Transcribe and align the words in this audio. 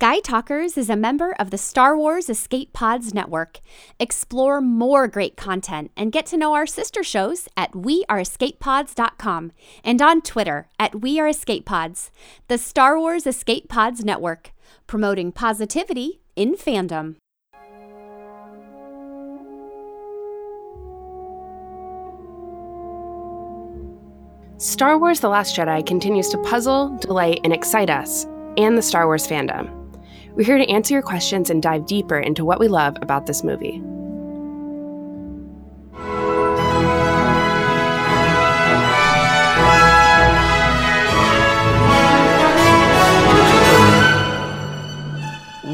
Sky 0.00 0.18
Talkers 0.20 0.78
is 0.78 0.88
a 0.88 0.96
member 0.96 1.34
of 1.38 1.50
the 1.50 1.58
Star 1.58 1.94
Wars 1.94 2.30
Escape 2.30 2.72
Pods 2.72 3.12
Network. 3.12 3.60
Explore 3.98 4.62
more 4.62 5.06
great 5.06 5.36
content 5.36 5.90
and 5.94 6.10
get 6.10 6.24
to 6.24 6.38
know 6.38 6.54
our 6.54 6.64
sister 6.64 7.02
shows 7.02 7.50
at 7.54 7.72
weareescapepods.com 7.72 9.52
and 9.84 10.00
on 10.00 10.22
Twitter 10.22 10.68
at 10.78 10.92
weareescapepods. 10.92 12.08
The 12.48 12.56
Star 12.56 12.98
Wars 12.98 13.26
Escape 13.26 13.68
Pods 13.68 14.02
Network, 14.02 14.52
promoting 14.86 15.32
positivity 15.32 16.22
in 16.34 16.54
fandom. 16.54 17.16
Star 24.56 24.98
Wars 24.98 25.20
The 25.20 25.28
Last 25.28 25.54
Jedi 25.54 25.84
continues 25.84 26.30
to 26.30 26.38
puzzle, 26.38 26.96
delight, 27.02 27.40
and 27.44 27.52
excite 27.52 27.90
us 27.90 28.24
and 28.56 28.78
the 28.78 28.82
Star 28.82 29.04
Wars 29.06 29.26
fandom. 29.26 29.79
We're 30.34 30.44
here 30.44 30.58
to 30.58 30.68
answer 30.70 30.94
your 30.94 31.02
questions 31.02 31.50
and 31.50 31.62
dive 31.62 31.86
deeper 31.86 32.18
into 32.18 32.44
what 32.44 32.60
we 32.60 32.68
love 32.68 32.96
about 33.02 33.26
this 33.26 33.42
movie. 33.42 33.82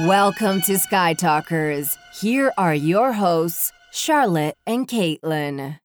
Welcome 0.07 0.63
to 0.63 0.79
Sky 0.79 1.15
Talkers. 1.15 1.99
Here 2.21 2.53
are 2.57 2.75
your 2.75 3.13
hosts, 3.13 3.73
Charlotte 3.93 4.57
and 4.67 4.89
Caitlin. 4.89 5.79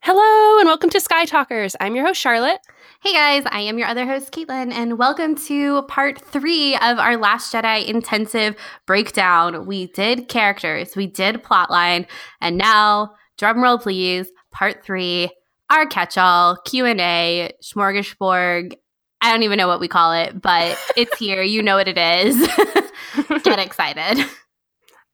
Hello, 0.00 0.58
and 0.58 0.66
welcome 0.66 0.90
to 0.90 1.00
Sky 1.00 1.24
Talkers. 1.24 1.76
I'm 1.80 1.94
your 1.94 2.04
host, 2.06 2.20
Charlotte. 2.20 2.58
Hey 3.04 3.14
guys, 3.14 3.42
I 3.50 3.62
am 3.62 3.78
your 3.78 3.88
other 3.88 4.06
host, 4.06 4.30
Caitlin, 4.30 4.70
and 4.70 4.96
welcome 4.96 5.34
to 5.46 5.82
part 5.88 6.20
three 6.20 6.76
of 6.76 7.00
our 7.00 7.16
Last 7.16 7.52
Jedi 7.52 7.84
intensive 7.84 8.54
breakdown. 8.86 9.66
We 9.66 9.88
did 9.88 10.28
characters, 10.28 10.94
we 10.94 11.08
did 11.08 11.42
plotline, 11.42 12.06
and 12.40 12.56
now, 12.56 13.14
drumroll 13.38 13.82
please, 13.82 14.30
part 14.52 14.84
three, 14.84 15.30
our 15.68 15.84
catch-all, 15.84 16.58
Q&A, 16.64 17.50
smorgasbord, 17.60 18.76
I 19.20 19.32
don't 19.32 19.42
even 19.42 19.58
know 19.58 19.66
what 19.66 19.80
we 19.80 19.88
call 19.88 20.12
it, 20.12 20.40
but 20.40 20.78
it's 20.96 21.18
here. 21.18 21.42
You 21.42 21.60
know 21.60 21.74
what 21.74 21.88
it 21.88 21.98
is. 21.98 22.36
Get 23.42 23.58
excited. 23.58 24.24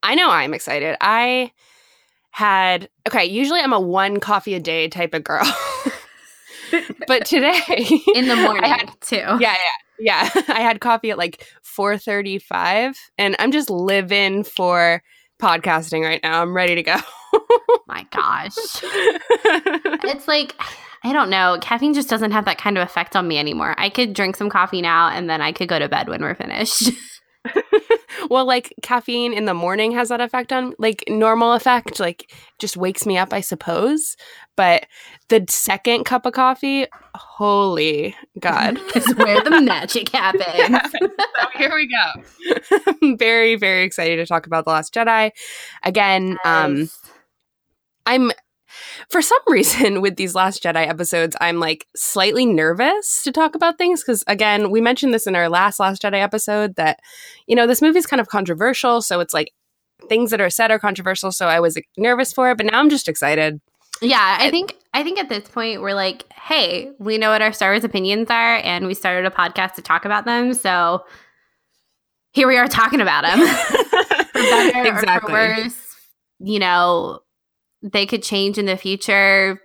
I 0.02 0.14
know 0.14 0.28
I'm 0.28 0.52
excited. 0.52 0.98
I 1.00 1.52
had 2.32 2.90
okay, 3.08 3.24
usually 3.24 3.60
I'm 3.60 3.72
a 3.72 3.80
one 3.80 4.20
coffee 4.20 4.52
a 4.52 4.60
day 4.60 4.88
type 4.88 5.14
of 5.14 5.24
girl. 5.24 5.50
but 7.06 7.24
today 7.26 7.60
in 8.14 8.28
the 8.28 8.36
morning 8.36 8.64
I 8.64 8.68
had, 8.68 8.90
too. 9.00 9.16
Yeah, 9.16 9.38
yeah. 9.38 9.54
Yeah. 9.98 10.30
I 10.48 10.60
had 10.60 10.80
coffee 10.80 11.10
at 11.10 11.18
like 11.18 11.44
4:35 11.64 12.94
and 13.18 13.36
I'm 13.38 13.52
just 13.52 13.70
living 13.70 14.44
for 14.44 15.02
podcasting 15.40 16.02
right 16.02 16.20
now. 16.22 16.42
I'm 16.42 16.54
ready 16.54 16.74
to 16.74 16.82
go. 16.82 16.96
My 17.86 18.06
gosh. 18.10 18.54
it's 20.04 20.28
like 20.28 20.54
I 21.04 21.12
don't 21.12 21.30
know. 21.30 21.58
Caffeine 21.60 21.94
just 21.94 22.08
doesn't 22.08 22.32
have 22.32 22.44
that 22.46 22.58
kind 22.58 22.76
of 22.76 22.82
effect 22.82 23.14
on 23.14 23.28
me 23.28 23.38
anymore. 23.38 23.74
I 23.78 23.88
could 23.88 24.14
drink 24.14 24.36
some 24.36 24.50
coffee 24.50 24.82
now 24.82 25.08
and 25.08 25.30
then 25.30 25.40
I 25.40 25.52
could 25.52 25.68
go 25.68 25.78
to 25.78 25.88
bed 25.88 26.08
when 26.08 26.22
we're 26.22 26.34
finished. 26.34 26.90
well, 28.30 28.44
like 28.44 28.74
caffeine 28.82 29.32
in 29.32 29.44
the 29.44 29.54
morning 29.54 29.92
has 29.92 30.08
that 30.08 30.20
effect 30.20 30.52
on 30.52 30.74
like 30.78 31.04
normal 31.08 31.52
effect, 31.52 32.00
like 32.00 32.32
just 32.58 32.76
wakes 32.76 33.06
me 33.06 33.16
up, 33.16 33.32
I 33.32 33.40
suppose. 33.40 34.16
But 34.58 34.86
the 35.28 35.44
second 35.48 36.02
cup 36.02 36.26
of 36.26 36.32
coffee, 36.32 36.86
holy 37.14 38.16
God, 38.40 38.76
is 38.96 39.06
where 39.14 39.40
the 39.44 39.60
magic 39.60 40.08
happens. 40.12 40.90
so 40.90 41.46
here 41.54 41.72
we 41.72 41.88
go. 41.88 42.84
I'm 43.00 43.16
very, 43.18 43.54
very 43.54 43.84
excited 43.84 44.16
to 44.16 44.26
talk 44.26 44.46
about 44.46 44.64
The 44.64 44.72
Last 44.72 44.92
Jedi. 44.92 45.30
Again, 45.84 46.38
um, 46.44 46.90
I'm 48.04 48.32
for 49.10 49.22
some 49.22 49.38
reason 49.46 50.00
with 50.00 50.16
these 50.16 50.34
last 50.34 50.62
jedi 50.62 50.86
episodes 50.86 51.34
i'm 51.40 51.58
like 51.58 51.86
slightly 51.96 52.44
nervous 52.44 53.22
to 53.22 53.32
talk 53.32 53.54
about 53.54 53.78
things 53.78 54.02
because 54.04 54.22
again 54.26 54.70
we 54.70 54.80
mentioned 54.80 55.12
this 55.12 55.26
in 55.26 55.34
our 55.34 55.48
last 55.48 55.80
last 55.80 56.02
jedi 56.02 56.20
episode 56.20 56.76
that 56.76 57.00
you 57.46 57.56
know 57.56 57.66
this 57.66 57.80
movie's 57.80 58.06
kind 58.06 58.20
of 58.20 58.28
controversial 58.28 59.00
so 59.00 59.20
it's 59.20 59.32
like 59.32 59.52
things 60.08 60.30
that 60.30 60.40
are 60.40 60.50
said 60.50 60.70
are 60.70 60.78
controversial 60.78 61.32
so 61.32 61.46
i 61.48 61.58
was 61.58 61.78
nervous 61.96 62.32
for 62.32 62.50
it 62.50 62.58
but 62.58 62.66
now 62.66 62.78
i'm 62.78 62.90
just 62.90 63.08
excited 63.08 63.58
Yeah, 64.00 64.36
I 64.40 64.50
think 64.50 64.74
I 64.94 65.02
think 65.02 65.18
at 65.18 65.28
this 65.28 65.48
point 65.48 65.80
we're 65.80 65.94
like, 65.94 66.24
hey, 66.32 66.90
we 66.98 67.18
know 67.18 67.30
what 67.30 67.42
our 67.42 67.52
Star 67.52 67.72
Wars 67.72 67.84
opinions 67.84 68.30
are, 68.30 68.56
and 68.56 68.86
we 68.86 68.94
started 68.94 69.26
a 69.26 69.34
podcast 69.34 69.74
to 69.74 69.82
talk 69.82 70.04
about 70.04 70.24
them. 70.24 70.54
So 70.54 71.04
here 72.32 72.48
we 72.48 72.56
are 72.56 72.68
talking 72.68 73.00
about 73.00 73.22
them. 73.22 73.38
for 74.32 74.40
better 74.40 74.78
or 74.78 74.84
for 74.84 74.88
exactly 74.88 75.32
worse, 75.32 75.96
you 76.38 76.58
know, 76.58 77.20
they 77.82 78.06
could 78.06 78.22
change 78.22 78.58
in 78.58 78.66
the 78.66 78.76
future. 78.76 79.60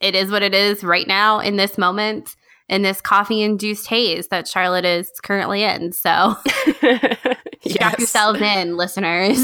It 0.00 0.14
is 0.14 0.30
what 0.30 0.42
it 0.42 0.54
is 0.54 0.84
right 0.84 1.06
now 1.06 1.40
in 1.40 1.56
this 1.56 1.78
moment, 1.78 2.36
in 2.68 2.82
this 2.82 3.00
coffee 3.00 3.42
induced 3.42 3.86
haze 3.86 4.28
that 4.28 4.46
Charlotte 4.46 4.84
is 4.84 5.10
currently 5.22 5.62
in. 5.62 5.92
So 5.92 6.36
strap 7.66 7.98
yourselves 7.98 8.40
in, 8.42 8.76
listeners. 8.76 9.38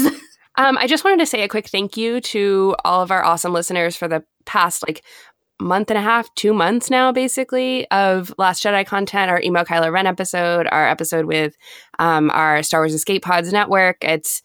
Um, 0.55 0.77
I 0.77 0.87
just 0.87 1.03
wanted 1.03 1.19
to 1.19 1.25
say 1.25 1.41
a 1.43 1.47
quick 1.47 1.67
thank 1.67 1.97
you 1.97 2.21
to 2.21 2.75
all 2.85 3.01
of 3.01 3.11
our 3.11 3.23
awesome 3.23 3.53
listeners 3.53 3.95
for 3.95 4.07
the 4.07 4.23
past 4.45 4.83
like 4.87 5.03
month 5.59 5.89
and 5.89 5.97
a 5.97 6.01
half, 6.01 6.33
two 6.35 6.53
months 6.53 6.89
now, 6.89 7.11
basically, 7.11 7.89
of 7.89 8.33
Last 8.37 8.63
Jedi 8.63 8.85
content, 8.85 9.31
our 9.31 9.41
Emo 9.41 9.63
Kylo 9.63 9.91
Ren 9.91 10.05
episode, 10.07 10.67
our 10.71 10.87
episode 10.87 11.25
with 11.25 11.55
um, 11.99 12.29
our 12.31 12.61
Star 12.63 12.81
Wars 12.81 12.93
Escape 12.93 13.23
Pods 13.23 13.51
network. 13.51 13.97
It's 14.01 14.41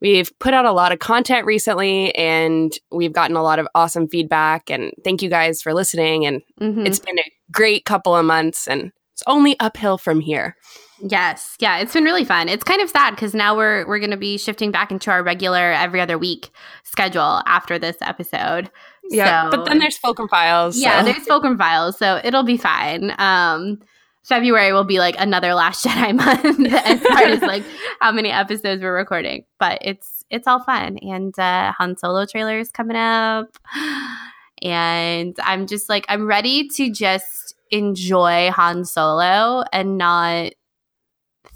we've 0.00 0.30
put 0.40 0.52
out 0.54 0.64
a 0.66 0.72
lot 0.72 0.92
of 0.92 0.98
content 0.98 1.46
recently, 1.46 2.14
and 2.14 2.72
we've 2.90 3.12
gotten 3.12 3.36
a 3.36 3.42
lot 3.42 3.58
of 3.58 3.68
awesome 3.74 4.08
feedback. 4.08 4.68
And 4.70 4.92
thank 5.04 5.22
you 5.22 5.30
guys 5.30 5.62
for 5.62 5.72
listening. 5.72 6.26
And 6.26 6.42
Mhm. 6.60 6.86
it's 6.86 6.98
been 6.98 7.18
a 7.18 7.32
great 7.50 7.84
couple 7.84 8.14
of 8.14 8.26
months, 8.26 8.66
and 8.68 8.92
it's 9.14 9.22
only 9.26 9.58
uphill 9.60 9.96
from 9.98 10.20
here. 10.20 10.56
Yes, 11.00 11.56
yeah, 11.60 11.78
it's 11.78 11.92
been 11.92 12.04
really 12.04 12.24
fun. 12.24 12.48
It's 12.48 12.64
kind 12.64 12.80
of 12.80 12.88
sad 12.88 13.10
because 13.10 13.34
now 13.34 13.54
we're 13.56 13.86
we're 13.86 13.98
going 13.98 14.10
to 14.12 14.16
be 14.16 14.38
shifting 14.38 14.70
back 14.70 14.90
into 14.90 15.10
our 15.10 15.22
regular 15.22 15.72
every 15.72 16.00
other 16.00 16.16
week 16.16 16.50
schedule 16.84 17.42
after 17.46 17.78
this 17.78 17.96
episode. 18.00 18.70
Yeah, 19.10 19.50
So- 19.50 19.56
but 19.58 19.66
then 19.66 19.78
there's 19.78 19.98
Fulcrum 19.98 20.28
Files. 20.28 20.78
Yeah, 20.78 21.00
so- 21.00 21.12
there's 21.12 21.26
Fulcrum 21.26 21.58
Files, 21.58 21.98
so 21.98 22.20
it'll 22.24 22.42
be 22.44 22.56
fine. 22.56 23.12
Um, 23.18 23.80
February 24.24 24.72
will 24.72 24.84
be 24.84 24.98
like 24.98 25.14
another 25.20 25.54
Last 25.54 25.84
Jedi 25.86 26.14
month 26.16 26.72
as 26.72 27.00
far 27.02 27.22
as 27.22 27.40
like 27.42 27.62
how 28.00 28.10
many 28.10 28.30
episodes 28.30 28.82
we're 28.82 28.96
recording, 28.96 29.44
but 29.60 29.78
it's 29.82 30.24
it's 30.30 30.46
all 30.48 30.62
fun. 30.64 30.98
And 30.98 31.38
uh, 31.38 31.72
Han 31.78 31.96
Solo 31.98 32.24
trailer 32.26 32.58
is 32.58 32.72
coming 32.72 32.96
up, 32.96 33.46
and 34.62 35.36
I'm 35.42 35.66
just 35.66 35.88
like 35.88 36.06
I'm 36.08 36.26
ready 36.26 36.68
to 36.68 36.90
just 36.90 37.54
enjoy 37.70 38.50
Han 38.52 38.84
Solo 38.84 39.64
and 39.72 39.98
not 39.98 40.52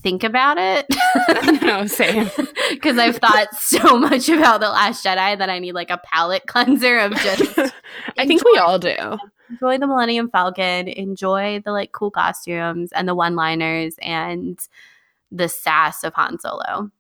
think 0.03 0.25
about 0.25 0.57
it. 0.59 0.87
no, 1.63 1.87
same. 1.87 2.31
because 2.71 2.99
I've 2.99 3.17
thought 3.17 3.55
so 3.55 3.99
much 3.99 4.29
about 4.29 4.61
the 4.61 4.69
Last 4.69 5.05
Jedi 5.05 5.39
that 5.39 5.51
I 5.51 5.59
need 5.59 5.73
like 5.73 5.91
a 5.91 5.99
palate 5.99 6.47
cleanser 6.47 6.99
of 6.99 7.13
just 7.17 7.59
I 8.19 8.27
think 8.27 8.45
we 8.45 8.59
all 8.59 8.79
do. 8.79 8.97
enjoy 9.51 9.79
the 9.79 9.87
Millennium 9.87 10.31
Falcon, 10.31 10.89
enjoy 10.89 11.61
the 11.65 11.73
like 11.73 11.93
cool 11.93 12.11
costumes 12.11 12.93
and 12.93 13.09
the 13.09 13.15
one-liners 13.15 13.97
and 14.03 14.59
the 15.31 15.49
sass 15.49 16.05
of 16.05 16.15
Han 16.15 16.39
Solo. 16.41 16.91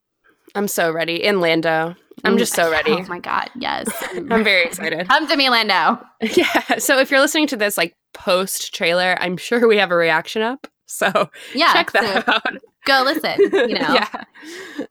I'm 0.55 0.69
so 0.69 0.93
ready. 0.93 1.23
In 1.23 1.41
Lando. 1.41 1.95
I'm 2.25 2.37
just 2.37 2.55
so 2.55 2.71
ready. 2.71 2.93
Oh 2.93 3.05
my 3.05 3.19
god, 3.19 3.49
yes. 3.55 3.89
I'm 4.15 4.45
very 4.45 4.65
excited. 4.65 5.09
Come 5.09 5.27
to 5.29 5.37
me, 5.37 5.49
Lando. 5.49 6.05
yeah. 6.21 6.79
So 6.79 6.99
if 6.99 7.11
you're 7.11 7.21
listening 7.21 7.47
to 7.49 7.57
this 7.57 7.79
like 7.79 7.97
post 8.13 8.75
trailer, 8.75 9.17
I'm 9.21 9.37
sure 9.37 9.67
we 9.67 9.79
have 9.79 9.91
a 9.91 9.97
reaction 9.97 10.43
up. 10.43 10.67
So 10.91 11.31
Yeah, 11.55 11.73
check 11.73 11.93
that 11.93 12.27
so 12.27 12.33
out. 12.33 12.57
go 12.85 13.03
listen. 13.05 13.37
You 13.41 13.75
know, 13.79 13.95
Yeah. 13.95 14.25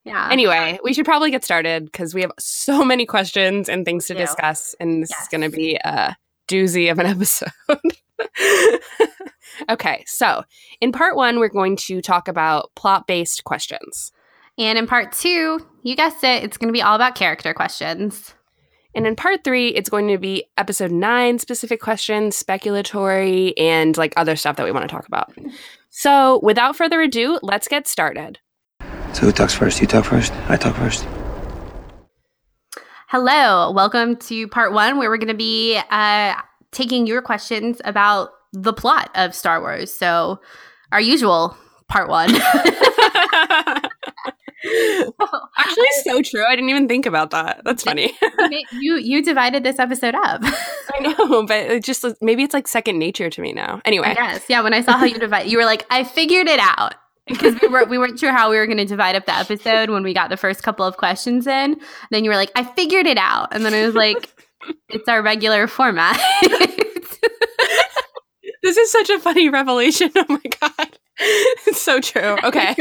yeah. 0.05 0.29
Anyway, 0.31 0.79
we 0.83 0.93
should 0.93 1.05
probably 1.05 1.29
get 1.29 1.43
started 1.43 1.85
because 1.85 2.15
we 2.15 2.21
have 2.21 2.31
so 2.39 2.83
many 2.85 3.05
questions 3.05 3.67
and 3.69 3.85
things 3.85 4.07
to 4.07 4.13
discuss, 4.13 4.73
and 4.79 5.03
this 5.03 5.11
is 5.11 5.27
going 5.27 5.41
to 5.41 5.49
be 5.55 5.75
a 5.83 6.15
doozy 6.47 6.89
of 6.91 6.97
an 6.99 7.05
episode. 7.05 7.49
okay, 9.69 10.03
so 10.07 10.43
in 10.81 10.91
part 10.91 11.15
one, 11.15 11.39
we're 11.39 11.49
going 11.49 11.75
to 11.75 12.01
talk 12.01 12.27
about 12.27 12.71
plot 12.75 13.07
based 13.07 13.43
questions. 13.43 14.11
And 14.57 14.77
in 14.77 14.87
part 14.87 15.11
two, 15.11 15.65
you 15.83 15.95
guessed 15.95 16.23
it, 16.23 16.43
it's 16.43 16.57
going 16.57 16.67
to 16.67 16.73
be 16.73 16.81
all 16.81 16.95
about 16.95 17.15
character 17.15 17.53
questions. 17.53 18.33
And 18.95 19.05
in 19.05 19.15
part 19.15 19.43
three, 19.43 19.69
it's 19.69 19.89
going 19.89 20.07
to 20.07 20.17
be 20.17 20.45
episode 20.57 20.91
nine 20.91 21.39
specific 21.39 21.79
questions, 21.79 22.41
speculatory, 22.41 23.53
and 23.57 23.95
like 23.95 24.13
other 24.17 24.35
stuff 24.35 24.55
that 24.57 24.65
we 24.65 24.71
want 24.71 24.89
to 24.89 24.93
talk 24.93 25.07
about. 25.07 25.31
So 25.99 26.39
without 26.41 26.77
further 26.77 27.01
ado, 27.01 27.39
let's 27.43 27.67
get 27.67 27.85
started. 27.85 28.39
So 29.11 29.23
who 29.23 29.31
talks 29.33 29.53
first? 29.53 29.81
You 29.81 29.87
talk 29.87 30.05
first? 30.05 30.31
I 30.47 30.55
talk 30.55 30.77
first. 30.77 31.05
Hello, 33.09 33.69
welcome 33.71 34.15
to 34.15 34.47
part 34.47 34.71
one, 34.71 34.97
where 34.97 35.09
we're 35.09 35.17
going 35.17 35.27
to 35.27 35.33
be 35.33 35.77
uh, 35.91 36.35
taking 36.71 37.05
your 37.05 37.21
questions 37.21 37.81
about 37.83 38.29
the 38.53 38.71
plot 38.71 39.11
of 39.13 39.35
Star 39.35 39.59
Wars. 39.59 39.93
So, 39.93 40.39
our 40.93 41.01
usual 41.01 41.57
part 41.89 42.07
one. 42.07 42.29
so 46.03 46.21
true. 46.21 46.43
I 46.45 46.55
didn't 46.55 46.69
even 46.69 46.87
think 46.87 47.05
about 47.05 47.31
that. 47.31 47.61
That's 47.63 47.83
funny. 47.83 48.11
you 48.73 48.97
you 48.97 49.23
divided 49.23 49.63
this 49.63 49.79
episode 49.79 50.15
up. 50.15 50.41
I 50.43 50.99
know, 50.99 51.45
but 51.45 51.57
it 51.57 51.83
just 51.83 52.05
maybe 52.21 52.43
it's 52.43 52.53
like 52.53 52.67
second 52.67 52.99
nature 52.99 53.29
to 53.29 53.41
me 53.41 53.53
now. 53.53 53.81
Anyway, 53.85 54.13
yes, 54.15 54.43
yeah. 54.49 54.61
When 54.61 54.73
I 54.73 54.81
saw 54.81 54.97
how 54.97 55.05
you 55.05 55.17
divide, 55.17 55.47
you 55.47 55.57
were 55.57 55.65
like, 55.65 55.85
I 55.89 56.03
figured 56.03 56.47
it 56.47 56.59
out 56.59 56.95
because 57.27 57.55
we 57.61 57.67
were 57.67 57.85
we 57.85 57.97
weren't 57.97 58.19
sure 58.19 58.31
how 58.31 58.49
we 58.49 58.57
were 58.57 58.65
going 58.65 58.77
to 58.77 58.85
divide 58.85 59.15
up 59.15 59.25
the 59.25 59.35
episode 59.35 59.89
when 59.89 60.03
we 60.03 60.13
got 60.13 60.29
the 60.29 60.37
first 60.37 60.63
couple 60.63 60.85
of 60.85 60.97
questions 60.97 61.47
in. 61.47 61.79
Then 62.11 62.23
you 62.23 62.29
were 62.29 62.35
like, 62.35 62.51
I 62.55 62.63
figured 62.63 63.05
it 63.05 63.17
out, 63.17 63.53
and 63.53 63.65
then 63.65 63.73
I 63.73 63.85
was 63.85 63.95
like, 63.95 64.29
it's 64.89 65.07
our 65.07 65.21
regular 65.21 65.67
format. 65.67 66.19
this 68.63 68.77
is 68.77 68.91
such 68.91 69.09
a 69.09 69.19
funny 69.19 69.49
revelation. 69.49 70.11
Oh 70.15 70.25
my 70.27 70.41
god. 70.59 70.97
It's 71.19 71.81
so 71.81 71.99
true. 71.99 72.37
Okay. 72.43 72.75
like, 72.77 72.79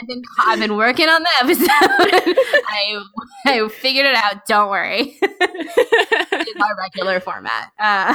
I've 0.00 0.08
been 0.08 0.22
I've 0.40 0.58
been 0.58 0.76
working 0.76 1.08
on 1.08 1.22
the 1.22 1.28
episode. 1.40 1.66
I 2.68 3.02
I 3.46 3.68
figured 3.68 4.06
it 4.06 4.14
out. 4.14 4.46
Don't 4.46 4.70
worry. 4.70 5.18
it's 5.20 6.60
our 6.60 6.76
regular 6.78 7.20
format. 7.20 7.72
Uh, 7.78 8.14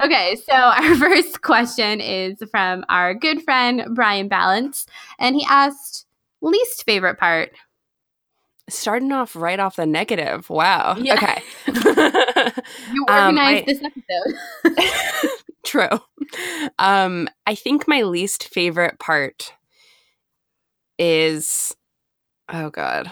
okay, 0.04 0.36
so 0.48 0.54
our 0.54 0.96
first 0.96 1.42
question 1.42 2.02
is 2.02 2.42
from 2.52 2.84
our 2.90 3.14
good 3.14 3.42
friend 3.44 3.84
Brian 3.94 4.28
Balance, 4.28 4.86
and 5.18 5.36
he 5.36 5.46
asked 5.50 6.06
least 6.42 6.86
favorite 6.86 7.18
part. 7.18 7.52
Starting 8.68 9.12
off 9.12 9.36
right 9.36 9.60
off 9.60 9.76
the 9.76 9.86
negative. 9.86 10.50
Wow. 10.50 10.96
Yeah. 10.98 11.14
Okay. 11.14 11.44
you 11.68 13.06
organized 13.08 13.10
um, 13.10 13.38
I, 13.38 13.64
this 13.68 13.82
episode. 13.84 15.30
True. 15.76 16.00
Um, 16.80 17.28
I 17.46 17.54
think 17.56 17.86
my 17.86 18.04
least 18.04 18.46
favorite 18.46 18.98
part 18.98 19.52
is 20.98 21.76
oh 22.48 22.70
god. 22.70 23.12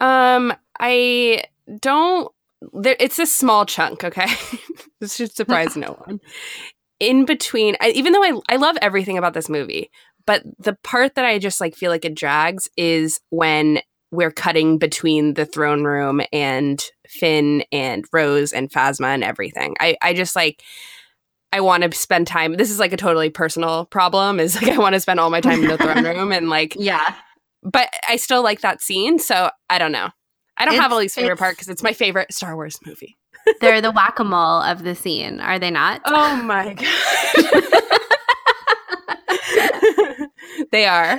Um, 0.00 0.52
I 0.78 1.42
don't 1.80 2.30
there, 2.72 2.96
it's 3.00 3.18
a 3.18 3.26
small 3.26 3.66
chunk, 3.66 4.04
okay? 4.04 4.28
this 5.00 5.16
should 5.16 5.34
surprise 5.34 5.76
no 5.76 5.92
one. 6.06 6.20
In 7.00 7.24
between, 7.24 7.76
I, 7.80 7.90
even 7.90 8.12
though 8.12 8.22
I 8.22 8.38
I 8.48 8.56
love 8.56 8.76
everything 8.80 9.18
about 9.18 9.34
this 9.34 9.48
movie, 9.48 9.90
but 10.24 10.44
the 10.60 10.74
part 10.84 11.16
that 11.16 11.24
I 11.24 11.40
just 11.40 11.60
like 11.60 11.74
feel 11.74 11.90
like 11.90 12.04
it 12.04 12.14
drags 12.14 12.68
is 12.76 13.20
when 13.30 13.80
we're 14.12 14.30
cutting 14.30 14.78
between 14.78 15.34
the 15.34 15.44
throne 15.44 15.82
room 15.82 16.20
and 16.32 16.82
Finn 17.08 17.64
and 17.72 18.04
Rose 18.12 18.52
and 18.52 18.70
Phasma 18.70 19.06
and 19.06 19.24
everything. 19.24 19.74
I 19.80 19.96
I 20.00 20.14
just 20.14 20.36
like 20.36 20.62
I 21.52 21.60
want 21.60 21.82
to 21.82 21.96
spend 21.96 22.26
time. 22.26 22.54
This 22.54 22.70
is 22.70 22.78
like 22.78 22.92
a 22.92 22.96
totally 22.96 23.30
personal 23.30 23.86
problem. 23.86 24.40
Is 24.40 24.54
like 24.62 24.68
I 24.68 24.78
want 24.78 24.94
to 24.94 25.00
spend 25.00 25.20
all 25.20 25.30
my 25.30 25.40
time 25.40 25.62
in 25.62 25.68
the 25.68 25.78
throne 25.78 26.04
room 26.16 26.32
and 26.32 26.48
like 26.48 26.76
yeah. 26.78 27.14
But 27.62 27.88
I 28.08 28.16
still 28.16 28.42
like 28.42 28.60
that 28.60 28.80
scene, 28.80 29.18
so 29.18 29.50
I 29.68 29.78
don't 29.78 29.92
know. 29.92 30.10
I 30.56 30.64
don't 30.64 30.74
it's, 30.74 30.82
have 30.82 30.92
a 30.92 30.96
least 30.96 31.14
favorite 31.14 31.38
part 31.38 31.56
because 31.56 31.68
it's 31.68 31.82
my 31.82 31.92
favorite 31.92 32.32
Star 32.32 32.54
Wars 32.54 32.78
movie. 32.84 33.16
they're 33.60 33.80
the 33.80 33.90
whack 33.90 34.18
a 34.18 34.24
mole 34.24 34.62
of 34.62 34.82
the 34.84 34.94
scene, 34.94 35.40
are 35.40 35.58
they 35.58 35.70
not? 35.70 36.02
Oh 36.04 36.42
my 36.42 36.74
god, 36.74 36.86
they 40.72 40.86
are. 40.86 41.18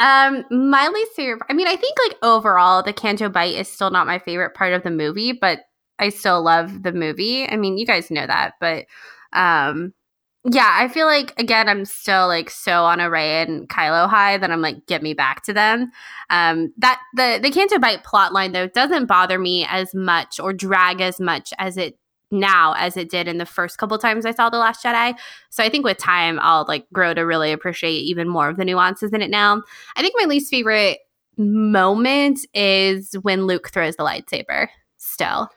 um, 0.00 0.44
my 0.50 0.88
least 0.88 1.12
favorite. 1.14 1.42
I 1.48 1.54
mean, 1.54 1.68
I 1.68 1.76
think 1.76 1.96
like 2.06 2.18
overall, 2.22 2.82
the 2.82 2.92
Canto 2.92 3.28
Bight 3.28 3.54
is 3.54 3.68
still 3.68 3.90
not 3.90 4.06
my 4.06 4.18
favorite 4.18 4.54
part 4.54 4.74
of 4.74 4.82
the 4.82 4.90
movie, 4.90 5.32
but 5.32 5.60
I 5.98 6.08
still 6.08 6.42
love 6.42 6.82
the 6.82 6.92
movie. 6.92 7.48
I 7.48 7.56
mean, 7.56 7.78
you 7.78 7.86
guys 7.86 8.10
know 8.10 8.26
that, 8.26 8.54
but 8.60 8.86
um 9.32 9.92
yeah, 10.46 10.76
I 10.78 10.88
feel 10.88 11.06
like 11.06 11.32
again 11.38 11.68
I'm 11.68 11.84
still 11.84 12.28
like 12.28 12.50
so 12.50 12.84
on 12.84 13.00
a 13.00 13.08
Rey 13.08 13.42
and 13.42 13.68
Kylo 13.68 14.08
high 14.08 14.36
that 14.36 14.50
I'm 14.50 14.60
like 14.60 14.86
get 14.86 15.02
me 15.02 15.14
back 15.14 15.42
to 15.44 15.52
them. 15.52 15.90
Um 16.30 16.72
that 16.78 17.00
the 17.14 17.40
the 17.42 17.50
Canto 17.50 17.78
Bight 17.78 18.04
plot 18.04 18.32
line 18.32 18.52
though 18.52 18.68
doesn't 18.68 19.06
bother 19.06 19.38
me 19.38 19.66
as 19.68 19.94
much 19.94 20.38
or 20.38 20.52
drag 20.52 21.00
as 21.00 21.18
much 21.20 21.52
as 21.58 21.76
it 21.76 21.98
now 22.30 22.74
as 22.76 22.96
it 22.96 23.08
did 23.08 23.28
in 23.28 23.38
the 23.38 23.46
first 23.46 23.78
couple 23.78 23.96
times 23.96 24.26
I 24.26 24.32
saw 24.32 24.50
The 24.50 24.58
Last 24.58 24.84
Jedi. 24.84 25.14
So 25.50 25.62
I 25.62 25.68
think 25.68 25.84
with 25.84 25.98
time 25.98 26.38
I'll 26.42 26.64
like 26.68 26.86
grow 26.92 27.14
to 27.14 27.22
really 27.22 27.52
appreciate 27.52 28.00
even 28.00 28.28
more 28.28 28.48
of 28.48 28.56
the 28.56 28.64
nuances 28.64 29.12
in 29.12 29.22
it 29.22 29.30
now. 29.30 29.62
I 29.96 30.02
think 30.02 30.14
my 30.18 30.26
least 30.26 30.50
favorite 30.50 30.98
moment 31.38 32.40
is 32.54 33.14
when 33.22 33.46
Luke 33.46 33.70
throws 33.70 33.96
the 33.96 34.04
lightsaber 34.04 34.68
still. 34.98 35.48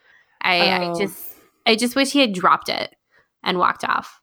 I, 0.47 0.85
oh. 0.85 0.93
I 0.93 0.99
just 0.99 1.35
I 1.65 1.75
just 1.75 1.95
wish 1.95 2.11
he 2.11 2.19
had 2.19 2.33
dropped 2.33 2.69
it 2.69 2.95
and 3.43 3.57
walked 3.57 3.83
off. 3.83 4.21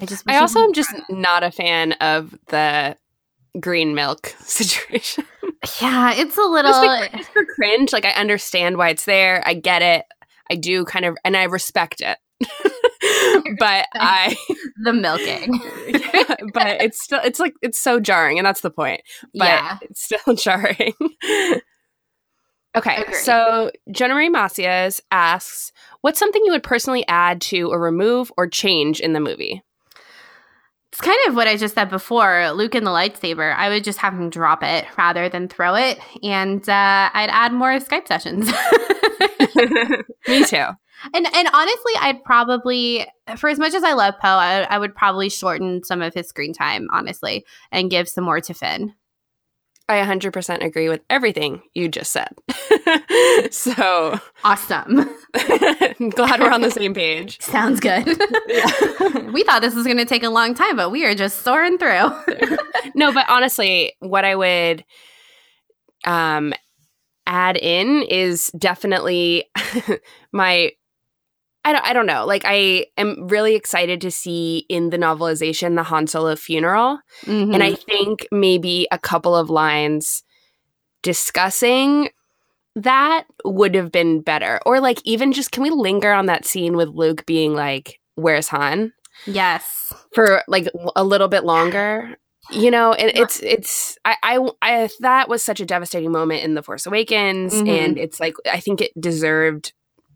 I 0.00 0.06
just 0.06 0.28
I 0.28 0.38
also 0.38 0.60
am 0.60 0.72
just 0.72 0.92
not 1.08 1.42
a 1.42 1.50
fan 1.50 1.92
of 1.92 2.34
the 2.48 2.96
green 3.58 3.94
milk 3.94 4.26
situation. 4.40 5.24
Yeah, 5.80 6.14
it's 6.14 6.36
a 6.36 6.42
little 6.42 6.70
it's, 6.70 7.14
like, 7.14 7.24
for 7.26 7.44
cringe. 7.44 7.92
Like 7.92 8.04
I 8.04 8.10
understand 8.10 8.76
why 8.76 8.88
it's 8.88 9.04
there. 9.04 9.42
I 9.46 9.54
get 9.54 9.82
it. 9.82 10.04
I 10.50 10.56
do 10.56 10.84
kind 10.84 11.04
of 11.04 11.16
and 11.24 11.36
I 11.36 11.44
respect 11.44 12.00
it. 12.00 12.18
but 13.58 13.86
I 13.94 14.36
the 14.82 14.92
milking. 14.92 15.60
yeah, 15.86 16.34
but 16.52 16.82
it's 16.82 17.00
still 17.00 17.20
it's 17.22 17.38
like 17.38 17.54
it's 17.62 17.78
so 17.78 18.00
jarring 18.00 18.38
and 18.38 18.46
that's 18.46 18.62
the 18.62 18.70
point. 18.70 19.02
But 19.34 19.44
yeah. 19.44 19.78
it's 19.82 20.02
still 20.02 20.34
jarring. 20.34 20.94
Okay, 22.76 23.02
Agreed. 23.02 23.16
so 23.16 23.70
Jenna 23.90 24.14
Marie 24.14 24.28
Macias 24.28 25.00
asks, 25.10 25.72
"What's 26.02 26.18
something 26.18 26.44
you 26.44 26.52
would 26.52 26.62
personally 26.62 27.04
add 27.08 27.40
to 27.42 27.70
or 27.72 27.80
remove 27.80 28.30
or 28.36 28.46
change 28.46 29.00
in 29.00 29.12
the 29.12 29.20
movie?" 29.20 29.62
It's 30.92 31.00
kind 31.00 31.18
of 31.28 31.36
what 31.36 31.46
I 31.46 31.56
just 31.56 31.74
said 31.76 31.88
before. 31.88 32.50
Luke 32.50 32.74
and 32.74 32.84
the 32.86 32.90
lightsaber. 32.90 33.54
I 33.54 33.68
would 33.68 33.84
just 33.84 33.98
have 34.00 34.12
him 34.12 34.28
drop 34.28 34.62
it 34.64 34.86
rather 34.98 35.28
than 35.28 35.48
throw 35.48 35.74
it, 35.76 35.98
and 36.22 36.68
uh, 36.68 37.10
I'd 37.12 37.30
add 37.30 37.52
more 37.52 37.70
Skype 37.78 38.08
sessions. 38.08 38.46
Me 40.28 40.44
too. 40.44 40.66
And 41.14 41.26
and 41.34 41.48
honestly, 41.52 41.92
I'd 42.00 42.22
probably, 42.24 43.06
for 43.36 43.48
as 43.48 43.58
much 43.58 43.72
as 43.74 43.82
I 43.84 43.94
love 43.94 44.14
Poe, 44.20 44.28
I, 44.28 44.62
I 44.62 44.78
would 44.78 44.94
probably 44.94 45.28
shorten 45.28 45.82
some 45.84 46.02
of 46.02 46.12
his 46.12 46.28
screen 46.28 46.52
time, 46.52 46.88
honestly, 46.92 47.44
and 47.72 47.90
give 47.90 48.08
some 48.08 48.24
more 48.24 48.40
to 48.40 48.52
Finn. 48.54 48.94
I 49.90 50.04
100% 50.06 50.64
agree 50.64 50.88
with 50.88 51.00
everything 51.10 51.62
you 51.74 51.88
just 51.88 52.12
said. 52.12 52.28
so 53.50 54.20
awesome. 54.44 54.96
glad 56.10 56.40
we're 56.40 56.52
on 56.52 56.60
the 56.60 56.70
same 56.70 56.94
page. 56.94 57.40
Sounds 57.42 57.80
good. 57.80 58.06
we 59.32 59.42
thought 59.42 59.62
this 59.62 59.74
was 59.74 59.84
going 59.86 59.96
to 59.96 60.04
take 60.04 60.22
a 60.22 60.30
long 60.30 60.54
time, 60.54 60.76
but 60.76 60.90
we 60.90 61.04
are 61.04 61.14
just 61.14 61.42
soaring 61.42 61.76
through. 61.76 62.10
no, 62.94 63.12
but 63.12 63.26
honestly, 63.28 63.92
what 63.98 64.24
I 64.24 64.36
would 64.36 64.84
um 66.04 66.54
add 67.26 67.56
in 67.56 68.02
is 68.02 68.50
definitely 68.56 69.50
my 70.32 70.70
I 71.64 71.72
don't, 71.72 71.84
I 71.84 71.92
don't 71.92 72.06
know. 72.06 72.24
Like, 72.24 72.42
I 72.46 72.86
am 72.96 73.28
really 73.28 73.54
excited 73.54 74.00
to 74.00 74.10
see 74.10 74.64
in 74.68 74.90
the 74.90 74.96
novelization 74.96 75.76
the 75.76 75.82
Han 75.82 76.06
Solo 76.06 76.34
funeral. 76.36 77.00
Mm-hmm. 77.24 77.52
And 77.52 77.62
I 77.62 77.74
think 77.74 78.26
maybe 78.32 78.88
a 78.90 78.98
couple 78.98 79.36
of 79.36 79.50
lines 79.50 80.22
discussing 81.02 82.10
that 82.76 83.24
would 83.44 83.74
have 83.74 83.92
been 83.92 84.22
better. 84.22 84.60
Or, 84.64 84.80
like, 84.80 85.00
even 85.04 85.32
just 85.32 85.52
can 85.52 85.62
we 85.62 85.70
linger 85.70 86.12
on 86.12 86.26
that 86.26 86.46
scene 86.46 86.76
with 86.76 86.88
Luke 86.88 87.26
being 87.26 87.54
like, 87.54 88.00
Where's 88.14 88.48
Han? 88.48 88.92
Yes. 89.26 89.92
For 90.14 90.42
like 90.48 90.68
a 90.96 91.04
little 91.04 91.28
bit 91.28 91.44
longer. 91.44 92.16
You 92.50 92.70
know, 92.70 92.92
and 92.92 93.16
it's 93.16 93.40
it's 93.42 93.96
I, 94.04 94.16
I 94.22 94.50
I 94.60 94.88
that 95.00 95.28
was 95.28 95.42
such 95.42 95.60
a 95.60 95.66
devastating 95.66 96.10
moment 96.10 96.42
in 96.42 96.54
the 96.54 96.64
Force 96.64 96.84
Awakens, 96.84 97.54
mm-hmm. 97.54 97.68
and 97.68 97.98
it's 97.98 98.18
like 98.18 98.34
I 98.50 98.58
think 98.58 98.80
it 98.80 98.98
deserved 99.00 99.72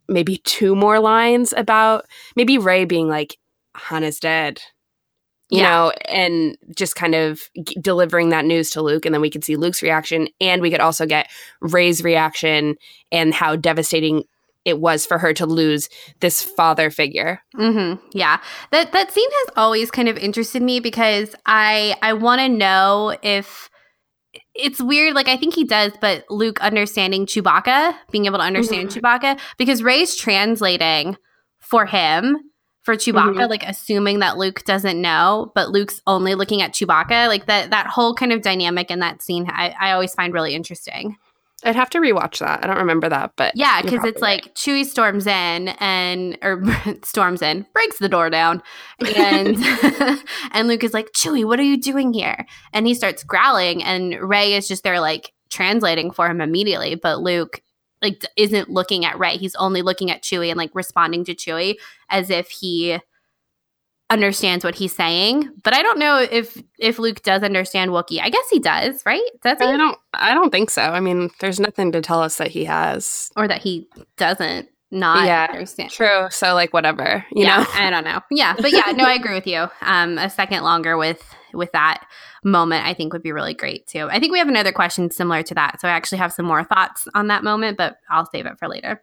maybe 0.08 0.38
two 0.38 0.74
more 0.74 1.00
lines 1.00 1.54
about 1.56 2.06
maybe 2.36 2.58
Rey 2.58 2.84
being 2.84 3.08
like, 3.08 3.38
Hannah's 3.74 4.20
dead. 4.20 4.60
You 5.50 5.58
yeah. 5.58 5.68
know, 5.68 5.92
and 6.08 6.56
just 6.74 6.96
kind 6.96 7.14
of 7.14 7.42
g- 7.62 7.76
delivering 7.80 8.30
that 8.30 8.46
news 8.46 8.70
to 8.70 8.82
Luke, 8.82 9.04
and 9.04 9.14
then 9.14 9.20
we 9.20 9.28
could 9.28 9.44
see 9.44 9.56
Luke's 9.56 9.82
reaction, 9.82 10.28
and 10.40 10.62
we 10.62 10.70
could 10.70 10.80
also 10.80 11.04
get 11.04 11.30
Rey's 11.60 12.02
reaction 12.02 12.76
and 13.12 13.34
how 13.34 13.54
devastating 13.54 14.24
it 14.64 14.80
was 14.80 15.04
for 15.04 15.18
her 15.18 15.34
to 15.34 15.46
lose 15.46 15.90
this 16.20 16.42
father 16.42 16.90
figure. 16.90 17.40
Mm-hmm. 17.56 18.04
Yeah, 18.12 18.40
that 18.70 18.92
that 18.92 19.12
scene 19.12 19.28
has 19.30 19.50
always 19.56 19.90
kind 19.90 20.08
of 20.08 20.16
interested 20.16 20.62
me 20.62 20.80
because 20.80 21.34
I 21.44 21.94
I 22.00 22.14
want 22.14 22.40
to 22.40 22.48
know 22.48 23.16
if 23.22 23.68
it's 24.54 24.80
weird. 24.80 25.14
Like 25.14 25.28
I 25.28 25.36
think 25.36 25.54
he 25.54 25.64
does, 25.64 25.92
but 26.00 26.24
Luke 26.30 26.60
understanding 26.60 27.26
Chewbacca, 27.26 27.94
being 28.10 28.26
able 28.26 28.38
to 28.38 28.44
understand 28.44 28.88
mm-hmm. 28.88 28.98
Chewbacca, 28.98 29.38
because 29.58 29.82
Rey's 29.82 30.16
translating 30.16 31.16
for 31.60 31.86
him 31.86 32.38
for 32.82 32.94
Chewbacca, 32.94 33.34
mm-hmm. 33.34 33.50
like 33.50 33.64
assuming 33.64 34.18
that 34.20 34.36
Luke 34.36 34.62
doesn't 34.64 35.00
know, 35.00 35.50
but 35.54 35.70
Luke's 35.70 36.00
only 36.06 36.34
looking 36.34 36.62
at 36.62 36.72
Chewbacca. 36.72 37.28
Like 37.28 37.46
that 37.46 37.70
that 37.70 37.86
whole 37.86 38.14
kind 38.14 38.32
of 38.32 38.42
dynamic 38.42 38.90
in 38.90 39.00
that 39.00 39.22
scene, 39.22 39.48
I, 39.50 39.74
I 39.80 39.92
always 39.92 40.14
find 40.14 40.32
really 40.32 40.54
interesting. 40.54 41.16
I'd 41.64 41.76
have 41.76 41.90
to 41.90 41.98
rewatch 41.98 42.40
that. 42.40 42.62
I 42.62 42.66
don't 42.66 42.78
remember 42.78 43.08
that, 43.08 43.32
but 43.36 43.52
Yeah, 43.56 43.80
because 43.80 44.04
it's 44.04 44.20
probably 44.20 44.36
like 44.36 44.54
Chewie 44.54 44.84
storms 44.84 45.26
in 45.26 45.68
and 45.80 46.38
or 46.42 46.62
storms 47.02 47.42
in, 47.42 47.66
breaks 47.72 47.98
the 47.98 48.08
door 48.08 48.30
down, 48.30 48.62
and 49.16 49.56
and 50.52 50.68
Luke 50.68 50.84
is 50.84 50.92
like, 50.94 51.12
Chewie, 51.12 51.44
what 51.44 51.58
are 51.58 51.64
you 51.64 51.80
doing 51.80 52.12
here? 52.12 52.46
And 52.72 52.86
he 52.86 52.94
starts 52.94 53.24
growling, 53.24 53.82
and 53.82 54.20
Rey 54.20 54.54
is 54.54 54.68
just 54.68 54.84
there 54.84 55.00
like 55.00 55.32
translating 55.50 56.10
for 56.10 56.28
him 56.28 56.40
immediately, 56.40 56.96
but 56.96 57.20
Luke 57.20 57.62
like 58.02 58.24
isn't 58.36 58.68
looking 58.68 59.04
at 59.04 59.18
Rey. 59.18 59.36
He's 59.38 59.54
only 59.54 59.82
looking 59.82 60.10
at 60.10 60.22
Chewie 60.22 60.50
and 60.50 60.58
like 60.58 60.70
responding 60.74 61.24
to 61.24 61.34
Chewie 61.34 61.76
as 62.10 62.28
if 62.28 62.50
he 62.50 62.98
understands 64.10 64.64
what 64.64 64.74
he's 64.74 64.94
saying. 64.94 65.48
But 65.62 65.74
I 65.74 65.82
don't 65.82 65.98
know 65.98 66.18
if 66.18 66.60
if 66.78 66.98
Luke 66.98 67.22
does 67.22 67.42
understand 67.42 67.90
Wookiee. 67.90 68.20
I 68.20 68.30
guess 68.30 68.48
he 68.50 68.58
does, 68.58 69.02
right? 69.06 69.22
Does 69.42 69.58
he? 69.58 69.64
I 69.64 69.76
don't. 69.76 69.98
I 70.14 70.34
don't 70.34 70.50
think 70.50 70.70
so. 70.70 70.82
I 70.82 71.00
mean, 71.00 71.30
there's 71.40 71.60
nothing 71.60 71.92
to 71.92 72.00
tell 72.00 72.20
us 72.20 72.36
that 72.36 72.48
he 72.48 72.64
has. 72.64 73.30
or 73.36 73.48
that 73.48 73.62
he 73.62 73.88
doesn't 74.16 74.68
not 74.90 75.26
Yeah, 75.26 75.48
understand. 75.50 75.90
True. 75.90 76.28
So 76.30 76.54
like 76.54 76.72
whatever. 76.72 77.24
You 77.32 77.44
yeah, 77.44 77.58
know. 77.58 77.66
I 77.74 77.90
don't 77.90 78.04
know. 78.04 78.20
Yeah, 78.30 78.54
but 78.58 78.72
yeah, 78.72 78.92
no, 78.94 79.04
I 79.04 79.14
agree 79.14 79.34
with 79.34 79.46
you. 79.46 79.66
Um, 79.82 80.18
a 80.18 80.30
second 80.30 80.62
longer 80.62 80.96
with 80.96 81.22
with 81.52 81.72
that 81.72 82.04
moment, 82.42 82.84
I 82.84 82.94
think 82.94 83.12
would 83.12 83.22
be 83.22 83.32
really 83.32 83.54
great 83.54 83.86
too. 83.86 84.08
I 84.10 84.18
think 84.20 84.32
we 84.32 84.38
have 84.38 84.48
another 84.48 84.72
question 84.72 85.10
similar 85.10 85.42
to 85.44 85.54
that, 85.54 85.80
so 85.80 85.88
I 85.88 85.92
actually 85.92 86.18
have 86.18 86.32
some 86.32 86.46
more 86.46 86.64
thoughts 86.64 87.08
on 87.14 87.28
that 87.28 87.42
moment, 87.44 87.78
but 87.78 87.96
I'll 88.10 88.26
save 88.26 88.46
it 88.46 88.58
for 88.58 88.68
later. 88.68 89.02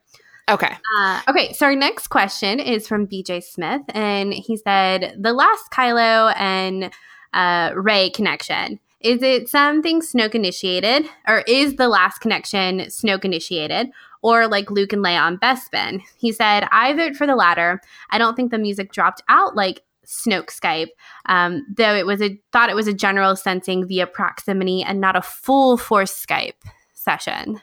Okay. 0.50 0.76
Uh, 0.98 1.22
okay, 1.30 1.54
so 1.54 1.68
our 1.68 1.76
next 1.76 2.08
question 2.08 2.60
is 2.60 2.88
from 2.88 3.08
BJ 3.08 3.44
Smith, 3.44 3.82
and 3.90 4.34
he 4.34 4.58
said, 4.58 5.16
"The 5.20 5.34
last 5.34 5.72
Kylo 5.72 6.34
and 6.38 6.92
uh, 7.34 7.72
Rey 7.76 8.10
connection 8.10 8.80
is 9.00 9.24
it 9.24 9.50
something 9.50 10.02
Snoke 10.02 10.36
initiated, 10.36 11.08
or 11.28 11.40
is 11.48 11.76
the 11.76 11.88
last 11.88 12.20
connection 12.20 12.82
Snoke 12.82 13.26
initiated, 13.26 13.90
or 14.22 14.48
like 14.48 14.70
Luke 14.70 14.94
and 14.94 15.04
Leia 15.04 15.22
on 15.22 15.38
Bespin?" 15.38 16.02
He 16.18 16.32
said, 16.32 16.68
"I 16.72 16.94
vote 16.94 17.16
for 17.16 17.28
the 17.28 17.36
latter. 17.36 17.82
I 18.10 18.18
don't 18.18 18.36
think 18.36 18.52
the 18.52 18.58
music 18.58 18.92
dropped 18.92 19.22
out 19.30 19.56
like." 19.56 19.84
Snoke 20.04 20.48
Skype, 20.48 20.90
um, 21.28 21.66
though 21.78 21.96
it 21.96 22.06
was 22.06 22.22
a 22.22 22.38
thought 22.52 22.70
it 22.70 22.76
was 22.76 22.88
a 22.88 22.94
general 22.94 23.36
sensing 23.36 23.88
via 23.88 24.08
proximity 24.08 24.84
and 24.84 25.00
not 25.00 25.16
a 25.16 25.22
full 25.22 25.78
force 25.78 26.26
Skype 26.26 26.56
session. 26.94 27.62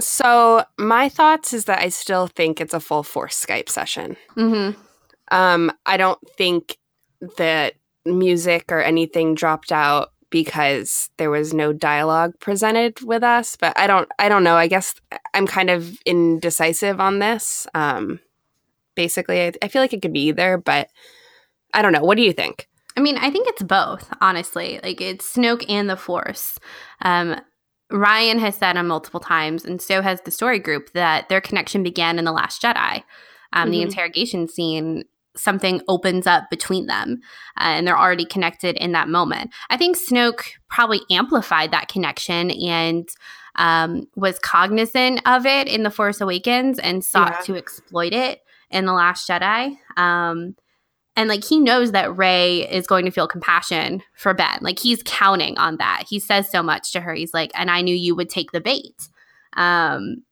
So 0.00 0.64
my 0.78 1.08
thoughts 1.08 1.52
is 1.52 1.64
that 1.64 1.80
I 1.80 1.88
still 1.88 2.26
think 2.28 2.60
it's 2.60 2.74
a 2.74 2.80
full 2.80 3.02
force 3.02 3.44
Skype 3.44 3.68
session. 3.68 4.16
Mm-hmm. 4.36 4.80
Um, 5.30 5.72
I 5.86 5.96
don't 5.96 6.20
think 6.36 6.78
that 7.36 7.74
music 8.04 8.70
or 8.70 8.80
anything 8.80 9.34
dropped 9.34 9.72
out 9.72 10.12
because 10.30 11.10
there 11.16 11.30
was 11.30 11.54
no 11.54 11.72
dialogue 11.72 12.38
presented 12.38 13.00
with 13.02 13.22
us. 13.22 13.56
But 13.56 13.78
I 13.78 13.86
don't. 13.86 14.08
I 14.18 14.28
don't 14.28 14.44
know. 14.44 14.56
I 14.56 14.68
guess 14.68 14.94
I'm 15.34 15.46
kind 15.46 15.70
of 15.70 15.98
indecisive 16.04 17.00
on 17.00 17.18
this. 17.18 17.66
Um, 17.74 18.20
basically, 18.94 19.42
I, 19.42 19.52
I 19.62 19.68
feel 19.68 19.82
like 19.82 19.92
it 19.92 20.02
could 20.02 20.12
be 20.12 20.26
either, 20.28 20.58
but 20.58 20.90
I 21.74 21.82
don't 21.82 21.92
know. 21.92 22.04
What 22.04 22.16
do 22.16 22.22
you 22.22 22.32
think? 22.32 22.68
I 22.96 23.00
mean, 23.00 23.16
I 23.16 23.30
think 23.30 23.48
it's 23.48 23.62
both, 23.62 24.12
honestly. 24.20 24.80
Like 24.82 25.00
it's 25.00 25.36
Snoke 25.36 25.64
and 25.68 25.88
the 25.88 25.96
Force. 25.96 26.58
Um, 27.02 27.36
Ryan 27.90 28.38
has 28.38 28.54
said 28.56 28.76
on 28.76 28.86
multiple 28.86 29.20
times, 29.20 29.64
and 29.64 29.80
so 29.80 30.02
has 30.02 30.20
the 30.22 30.30
story 30.30 30.58
group, 30.58 30.92
that 30.92 31.28
their 31.28 31.40
connection 31.40 31.82
began 31.82 32.18
in 32.18 32.24
The 32.24 32.32
Last 32.32 32.62
Jedi. 32.62 33.02
Um, 33.52 33.70
The 33.70 33.78
Mhm. 33.78 33.82
interrogation 33.82 34.46
scene, 34.48 35.04
something 35.36 35.80
opens 35.88 36.26
up 36.26 36.50
between 36.50 36.86
them, 36.86 37.20
uh, 37.58 37.64
and 37.64 37.86
they're 37.86 37.98
already 37.98 38.24
connected 38.24 38.76
in 38.76 38.92
that 38.92 39.08
moment. 39.08 39.52
I 39.70 39.76
think 39.76 39.96
Snoke 39.96 40.42
probably 40.68 41.00
amplified 41.10 41.70
that 41.70 41.88
connection 41.88 42.50
and 42.50 43.08
um, 43.60 44.06
was 44.14 44.38
cognizant 44.38 45.20
of 45.26 45.44
it 45.44 45.66
in 45.66 45.82
The 45.82 45.90
Force 45.90 46.20
Awakens 46.20 46.78
and 46.78 47.04
sought 47.04 47.32
Yeah. 47.32 47.40
to 47.40 47.56
exploit 47.56 48.12
it 48.12 48.40
in 48.70 48.84
The 48.84 48.92
Last 48.92 49.28
Jedi. 49.28 49.76
Um, 49.96 50.54
and 51.18 51.28
like 51.28 51.42
he 51.44 51.58
knows 51.58 51.90
that 51.90 52.16
Rey 52.16 52.60
is 52.70 52.86
going 52.86 53.04
to 53.04 53.10
feel 53.10 53.26
compassion 53.26 54.04
for 54.14 54.32
Ben. 54.34 54.58
Like 54.60 54.78
he's 54.78 55.02
counting 55.04 55.58
on 55.58 55.76
that. 55.78 56.04
He 56.08 56.20
says 56.20 56.48
so 56.48 56.62
much 56.62 56.92
to 56.92 57.00
her. 57.00 57.12
He's 57.12 57.34
like, 57.34 57.50
and 57.54 57.72
I 57.72 57.82
knew 57.82 57.94
you 57.94 58.14
would 58.14 58.28
take 58.30 58.52
the 58.52 58.60
bait. 58.60 59.08
Um, 59.54 60.22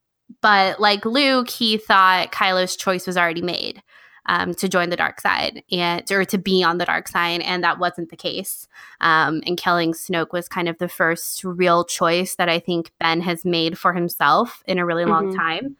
but 0.41 0.79
like 0.79 1.05
Luke, 1.05 1.51
he 1.51 1.77
thought 1.77 2.31
Kylo's 2.31 2.77
choice 2.77 3.05
was 3.05 3.17
already 3.17 3.43
made 3.43 3.83
um, 4.27 4.55
to 4.55 4.69
join 4.69 4.91
the 4.91 4.97
dark 4.97 5.21
side 5.21 5.65
and 5.73 6.09
or 6.13 6.25
to 6.25 6.39
be 6.39 6.63
on 6.63 6.79
the 6.79 6.85
dark 6.85 7.09
side, 7.09 7.41
and 7.41 7.65
that 7.65 7.81
wasn't 7.81 8.11
the 8.11 8.17
case. 8.17 8.69
Um, 9.01 9.43
and 9.45 9.59
killing 9.59 9.93
Snoke 9.93 10.33
was 10.33 10.49
kind 10.49 10.69
of 10.69 10.79
the 10.79 10.89
first 10.89 11.43
real 11.43 11.85
choice 11.85 12.37
that 12.37 12.49
I 12.49 12.61
think 12.61 12.93
Ben 13.01 13.23
has 13.23 13.45
made 13.45 13.77
for 13.77 13.93
himself 13.93 14.63
in 14.67 14.79
a 14.79 14.87
really 14.87 15.05
long 15.05 15.33
Mhm. 15.33 15.37
time. 15.37 15.77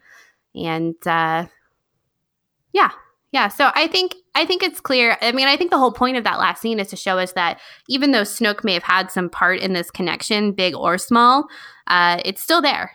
And 0.53 1.07
uh, 1.07 1.47
yeah, 2.73 2.91
yeah. 3.31 3.49
So 3.49 3.71
I 3.75 3.87
think 3.87 4.15
I 4.35 4.45
think 4.45 4.63
it's 4.63 4.79
clear. 4.79 5.17
I 5.21 5.31
mean, 5.31 5.47
I 5.47 5.57
think 5.57 5.71
the 5.71 5.77
whole 5.77 5.91
point 5.91 6.17
of 6.17 6.23
that 6.23 6.39
last 6.39 6.61
scene 6.61 6.79
is 6.79 6.87
to 6.89 6.95
show 6.95 7.17
us 7.19 7.33
that 7.33 7.59
even 7.89 8.11
though 8.11 8.21
Snoke 8.21 8.63
may 8.63 8.73
have 8.73 8.83
had 8.83 9.11
some 9.11 9.29
part 9.29 9.59
in 9.59 9.73
this 9.73 9.91
connection, 9.91 10.51
big 10.51 10.75
or 10.75 10.97
small, 10.97 11.47
uh, 11.87 12.21
it's 12.23 12.41
still 12.41 12.61
there. 12.61 12.91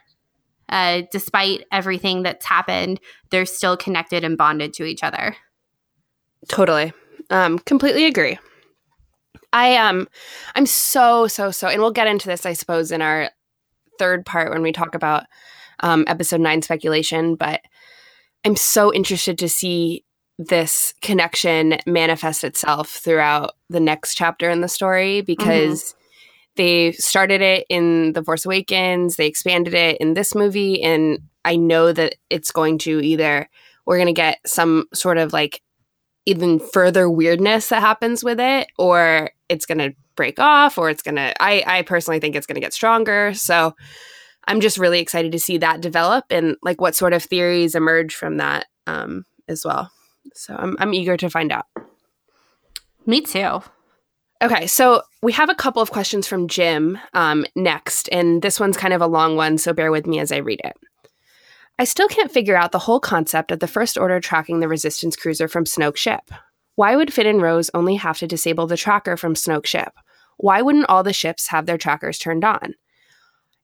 Uh, 0.69 1.03
despite 1.11 1.67
everything 1.71 2.23
that's 2.23 2.47
happened, 2.47 2.99
they're 3.31 3.45
still 3.45 3.77
connected 3.77 4.25
and 4.25 4.39
bonded 4.39 4.73
to 4.75 4.85
each 4.85 5.03
other. 5.03 5.37
Totally. 6.49 6.93
Um, 7.29 7.59
completely 7.59 8.07
agree. 8.07 8.39
I 9.53 9.77
um 9.77 10.09
I'm 10.55 10.65
so 10.65 11.27
so 11.27 11.51
so 11.51 11.69
and 11.69 11.81
we'll 11.81 11.91
get 11.91 12.07
into 12.07 12.27
this 12.27 12.47
I 12.47 12.55
suppose 12.55 12.91
in 12.91 13.03
our 13.03 13.31
third 13.99 14.25
part 14.25 14.51
when 14.51 14.63
we 14.63 14.73
talk 14.73 14.95
about 14.95 15.25
um 15.81 16.05
episode 16.07 16.41
9 16.41 16.63
speculation, 16.63 17.35
but 17.35 17.61
I'm 18.45 18.57
so 18.57 18.93
interested 18.93 19.39
to 19.39 19.49
see 19.49 20.05
this 20.49 20.95
connection 21.03 21.79
manifest 21.87 22.45
itself 22.45 22.89
throughout 22.91 23.57
the 23.69 23.81
next 23.81 24.15
chapter 24.15 24.51
in 24.51 24.61
the 24.61 24.69
story 24.69 25.21
because 25.21 25.95
they 26.57 26.93
started 26.93 27.41
it 27.41 27.67
in 27.69 28.13
The 28.13 28.23
Force 28.23 28.45
Awakens, 28.45 29.17
they 29.17 29.27
expanded 29.27 29.75
it 29.75 29.99
in 29.99 30.15
this 30.15 30.35
movie 30.35 30.83
and 30.83 31.21
I 31.45 31.57
know 31.57 31.93
that 31.93 32.17
it's 32.31 32.51
going 32.51 32.79
to 32.79 33.01
either 33.01 33.49
we're 33.85 33.97
going 33.97 34.07
to 34.07 34.13
get 34.13 34.39
some 34.47 34.87
sort 34.95 35.19
of 35.19 35.33
like 35.33 35.61
even 36.25 36.61
further 36.61 37.11
weirdness 37.11 37.69
that 37.71 37.81
happens 37.81 38.23
with 38.23 38.39
it 38.39 38.69
or 38.79 39.31
it's 39.49 39.67
going 39.67 39.79
to 39.79 39.95
break 40.15 40.39
off 40.39 40.79
or 40.79 40.89
it's 40.89 41.03
going 41.03 41.17
to 41.17 41.35
I 41.43 41.65
I 41.67 41.83
personally 41.83 42.21
think 42.21 42.37
it's 42.37 42.47
going 42.47 42.55
to 42.55 42.61
get 42.61 42.73
stronger. 42.75 43.35
So 43.35 43.75
I'm 44.47 44.61
just 44.61 44.79
really 44.79 45.01
excited 45.01 45.33
to 45.33 45.39
see 45.39 45.59
that 45.59 45.81
develop 45.81 46.27
and 46.31 46.57
like 46.63 46.81
what 46.81 46.95
sort 46.95 47.13
of 47.13 47.23
theories 47.23 47.75
emerge 47.75 48.15
from 48.15 48.37
that 48.37 48.67
um 48.87 49.25
as 49.49 49.65
well. 49.65 49.91
So 50.35 50.55
I'm 50.59 50.77
I'm 50.79 50.95
eager 50.95 51.17
to 51.17 51.31
find 51.31 51.53
out. 51.53 51.67
Me 53.07 53.21
too. 53.21 53.61
Okay, 54.43 54.67
so 54.67 55.03
we 55.23 55.33
have 55.33 55.51
a 55.51 55.55
couple 55.55 55.83
of 55.83 55.93
questions 55.93 56.27
from 56.27 56.49
Jim 56.49 56.99
um, 57.15 57.47
next, 57.55 58.09
and 58.11 58.43
this 58.43 58.59
one's 58.59 58.77
kind 58.77 58.93
of 58.93 59.01
a 59.01 59.07
long 59.07 59.37
one, 59.37 59.57
so 59.57 59.73
bear 59.73 59.93
with 59.93 60.05
me 60.05 60.19
as 60.19 60.33
I 60.33 60.39
read 60.39 60.61
it. 60.65 60.77
I 61.79 61.85
still 61.85 62.09
can't 62.09 62.31
figure 62.31 62.57
out 62.57 62.73
the 62.73 62.81
whole 62.81 63.01
concept 63.01 63.53
of 63.53 63.61
the 63.61 63.69
First 63.69 63.97
Order 63.97 64.21
tracking 64.21 64.59
the 64.59 64.69
Resistance 64.69 65.15
cruiser 65.17 65.47
from 65.47 65.65
Snoke's 65.65 66.01
ship. 66.01 66.23
Why 66.75 66.97
would 66.97 67.13
Finn 67.13 67.27
and 67.27 67.41
Rose 67.41 67.71
only 67.73 67.97
have 67.97 68.19
to 68.19 68.27
disable 68.27 68.67
the 68.67 68.77
tracker 68.77 69.17
from 69.17 69.35
Snoke's 69.35 69.71
ship? 69.71 69.93
Why 70.39 70.61
wouldn't 70.61 70.89
all 70.89 71.03
the 71.03 71.13
ships 71.13 71.49
have 71.49 71.67
their 71.67 71.79
trackers 71.79 72.19
turned 72.19 72.45
on? 72.45 72.75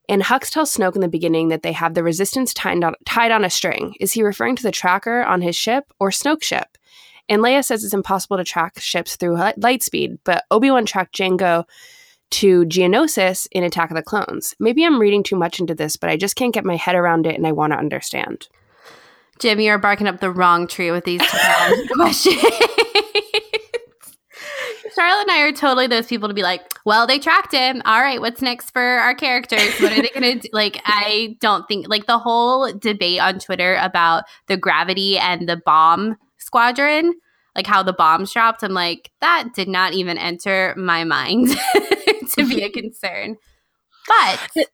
And 0.09 0.23
Hux 0.23 0.50
tells 0.50 0.75
Snoke 0.75 0.95
in 0.95 1.03
the 1.03 1.09
beginning 1.09 1.49
that 1.49 1.62
they 1.62 1.73
have 1.73 1.95
the 1.95 2.03
Resistance 2.03 2.55
tied 2.55 2.83
on, 2.83 2.95
tied 3.05 3.31
on 3.31 3.45
a 3.45 3.50
string. 3.50 3.95
Is 4.00 4.12
he 4.12 4.23
referring 4.23 4.57
to 4.57 4.62
the 4.62 4.73
tracker 4.73 5.23
on 5.23 5.43
his 5.43 5.55
ship 5.55 5.93
or 6.00 6.11
Snoke's 6.11 6.47
ship? 6.47 6.79
And 7.29 7.43
Leia 7.43 7.62
says 7.62 7.85
it's 7.85 7.93
impossible 7.93 8.38
to 8.38 8.45
track 8.45 8.79
ships 8.79 9.17
through 9.17 9.37
li- 9.37 9.53
light 9.59 9.83
speed, 9.83 10.19
but 10.25 10.45
Obi 10.50 10.71
Wan 10.71 10.87
tracked 10.87 11.15
Jango 11.15 11.65
to 12.31 12.65
Geonosis 12.65 13.47
in 13.53 13.65
Attack 13.65 13.91
of 13.91 13.97
the 13.97 14.03
Clones. 14.03 14.55
Maybe 14.59 14.85
I'm 14.85 15.00
reading 15.00 15.23
too 15.23 15.37
much 15.37 15.61
into 15.61 15.75
this, 15.75 15.97
but 15.97 16.09
I 16.09 16.17
just 16.17 16.37
can't 16.37 16.55
get 16.55 16.65
my 16.65 16.77
head 16.77 16.95
around 16.95 17.27
it 17.27 17.35
and 17.35 17.47
I 17.47 17.53
want 17.53 17.75
to 17.75 17.79
understand. 17.79 18.49
Jim, 19.38 19.61
you're 19.61 19.79
barking 19.79 20.07
up 20.07 20.21
the 20.21 20.31
wrong 20.31 20.67
tree 20.67 20.91
with 20.91 21.05
these 21.05 21.23
questions. 21.93 22.38
Charlotte 24.99 25.28
and 25.28 25.31
I 25.31 25.40
are 25.43 25.52
totally 25.52 25.87
those 25.87 26.07
people 26.09 26.26
to 26.28 26.35
be 26.35 26.43
like, 26.43 26.62
well, 26.85 27.07
they 27.07 27.19
tracked 27.21 27.52
him. 27.52 27.81
All 27.85 28.00
right, 28.00 28.21
what's 28.21 28.43
next 28.43 28.71
for 28.73 28.83
our 28.83 29.14
characters? 29.14 29.78
What 29.81 29.93
are 29.93 30.02
they 30.02 30.09
going 30.09 30.40
to 30.40 30.40
do? 30.40 30.49
Like, 30.52 30.81
I 30.85 31.37
don't 31.40 31.69
think, 31.69 31.88
like, 31.88 32.07
the 32.07 32.19
whole 32.19 32.73
debate 32.73 33.21
on 33.21 33.38
Twitter 33.38 33.76
about 33.81 34.25
the 34.49 34.57
gravity 34.57 35.17
and 35.19 35.49
the 35.49 35.57
bomb 35.64 36.17
squadron, 36.38 37.14
like 37.55 37.67
how 37.67 37.83
the 37.83 37.93
bombs 37.93 38.33
dropped, 38.33 38.62
I'm 38.64 38.73
like, 38.73 39.11
that 39.21 39.50
did 39.55 39.69
not 39.69 39.93
even 39.93 40.19
enter 40.19 40.75
my 40.76 41.05
mind 41.05 41.49
to 42.35 42.49
be 42.49 42.62
a 42.62 42.71
concern. 42.71 43.37
But 44.09 44.67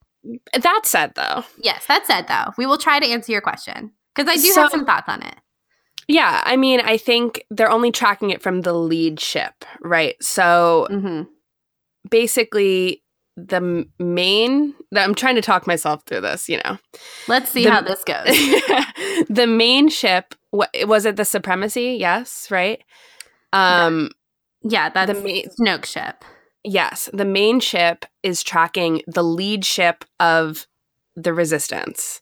That 0.63 0.81
said, 0.85 1.13
though, 1.17 1.45
yes, 1.59 1.85
that 1.87 2.07
said, 2.07 2.29
though, 2.29 2.53
we 2.57 2.65
will 2.67 2.79
try 2.79 2.99
to 3.01 3.07
answer 3.07 3.31
your 3.33 3.41
question 3.43 3.93
because 4.15 4.31
I 4.31 4.37
do 4.41 4.49
So- 4.53 4.63
have 4.63 4.71
some 4.71 4.87
thoughts 4.87 5.09
on 5.09 5.23
it. 5.23 5.35
Yeah, 6.09 6.43
I 6.45 6.57
mean, 6.57 6.81
I 6.81 6.97
think 6.97 7.45
they're 7.51 7.71
only 7.71 7.91
tracking 7.93 8.31
it 8.31 8.43
from 8.43 8.63
the 8.63 8.73
lead 8.73 9.21
ship, 9.21 9.65
right? 9.81 10.17
So 10.23 10.89
hmm 10.91 11.23
basically, 12.11 13.03
the 13.37 13.87
main 13.99 14.75
I'm 14.95 15.15
trying 15.15 15.35
to 15.37 15.43
talk 15.43 15.67
myself 15.67 16.03
through 16.07 16.21
this, 16.21 16.49
you 16.49 16.61
know. 16.65 16.79
Let's 17.27 17.51
see 17.51 17.65
The- 17.65 17.71
how 17.71 17.81
this 17.83 18.05
goes. 18.05 18.27
the 19.29 19.47
main 19.47 19.89
ship 19.89 20.35
wa- 20.53 20.69
was 20.85 21.05
it 21.05 21.17
the 21.17 21.25
supremacy? 21.25 21.97
Yes, 21.99 22.49
right? 22.51 22.83
Um 23.53 24.11
yeah, 24.63 24.89
that's 24.89 25.13
the 25.13 25.21
main 25.23 25.47
Snoke 25.61 25.85
ship. 25.85 26.25
yes, 26.65 27.09
the 27.13 27.25
main 27.25 27.61
ship 27.61 28.05
is 28.23 28.43
tracking 28.43 29.03
the 29.07 29.23
lead 29.23 29.65
ship 29.65 30.05
of 30.21 30.67
the 31.17 31.33
resistance. 31.33 32.21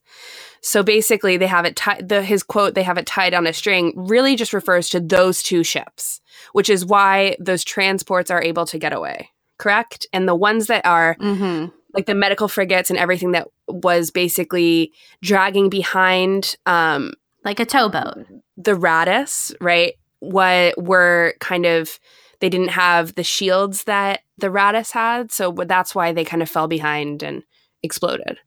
So 0.65 0.83
basically 0.83 1.37
they 1.37 1.49
have 1.49 1.65
it 1.65 1.75
tied 1.77 2.09
the 2.09 2.23
his 2.23 2.43
quote 2.43 2.75
they 2.75 2.85
have 2.85 2.97
it 2.99 3.05
tied 3.07 3.35
on 3.35 3.47
a 3.47 3.53
string 3.53 3.93
really 3.97 4.37
just 4.37 4.53
refers 4.53 4.89
to 4.91 5.01
those 5.01 5.43
two 5.43 5.65
ships, 5.65 6.21
which 6.53 6.71
is 6.71 6.87
why 6.87 7.37
those 7.41 7.65
transports 7.65 8.31
are 8.31 8.41
able 8.43 8.65
to 8.67 8.79
get 8.79 8.93
away. 8.93 9.31
Correct? 9.59 10.07
And 10.13 10.29
the 10.29 10.35
ones 10.37 10.69
that 10.69 10.87
are 10.87 11.17
Mm-hmm. 11.21 11.67
like 11.95 12.07
the 12.07 12.15
medical 12.15 12.49
frigates 12.49 12.91
and 12.91 12.99
everything 12.99 13.33
that 13.33 13.49
was 13.69 14.11
basically 14.13 14.93
dragging 15.21 15.69
behind 15.69 16.57
um 16.67 17.13
Like 17.45 17.61
a 17.61 17.67
towboat. 17.67 18.25
the 18.57 18.75
Raddus, 18.75 19.53
right? 19.61 19.95
What 20.21 20.81
were 20.81 21.35
kind 21.41 21.67
of 21.67 21.99
they 22.39 22.49
didn't 22.49 22.69
have 22.71 23.15
the 23.15 23.25
shields 23.25 23.85
that 23.85 24.21
the 24.39 24.49
Raddus 24.49 24.93
had, 24.93 25.31
so 25.33 25.53
that's 25.67 25.95
why 25.95 26.13
they 26.13 26.25
kind 26.25 26.43
of 26.43 26.49
fell 26.49 26.67
behind 26.69 27.23
and 27.23 27.43
exploded. 27.83 28.39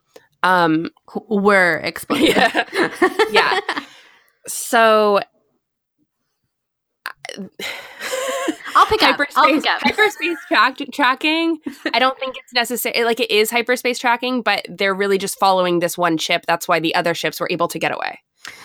Um, 0.45 0.89
Were 1.29 1.77
exploded. 1.83 2.35
Yeah. 2.35 2.65
Yeah. 3.31 3.59
so 4.47 5.19
I'll 8.75 8.85
pick 8.87 9.01
up. 9.03 9.19
I'll 9.35 9.45
hyperspace 9.45 9.63
pick 9.63 9.71
up. 9.71 9.81
hyperspace 9.81 10.37
track- 10.47 10.77
tracking. 10.93 11.59
I 11.93 11.99
don't 11.99 12.17
think 12.19 12.35
it's 12.37 12.53
necessary. 12.53 13.03
Like 13.03 13.19
it 13.19 13.31
is 13.31 13.49
hyperspace 13.49 13.99
tracking, 13.99 14.41
but 14.41 14.65
they're 14.69 14.93
really 14.93 15.17
just 15.17 15.39
following 15.39 15.79
this 15.79 15.97
one 15.97 16.17
ship. 16.17 16.43
That's 16.47 16.67
why 16.67 16.79
the 16.79 16.93
other 16.95 17.13
ships 17.13 17.39
were 17.39 17.47
able 17.49 17.67
to 17.69 17.79
get 17.79 17.93
away. 17.93 18.19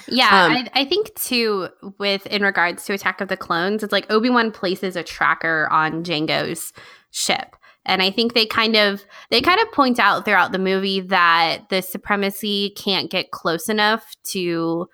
Yeah, 0.08 0.26
Um, 0.44 0.52
I, 0.52 0.68
I 0.74 0.84
think 0.84 1.14
too. 1.14 1.68
With 1.98 2.26
in 2.26 2.42
regards 2.42 2.84
to 2.86 2.92
Attack 2.92 3.20
of 3.20 3.28
the 3.28 3.36
Clones, 3.36 3.82
it's 3.82 3.92
like 3.92 4.10
Obi 4.10 4.28
Wan 4.30 4.50
places 4.52 4.96
a 4.96 5.02
tracker 5.02 5.68
on 5.70 6.04
Jango's 6.04 6.72
ship, 7.12 7.56
and 7.86 8.02
I 8.02 8.10
think 8.10 8.34
they 8.34 8.46
kind 8.46 8.76
of 8.76 9.04
they 9.30 9.40
kind 9.40 9.60
of 9.60 9.72
point 9.72 9.98
out 9.98 10.24
throughout 10.24 10.52
the 10.52 10.58
movie 10.58 11.00
that 11.00 11.68
the 11.70 11.80
supremacy 11.82 12.70
can't 12.76 13.10
get 13.10 13.30
close 13.30 13.68
enough 13.68 14.14
to 14.32 14.88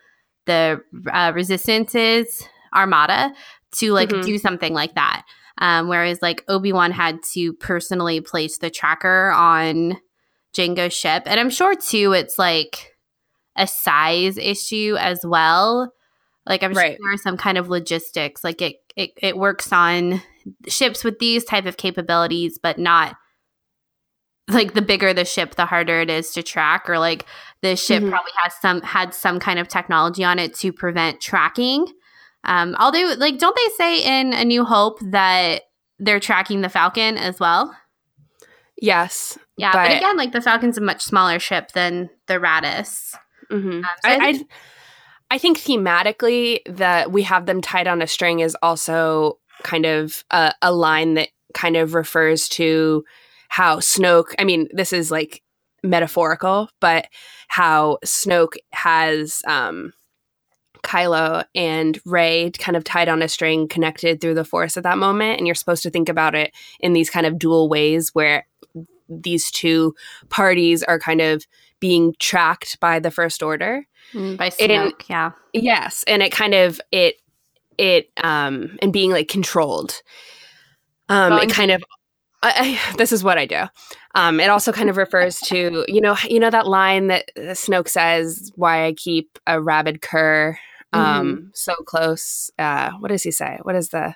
the 0.46 0.80
uh, 1.12 1.32
Resistance's 1.34 2.42
armada 2.74 3.34
to 3.78 3.92
like 3.92 4.10
Mhm. 4.10 4.24
do 4.24 4.38
something 4.38 4.72
like 4.72 4.94
that. 4.94 5.24
Um, 5.58 5.88
whereas 5.88 6.20
like 6.22 6.44
Obi 6.48 6.72
Wan 6.72 6.92
had 6.92 7.22
to 7.32 7.52
personally 7.54 8.20
place 8.20 8.58
the 8.58 8.70
tracker 8.70 9.30
on 9.32 9.98
Jango's 10.56 10.92
ship, 10.94 11.22
and 11.26 11.40
I'm 11.40 11.50
sure 11.50 11.74
too 11.74 12.12
it's 12.12 12.38
like 12.38 12.94
a 13.56 13.66
size 13.66 14.36
issue 14.38 14.96
as 14.98 15.20
well. 15.24 15.92
Like 16.46 16.62
I'm 16.62 16.74
Right. 16.74 16.96
sure 17.02 17.16
some 17.16 17.36
kind 17.38 17.58
of 17.58 17.68
logistics. 17.68 18.44
Like 18.44 18.60
it, 18.62 18.76
it 18.96 19.10
it 19.20 19.36
works 19.36 19.72
on 19.72 20.22
ships 20.68 21.02
with 21.04 21.18
these 21.18 21.44
type 21.44 21.66
of 21.66 21.76
capabilities, 21.76 22.58
but 22.62 22.78
not 22.78 23.16
like 24.48 24.74
the 24.74 24.82
bigger 24.82 25.12
the 25.12 25.24
ship, 25.24 25.56
the 25.56 25.66
harder 25.66 26.00
it 26.00 26.08
is 26.10 26.30
to 26.32 26.42
track. 26.42 26.88
Or 26.88 26.98
like 26.98 27.26
the 27.62 27.74
ship 27.76 28.02
Mhm. 28.02 28.10
probably 28.10 28.32
has 28.42 28.54
some 28.60 28.80
had 28.82 29.12
some 29.14 29.40
kind 29.40 29.58
of 29.58 29.66
technology 29.68 30.22
on 30.24 30.38
it 30.38 30.54
to 30.56 30.72
prevent 30.72 31.20
tracking. 31.20 31.86
Um, 32.44 32.76
although, 32.78 33.14
like, 33.18 33.38
don't 33.38 33.56
they 33.56 33.68
say 33.76 34.02
in 34.20 34.32
A 34.32 34.44
New 34.44 34.64
Hope 34.64 35.00
that 35.10 35.62
they're 35.98 36.20
tracking 36.20 36.60
the 36.60 36.68
Falcon 36.68 37.18
as 37.18 37.40
well? 37.40 37.76
Yes, 38.80 39.38
Yeah, 39.58 39.72
but, 39.72 39.88
But- 39.88 39.96
again, 39.96 40.16
like 40.18 40.32
the 40.32 40.42
Falcon's 40.42 40.76
a 40.76 40.82
much 40.82 41.02
smaller 41.02 41.38
ship 41.38 41.72
than 41.72 42.10
the 42.26 42.34
Raddus. 42.34 43.14
hmm 43.50 43.56
Um, 43.78 43.82
so 43.84 43.88
I 44.04 44.14
I, 44.28 44.32
think- 44.34 44.50
I 44.50 45.34
I 45.34 45.38
think 45.38 45.58
thematically 45.58 46.60
that 46.68 47.10
we 47.10 47.22
have 47.22 47.46
them 47.46 47.60
tied 47.62 47.88
on 47.88 48.00
a 48.02 48.06
string 48.06 48.38
is 48.40 48.56
also 48.62 49.38
kind 49.62 49.86
of 49.86 50.24
a, 50.30 50.52
a 50.62 50.72
line 50.72 51.14
that 51.14 51.28
kind 51.54 51.76
of 51.76 51.94
refers 51.94 52.48
to 52.50 53.04
how 53.48 53.78
Snoke. 53.78 54.34
I 54.38 54.44
mean, 54.44 54.68
this 54.72 54.92
is 54.92 55.10
like 55.10 55.42
metaphorical, 55.82 56.68
but 56.80 57.06
how 57.48 57.98
Snoke 58.04 58.56
has 58.72 59.42
um, 59.46 59.92
Kylo 60.82 61.44
and 61.54 61.98
Rey 62.04 62.50
kind 62.58 62.76
of 62.76 62.84
tied 62.84 63.08
on 63.08 63.22
a 63.22 63.28
string, 63.28 63.68
connected 63.68 64.20
through 64.20 64.34
the 64.34 64.44
Force 64.44 64.76
at 64.76 64.82
that 64.82 64.98
moment, 64.98 65.38
and 65.38 65.46
you're 65.46 65.54
supposed 65.54 65.82
to 65.84 65.90
think 65.90 66.08
about 66.08 66.34
it 66.34 66.52
in 66.80 66.92
these 66.92 67.10
kind 67.10 67.26
of 67.26 67.38
dual 67.38 67.68
ways 67.68 68.10
where 68.14 68.46
these 69.08 69.50
two 69.50 69.94
parties 70.28 70.82
are 70.82 70.98
kind 70.98 71.20
of 71.20 71.46
being 71.80 72.14
tracked 72.18 72.78
by 72.80 72.98
the 72.98 73.10
First 73.10 73.42
Order. 73.42 73.86
Mm, 74.12 74.36
by 74.36 74.50
Snoke, 74.50 75.08
yeah. 75.08 75.32
Yes, 75.52 76.04
and 76.06 76.22
it 76.22 76.32
kind 76.32 76.54
of 76.54 76.80
it 76.92 77.16
it 77.78 78.10
um 78.22 78.76
and 78.82 78.92
being 78.92 79.10
like 79.10 79.28
controlled. 79.28 80.00
Um 81.08 81.32
it 81.38 81.50
kind 81.50 81.70
of 81.70 81.82
I, 82.42 82.78
I, 82.92 82.96
this 82.98 83.12
is 83.12 83.24
what 83.24 83.38
I 83.38 83.46
do. 83.46 83.64
Um 84.14 84.40
it 84.40 84.50
also 84.50 84.72
kind 84.72 84.90
of 84.90 84.96
refers 84.96 85.38
to, 85.40 85.84
you 85.88 86.00
know, 86.00 86.16
you 86.28 86.38
know 86.40 86.50
that 86.50 86.66
line 86.66 87.08
that 87.08 87.30
uh, 87.36 87.40
Snoke 87.52 87.88
says 87.88 88.50
why 88.54 88.86
I 88.86 88.92
keep 88.92 89.38
a 89.46 89.60
rabid 89.60 90.02
cur 90.02 90.58
um 90.92 91.50
so 91.54 91.74
close. 91.86 92.50
Uh 92.58 92.92
what 93.00 93.08
does 93.08 93.22
he 93.22 93.30
say? 93.30 93.58
What 93.62 93.74
is 93.74 93.90
the 93.90 94.14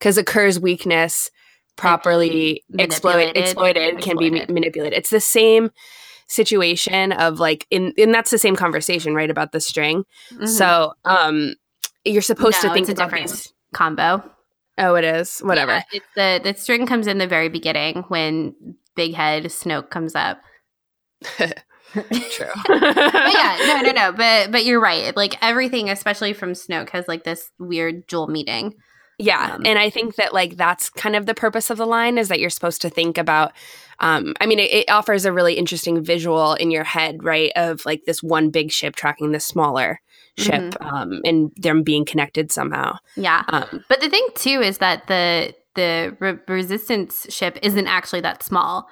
cuz 0.00 0.18
a 0.18 0.24
cur's 0.24 0.58
weakness 0.60 1.30
properly 1.76 2.62
exploit, 2.78 3.12
manipulated. 3.12 3.36
exploited 3.36 4.00
can 4.02 4.16
be 4.18 4.30
ma- 4.30 4.44
manipulated. 4.48 4.98
It's 4.98 5.10
the 5.10 5.20
same 5.20 5.70
situation 6.28 7.12
of 7.12 7.38
like 7.38 7.66
in 7.70 7.92
and 7.98 8.14
that's 8.14 8.30
the 8.30 8.38
same 8.38 8.56
conversation 8.56 9.14
right 9.14 9.30
about 9.30 9.52
the 9.52 9.60
string 9.60 10.04
Mhm. 10.32 10.48
so 10.48 10.92
um 11.04 11.54
you're 12.04 12.22
supposed 12.22 12.62
No, 12.62 12.68
to 12.68 12.74
think 12.74 12.88
it's 12.88 12.98
a 13.00 13.04
different 13.04 13.52
combo. 13.74 14.22
oh 14.78 14.94
it 14.94 15.04
is 15.04 15.40
whatever 15.40 15.72
Yeah, 15.72 15.82
it's 15.92 16.06
the 16.16 16.40
the 16.52 16.58
string 16.58 16.86
comes 16.86 17.06
in 17.06 17.18
the 17.18 17.26
very 17.26 17.48
beginning 17.48 18.04
when 18.08 18.54
Big 18.96 19.14
Head 19.14 19.44
Snoke 19.44 19.90
comes 19.90 20.14
up. 20.14 20.40
true 21.32 22.46
But 22.66 22.80
yeah, 22.82 23.80
no, 23.82 23.90
no, 23.90 23.92
no. 23.92 24.12
But 24.12 24.50
but 24.50 24.64
you're 24.64 24.80
right. 24.80 25.14
Like 25.16 25.36
everything, 25.42 25.90
especially 25.90 26.32
from 26.32 26.52
Snoke, 26.52 26.90
has 26.90 27.06
like 27.06 27.24
this 27.24 27.50
weird 27.58 28.06
dual 28.06 28.28
meeting. 28.28 28.74
yeah 29.18 29.54
Um, 29.56 29.62
and 29.66 29.78
i 29.78 29.90
think 29.90 30.14
that 30.16 30.32
like 30.32 30.56
that's 30.56 30.88
kind 30.88 31.14
of 31.14 31.26
the 31.26 31.34
purpose 31.34 31.68
of 31.70 31.76
the 31.76 31.86
line 31.86 32.16
is 32.16 32.28
that 32.28 32.40
you're 32.40 32.48
supposed 32.50 32.80
to 32.82 32.88
think 32.90 33.18
about 33.18 33.52
um 34.00 34.32
i 34.40 34.46
mean 34.46 34.58
it, 34.58 34.70
it 34.72 34.90
offers 34.90 35.26
a 35.26 35.32
really 35.32 35.54
interesting 35.54 36.02
visual 36.02 36.54
in 36.54 36.70
your 36.70 36.82
head 36.84 37.22
right 37.22 37.52
of 37.54 37.84
like 37.84 38.00
this 38.06 38.22
one 38.22 38.48
big 38.50 38.72
ship 38.72 38.96
tracking 38.96 39.30
this 39.32 39.46
smaller 39.46 40.00
ship 40.38 40.62
Mm-hmm. 40.80 40.94
um 40.94 41.20
and 41.24 41.52
them 41.56 41.82
being 41.82 42.04
connected 42.04 42.50
somehow 42.50 42.96
Yeah. 43.16 43.44
um 43.48 43.84
But 43.88 44.00
the 44.00 44.08
thing 44.08 44.26
too 44.34 44.60
is 44.62 44.78
that 44.78 45.06
the 45.06 45.54
the 45.74 46.16
re- 46.20 46.38
resistance 46.48 47.26
ship 47.30 47.58
isn't 47.62 47.86
actually 47.86 48.20
that 48.22 48.42
small. 48.42 48.88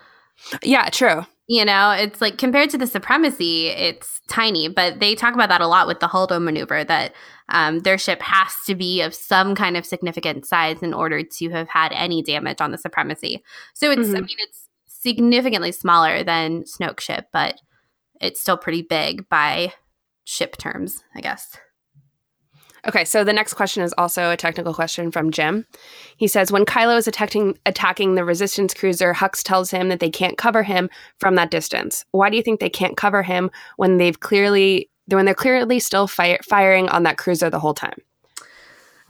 yeah 0.62 0.88
true 0.90 1.24
You 1.46 1.64
know, 1.64 1.90
it's 1.90 2.20
like 2.20 2.38
compared 2.38 2.70
to 2.70 2.78
the 2.78 2.86
supremacy, 2.86 3.66
it's 3.66 4.20
tiny. 4.28 4.68
But 4.68 5.00
they 5.00 5.16
talk 5.16 5.34
about 5.34 5.48
that 5.48 5.60
a 5.60 5.66
lot 5.66 5.88
with 5.88 5.98
the 5.98 6.06
Holdo 6.06 6.40
maneuver 6.40 6.84
that 6.84 7.12
um, 7.48 7.80
their 7.80 7.98
ship 7.98 8.22
has 8.22 8.52
to 8.66 8.76
be 8.76 9.02
of 9.02 9.12
some 9.14 9.56
kind 9.56 9.76
of 9.76 9.84
significant 9.84 10.46
size 10.46 10.80
in 10.80 10.94
order 10.94 11.24
to 11.24 11.50
have 11.50 11.68
had 11.68 11.90
any 11.92 12.22
damage 12.22 12.60
on 12.60 12.70
the 12.70 12.78
supremacy. 12.78 13.42
So 13.74 13.90
it's, 13.90 14.10
I 14.10 14.20
Mhm. 14.20 14.26
mean, 14.28 14.36
it's 14.46 14.68
significantly 14.86 15.72
smaller 15.72 16.22
than 16.22 16.62
Snoke 16.62 17.00
ship, 17.00 17.26
but 17.32 17.60
it's 18.20 18.40
still 18.40 18.56
pretty 18.56 18.82
big 18.82 19.28
by 19.28 19.72
ship 20.24 20.56
terms, 20.56 21.02
I 21.14 21.20
guess. 21.20 21.56
Okay, 22.88 23.04
so 23.04 23.24
the 23.24 23.32
next 23.32 23.54
question 23.54 23.82
is 23.82 23.94
also 23.98 24.30
a 24.30 24.36
technical 24.36 24.72
question 24.72 25.10
from 25.10 25.30
Jim. 25.30 25.66
He 26.16 26.26
says 26.26 26.50
when 26.50 26.64
Kylo 26.64 26.96
is 26.96 27.06
attacking 27.06 27.58
attacking 27.66 28.14
the 28.14 28.24
Resistance 28.24 28.72
cruiser, 28.72 29.12
Hux 29.12 29.42
tells 29.42 29.70
him 29.70 29.90
that 29.90 30.00
they 30.00 30.10
can't 30.10 30.38
cover 30.38 30.62
him 30.62 30.88
from 31.18 31.34
that 31.34 31.50
distance. 31.50 32.04
Why 32.12 32.30
do 32.30 32.36
you 32.36 32.42
think 32.42 32.60
they 32.60 32.70
can't 32.70 32.96
cover 32.96 33.22
him 33.22 33.50
when 33.76 33.98
they've 33.98 34.18
clearly 34.18 34.90
when 35.08 35.24
they're 35.24 35.34
clearly 35.34 35.78
still 35.78 36.06
fire, 36.06 36.38
firing 36.48 36.88
on 36.88 37.02
that 37.02 37.18
cruiser 37.18 37.50
the 37.50 37.60
whole 37.60 37.74
time? 37.74 37.98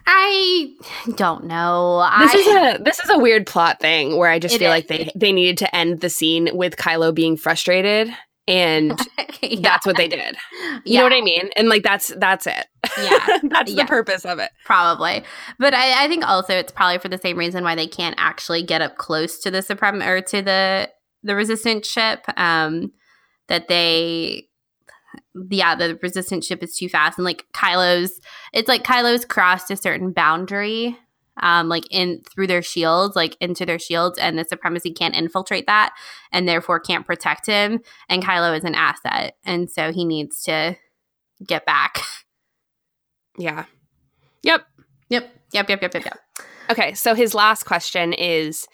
I 0.07 0.73
don't 1.15 1.45
know. 1.45 1.99
This 2.19 2.35
I, 2.35 2.39
is 2.39 2.47
a 2.81 2.83
this 2.83 2.99
is 2.99 3.11
a 3.11 3.19
weird 3.19 3.47
plot 3.47 3.79
thing 3.79 4.17
where 4.17 4.31
I 4.31 4.41
just 4.41 4.59
feel 4.59 4.73
is. 4.73 4.77
like 4.77 4.89
they 4.89 5.13
they 5.15 5.31
needed 5.31 5.59
to 5.59 5.77
end 5.77 6.01
the 6.01 6.11
scene 6.11 6.51
with 6.53 6.77
Kylo 6.77 7.15
being 7.15 7.37
frustrated 7.37 8.13
and 8.49 8.99
yeah. 9.43 9.61
that's 9.61 9.87
what 9.87 9.97
they 9.97 10.09
did. 10.09 10.37
You 10.85 10.99
know 10.99 11.05
what 11.05 11.13
I 11.13 11.21
mean? 11.21 11.51
And 11.57 11.69
like 11.69 11.83
that's 11.83 12.09
that's 12.19 12.47
it. 12.47 12.67
Yeah. 12.99 13.39
that's 13.45 13.71
Yeah. 13.73 13.85
the 13.85 13.89
purpose 13.89 14.25
of 14.25 14.39
it. 14.39 14.51
Probably. 14.65 15.23
But 15.59 15.75
I, 15.75 16.05
I 16.05 16.09
think 16.09 16.27
also 16.27 16.55
it's 16.55 16.73
probably 16.73 16.99
for 16.99 17.09
the 17.09 17.19
same 17.19 17.37
reason 17.39 17.63
why 17.65 17.75
they 17.75 17.87
can't 17.87 18.15
actually 18.19 18.63
get 18.63 18.83
up 18.83 18.97
close 18.97 19.39
to 19.41 19.51
the 19.51 19.63
Supreme 19.63 20.03
or 20.03 20.21
to 20.23 20.43
the 20.43 20.91
the 21.23 21.35
resistance 21.35 21.87
ship. 21.87 22.25
Um 22.37 22.93
that 23.49 23.69
they 23.69 24.49
yeah, 25.51 25.75
the 25.75 25.99
resistance 26.03 26.47
ship 26.47 26.63
is 26.63 26.77
too 26.77 26.89
fast 26.89 27.19
and 27.19 27.25
like 27.25 27.45
Kylo's 27.55 28.21
it's 28.53 28.69
like 28.69 28.83
Kylo's 28.85 29.25
crossed 29.25 29.71
a 29.71 29.77
certain 29.77 30.13
boundary 30.13 30.97
um, 31.41 31.69
like 31.69 31.85
in 31.91 32.23
through 32.23 32.47
their 32.47 32.63
shields, 32.63 33.17
like 33.17 33.37
into 33.41 33.67
their 33.67 33.79
shields, 33.79 34.19
and 34.19 34.39
the 34.39 34.45
supremacy 34.45 34.93
can't 34.93 35.17
infiltrate 35.17 35.67
that, 35.67 35.95
and 36.33 36.49
therefore 36.49 36.81
can't 36.81 37.07
protect 37.07 37.47
him. 37.47 37.81
And 38.09 38.23
Kylo 38.23 38.57
is 38.57 38.65
an 38.65 38.75
asset, 38.75 39.37
and 39.45 39.71
so 39.71 39.93
he 39.93 40.05
needs 40.05 40.43
to 40.45 40.77
get 41.47 41.67
back. 41.67 42.01
Yeah. 43.39 43.65
Yep. 44.43 44.67
Yep. 45.09 45.31
Yep. 45.53 45.69
Yep. 45.71 45.83
Yep. 45.83 45.95
Yep. 45.95 46.05
Yep. 46.05 46.19
Okay, 46.71 46.95
so 46.95 47.15
his 47.15 47.35
last 47.35 47.65
question 47.65 48.13
is 48.13 48.67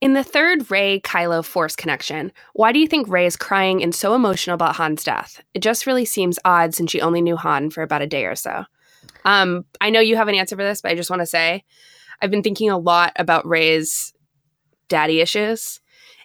In 0.00 0.14
the 0.14 0.24
third 0.24 0.70
Rey 0.70 1.00
Kylo 1.00 1.44
Force 1.44 1.76
connection, 1.76 2.32
why 2.54 2.72
do 2.72 2.78
you 2.78 2.88
think 2.88 3.08
Rey 3.08 3.26
is 3.26 3.36
crying 3.36 3.82
and 3.82 3.94
so 3.94 4.14
emotional 4.14 4.54
about 4.54 4.76
Han's 4.76 5.04
death? 5.04 5.42
It 5.54 5.60
just 5.60 5.86
really 5.86 6.04
seems 6.04 6.38
odd 6.44 6.74
since 6.74 6.90
she 6.90 7.00
only 7.00 7.20
knew 7.20 7.36
Han 7.36 7.70
for 7.70 7.82
about 7.82 8.02
a 8.02 8.06
day 8.06 8.24
or 8.24 8.34
so. 8.34 8.64
Um, 9.24 9.64
I 9.80 9.90
know 9.90 10.00
you 10.00 10.16
have 10.16 10.28
an 10.28 10.34
answer 10.34 10.56
for 10.56 10.64
this, 10.64 10.80
but 10.80 10.90
I 10.90 10.94
just 10.94 11.10
want 11.10 11.20
to 11.20 11.26
say 11.26 11.64
I've 12.20 12.30
been 12.30 12.42
thinking 12.42 12.70
a 12.70 12.78
lot 12.78 13.12
about 13.16 13.46
Rey's 13.46 14.12
daddy 14.88 15.20
issues 15.20 15.80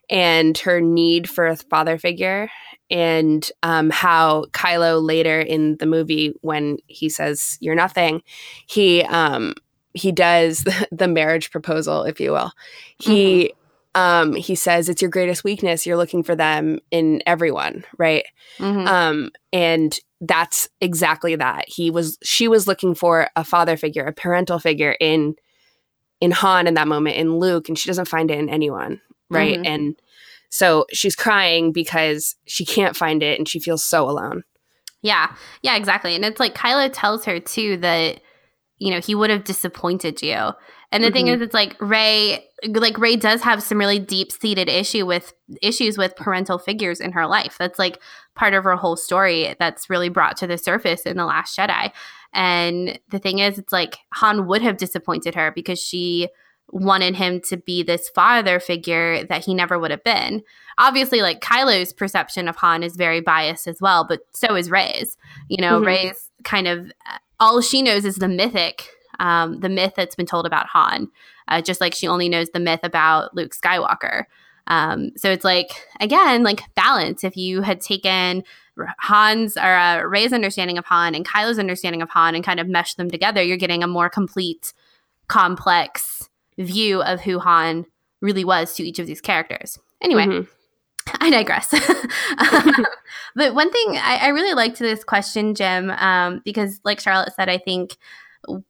and 0.09 0.57
her 0.59 0.81
need 0.81 1.29
for 1.29 1.47
a 1.47 1.55
father 1.55 1.97
figure 1.97 2.49
and 2.89 3.49
um, 3.63 3.89
how 3.89 4.45
Kylo 4.51 5.01
later 5.01 5.39
in 5.39 5.77
the 5.77 5.85
movie 5.85 6.33
when 6.41 6.77
he 6.87 7.09
says 7.09 7.57
you're 7.61 7.75
nothing 7.75 8.21
he 8.67 9.01
um, 9.03 9.53
he 9.93 10.11
does 10.11 10.65
the 10.91 11.07
marriage 11.07 11.51
proposal 11.51 12.03
if 12.03 12.19
you 12.19 12.31
will. 12.31 12.51
He 12.97 13.53
um, 13.95 14.33
he 14.33 14.55
says 14.55 14.89
it's 14.89 15.01
your 15.01 15.11
greatest 15.11 15.43
weakness. 15.43 15.85
You're 15.85 15.97
looking 15.97 16.23
for 16.23 16.35
them 16.35 16.79
in 16.91 17.21
everyone 17.25 17.85
right? 17.97 18.25
Mhm. 18.59 18.87
um, 18.87 19.31
and 19.51 19.97
that's 20.21 20.69
exactly 20.81 21.35
that. 21.35 21.65
He 21.67 21.89
was 21.91 22.17
she 22.23 22.47
was 22.47 22.67
looking 22.67 22.95
for 22.95 23.29
a 23.35 23.43
father 23.43 23.77
figure 23.77 24.05
a 24.05 24.13
parental 24.13 24.59
figure 24.59 24.95
in 24.99 25.35
in 26.23 26.31
han 26.31 26.67
in 26.67 26.73
that 26.75 26.87
moment 26.87 27.15
in 27.17 27.37
luke 27.43 27.67
and 27.69 27.77
she 27.77 27.89
doesn't 27.89 28.07
find 28.15 28.31
it 28.31 28.39
in 28.39 28.49
anyone 28.49 28.99
right 29.29 29.59
Mhm. 29.59 29.67
and 29.73 29.95
so 30.49 30.85
she's 30.91 31.15
crying 31.15 31.71
because 31.71 32.35
she 32.45 32.63
can't 32.65 32.95
find 32.95 33.21
it 33.23 33.37
and 33.39 33.47
she 33.49 33.59
feels 33.59 33.83
so 33.83 33.99
alone 34.09 34.43
Yeah, 35.01 35.27
yeah, 35.61 35.75
exactly. 35.75 36.15
And 36.15 36.23
it's 36.23 36.39
like 36.39 36.55
Kylo 36.55 36.89
tells 37.01 37.25
her 37.25 37.37
too 37.41 37.75
that 37.87 38.21
you 38.77 38.89
know 38.91 39.01
he 39.01 39.15
would 39.15 39.29
have 39.35 39.43
disappointed 39.43 40.21
you. 40.21 40.39
And 40.93 41.03
the 41.03 41.11
thing 41.11 41.25
Mhm. 41.25 41.35
is, 41.35 41.41
it's 41.41 41.53
like 41.53 41.75
Rey, 41.81 42.47
like 42.67 42.97
Rey 42.97 43.15
does 43.17 43.41
have 43.41 43.61
some 43.61 43.77
really 43.77 43.99
deep 43.99 44.31
seated 44.31 44.69
issue 44.69 45.05
with 45.05 45.33
issues 45.61 45.97
with 45.97 46.15
parental 46.15 46.57
figures 46.57 47.01
in 47.01 47.11
her 47.11 47.27
life. 47.27 47.55
That's 47.59 47.77
like 47.79 47.99
part 48.35 48.53
of 48.53 48.63
her 48.63 48.75
whole 48.75 48.95
story 48.95 49.55
that's 49.59 49.89
really 49.89 50.09
brought 50.09 50.37
to 50.37 50.47
the 50.47 50.57
surface 50.57 51.01
in 51.01 51.17
the 51.17 51.25
Last 51.25 51.57
Jedi. 51.57 51.91
And 52.33 52.99
the 53.09 53.19
thing 53.19 53.39
is, 53.39 53.59
it's 53.59 53.73
like 53.73 53.97
Han 54.13 54.47
would 54.47 54.61
have 54.61 54.77
disappointed 54.77 55.35
her 55.35 55.51
because 55.51 55.79
she 55.79 56.29
wanted 56.71 57.15
him 57.15 57.39
to 57.41 57.57
be 57.57 57.83
this 57.83 58.09
father 58.09 58.59
figure 58.59 59.23
that 59.25 59.45
he 59.45 59.53
never 59.53 59.77
would 59.77 59.91
have 59.91 60.03
been 60.03 60.41
obviously 60.79 61.21
like 61.21 61.39
Kylo's 61.39 61.93
perception 61.93 62.47
of 62.47 62.55
Han 62.55 62.81
is 62.81 62.95
very 62.95 63.21
biased 63.21 63.67
as 63.67 63.79
well, 63.79 64.05
but 64.07 64.21
so 64.33 64.55
is 64.55 64.71
Rey's. 64.71 65.17
You 65.47 65.61
know, 65.61 65.79
Mhm. 65.79 65.85
Rey's 65.85 66.31
kind 66.43 66.67
of 66.67 66.91
all 67.39 67.61
she 67.61 67.83
knows 67.83 68.05
is 68.05 68.15
the 68.15 68.27
mythic, 68.27 68.89
um, 69.19 69.59
the 69.59 69.69
myth 69.69 69.93
that's 69.95 70.15
been 70.15 70.25
told 70.25 70.45
about 70.45 70.67
Han, 70.67 71.09
uh, 71.47 71.61
just 71.61 71.81
like 71.81 71.93
she 71.93 72.07
only 72.07 72.29
knows 72.29 72.49
the 72.49 72.59
myth 72.59 72.81
about 72.83 73.35
Luke 73.35 73.53
Skywalker. 73.55 74.25
Um, 74.67 75.11
so 75.17 75.29
it's 75.29 75.43
like 75.43 75.69
again, 75.99 76.43
like 76.43 76.61
balance. 76.75 77.23
If 77.23 77.35
you 77.35 77.61
had 77.61 77.81
taken 77.81 78.43
Han's 78.99 79.57
or 79.57 79.75
uh, 79.75 80.01
Rey's 80.03 80.33
understanding 80.33 80.77
of 80.77 80.85
Han 80.85 81.15
and 81.15 81.27
Kylo's 81.27 81.59
understanding 81.59 82.01
of 82.01 82.09
Han 82.09 82.33
and 82.35 82.43
kind 82.43 82.59
of 82.59 82.67
meshed 82.67 82.97
them 82.97 83.09
together, 83.11 83.43
you're 83.43 83.57
getting 83.57 83.83
a 83.83 83.87
more 83.87 84.09
complete, 84.09 84.73
complex 85.27 86.29
view 86.57 87.01
of 87.03 87.21
who 87.21 87.39
Han 87.39 87.85
really 88.21 88.45
was 88.45 88.73
to 88.75 88.83
each 88.83 88.99
of 88.99 89.05
these 89.07 89.19
characters. 89.21 89.77
Anyway, 90.01 90.25
Mhm. 90.25 90.47
I 91.19 91.29
digress. 91.29 91.69
but 93.35 93.53
one 93.53 93.71
thing 93.71 93.97
I, 93.97 94.19
I 94.23 94.27
really 94.29 94.53
liked 94.53 94.79
this 94.79 95.03
question, 95.03 95.55
Jim, 95.55 95.89
um, 95.91 96.41
because 96.45 96.79
like 96.83 96.99
Charlotte 96.99 97.33
said, 97.35 97.49
I 97.49 97.57
think 97.57 97.97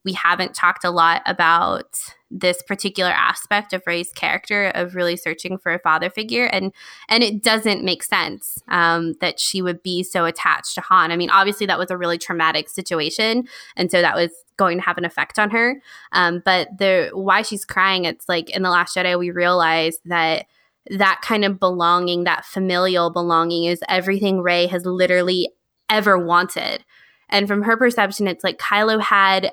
we 0.04 0.14
haven't 0.14 0.54
talked 0.54 0.84
a 0.84 0.92
lot 0.92 1.22
about 1.26 1.98
this 2.30 2.62
particular 2.64 3.12
aspect 3.12 3.74
of 3.74 3.84
Rey's 3.86 4.12
character 4.12 4.72
of 4.74 4.96
really 4.96 5.16
searching 5.16 5.58
for 5.58 5.74
a 5.74 5.80
father 5.80 6.10
figure, 6.10 6.46
and 6.46 6.72
and 7.10 7.24
it 7.24 7.44
doesn't 7.44 7.84
make 7.84 8.04
sense 8.04 8.62
um, 8.68 9.14
that 9.22 9.40
she 9.40 9.62
would 9.62 9.84
be 9.84 10.04
so 10.04 10.26
attached 10.26 10.76
to 10.76 10.82
Han. 10.82 11.12
I 11.12 11.18
mean, 11.18 11.30
obviously 11.30 11.66
that 11.68 11.80
was 11.80 11.92
a 11.92 11.98
really 11.98 12.18
traumatic 12.18 12.70
situation, 12.70 13.48
and 13.76 13.92
so 13.92 14.02
that 14.02 14.16
was 14.16 14.32
going 14.58 14.78
to 14.78 14.84
have 14.84 14.98
an 14.98 15.06
effect 15.06 15.40
on 15.40 15.50
her. 15.52 15.82
Um, 16.12 16.42
but 16.44 16.70
the 16.78 17.10
why 17.14 17.42
she's 17.42 17.66
crying, 17.66 18.06
it's 18.06 18.28
like 18.30 18.50
in 18.50 18.64
the 18.64 18.70
Last 18.70 18.96
Jedi, 18.96 19.18
we 19.18 19.32
realized 19.32 20.02
that 20.06 20.46
that 20.90 21.22
kind 21.22 21.46
of 21.46 21.60
belonging, 21.60 22.26
that 22.26 22.46
familial 22.46 23.10
belonging, 23.10 23.66
is 23.66 23.80
everything 23.88 24.42
Rey 24.42 24.68
has 24.68 24.86
literally 24.86 25.50
ever 25.90 26.18
wanted. 26.18 26.84
And 27.30 27.48
from 27.48 27.64
her 27.64 27.78
perception, 27.78 28.28
it's 28.28 28.44
like 28.44 28.58
Kylo 28.58 29.02
had 29.02 29.52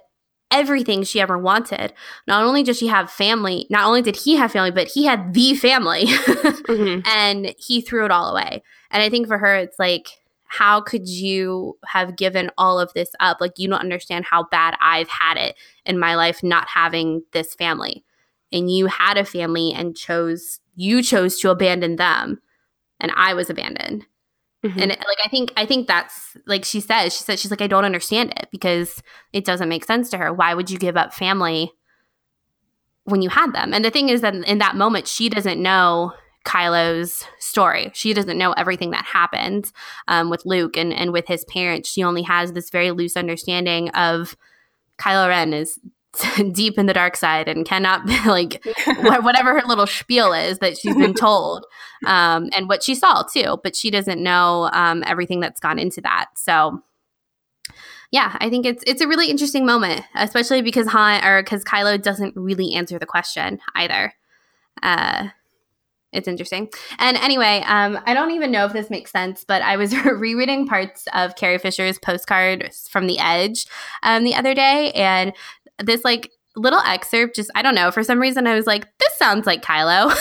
everything 0.51 1.03
she 1.05 1.21
ever 1.21 1.39
wanted. 1.39 1.93
Not 2.27 2.45
only 2.45 2.63
did 2.63 2.77
she 2.77 2.89
have 2.89 3.11
family, 3.11 3.67
not 3.71 3.87
only 3.87 4.03
did 4.03 4.17
he 4.17 4.37
have 4.37 4.53
family, 4.53 4.71
but 4.71 4.89
he 4.89 5.05
had 5.05 5.33
the 5.35 5.55
family. 5.55 6.07
Mhm. 6.71 7.07
and 7.07 7.55
he 7.59 7.81
threw 7.81 8.05
it 8.05 8.11
all 8.11 8.31
away. 8.31 8.63
And 8.91 9.03
I 9.03 9.09
think 9.11 9.27
for 9.27 9.39
her, 9.39 9.57
it's 9.57 9.79
like, 9.79 10.09
how 10.47 10.81
could 10.81 11.09
you 11.09 11.77
have 11.87 12.17
given 12.17 12.51
all 12.59 12.79
of 12.81 12.93
this 12.93 13.11
up? 13.21 13.39
Like, 13.41 13.53
you 13.59 13.69
don't 13.69 13.79
understand 13.81 14.25
how 14.25 14.45
bad 14.45 14.77
I've 14.81 15.09
had 15.09 15.37
it 15.37 15.57
in 15.85 15.99
my 15.99 16.15
life 16.17 16.43
not 16.43 16.69
having 16.69 17.23
this 17.33 17.55
family. 17.55 18.05
And 18.53 18.71
you 18.71 18.87
had 18.87 19.17
a 19.17 19.25
family 19.25 19.73
and 19.73 19.97
chose, 19.97 20.59
you 20.75 21.03
chose 21.03 21.39
to 21.41 21.51
abandon 21.51 21.97
them. 21.97 22.41
And 22.99 23.13
I 23.15 23.35
was 23.35 23.49
abandoned. 23.49 24.07
Mhm. 24.65 24.81
And 24.81 24.91
like 24.91 25.19
I 25.25 25.29
think 25.29 25.53
I 25.57 25.65
think 25.65 25.87
that's 25.87 26.37
like 26.47 26.65
she 26.65 26.81
says, 26.81 27.15
she 27.17 27.25
says 27.25 27.41
she's 27.41 27.51
like, 27.51 27.63
I 27.63 27.67
don't 27.67 27.85
understand 27.85 28.33
it 28.37 28.49
because 28.51 29.03
it 29.33 29.45
doesn't 29.45 29.69
make 29.69 29.85
sense 29.85 30.11
to 30.11 30.19
her. 30.19 30.33
Why 30.33 30.55
would 30.55 30.71
you 30.71 30.79
give 30.79 30.97
up 30.97 31.15
family 31.15 31.73
when 33.05 33.23
you 33.23 33.31
had 33.31 33.53
them? 33.55 33.73
And 33.73 33.85
the 33.85 33.91
thing 33.91 34.11
is 34.11 34.21
that 34.21 34.35
in 34.35 34.59
that 34.59 34.77
moment, 34.77 35.07
she 35.07 35.29
doesn't 35.31 35.63
know 35.63 36.13
Kylo's 36.45 37.25
story. 37.39 37.91
She 37.95 38.13
doesn't 38.13 38.39
know 38.39 38.53
everything 38.53 38.91
that 38.91 39.05
happened 39.05 39.73
um, 40.09 40.31
with 40.31 40.45
Luke 40.45 40.77
and, 40.77 40.93
and 40.93 41.13
with 41.13 41.27
his 41.27 41.45
parents. 41.45 41.89
She 41.89 42.03
only 42.03 42.23
has 42.23 42.53
this 42.53 42.71
very 42.71 42.91
loose 42.91 43.17
understanding 43.17 43.89
of 43.91 44.37
Kylo 44.99 45.29
Ren 45.29 45.53
is 45.55 45.79
deep 46.53 46.79
in 46.79 46.87
the 46.87 46.93
dark 46.93 47.17
side 47.17 47.49
and 47.49 47.67
cannot 47.67 48.07
like 48.27 48.65
wh- 48.85 49.25
whatever 49.25 49.59
her 49.59 49.67
little 49.67 49.87
spiel 49.87 50.33
is 50.33 50.59
that 50.59 50.77
she's 50.77 50.97
been 50.97 51.15
told 51.15 51.65
um, 52.07 52.49
and 52.57 52.69
what 52.69 52.83
she 52.83 52.95
saw 52.95 53.23
too 53.23 53.59
but 53.63 53.77
she 53.77 53.91
doesn't 53.91 54.23
know 54.23 54.69
um, 54.73 55.03
everything 55.07 55.41
that's 55.41 55.61
gone 55.61 55.79
into 55.79 56.01
that 56.01 56.27
so 56.35 56.83
yeah 58.11 58.37
i 58.41 58.51
think 58.51 58.67
it's 58.67 58.83
it's 58.87 59.01
a 59.01 59.09
really 59.09 59.31
interesting 59.31 59.65
moment 59.65 60.03
especially 60.17 60.63
because 60.63 60.89
han 60.89 61.25
or 61.25 61.43
because 61.43 61.65
kylo 61.65 62.01
doesn't 62.01 62.35
really 62.37 62.75
answer 62.75 62.99
the 62.99 63.07
question 63.07 63.61
either 63.77 64.13
uh 64.83 65.29
it's 66.13 66.27
interesting. 66.27 66.69
And 66.99 67.17
anyway, 67.17 67.63
um, 67.67 67.99
I 68.05 68.15
don't 68.15 68.33
even 68.33 68.51
know 68.51 68.65
if 68.65 68.73
this 68.73 68.91
makes 68.91 69.13
sense, 69.13 69.45
but 69.45 69.63
I 69.63 69.77
was 69.77 69.95
rereading 70.05 70.67
parts 70.67 71.07
of 71.15 71.37
Carrie 71.37 71.59
Fisher's 71.59 71.99
postcard 71.99 72.71
from 72.91 73.07
The 73.07 73.19
Edge 73.19 73.67
um, 74.03 74.25
the 74.25 74.35
other 74.35 74.55
day, 74.55 74.91
and 74.93 75.33
this 75.85 76.05
like 76.05 76.31
little 76.57 76.81
excerpt 76.81 77.37
just 77.37 77.51
I 77.55 77.63
don't 77.63 77.77
know 77.77 77.91
for 77.91 78.03
some 78.03 78.19
reason 78.19 78.47
I 78.47 78.55
was 78.55 78.67
like 78.67 78.87
this 78.99 79.17
sounds 79.19 79.47
like 79.47 79.63
Kylo. 79.63 80.13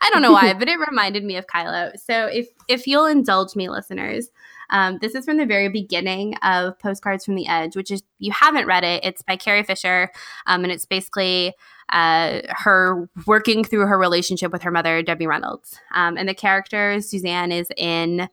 I 0.00 0.10
don't 0.12 0.22
know 0.22 0.32
why, 0.32 0.54
but 0.54 0.68
it 0.68 0.78
reminded 0.78 1.24
me 1.24 1.36
of 1.36 1.46
Kylo. 1.46 1.92
So 1.98 2.26
if 2.26 2.48
if 2.68 2.86
you'll 2.86 3.06
indulge 3.06 3.54
me, 3.56 3.68
listeners. 3.68 4.28
Um, 4.70 4.98
this 5.00 5.14
is 5.14 5.24
from 5.24 5.38
the 5.38 5.46
very 5.46 5.70
beginning 5.70 6.34
of 6.42 6.78
Postcards 6.78 7.24
from 7.24 7.36
the 7.36 7.48
Edge, 7.48 7.74
which 7.74 7.90
is 7.90 8.02
you 8.18 8.32
haven't 8.32 8.66
read 8.66 8.84
it. 8.84 9.02
It's 9.02 9.22
by 9.22 9.36
Carrie 9.36 9.62
Fisher, 9.62 10.10
um, 10.46 10.62
and 10.62 10.70
it's 10.70 10.84
basically 10.84 11.54
uh, 11.88 12.40
her 12.50 13.08
working 13.26 13.64
through 13.64 13.86
her 13.86 13.98
relationship 13.98 14.52
with 14.52 14.62
her 14.62 14.70
mother, 14.70 15.02
Debbie 15.02 15.26
Reynolds. 15.26 15.80
Um, 15.94 16.18
and 16.18 16.28
the 16.28 16.34
character, 16.34 17.00
Suzanne, 17.00 17.50
is 17.50 17.68
in 17.76 18.28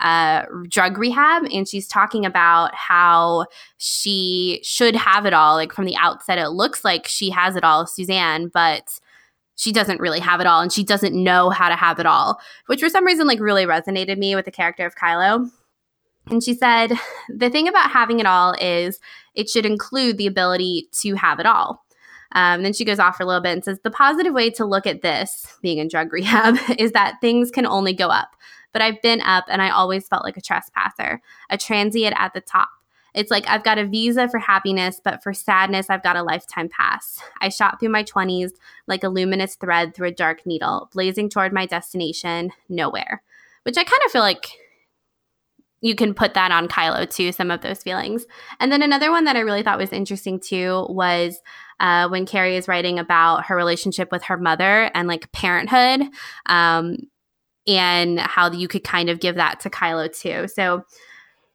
uh, 0.00 0.44
drug 0.68 0.98
rehab, 0.98 1.44
and 1.52 1.66
she's 1.66 1.88
talking 1.88 2.26
about 2.26 2.74
how 2.74 3.46
she 3.78 4.60
should 4.62 4.94
have 4.94 5.26
it 5.26 5.32
all. 5.32 5.54
Like 5.54 5.72
from 5.72 5.86
the 5.86 5.96
outset, 5.96 6.38
it 6.38 6.50
looks 6.50 6.84
like 6.84 7.06
she 7.06 7.30
has 7.30 7.56
it 7.56 7.64
all, 7.64 7.86
Suzanne, 7.86 8.48
but 8.48 9.00
she 9.56 9.72
doesn't 9.72 10.00
really 10.00 10.20
have 10.20 10.40
it 10.40 10.46
all, 10.46 10.60
and 10.60 10.72
she 10.72 10.84
doesn't 10.84 11.14
know 11.14 11.50
how 11.50 11.68
to 11.68 11.76
have 11.76 11.98
it 11.98 12.06
all, 12.06 12.38
which 12.66 12.80
for 12.80 12.88
some 12.88 13.06
reason 13.06 13.26
like 13.26 13.40
really 13.40 13.64
resonated 13.64 14.18
me 14.18 14.34
with 14.34 14.44
the 14.44 14.50
character 14.50 14.84
of 14.84 14.96
Kylo. 14.96 15.50
And 16.28 16.42
she 16.42 16.54
said, 16.54 16.92
the 17.28 17.50
thing 17.50 17.68
about 17.68 17.90
having 17.90 18.20
it 18.20 18.26
all 18.26 18.54
is 18.60 18.98
it 19.34 19.48
should 19.48 19.64
include 19.64 20.18
the 20.18 20.26
ability 20.26 20.88
to 21.00 21.14
have 21.14 21.38
it 21.38 21.46
all. 21.46 21.84
Um, 22.32 22.64
then 22.64 22.72
she 22.72 22.84
goes 22.84 22.98
off 22.98 23.16
for 23.16 23.22
a 23.22 23.26
little 23.26 23.40
bit 23.40 23.52
and 23.52 23.64
says, 23.64 23.78
The 23.82 23.90
positive 23.90 24.34
way 24.34 24.50
to 24.50 24.64
look 24.64 24.86
at 24.86 25.02
this, 25.02 25.56
being 25.62 25.78
in 25.78 25.88
drug 25.88 26.12
rehab, 26.12 26.58
is 26.78 26.92
that 26.92 27.20
things 27.20 27.50
can 27.50 27.66
only 27.66 27.92
go 27.92 28.08
up. 28.08 28.36
But 28.76 28.82
I've 28.82 29.00
been 29.00 29.22
up 29.22 29.46
and 29.48 29.62
I 29.62 29.70
always 29.70 30.06
felt 30.06 30.22
like 30.22 30.36
a 30.36 30.42
trespasser, 30.42 31.22
a 31.48 31.56
transient 31.56 32.14
at 32.18 32.34
the 32.34 32.42
top. 32.42 32.68
It's 33.14 33.30
like 33.30 33.48
I've 33.48 33.64
got 33.64 33.78
a 33.78 33.86
visa 33.86 34.28
for 34.28 34.38
happiness, 34.38 35.00
but 35.02 35.22
for 35.22 35.32
sadness, 35.32 35.88
I've 35.88 36.02
got 36.02 36.16
a 36.16 36.22
lifetime 36.22 36.68
pass. 36.68 37.18
I 37.40 37.48
shot 37.48 37.80
through 37.80 37.88
my 37.88 38.04
20s 38.04 38.50
like 38.86 39.02
a 39.02 39.08
luminous 39.08 39.54
thread 39.54 39.94
through 39.94 40.08
a 40.08 40.12
dark 40.12 40.44
needle, 40.44 40.90
blazing 40.92 41.30
toward 41.30 41.54
my 41.54 41.64
destination, 41.64 42.50
nowhere. 42.68 43.22
Which 43.62 43.78
I 43.78 43.82
kind 43.82 44.02
of 44.04 44.12
feel 44.12 44.20
like 44.20 44.46
you 45.80 45.94
can 45.94 46.12
put 46.12 46.34
that 46.34 46.52
on 46.52 46.68
Kylo 46.68 47.08
too, 47.08 47.32
some 47.32 47.50
of 47.50 47.62
those 47.62 47.82
feelings. 47.82 48.26
And 48.60 48.70
then 48.70 48.82
another 48.82 49.10
one 49.10 49.24
that 49.24 49.36
I 49.36 49.40
really 49.40 49.62
thought 49.62 49.78
was 49.78 49.90
interesting 49.90 50.38
too 50.38 50.84
was 50.90 51.40
uh, 51.80 52.10
when 52.10 52.26
Carrie 52.26 52.56
is 52.56 52.68
writing 52.68 52.98
about 52.98 53.46
her 53.46 53.56
relationship 53.56 54.12
with 54.12 54.24
her 54.24 54.36
mother 54.36 54.90
and 54.92 55.08
like 55.08 55.32
parenthood, 55.32 56.02
um, 56.44 56.98
and 57.66 58.18
how 58.18 58.50
you 58.50 58.68
could 58.68 58.84
kind 58.84 59.10
of 59.10 59.20
give 59.20 59.34
that 59.36 59.60
to 59.60 59.70
Kylo 59.70 60.16
too. 60.16 60.48
So 60.48 60.84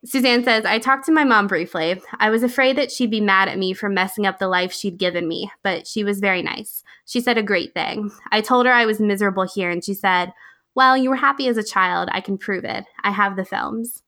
Suzanne 0.03 0.43
says, 0.43 0.65
I 0.65 0.79
talked 0.79 1.05
to 1.05 1.11
my 1.11 1.23
mom 1.23 1.47
briefly. 1.47 2.01
I 2.19 2.31
was 2.31 2.41
afraid 2.41 2.75
that 2.77 2.91
she'd 2.91 3.11
be 3.11 3.21
mad 3.21 3.47
at 3.47 3.59
me 3.59 3.73
for 3.73 3.87
messing 3.87 4.25
up 4.25 4.39
the 4.39 4.47
life 4.47 4.73
she'd 4.73 4.97
given 4.97 5.27
me, 5.27 5.51
but 5.61 5.85
she 5.85 6.03
was 6.03 6.19
very 6.19 6.41
nice. 6.41 6.83
She 7.05 7.21
said 7.21 7.37
a 7.37 7.43
great 7.43 7.73
thing. 7.73 8.11
I 8.31 8.41
told 8.41 8.65
her 8.65 8.71
I 8.71 8.85
was 8.85 8.99
miserable 8.99 9.47
here, 9.53 9.69
and 9.69 9.83
she 9.83 9.93
said, 9.93 10.33
Well, 10.73 10.97
you 10.97 11.09
were 11.09 11.15
happy 11.15 11.47
as 11.47 11.57
a 11.57 11.63
child. 11.63 12.09
I 12.11 12.21
can 12.21 12.37
prove 12.37 12.63
it. 12.63 12.85
I 13.03 13.11
have 13.11 13.35
the 13.35 13.45
films. 13.45 14.01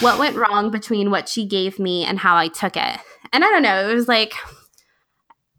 what 0.00 0.18
went 0.18 0.36
wrong 0.48 0.70
between 0.70 1.10
what 1.10 1.28
she 1.28 1.44
gave 1.44 1.78
me 1.78 2.04
and 2.04 2.18
how 2.18 2.36
I 2.36 2.48
took 2.48 2.76
it? 2.76 2.98
And 3.32 3.44
I 3.44 3.50
don't 3.50 3.62
know, 3.62 3.90
it 3.90 3.94
was 3.94 4.08
like, 4.08 4.32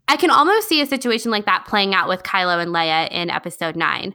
I 0.08 0.16
can 0.16 0.30
almost 0.30 0.68
see 0.68 0.80
a 0.80 0.86
situation 0.86 1.30
like 1.30 1.44
that 1.44 1.66
playing 1.66 1.94
out 1.94 2.08
with 2.08 2.22
Kylo 2.22 2.60
and 2.60 2.74
Leia 2.74 3.08
in 3.12 3.30
episode 3.30 3.76
nine, 3.76 4.14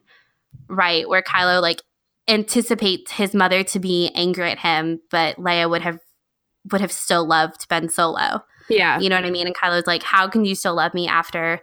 right? 0.75 1.07
Where 1.07 1.21
Kylo 1.21 1.61
like 1.61 1.81
anticipates 2.27 3.11
his 3.11 3.33
mother 3.33 3.63
to 3.63 3.79
be 3.79 4.11
angry 4.15 4.51
at 4.51 4.59
him, 4.59 5.01
but 5.11 5.37
Leia 5.37 5.69
would 5.69 5.81
have 5.81 5.99
would 6.71 6.81
have 6.81 6.91
still 6.91 7.25
loved 7.25 7.67
Ben 7.67 7.89
Solo. 7.89 8.43
Yeah. 8.69 8.99
You 8.99 9.09
know 9.09 9.17
what 9.17 9.25
I 9.25 9.31
mean? 9.31 9.47
And 9.47 9.55
Kylo's 9.55 9.87
like, 9.87 10.03
How 10.03 10.27
can 10.27 10.45
you 10.45 10.55
still 10.55 10.75
love 10.75 10.93
me 10.93 11.07
after 11.07 11.61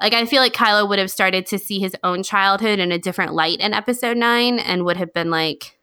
like 0.00 0.12
I 0.12 0.26
feel 0.26 0.42
like 0.42 0.52
Kylo 0.52 0.88
would 0.88 0.98
have 0.98 1.10
started 1.10 1.46
to 1.46 1.58
see 1.58 1.78
his 1.78 1.96
own 2.02 2.22
childhood 2.22 2.78
in 2.78 2.92
a 2.92 2.98
different 2.98 3.32
light 3.32 3.60
in 3.60 3.72
episode 3.72 4.16
nine 4.16 4.58
and 4.58 4.84
would 4.84 4.96
have 4.96 5.12
been 5.12 5.30
like 5.30 5.78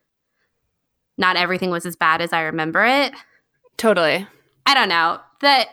not 1.18 1.38
everything 1.38 1.70
was 1.70 1.86
as 1.86 1.96
bad 1.96 2.22
as 2.22 2.34
I 2.34 2.42
remember 2.42 2.84
it. 2.86 3.14
Totally. 3.78 4.28
I 4.66 4.74
don't 4.74 4.90
know. 4.90 5.20
That 5.42 5.70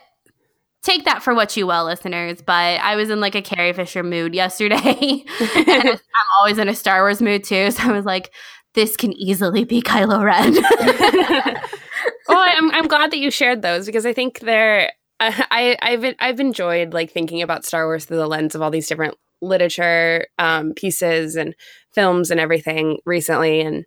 take 0.83 1.05
that 1.05 1.23
for 1.23 1.33
what 1.33 1.55
you 1.57 1.67
will, 1.67 1.85
listeners. 1.85 2.41
But 2.41 2.79
I 2.81 2.95
was 2.95 3.09
in 3.09 3.19
like 3.19 3.35
a 3.35 3.41
Carrie 3.41 3.73
Fisher 3.73 4.03
mood 4.03 4.33
yesterday. 4.33 4.77
and 5.55 5.69
I'm 5.89 5.99
always 6.39 6.57
in 6.57 6.69
a 6.69 6.75
Star 6.75 7.01
Wars 7.01 7.21
mood 7.21 7.43
too. 7.43 7.71
So 7.71 7.83
I 7.83 7.91
was 7.91 8.05
like, 8.05 8.31
this 8.73 8.95
can 8.95 9.13
easily 9.13 9.63
be 9.63 9.81
Kylo 9.81 10.23
Ren. 10.23 10.53
well, 12.27 12.47
I'm, 12.47 12.71
I'm 12.71 12.87
glad 12.87 13.11
that 13.11 13.19
you 13.19 13.31
shared 13.31 13.61
those 13.61 13.85
because 13.85 14.05
I 14.05 14.13
think 14.13 14.39
they're. 14.39 14.91
I 15.21 15.75
I've 15.81 16.15
I've 16.19 16.39
enjoyed 16.39 16.93
like 16.93 17.11
thinking 17.11 17.41
about 17.41 17.65
Star 17.65 17.85
Wars 17.85 18.05
through 18.05 18.17
the 18.17 18.27
lens 18.27 18.55
of 18.55 18.61
all 18.61 18.71
these 18.71 18.87
different 18.87 19.15
literature 19.41 20.27
um, 20.37 20.73
pieces 20.73 21.35
and 21.35 21.55
films 21.91 22.31
and 22.31 22.39
everything 22.39 22.99
recently, 23.05 23.59
and 23.59 23.83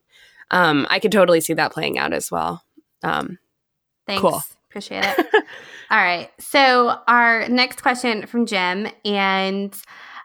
um, 0.51 0.87
I 0.91 0.99
could 0.99 1.11
totally 1.11 1.41
see 1.41 1.55
that 1.55 1.73
playing 1.73 1.99
out 1.99 2.13
as 2.13 2.31
well. 2.31 2.63
Um, 3.03 3.39
Thanks. 4.07 4.21
Cool. 4.21 4.43
Appreciate 4.73 5.05
it. 5.05 5.27
All 5.91 5.99
right. 5.99 6.31
So 6.39 6.97
our 7.07 7.47
next 7.51 7.83
question 7.83 8.27
from 8.27 8.47
Jim, 8.47 8.89
and 9.05 9.77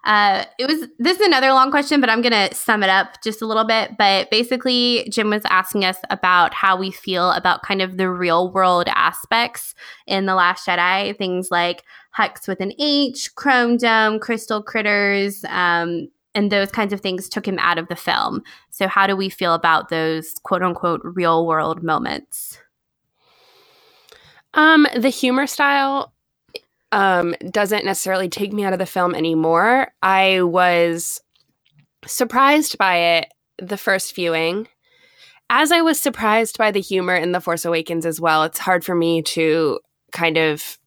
uh, 0.05 0.45
it 0.57 0.67
was 0.67 0.87
this 0.99 1.19
is 1.19 1.27
another 1.27 1.51
long 1.51 1.69
question, 1.69 1.99
but 1.99 2.09
I'm 2.09 2.21
gonna 2.21 2.53
sum 2.53 2.81
it 2.81 2.89
up 2.89 3.21
just 3.21 3.41
a 3.41 3.45
little 3.45 3.65
bit. 3.65 3.97
But 3.97 4.29
basically, 4.31 5.05
Jim 5.11 5.31
was 5.31 5.41
asking 5.49 5.83
us 5.83 5.97
about 6.09 6.53
how 6.53 6.77
we 6.77 6.91
feel 6.91 7.31
about 7.31 7.61
kind 7.63 7.81
of 7.81 7.97
the 7.97 8.09
real 8.09 8.49
world 8.49 8.87
aspects 8.87 9.75
in 10.05 10.27
the 10.27 10.35
Last 10.35 10.65
Jedi, 10.65 11.17
things 11.17 11.49
like 11.51 11.83
Hux 12.17 12.47
with 12.47 12.61
an 12.61 12.71
H, 12.79 13.35
Chrome 13.35 13.75
Dome, 13.75 14.17
Crystal 14.19 14.63
Critters, 14.63 15.43
um, 15.49 16.07
and 16.33 16.53
those 16.53 16.71
kinds 16.71 16.93
of 16.93 17.01
things 17.01 17.27
took 17.27 17.45
him 17.45 17.59
out 17.59 17.77
of 17.77 17.89
the 17.89 17.97
film. 17.97 18.43
So, 18.69 18.87
how 18.87 19.07
do 19.07 19.17
we 19.17 19.27
feel 19.27 19.53
about 19.53 19.89
those 19.89 20.35
quote 20.43 20.63
unquote 20.63 21.01
real 21.03 21.45
world 21.45 21.83
moments? 21.83 22.59
Um, 24.57 24.85
the 24.95 25.09
humor 25.09 25.47
style 25.47 26.13
um 26.91 27.35
doesn't 27.51 27.85
necessarily 27.85 28.29
take 28.29 28.53
me 28.53 28.63
out 28.63 28.73
of 28.73 28.79
the 28.79 28.85
film 28.85 29.13
anymore. 29.13 29.91
I 30.01 30.41
was 30.41 31.21
surprised 32.05 32.77
by 32.77 32.97
it 32.97 33.33
the 33.57 33.77
first 33.77 34.15
viewing. 34.15 34.67
As 35.49 35.71
I 35.71 35.81
was 35.81 36.01
surprised 36.01 36.57
by 36.57 36.71
the 36.71 36.81
humor 36.81 37.15
in 37.15 37.31
The 37.31 37.39
Force 37.39 37.63
Awakens 37.63 38.05
as 38.05 38.19
well, 38.19 38.43
it's 38.43 38.59
hard 38.59 38.83
for 38.83 38.95
me 38.95 39.21
to 39.23 39.79
kind 40.11 40.37
of 40.37 40.77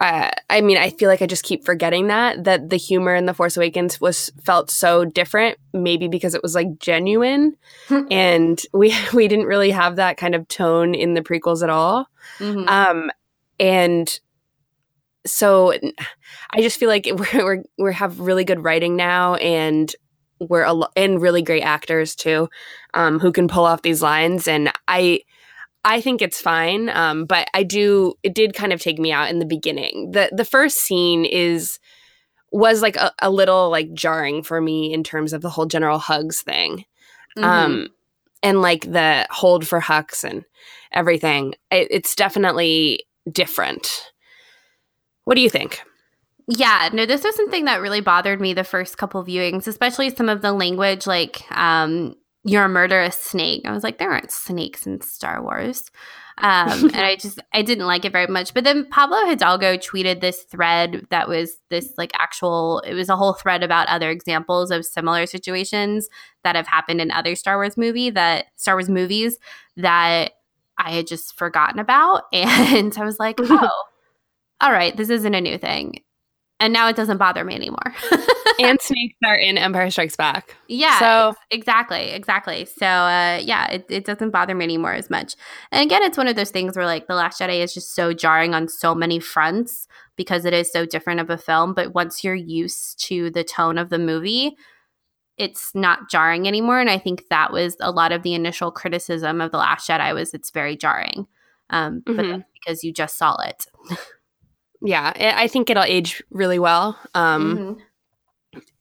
uh, 0.00 0.30
I 0.50 0.60
mean, 0.60 0.76
I 0.76 0.90
feel 0.90 1.08
like 1.08 1.22
I 1.22 1.26
just 1.26 1.44
keep 1.44 1.64
forgetting 1.64 2.08
that 2.08 2.44
that 2.44 2.70
the 2.70 2.76
humor 2.76 3.14
in 3.14 3.26
The 3.26 3.34
Force 3.34 3.56
Awakens 3.56 4.00
was 4.00 4.30
felt 4.42 4.70
so 4.70 5.04
different, 5.04 5.58
maybe 5.72 6.08
because 6.08 6.34
it 6.34 6.42
was 6.42 6.54
like 6.54 6.78
genuine, 6.78 7.56
and 8.10 8.60
we 8.72 8.94
we 9.14 9.28
didn't 9.28 9.46
really 9.46 9.70
have 9.70 9.96
that 9.96 10.16
kind 10.16 10.34
of 10.34 10.48
tone 10.48 10.94
in 10.94 11.14
the 11.14 11.22
prequels 11.22 11.62
at 11.62 11.70
all. 11.70 12.06
Mm-hmm. 12.38 12.68
Um, 12.68 13.10
and 13.58 14.20
so 15.26 15.72
I 16.50 16.60
just 16.60 16.78
feel 16.78 16.88
like 16.88 17.06
we're, 17.34 17.44
we're 17.44 17.62
we 17.78 17.94
have 17.94 18.20
really 18.20 18.44
good 18.44 18.62
writing 18.62 18.96
now, 18.96 19.34
and 19.36 19.94
we're 20.38 20.64
a 20.64 20.72
lo- 20.72 20.88
and 20.96 21.20
really 21.20 21.42
great 21.42 21.62
actors 21.62 22.14
too, 22.14 22.48
um, 22.94 23.20
who 23.20 23.32
can 23.32 23.48
pull 23.48 23.64
off 23.64 23.82
these 23.82 24.02
lines. 24.02 24.48
And 24.48 24.72
I 24.88 25.22
I 25.84 26.00
think 26.00 26.22
it's 26.22 26.40
fine, 26.40 26.88
um, 26.90 27.24
but 27.24 27.48
I 27.54 27.64
do. 27.64 28.14
It 28.22 28.34
did 28.34 28.54
kind 28.54 28.72
of 28.72 28.80
take 28.80 28.98
me 28.98 29.12
out 29.12 29.30
in 29.30 29.38
the 29.40 29.46
beginning. 29.46 30.12
the 30.12 30.30
The 30.32 30.44
first 30.44 30.78
scene 30.78 31.24
is 31.24 31.78
was 32.52 32.82
like 32.82 32.96
a, 32.96 33.12
a 33.20 33.30
little 33.30 33.70
like 33.70 33.92
jarring 33.94 34.42
for 34.42 34.60
me 34.60 34.92
in 34.92 35.02
terms 35.02 35.32
of 35.32 35.40
the 35.40 35.50
whole 35.50 35.66
General 35.66 35.98
Hugs 35.98 36.42
thing, 36.42 36.84
mm-hmm. 37.36 37.44
um, 37.44 37.88
and 38.42 38.62
like 38.62 38.92
the 38.92 39.26
hold 39.30 39.66
for 39.66 39.80
Hux 39.80 40.22
and 40.22 40.44
everything. 40.92 41.54
It, 41.70 41.88
it's 41.90 42.14
definitely 42.14 43.04
different. 43.30 44.12
What 45.24 45.34
do 45.34 45.40
you 45.40 45.50
think? 45.50 45.82
Yeah, 46.48 46.90
no, 46.92 47.06
this 47.06 47.22
was 47.24 47.36
something 47.36 47.64
that 47.66 47.80
really 47.80 48.00
bothered 48.00 48.40
me 48.40 48.52
the 48.52 48.64
first 48.64 48.98
couple 48.98 49.24
viewings, 49.24 49.66
especially 49.66 50.10
some 50.10 50.28
of 50.28 50.42
the 50.42 50.52
language, 50.52 51.06
like 51.06 51.44
um, 51.56 52.16
"you're 52.44 52.64
a 52.64 52.68
murderous 52.68 53.18
snake." 53.18 53.62
I 53.64 53.72
was 53.72 53.84
like, 53.84 53.98
there 53.98 54.10
aren't 54.10 54.30
snakes 54.30 54.86
in 54.86 55.00
Star 55.00 55.42
Wars, 55.42 55.90
um, 56.38 56.84
and 56.94 56.96
I 56.96 57.16
just 57.16 57.40
I 57.52 57.62
didn't 57.62 57.86
like 57.86 58.04
it 58.04 58.12
very 58.12 58.26
much. 58.26 58.54
But 58.54 58.64
then 58.64 58.88
Pablo 58.88 59.24
Hidalgo 59.26 59.76
tweeted 59.76 60.20
this 60.20 60.42
thread 60.42 61.06
that 61.10 61.28
was 61.28 61.56
this 61.70 61.92
like 61.96 62.12
actual. 62.18 62.80
It 62.80 62.94
was 62.94 63.08
a 63.08 63.16
whole 63.16 63.34
thread 63.34 63.62
about 63.62 63.88
other 63.88 64.10
examples 64.10 64.70
of 64.70 64.84
similar 64.84 65.26
situations 65.26 66.08
that 66.44 66.56
have 66.56 66.66
happened 66.66 67.00
in 67.00 67.10
other 67.10 67.34
Star 67.34 67.56
Wars 67.56 67.76
movie 67.76 68.10
that 68.10 68.46
Star 68.56 68.74
Wars 68.74 68.88
movies 68.88 69.38
that 69.76 70.32
I 70.78 70.90
had 70.92 71.06
just 71.06 71.36
forgotten 71.36 71.78
about, 71.78 72.24
and 72.32 72.96
I 72.96 73.04
was 73.04 73.18
like, 73.18 73.36
oh 73.40 73.70
all 74.62 74.72
right, 74.72 74.96
this 74.96 75.10
isn't 75.10 75.34
a 75.34 75.40
new 75.40 75.58
thing. 75.58 76.02
And 76.62 76.72
now 76.72 76.88
it 76.88 76.94
doesn't 76.94 77.16
bother 77.16 77.42
me 77.42 77.56
anymore. 77.56 77.92
and 78.60 78.80
snakes 78.80 79.18
are 79.26 79.34
in 79.34 79.58
Empire 79.58 79.90
Strikes 79.90 80.14
Back. 80.14 80.56
Yeah. 80.68 80.96
So 81.00 81.34
exactly, 81.50 82.10
exactly. 82.10 82.66
So 82.66 82.86
uh, 82.86 83.40
yeah, 83.42 83.68
it, 83.68 83.86
it 83.88 84.04
doesn't 84.04 84.30
bother 84.30 84.54
me 84.54 84.62
anymore 84.62 84.92
as 84.92 85.10
much. 85.10 85.34
And 85.72 85.84
again, 85.84 86.04
it's 86.04 86.16
one 86.16 86.28
of 86.28 86.36
those 86.36 86.52
things 86.52 86.76
where 86.76 86.86
like 86.86 87.08
The 87.08 87.16
Last 87.16 87.40
Jedi 87.40 87.58
is 87.58 87.74
just 87.74 87.96
so 87.96 88.12
jarring 88.12 88.54
on 88.54 88.68
so 88.68 88.94
many 88.94 89.18
fronts 89.18 89.88
because 90.14 90.44
it 90.44 90.54
is 90.54 90.70
so 90.70 90.86
different 90.86 91.18
of 91.18 91.30
a 91.30 91.36
film. 91.36 91.74
But 91.74 91.94
once 91.94 92.22
you're 92.22 92.36
used 92.36 93.04
to 93.08 93.30
the 93.30 93.42
tone 93.42 93.76
of 93.76 93.90
the 93.90 93.98
movie, 93.98 94.54
it's 95.36 95.74
not 95.74 96.08
jarring 96.08 96.46
anymore. 96.46 96.78
And 96.78 96.88
I 96.88 96.98
think 96.98 97.24
that 97.28 97.52
was 97.52 97.76
a 97.80 97.90
lot 97.90 98.12
of 98.12 98.22
the 98.22 98.34
initial 98.34 98.70
criticism 98.70 99.40
of 99.40 99.50
The 99.50 99.58
Last 99.58 99.88
Jedi 99.88 100.14
was 100.14 100.32
it's 100.32 100.50
very 100.50 100.76
jarring. 100.76 101.26
Um, 101.70 102.02
mm-hmm. 102.02 102.16
But 102.16 102.44
because 102.52 102.84
you 102.84 102.92
just 102.92 103.18
saw 103.18 103.34
it. 103.42 103.66
yeah, 104.84 105.12
I 105.36 105.48
think 105.48 105.70
it'll 105.70 105.84
age 105.84 106.22
really 106.30 106.58
well. 106.58 106.98
Um, 107.14 107.56
mm-hmm. 107.56 107.80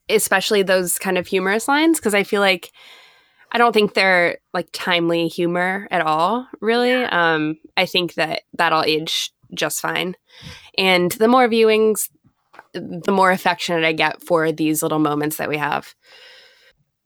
Especially 0.10 0.64
those 0.64 1.00
kind 1.00 1.18
of 1.18 1.28
humorous 1.28 1.68
lines, 1.68 2.00
because 2.00 2.14
I 2.14 2.24
feel 2.24 2.42
like 2.42 2.72
I 3.52 3.58
don't 3.58 3.74
think 3.74 3.94
they're 3.94 4.40
like 4.54 4.70
timely 4.72 5.28
humor 5.28 5.88
at 5.92 6.02
all, 6.02 6.48
really. 6.60 6.90
Yeah. 6.90 7.34
Um, 7.34 7.58
I 7.78 7.86
think 7.86 8.16
that 8.16 8.42
that'll 8.54 8.84
age 8.84 9.32
just 9.54 9.82
fine. 9.82 10.16
And 10.78 11.12
the 11.14 11.28
more 11.28 11.48
viewings, 11.48 12.10
the 12.74 13.12
more 13.12 13.32
affectionate 13.32 13.84
I 13.84 13.94
get 13.94 14.24
for 14.24 14.52
these 14.52 14.82
little 14.82 15.00
moments 15.00 15.38
that 15.38 15.50
we 15.50 15.58
have. 15.58 15.94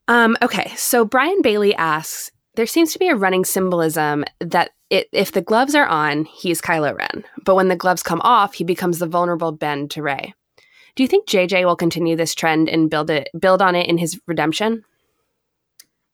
Um, 0.07 0.37
okay, 0.41 0.71
so 0.75 1.03
Brian 1.03 1.41
Bailey 1.41 1.73
asks 1.75 2.31
There 2.55 2.67
seems 2.67 2.93
to 2.93 2.99
be 2.99 3.09
a 3.09 3.15
running 3.15 3.43
symbolism 3.45 4.23
that 4.39 4.71
it, 4.95 5.09
if 5.11 5.31
the 5.31 5.41
gloves 5.41 5.75
are 5.75 5.85
on, 5.85 6.25
he's 6.25 6.61
Kylo 6.61 6.95
Ren. 6.97 7.23
But 7.43 7.55
when 7.55 7.67
the 7.67 7.75
gloves 7.75 8.03
come 8.03 8.21
off, 8.21 8.55
he 8.55 8.63
becomes 8.63 8.99
the 8.99 9.07
vulnerable 9.07 9.51
Ben 9.51 9.87
to 9.89 10.01
Rey. 10.01 10.33
Do 10.95 11.03
you 11.03 11.07
think 11.07 11.27
JJ 11.27 11.65
will 11.65 11.75
continue 11.75 12.15
this 12.15 12.33
trend 12.33 12.69
and 12.69 12.89
build 12.89 13.09
it 13.09 13.29
build 13.37 13.61
on 13.61 13.75
it 13.75 13.87
in 13.87 13.97
his 13.97 14.19
redemption? 14.27 14.83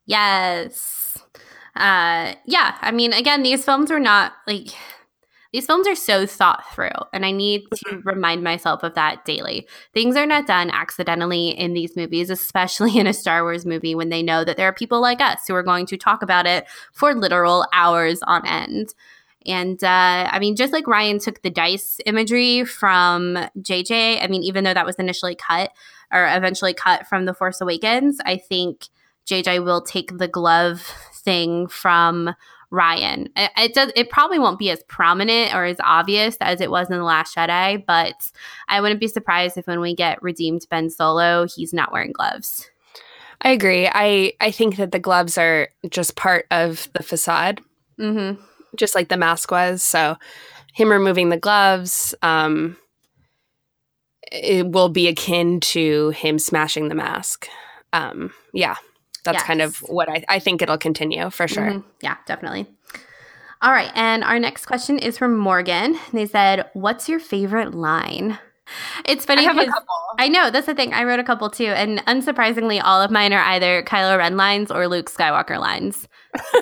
Yes. 0.05 1.17
Uh 1.75 2.33
yeah, 2.45 2.75
I 2.81 2.91
mean 2.91 3.13
again, 3.13 3.43
these 3.43 3.63
films 3.63 3.91
were 3.91 3.99
not 3.99 4.33
like 4.47 4.69
these 5.53 5.65
films 5.65 5.87
are 5.87 5.95
so 5.95 6.25
thought 6.25 6.63
through, 6.73 6.89
and 7.13 7.25
I 7.25 7.31
need 7.31 7.63
to 7.73 7.85
Mhm. 7.95 8.05
remind 8.05 8.43
myself 8.43 8.83
of 8.83 8.93
that 8.95 9.25
daily. 9.25 9.67
Things 9.93 10.15
are 10.15 10.25
not 10.25 10.47
done 10.47 10.69
accidentally 10.69 11.49
in 11.49 11.73
these 11.73 11.95
movies, 11.95 12.29
especially 12.29 12.97
in 12.99 13.07
a 13.07 13.13
Star 13.13 13.43
Wars 13.43 13.65
movie 13.65 13.95
when 13.95 14.09
they 14.09 14.23
know 14.23 14.43
that 14.43 14.57
there 14.57 14.67
are 14.67 14.73
people 14.73 15.01
like 15.01 15.19
us 15.21 15.41
who 15.47 15.55
are 15.55 15.63
going 15.63 15.85
to 15.87 15.97
talk 15.97 16.21
about 16.21 16.45
it 16.47 16.67
for 16.93 17.13
literal 17.13 17.65
hours 17.73 18.19
on 18.23 18.45
end. 18.47 18.93
And 19.45 19.83
uh, 19.83 20.29
I 20.31 20.37
mean, 20.39 20.55
just 20.55 20.71
like 20.71 20.85
Ryan 20.87 21.17
took 21.19 21.41
the 21.41 21.49
dice 21.49 21.99
imagery 22.05 22.63
from 22.63 23.37
JJ, 23.59 24.23
I 24.23 24.27
mean, 24.27 24.43
even 24.43 24.63
though 24.63 24.73
that 24.73 24.85
was 24.85 24.97
initially 24.97 25.33
cut 25.35 25.71
or 26.13 26.27
eventually 26.27 26.73
cut 26.75 27.07
from 27.07 27.25
The 27.25 27.33
Force 27.33 27.59
Awakens, 27.59 28.19
I 28.25 28.37
think 28.37 28.87
JJ 29.27 29.63
will 29.63 29.81
take 29.81 30.17
the 30.17 30.27
glove 30.27 30.81
thing 31.23 31.67
from 31.67 32.35
Ryan. 32.71 33.29
It, 33.35 33.51
it 33.57 33.73
does. 33.73 33.91
It 33.95 34.09
probably 34.09 34.39
won't 34.39 34.57
be 34.57 34.69
as 34.71 34.81
prominent 34.87 35.53
or 35.53 35.65
as 35.65 35.77
obvious 35.83 36.37
as 36.41 36.61
it 36.61 36.71
was 36.71 36.89
in 36.89 36.97
the 36.97 37.03
Last 37.03 37.35
Jedi, 37.35 37.85
but 37.85 38.15
I 38.67 38.81
wouldn't 38.81 38.99
be 39.01 39.07
surprised 39.07 39.57
if 39.57 39.67
when 39.67 39.81
we 39.81 39.93
get 39.93 40.23
redeemed 40.23 40.65
Ben 40.69 40.89
Solo, 40.89 41.45
he's 41.53 41.73
not 41.73 41.91
wearing 41.91 42.13
gloves. 42.13 42.69
I 43.41 43.49
agree. 43.49 43.87
I 43.91 44.33
I 44.39 44.51
think 44.51 44.77
that 44.77 44.91
the 44.91 44.99
gloves 44.99 45.37
are 45.37 45.69
just 45.89 46.15
part 46.15 46.45
of 46.51 46.89
the 46.93 47.03
facade, 47.03 47.59
Mm-hmm. 47.99 48.41
just 48.75 48.95
like 48.95 49.09
the 49.09 49.17
mask 49.17 49.51
was. 49.51 49.83
So 49.83 50.15
him 50.73 50.89
removing 50.89 51.29
the 51.29 51.37
gloves, 51.37 52.15
um, 52.21 52.77
it 54.31 54.67
will 54.67 54.89
be 54.89 55.07
akin 55.07 55.59
to 55.59 56.11
him 56.11 56.39
smashing 56.39 56.87
the 56.87 56.95
mask. 56.95 57.47
Um, 57.93 58.31
yeah, 58.53 58.75
that's 59.23 59.43
kind 59.43 59.61
of 59.61 59.77
what 59.79 60.09
I, 60.09 60.23
I 60.29 60.39
think 60.39 60.61
it'll 60.61 60.77
continue 60.77 61.29
for 61.29 61.47
sure. 61.47 61.63
Mhm. 61.71 61.83
Yeah, 62.01 62.17
definitely. 62.25 62.67
All 63.61 63.71
right. 63.71 63.91
And 63.93 64.23
our 64.23 64.39
next 64.39 64.65
question 64.65 64.97
is 64.97 65.17
from 65.17 65.37
Morgan. 65.37 65.97
They 66.13 66.25
said, 66.25 66.65
What's 66.73 67.07
your 67.07 67.19
favorite 67.19 67.75
line? 67.75 68.39
It's 69.05 69.25
funny. 69.25 69.41
I 69.41 69.45
have 69.45 69.57
a 69.57 69.65
'cause- 69.65 69.73
couple. 69.73 69.87
I 70.17 70.27
know. 70.29 70.49
That's 70.49 70.65
the 70.65 70.73
thing. 70.73 70.93
I 70.93 71.03
wrote 71.03 71.19
a 71.19 71.23
couple 71.23 71.49
too. 71.49 71.65
And 71.67 71.99
unsurprisingly, 72.05 72.81
all 72.83 73.01
of 73.01 73.11
mine 73.11 73.33
are 73.33 73.41
either 73.43 73.83
Kylo 73.83 74.17
Ren 74.17 74.37
lines 74.37 74.71
or 74.71 74.87
Luke 74.87 75.11
Skywalker 75.11 75.59
lines. 75.59 76.07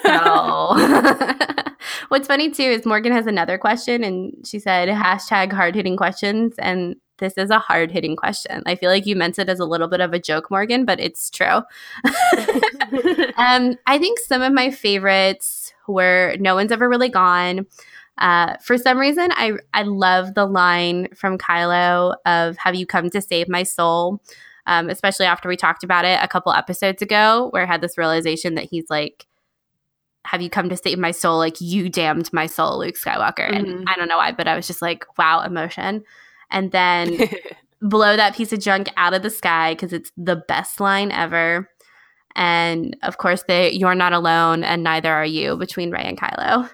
So, 0.04 0.76
what's 2.10 2.28
funny 2.28 2.50
too 2.52 2.63
is 2.63 2.86
Morgan 2.86 3.12
has 3.13 3.28
another 3.28 3.58
question 3.58 4.04
and 4.04 4.34
she 4.45 4.60
said, 4.60 4.89
hashtag 4.89 5.54
hard 5.54 5.76
hitting 5.76 5.98
questions. 5.98 6.54
And 6.58 6.95
this 7.19 7.34
is 7.38 7.49
a 7.49 7.60
hard 7.60 7.91
hitting 7.91 8.15
question. 8.15 8.63
I 8.65 8.75
feel 8.75 8.89
like 8.89 9.05
you 9.05 9.15
meant 9.15 9.39
it 9.39 9.49
as 9.49 9.60
a 9.60 9.65
little 9.65 9.88
bit 9.88 10.01
of 10.01 10.13
a 10.13 10.19
joke, 10.19 10.49
Morgan, 10.51 10.86
but 10.86 10.99
it's 10.99 11.29
true. 11.29 11.62
um, 13.38 13.75
I 13.86 13.97
think 13.99 14.19
some 14.19 14.41
of 14.41 14.53
my 14.53 14.71
favorites 14.71 15.73
were 15.88 16.36
No 16.39 16.55
One's 16.55 16.71
Ever 16.71 16.89
Really 16.89 17.10
Gone. 17.10 17.65
Uh, 18.17 18.55
for 18.62 18.77
some 18.77 18.97
reason, 18.97 19.29
I 19.32 19.53
I 19.73 19.84
love 19.84 20.34
the 20.34 20.45
line 20.45 21.08
from 21.15 21.38
Kylo 21.38 22.15
of 22.25 22.58
"Have 22.58 22.75
you 22.75 22.86
come 22.86 23.10
to 23.12 23.21
save 23.21 23.47
my 23.47 23.63
soul?" 23.63 24.21
Um, 24.67 24.89
especially 24.89 25.25
after 25.25 25.47
we 25.49 25.55
talked 25.55 25.84
about 25.84 26.05
it 26.05 26.19
a 26.21 26.27
couple 26.27 26.51
episodes 26.51 27.01
ago, 27.01 27.47
where 27.51 27.63
I 27.63 27.65
had 27.65 27.82
this 27.82 27.97
realization 27.97 28.55
that 28.55 28.65
he's 28.65 28.89
like, 28.89 29.25
"Have 30.25 30.41
you 30.41 30.49
come 30.49 30.67
to 30.67 30.75
save 30.75 30.99
my 30.99 31.12
soul?" 31.12 31.38
Like 31.38 31.62
you 31.62 31.88
damned 31.89 32.32
my 32.34 32.45
soul, 32.45 32.79
Luke 32.79 32.95
Skywalker, 32.95 33.49
Mhm. 33.49 33.55
and 33.58 33.89
I 33.89 33.95
don't 33.95 34.10
know 34.10 34.17
why, 34.17 34.34
but 34.34 34.49
I 34.49 34.55
was 34.55 34.67
just 34.67 34.82
like, 34.82 35.05
"Wow, 35.17 35.39
emotion!" 35.41 36.03
And 36.51 36.71
then 36.71 37.29
blow 37.81 38.15
that 38.15 38.35
piece 38.35 38.53
of 38.53 38.59
junk 38.59 38.89
out 38.97 39.13
of 39.13 39.21
the 39.21 39.29
sky 39.29 39.73
because 39.73 39.93
it's 39.93 40.12
the 40.17 40.35
best 40.47 40.79
line 40.79 41.12
ever. 41.12 41.69
And 42.35 42.95
of 43.03 43.17
course, 43.17 43.43
the 43.47 43.75
"You're 43.75 43.95
not 43.95 44.13
alone, 44.13 44.63
and 44.63 44.83
neither 44.83 45.12
are 45.12 45.25
you" 45.25 45.57
between 45.57 45.91
Rey 45.91 46.03
and 46.03 46.17
Kylo. 46.17 46.69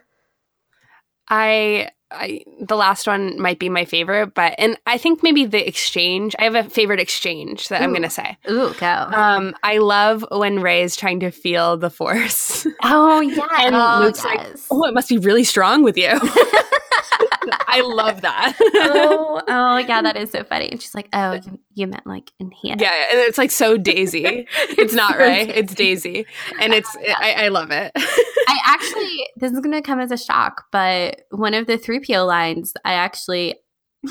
I, 1.29 1.89
I 2.11 2.41
the 2.61 2.75
last 2.75 3.07
one 3.07 3.39
might 3.39 3.57
be 3.57 3.69
my 3.69 3.85
favorite, 3.85 4.33
but 4.35 4.53
and 4.57 4.77
I 4.85 4.97
think 4.97 5.23
maybe 5.23 5.45
the 5.45 5.65
exchange. 5.67 6.35
I 6.37 6.43
have 6.43 6.55
a 6.55 6.63
favorite 6.65 6.99
exchange 6.99 7.69
that 7.69 7.81
I'm 7.81 7.91
going 7.91 8.03
to 8.03 8.09
say. 8.09 8.37
Ooh, 8.49 8.73
go! 8.73 8.85
Um, 8.87 9.55
I 9.63 9.77
love 9.77 10.25
when 10.29 10.59
Rey 10.59 10.83
is 10.83 10.95
trying 10.95 11.21
to 11.21 11.31
feel 11.31 11.77
the 11.77 11.89
force. 11.89 12.67
oh 12.83 13.21
yeah, 13.21 13.47
and 13.59 13.75
oh, 13.75 13.99
Luke's 14.03 14.23
like, 14.23 14.41
oh, 14.69 14.85
it 14.85 14.93
must 14.93 15.09
be 15.09 15.17
really 15.17 15.45
strong 15.45 15.83
with 15.83 15.97
you. 15.97 16.11
I 17.51 17.81
love 17.81 18.21
that. 18.21 18.55
oh, 18.59 19.41
oh 19.47 19.77
yeah, 19.77 20.01
that 20.01 20.15
is 20.17 20.31
so 20.31 20.43
funny. 20.43 20.69
And 20.71 20.81
she's 20.81 20.95
like, 20.95 21.09
"Oh, 21.13 21.33
you, 21.33 21.59
you 21.73 21.87
meant 21.87 22.05
like 22.07 22.31
in 22.39 22.51
here." 22.51 22.75
yeah, 22.77 22.91
and 23.11 23.19
it's 23.21 23.37
like 23.37 23.51
so 23.51 23.77
Daisy. 23.77 24.47
It's 24.77 24.93
not 24.93 25.17
Rey, 25.17 25.47
it's 25.47 25.73
Daisy, 25.73 26.25
and 26.59 26.73
it's 26.73 26.89
I, 27.17 27.45
I 27.45 27.47
love 27.47 27.71
it. 27.71 27.91
I 27.95 28.59
actually, 28.65 29.27
this 29.37 29.51
is 29.51 29.59
going 29.59 29.71
to 29.71 29.81
come 29.81 29.99
as 29.99 30.11
a 30.11 30.17
shock, 30.17 30.65
but 30.71 31.21
one 31.31 31.53
of 31.53 31.67
the 31.67 31.77
3PO 31.77 32.27
lines, 32.27 32.73
I 32.83 32.93
actually, 32.93 33.55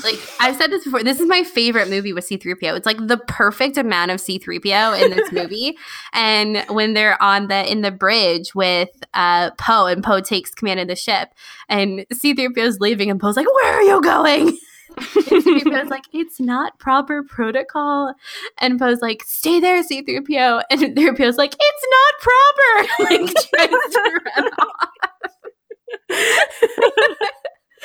like, 0.03 0.19
I've 0.39 0.55
said 0.55 0.71
this 0.71 0.83
before. 0.83 1.03
This 1.03 1.19
is 1.19 1.27
my 1.27 1.43
favorite 1.43 1.89
movie 1.89 2.13
with 2.13 2.27
C3PO. 2.27 2.75
It's 2.75 2.85
like 2.85 3.07
the 3.07 3.17
perfect 3.17 3.77
amount 3.77 4.11
of 4.11 4.19
C3PO 4.19 5.03
in 5.03 5.11
this 5.15 5.31
movie. 5.31 5.77
and 6.13 6.63
when 6.69 6.93
they're 6.93 7.21
on 7.21 7.47
the, 7.47 7.71
in 7.71 7.81
the 7.81 7.91
bridge 7.91 8.53
with 8.55 8.89
uh, 9.13 9.51
Poe 9.51 9.85
and 9.87 10.03
Poe 10.03 10.21
takes 10.21 10.51
command 10.51 10.79
of 10.79 10.87
the 10.87 10.95
ship 10.95 11.29
and 11.69 12.05
C3PO 12.13 12.57
is 12.57 12.79
leaving 12.79 13.09
and 13.09 13.19
Poe's 13.19 13.37
like, 13.37 13.47
where 13.47 13.73
are 13.73 13.83
you 13.83 14.01
going? 14.01 14.57
And 14.97 15.03
C3PO's 15.43 15.89
like, 15.89 16.05
it's 16.13 16.39
not 16.39 16.79
proper 16.79 17.21
protocol. 17.23 18.13
And 18.59 18.79
Poe's 18.79 19.01
like, 19.01 19.23
stay 19.25 19.59
there, 19.59 19.83
C3PO. 19.83 20.61
And 20.69 20.79
C 20.79 20.93
three 20.93 21.11
PO's 21.11 21.35
like, 21.35 21.53
it's 21.59 21.85
not 21.91 22.13
proper. 22.21 22.87
like, 23.03 23.33
tries 23.33 23.69
to 23.93 24.21
run 24.37 24.47
off. 24.53 24.89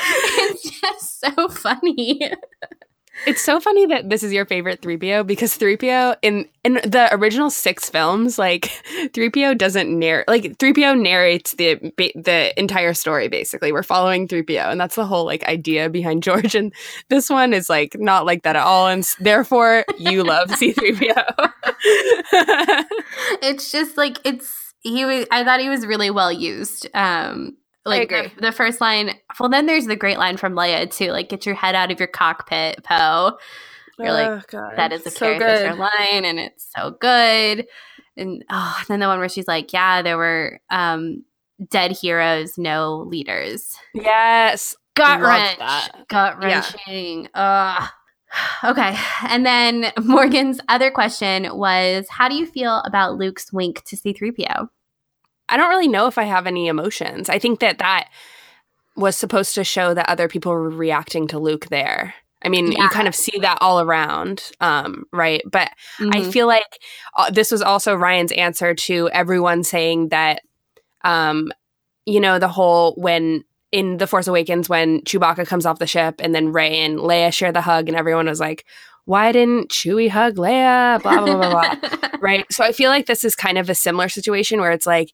It's 0.01 0.81
just 0.81 1.21
so 1.21 1.49
funny. 1.49 2.21
It's 3.27 3.43
so 3.43 3.61
funny 3.61 3.85
that 3.87 4.09
this 4.09 4.23
is 4.23 4.33
your 4.33 4.47
favorite 4.47 4.81
3PO 4.81 5.27
because 5.27 5.59
3PO 5.59 6.17
in 6.23 6.49
in 6.65 6.75
the 6.75 7.09
original 7.13 7.51
6 7.51 7.91
films 7.91 8.39
like 8.39 8.71
3PO 9.13 9.59
doesn't 9.59 9.91
narrate 9.99 10.27
like 10.27 10.57
3PO 10.57 10.99
narrates 10.99 11.53
the 11.55 11.75
the 12.15 12.59
entire 12.59 12.95
story 12.95 13.29
basically. 13.29 13.73
We're 13.73 13.83
following 13.83 14.27
3PO 14.27 14.71
and 14.71 14.81
that's 14.81 14.95
the 14.95 15.05
whole 15.05 15.27
like 15.27 15.45
idea 15.45 15.91
behind 15.91 16.23
George 16.29 16.55
and 16.55 16.73
this 17.09 17.29
one 17.29 17.53
is 17.53 17.69
like 17.69 17.95
not 17.99 18.25
like 18.25 18.43
that 18.45 18.57
at 18.57 18.63
all 18.63 18.87
and 18.89 19.05
therefore 19.21 19.85
you 19.99 20.25
love 20.25 20.49
C3PO. 20.51 21.53
It's 23.43 23.71
just 23.73 23.97
like, 23.97 24.19
it's, 24.25 24.75
he 24.81 25.05
was, 25.05 25.27
I 25.31 25.45
thought 25.45 25.61
he 25.61 25.69
was 25.69 25.87
really 25.87 26.11
well 26.11 26.33
used. 26.33 26.89
Um, 26.95 27.57
like. 27.85 28.09
The, 28.11 28.31
the 28.41 28.53
first 28.53 28.81
line, 28.81 29.15
well, 29.39 29.49
then 29.49 29.67
there's 29.67 29.87
the 29.87 29.97
great 29.97 30.19
line 30.19 30.37
from 30.37 30.55
Leia 30.55 30.91
too, 30.91 31.11
like, 31.13 31.29
get 31.29 31.47
your 31.47 31.55
head 31.55 31.75
out 31.75 31.91
of 31.91 31.99
your 31.99 32.09
cockpit, 32.09 32.83
Poe. 32.85 33.39
You're 33.99 34.13
like, 34.13 34.29
Oh, 34.29 34.41
God. 34.49 34.73
that 34.77 34.93
is 34.93 35.07
a 35.07 35.11
so 35.11 35.39
good. 35.39 35.77
line, 35.79 36.25
and 36.25 36.39
it's 36.39 36.71
so 36.75 36.97
good. 37.01 37.67
And 38.17 38.45
oh, 38.51 38.77
and 38.79 38.87
then 38.89 39.01
the 39.01 39.07
one 39.07 39.19
where 39.19 39.29
she's 39.29 39.47
like, 39.47 39.73
"Yeah, 39.73 40.03
there 40.03 40.17
were 40.17 40.59
um, 40.71 41.23
dead 41.69 41.93
heroes, 41.93 42.57
no 42.59 43.07
leaders." 43.09 43.77
Yes. 43.95 44.75
Gut 44.97 45.21
wrench, 45.21 45.59
gut 46.09 46.37
Yeah. 46.41 46.65
wrenching. 46.87 47.29
Ugh. 47.35 47.89
Okay, 48.65 48.97
and 49.29 49.45
then 49.47 49.93
Morgan's 50.03 50.61
other 50.69 50.91
question 50.91 51.49
was, 51.57 52.09
"How 52.09 52.29
do 52.29 52.35
you 52.35 52.47
feel 52.47 52.79
about 52.87 53.17
Luke's 53.17 53.53
wink 53.53 53.85
to 53.85 53.97
C-3PO?" 53.97 54.69
I 55.51 55.57
don't 55.57 55.69
really 55.69 55.89
know 55.89 56.07
if 56.07 56.17
I 56.17 56.25
have 56.25 56.47
any 56.47 56.69
emotions. 56.69 57.29
I 57.29 57.39
think 57.39 57.61
that 57.61 57.79
that 57.79 58.09
was 58.97 59.17
supposed 59.17 59.55
to 59.55 59.65
show 59.65 59.95
that 59.95 60.09
other 60.09 60.29
people 60.29 60.53
were 60.53 60.71
reacting 60.71 61.27
to 61.29 61.39
Luke 61.39 61.67
there. 61.69 62.15
I 62.43 62.49
mean, 62.49 62.73
Yeah. 62.73 62.85
you 62.85 62.89
kind 62.89 63.09
of 63.09 63.15
see 63.15 63.39
that 63.41 63.59
all 63.61 63.81
around, 63.81 64.51
um, 64.61 65.05
right? 65.13 65.43
But 65.51 65.71
I 66.01 66.21
Mhm. 66.21 66.33
feel 66.33 66.47
like 66.47 66.79
uh, 67.17 67.31
this 67.31 67.51
was 67.51 67.61
also 67.63 67.95
Rian's 67.95 68.33
answer 68.33 68.75
to 68.75 69.11
everyone 69.13 69.63
saying 69.63 70.09
that, 70.09 70.43
um, 71.05 71.53
you 72.07 72.21
know, 72.21 72.39
the 72.39 72.49
whole 72.49 72.95
when 72.97 73.45
in 73.73 73.99
The 73.99 74.07
Force 74.07 74.27
Awakens, 74.27 74.69
when 74.69 75.01
Chewbacca 75.03 75.47
comes 75.47 75.65
off 75.65 75.79
the 75.79 75.87
ship 75.87 76.17
and 76.19 76.35
then 76.35 76.51
Rey 76.53 76.81
and 76.81 76.99
Leia 76.99 77.33
share 77.33 77.53
the 77.53 77.61
hug, 77.61 77.89
and 77.89 77.97
everyone 77.97 78.27
was 78.27 78.41
like, 78.41 78.65
why 79.05 79.33
didn't 79.33 79.71
Chewie 79.71 80.11
hug 80.11 80.37
Leia? 80.37 81.03
Blah, 81.03 81.25
blah, 81.25 81.37
blah, 81.37 81.51
blah, 81.51 82.11
right? 82.21 82.47
So 82.53 82.65
I 82.65 82.73
feel 82.73 82.91
like 82.91 83.07
this 83.07 83.25
is 83.25 83.35
kind 83.35 83.59
of 83.59 83.69
a 83.69 83.75
similar 83.75 84.09
situation 84.09 84.61
where 84.61 84.73
it's 84.73 84.87
like 84.87 85.13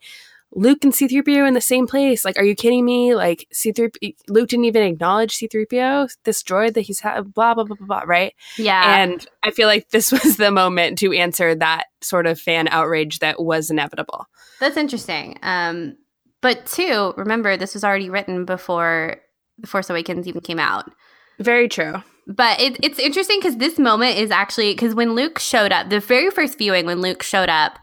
Luke 0.54 0.84
and 0.84 0.92
C3PO 0.92 1.46
in 1.46 1.54
the 1.54 1.60
same 1.60 1.86
place. 1.86 2.24
Like, 2.24 2.38
are 2.38 2.44
you 2.44 2.54
kidding 2.54 2.84
me? 2.84 3.14
Like, 3.14 3.46
C3 3.52 4.14
Luke 4.28 4.48
didn't 4.48 4.64
even 4.64 4.82
acknowledge 4.82 5.36
C3PO, 5.36 6.16
this 6.24 6.42
droid 6.42 6.74
that 6.74 6.82
he's 6.82 7.00
had, 7.00 7.34
blah, 7.34 7.54
blah, 7.54 7.64
blah, 7.64 7.76
blah, 7.76 7.86
blah, 7.86 8.02
right? 8.06 8.34
yeah, 8.56 9.02
And 9.02 9.26
I 9.42 9.50
feel 9.50 9.68
like 9.68 9.90
this 9.90 10.12
was 10.24 10.36
the 10.36 10.50
moment 10.50 10.98
to 10.98 11.12
answer 11.12 11.54
that 11.54 11.86
sort 12.00 12.26
of 12.26 12.40
fan 12.40 12.68
outrage 12.68 13.18
that 13.18 13.42
was 13.42 13.70
inevitable. 13.70 14.26
That's 14.60 14.76
interesting. 14.76 15.38
Um, 15.42 15.96
but 16.40 16.66
two, 16.66 17.12
remember 17.16 17.56
this 17.56 17.74
was 17.74 17.84
already 17.84 18.08
written 18.08 18.44
before 18.44 19.16
The 19.58 19.66
Force 19.66 19.90
Awakens 19.90 20.28
even 20.28 20.40
came 20.40 20.58
out. 20.58 20.90
Very 21.38 21.68
true. 21.68 22.02
But 22.26 22.60
it, 22.60 22.76
it's 22.82 22.98
interesting 22.98 23.38
because 23.38 23.56
this 23.58 23.78
moment 23.78 24.18
is 24.18 24.30
actually 24.30 24.72
because 24.72 24.94
when 24.94 25.14
Luke 25.14 25.38
showed 25.38 25.72
up, 25.72 25.90
the 25.90 26.00
very 26.00 26.30
first 26.30 26.58
viewing 26.58 26.86
when 26.86 27.00
Luke 27.00 27.22
showed 27.22 27.48
up 27.48 27.78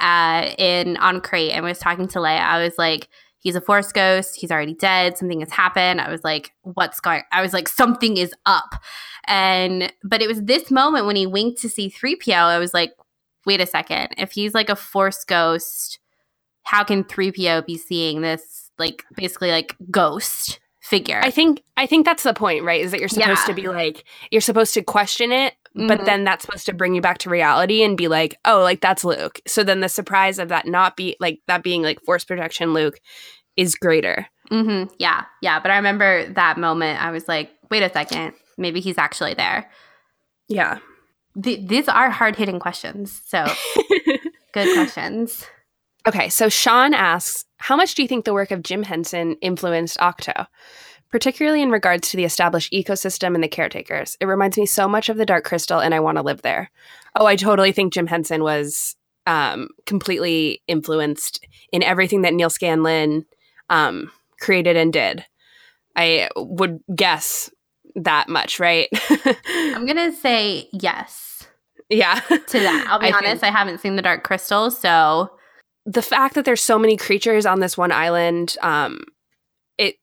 uh, 0.00 0.50
in 0.56 0.96
on 0.98 1.20
Crait 1.20 1.50
and 1.50 1.64
was 1.64 1.78
talking 1.78 2.06
to 2.08 2.18
Leia, 2.20 2.40
I 2.40 2.62
was 2.62 2.78
like, 2.78 3.08
he's 3.38 3.56
a 3.56 3.60
force 3.60 3.90
ghost. 3.90 4.36
He's 4.36 4.52
already 4.52 4.74
dead. 4.74 5.18
Something 5.18 5.40
has 5.40 5.50
happened. 5.50 6.00
I 6.00 6.10
was 6.10 6.22
like, 6.22 6.52
what's 6.62 7.00
going 7.00 7.22
I 7.32 7.42
was 7.42 7.52
like, 7.52 7.68
something 7.68 8.16
is 8.16 8.32
up. 8.46 8.80
And 9.26 9.92
but 10.04 10.22
it 10.22 10.28
was 10.28 10.42
this 10.44 10.70
moment 10.70 11.06
when 11.06 11.16
he 11.16 11.26
winked 11.26 11.60
to 11.62 11.68
C3PO, 11.68 12.34
I 12.34 12.58
was 12.58 12.72
like, 12.72 12.92
wait 13.46 13.60
a 13.60 13.66
second. 13.66 14.10
If 14.16 14.30
he's 14.30 14.54
like 14.54 14.70
a 14.70 14.76
force 14.76 15.24
ghost, 15.24 15.98
how 16.62 16.84
can 16.84 17.02
3PO 17.02 17.66
be 17.66 17.76
seeing 17.76 18.20
this 18.20 18.70
like 18.78 19.04
basically 19.16 19.50
like 19.50 19.74
ghost 19.90 20.60
figure? 20.88 21.20
I 21.22 21.30
think 21.30 21.62
I 21.76 21.86
think 21.86 22.04
that's 22.04 22.22
the 22.22 22.34
point, 22.34 22.64
right? 22.64 22.80
Is 22.80 22.90
that 22.90 23.00
you're 23.00 23.08
supposed 23.08 23.40
Yeah. 23.42 23.46
to 23.46 23.54
be 23.54 23.68
like 23.68 24.04
you're 24.30 24.40
supposed 24.40 24.74
to 24.74 24.82
question 24.82 25.30
it, 25.32 25.54
but 25.74 26.00
Mhm. 26.00 26.04
then 26.06 26.24
that's 26.24 26.44
supposed 26.44 26.66
to 26.66 26.72
bring 26.72 26.94
you 26.94 27.00
back 27.00 27.18
to 27.18 27.30
reality 27.30 27.82
and 27.82 27.96
be 27.96 28.08
like, 28.08 28.36
oh, 28.44 28.62
like 28.62 28.80
that's 28.80 29.04
Luke. 29.04 29.40
So 29.46 29.62
then 29.64 29.80
the 29.80 29.88
surprise 29.88 30.38
of 30.38 30.48
that 30.48 30.66
not 30.66 30.96
be 30.96 31.16
like 31.20 31.40
that 31.46 31.62
being 31.62 31.82
like 31.82 32.00
force 32.02 32.24
projection 32.24 32.72
Luke 32.74 32.98
is 33.56 33.74
greater. 33.74 34.26
Mm-hmm. 34.50 34.92
Yeah, 34.98 35.24
yeah. 35.42 35.60
But 35.60 35.70
I 35.72 35.76
remember 35.76 36.26
that 36.34 36.56
moment. 36.58 37.02
I 37.04 37.10
was 37.10 37.28
like, 37.28 37.50
wait 37.70 37.82
a 37.82 37.92
second, 37.92 38.32
maybe 38.56 38.80
he's 38.80 38.96
actually 38.98 39.34
there. 39.34 39.70
Yeah. 40.48 40.78
Th- 41.42 41.60
these 41.68 41.88
are 41.88 42.08
hard 42.10 42.36
hitting 42.36 42.58
questions. 42.58 43.20
So 43.26 43.44
good 44.52 44.74
questions. 44.74 45.46
Okay, 46.08 46.30
so 46.30 46.48
Sean 46.48 46.94
asks, 46.94 47.44
how 47.58 47.76
much 47.76 47.94
do 47.94 48.00
you 48.00 48.08
think 48.08 48.24
the 48.24 48.32
work 48.32 48.50
of 48.50 48.62
Jim 48.62 48.82
Henson 48.82 49.36
influenced 49.42 49.98
Ahch-To? 49.98 50.48
Particularly 51.10 51.60
in 51.60 51.70
regards 51.70 52.10
to 52.10 52.16
the 52.16 52.24
established 52.24 52.72
ecosystem 52.72 53.34
and 53.34 53.44
the 53.44 53.48
caretakers. 53.48 54.16
It 54.18 54.24
reminds 54.24 54.56
me 54.56 54.64
so 54.64 54.88
much 54.88 55.10
of 55.10 55.18
the 55.18 55.26
Dark 55.26 55.44
Crystal 55.44 55.80
and 55.80 55.94
I 55.94 56.00
want 56.00 56.16
to 56.16 56.22
live 56.22 56.40
there. 56.40 56.70
Oh, 57.14 57.26
I 57.26 57.36
totally 57.36 57.72
think 57.72 57.92
Jim 57.92 58.06
Henson 58.06 58.42
was 58.42 58.96
um, 59.26 59.68
completely 59.84 60.62
influenced 60.66 61.46
in 61.72 61.82
everything 61.82 62.22
that 62.22 62.32
Neal 62.32 62.48
Scanlan 62.48 63.26
um, 63.68 64.10
created 64.40 64.78
and 64.78 64.90
did. 64.90 65.26
I 65.94 66.30
would 66.36 66.80
guess 66.94 67.50
that 67.96 68.30
much, 68.30 68.58
right? 68.58 68.88
I'm 69.46 69.84
gonna 69.84 70.12
say 70.12 70.70
yes 70.72 71.46
yeah. 71.90 72.20
to 72.20 72.58
that. 72.60 72.86
I'll 72.88 72.98
be 72.98 73.06
I 73.08 73.12
think- 73.12 73.26
honest. 73.26 73.44
I 73.44 73.50
haven't 73.50 73.80
seen 73.80 73.96
the 73.96 74.02
Dark 74.02 74.24
Crystal, 74.24 74.70
so 74.70 75.30
the 75.88 76.02
fact 76.02 76.34
that 76.34 76.44
there's 76.44 76.62
so 76.62 76.78
many 76.78 76.96
creatures 76.96 77.46
on 77.46 77.60
this 77.60 77.78
one 77.78 77.90
island 77.90 78.56
um 78.62 79.00
it 79.78 79.96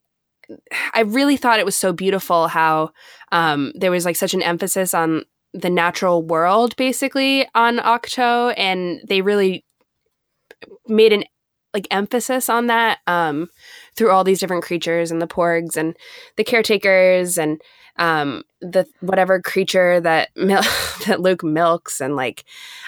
i 0.94 1.02
really 1.02 1.38
thought 1.38 1.60
it 1.60 1.66
was 1.66 1.76
so 1.76 1.94
beautiful 1.94 2.48
how 2.48 2.90
um 3.32 3.72
there 3.76 3.92
was 3.92 4.04
like 4.04 4.16
such 4.16 4.34
an 4.34 4.42
emphasis 4.42 4.94
on 4.94 5.24
the 5.54 5.70
natural 5.70 6.22
world 6.22 6.76
basically 6.76 7.48
on 7.56 7.78
Ahch-To 7.78 8.54
and 8.58 9.00
they 9.08 9.22
really 9.22 9.64
made 10.88 11.14
an 11.14 11.24
like 11.74 11.88
emphasis 11.92 12.50
on 12.50 12.68
that 12.68 13.00
um 13.06 13.48
through 13.96 14.10
all 14.10 14.24
these 14.24 14.40
different 14.40 14.64
creatures 14.64 15.12
and 15.12 15.22
the 15.22 15.28
porgs 15.28 15.78
and 15.78 15.96
the 16.36 16.44
caretakers 16.44 17.38
and 17.38 17.62
um 17.98 18.44
the 18.60 18.86
whatever 19.02 19.40
creature 19.42 20.02
that 20.02 20.30
mil- 20.36 20.62
that 21.08 21.22
Luke 21.22 21.44
milks 21.44 22.02
and 22.02 22.16
like 22.16 22.44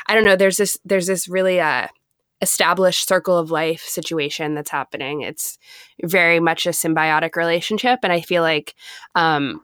I 0.07 0.15
don't 0.15 0.25
know 0.25 0.35
there's 0.35 0.57
this 0.57 0.79
there's 0.83 1.07
this 1.07 1.27
really 1.29 1.61
uh 1.61 1.87
established 2.41 3.07
circle 3.07 3.37
of 3.37 3.51
life 3.51 3.81
situation 3.81 4.53
that's 4.53 4.69
happening 4.69 5.21
it's 5.21 5.57
very 6.03 6.39
much 6.39 6.65
a 6.65 6.69
symbiotic 6.69 7.35
relationship 7.35 7.99
and 8.03 8.13
I 8.13 8.21
feel 8.21 8.43
like 8.43 8.75
um 9.15 9.61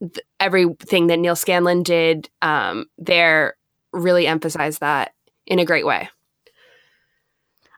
th- 0.00 0.20
everything 0.38 1.06
that 1.06 1.18
Neal 1.18 1.36
Scanlan 1.36 1.82
did 1.82 2.28
um 2.42 2.86
there 2.98 3.56
really 3.92 4.26
emphasized 4.26 4.80
that 4.80 5.14
in 5.46 5.58
a 5.58 5.64
great 5.64 5.86
way 5.86 6.08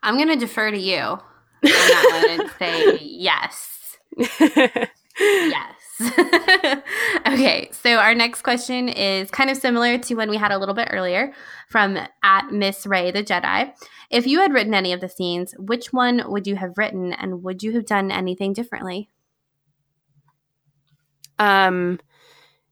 I'm 0.03 0.19
gonna 0.19 0.37
defer 0.37 0.71
to 0.71 0.79
you 0.79 0.99
on 1.01 1.21
that 1.63 2.11
one 2.11 2.41
and 2.41 2.51
say 2.59 2.99
yes. 3.01 3.99
Yes. 5.19 5.84
okay, 7.27 7.69
so 7.73 7.97
our 7.97 8.15
next 8.15 8.43
question 8.43 8.89
is 8.89 9.31
kind 9.31 9.51
of 9.51 9.57
similar 9.57 9.99
to 9.99 10.15
one 10.15 10.29
we 10.29 10.37
had 10.37 10.51
a 10.51 10.59
little 10.59 10.75
bit 10.75 10.89
earlier 10.91 11.33
from 11.69 11.99
at 12.23 12.53
Miss 12.53 12.87
Rey 12.87 13.11
the 13.11 13.23
Jedi. 13.23 13.73
If 14.11 14.27
you 14.27 14.41
had 14.41 14.53
written 14.53 14.75
any 14.75 14.93
of 14.93 15.01
the 15.01 15.09
scenes, 15.09 15.55
which 15.59 15.93
one 15.93 16.23
would 16.27 16.47
you 16.47 16.57
have 16.57 16.77
written 16.77 17.13
and 17.13 17.43
would 17.43 17.63
you 17.63 17.73
have 17.73 17.87
done 17.87 18.11
anything 18.11 18.53
differently? 18.53 19.09
um 21.39 21.99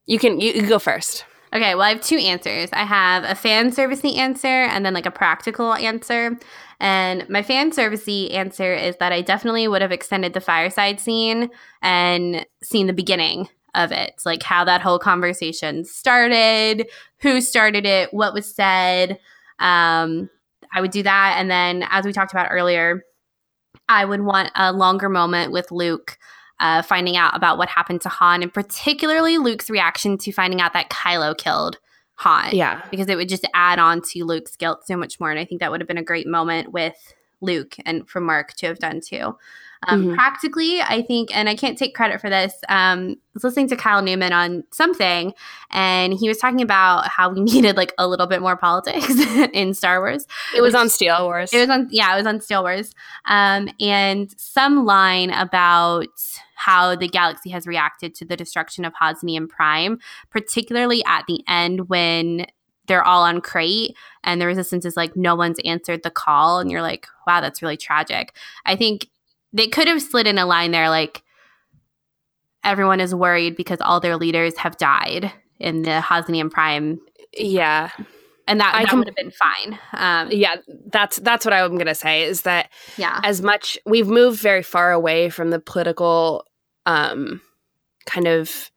you 0.06 0.18
can 0.18 0.40
you, 0.40 0.52
you 0.52 0.66
go 0.66 0.78
first 0.78 1.24
Okay, 1.54 1.74
well, 1.74 1.84
I 1.84 1.90
have 1.90 2.00
two 2.00 2.16
answers. 2.16 2.70
I 2.72 2.84
have 2.84 3.24
a 3.24 3.34
fan 3.34 3.70
servicey 3.72 4.16
answer 4.16 4.46
and 4.46 4.86
then 4.86 4.94
like 4.94 5.04
a 5.04 5.10
practical 5.10 5.74
answer. 5.74 6.38
And 6.80 7.28
my 7.28 7.42
fan 7.42 7.72
servicey 7.72 8.32
answer 8.32 8.72
is 8.74 8.96
that 8.96 9.12
I 9.12 9.20
definitely 9.20 9.68
would 9.68 9.82
have 9.82 9.92
extended 9.92 10.32
the 10.32 10.40
fireside 10.40 10.98
scene 10.98 11.50
and 11.82 12.46
seen 12.62 12.86
the 12.86 12.94
beginning 12.94 13.48
of 13.74 13.92
it, 13.92 14.14
like 14.24 14.42
how 14.42 14.64
that 14.64 14.80
whole 14.80 14.98
conversation 14.98 15.84
started, 15.84 16.86
who 17.20 17.40
started 17.42 17.84
it, 17.84 18.12
what 18.14 18.32
was 18.32 18.54
said. 18.54 19.18
Um, 19.58 20.30
I 20.74 20.80
would 20.80 20.90
do 20.90 21.02
that. 21.02 21.36
And 21.38 21.50
then, 21.50 21.86
as 21.90 22.06
we 22.06 22.12
talked 22.12 22.32
about 22.32 22.48
earlier, 22.50 23.02
I 23.88 24.06
would 24.06 24.22
want 24.22 24.50
a 24.54 24.72
longer 24.72 25.10
moment 25.10 25.52
with 25.52 25.70
Luke 25.70 26.16
uh, 26.62 26.80
finding 26.80 27.16
out 27.16 27.36
about 27.36 27.58
what 27.58 27.68
happened 27.68 28.00
to 28.00 28.08
Han, 28.08 28.42
and 28.42 28.54
particularly 28.54 29.36
Luke's 29.36 29.68
reaction 29.68 30.16
to 30.18 30.32
finding 30.32 30.60
out 30.60 30.72
that 30.72 30.88
Kylo 30.88 31.36
killed 31.36 31.78
Han. 32.16 32.54
yeah 32.54 32.82
Because 32.90 33.08
it 33.08 33.16
would 33.16 33.28
just 33.28 33.46
add 33.52 33.78
on 33.78 34.00
to 34.12 34.24
Luke's 34.24 34.56
guilt 34.56 34.86
so 34.86 34.96
much 34.96 35.18
more. 35.18 35.30
And 35.30 35.40
I 35.40 35.44
think 35.44 35.60
that 35.60 35.70
would 35.70 35.80
have 35.80 35.88
been 35.88 35.98
a 35.98 36.04
great 36.04 36.26
moment 36.26 36.72
with 36.72 37.14
Luke 37.40 37.74
and 37.84 38.08
for 38.08 38.20
Mark 38.20 38.54
to 38.54 38.66
have 38.66 38.78
done 38.78 39.00
too. 39.00 39.36
Um, 39.88 40.04
Mhm. 40.06 40.14
Practically, 40.14 40.80
I 40.80 41.02
think, 41.02 41.34
and 41.36 41.48
I 41.48 41.56
can't 41.56 41.76
take 41.76 41.94
credit 41.94 42.20
for 42.20 42.30
this, 42.30 42.54
um, 42.68 43.10
I 43.10 43.16
was 43.34 43.44
listening 43.44 43.68
to 43.68 43.76
Kyle 43.76 44.02
Newman 44.02 44.32
on 44.32 44.62
something, 44.70 45.32
and 45.70 46.12
he 46.12 46.28
was 46.28 46.38
talking 46.38 46.60
about 46.60 47.08
how 47.08 47.30
we 47.30 47.40
needed 47.40 47.76
like 47.76 47.92
a 47.98 48.06
little 48.06 48.26
bit 48.26 48.40
more 48.40 48.56
politics 48.56 49.08
in 49.52 49.74
Star 49.74 50.00
Wars. 50.00 50.26
it 50.56 50.60
was 50.60 50.74
on 50.74 50.88
Steel 50.88 51.24
Wars 51.24 51.52
It 51.52 51.58
was 51.58 51.68
on, 51.70 51.88
yeah, 51.90 52.12
it 52.14 52.16
was 52.18 52.26
on 52.26 52.40
Steel 52.40 52.62
Wars. 52.62 52.94
Um, 53.26 53.68
and 53.80 54.32
some 54.38 54.84
line 54.84 55.30
about 55.30 56.06
how 56.54 56.94
the 56.94 57.08
galaxy 57.08 57.50
has 57.50 57.66
reacted 57.66 58.14
to 58.14 58.24
the 58.24 58.36
destruction 58.36 58.84
of 58.84 58.92
Hosnian 58.94 59.48
Prime, 59.48 59.98
particularly 60.30 61.04
at 61.06 61.24
the 61.26 61.42
end 61.48 61.88
when 61.88 62.46
they're 62.86 63.02
all 63.04 63.22
on 63.22 63.40
Crait 63.40 63.96
and 64.24 64.40
the 64.40 64.46
resistance 64.46 64.84
is 64.84 64.96
like, 64.96 65.16
no 65.16 65.34
one's 65.34 65.58
answered 65.64 66.02
the 66.02 66.10
call. 66.10 66.58
And 66.58 66.70
you're 66.70 66.82
like, 66.82 67.06
wow, 67.26 67.40
that's 67.40 67.62
really 67.62 67.76
tragic. 67.76 68.34
I 68.66 68.76
think 68.76 69.08
they 69.52 69.68
could 69.68 69.88
have 69.88 70.02
slid 70.02 70.26
in 70.26 70.38
a 70.38 70.46
line 70.46 70.70
there 70.70 70.88
like, 70.88 71.22
everyone 72.64 73.00
is 73.00 73.14
worried 73.14 73.56
because 73.56 73.80
all 73.80 74.00
their 74.00 74.16
leaders 74.16 74.56
have 74.58 74.76
died 74.76 75.32
in 75.58 75.82
the 75.82 76.00
Hosnian 76.00 76.50
Prime. 76.50 77.00
yeah 77.36 77.90
And 78.48 78.60
that, 78.60 78.74
I 78.74 78.82
that 78.82 78.88
com- 78.90 78.98
would 79.00 79.08
have 79.08 79.16
been 79.16 79.30
fine. 79.32 79.78
Um, 79.92 80.28
yeah 80.30 80.56
that's 80.86 81.16
that's 81.18 81.44
what 81.44 81.52
i'm 81.54 81.76
gonna 81.78 81.94
say 81.94 82.22
is 82.24 82.42
that 82.42 82.70
yeah. 82.96 83.20
as 83.24 83.40
much 83.42 83.78
we've 83.86 84.08
moved 84.08 84.40
very 84.40 84.62
far 84.62 84.92
away 84.92 85.28
from 85.30 85.50
the 85.50 85.58
political 85.60 86.44
um 86.86 87.40
kind 88.06 88.26
of 88.26 88.71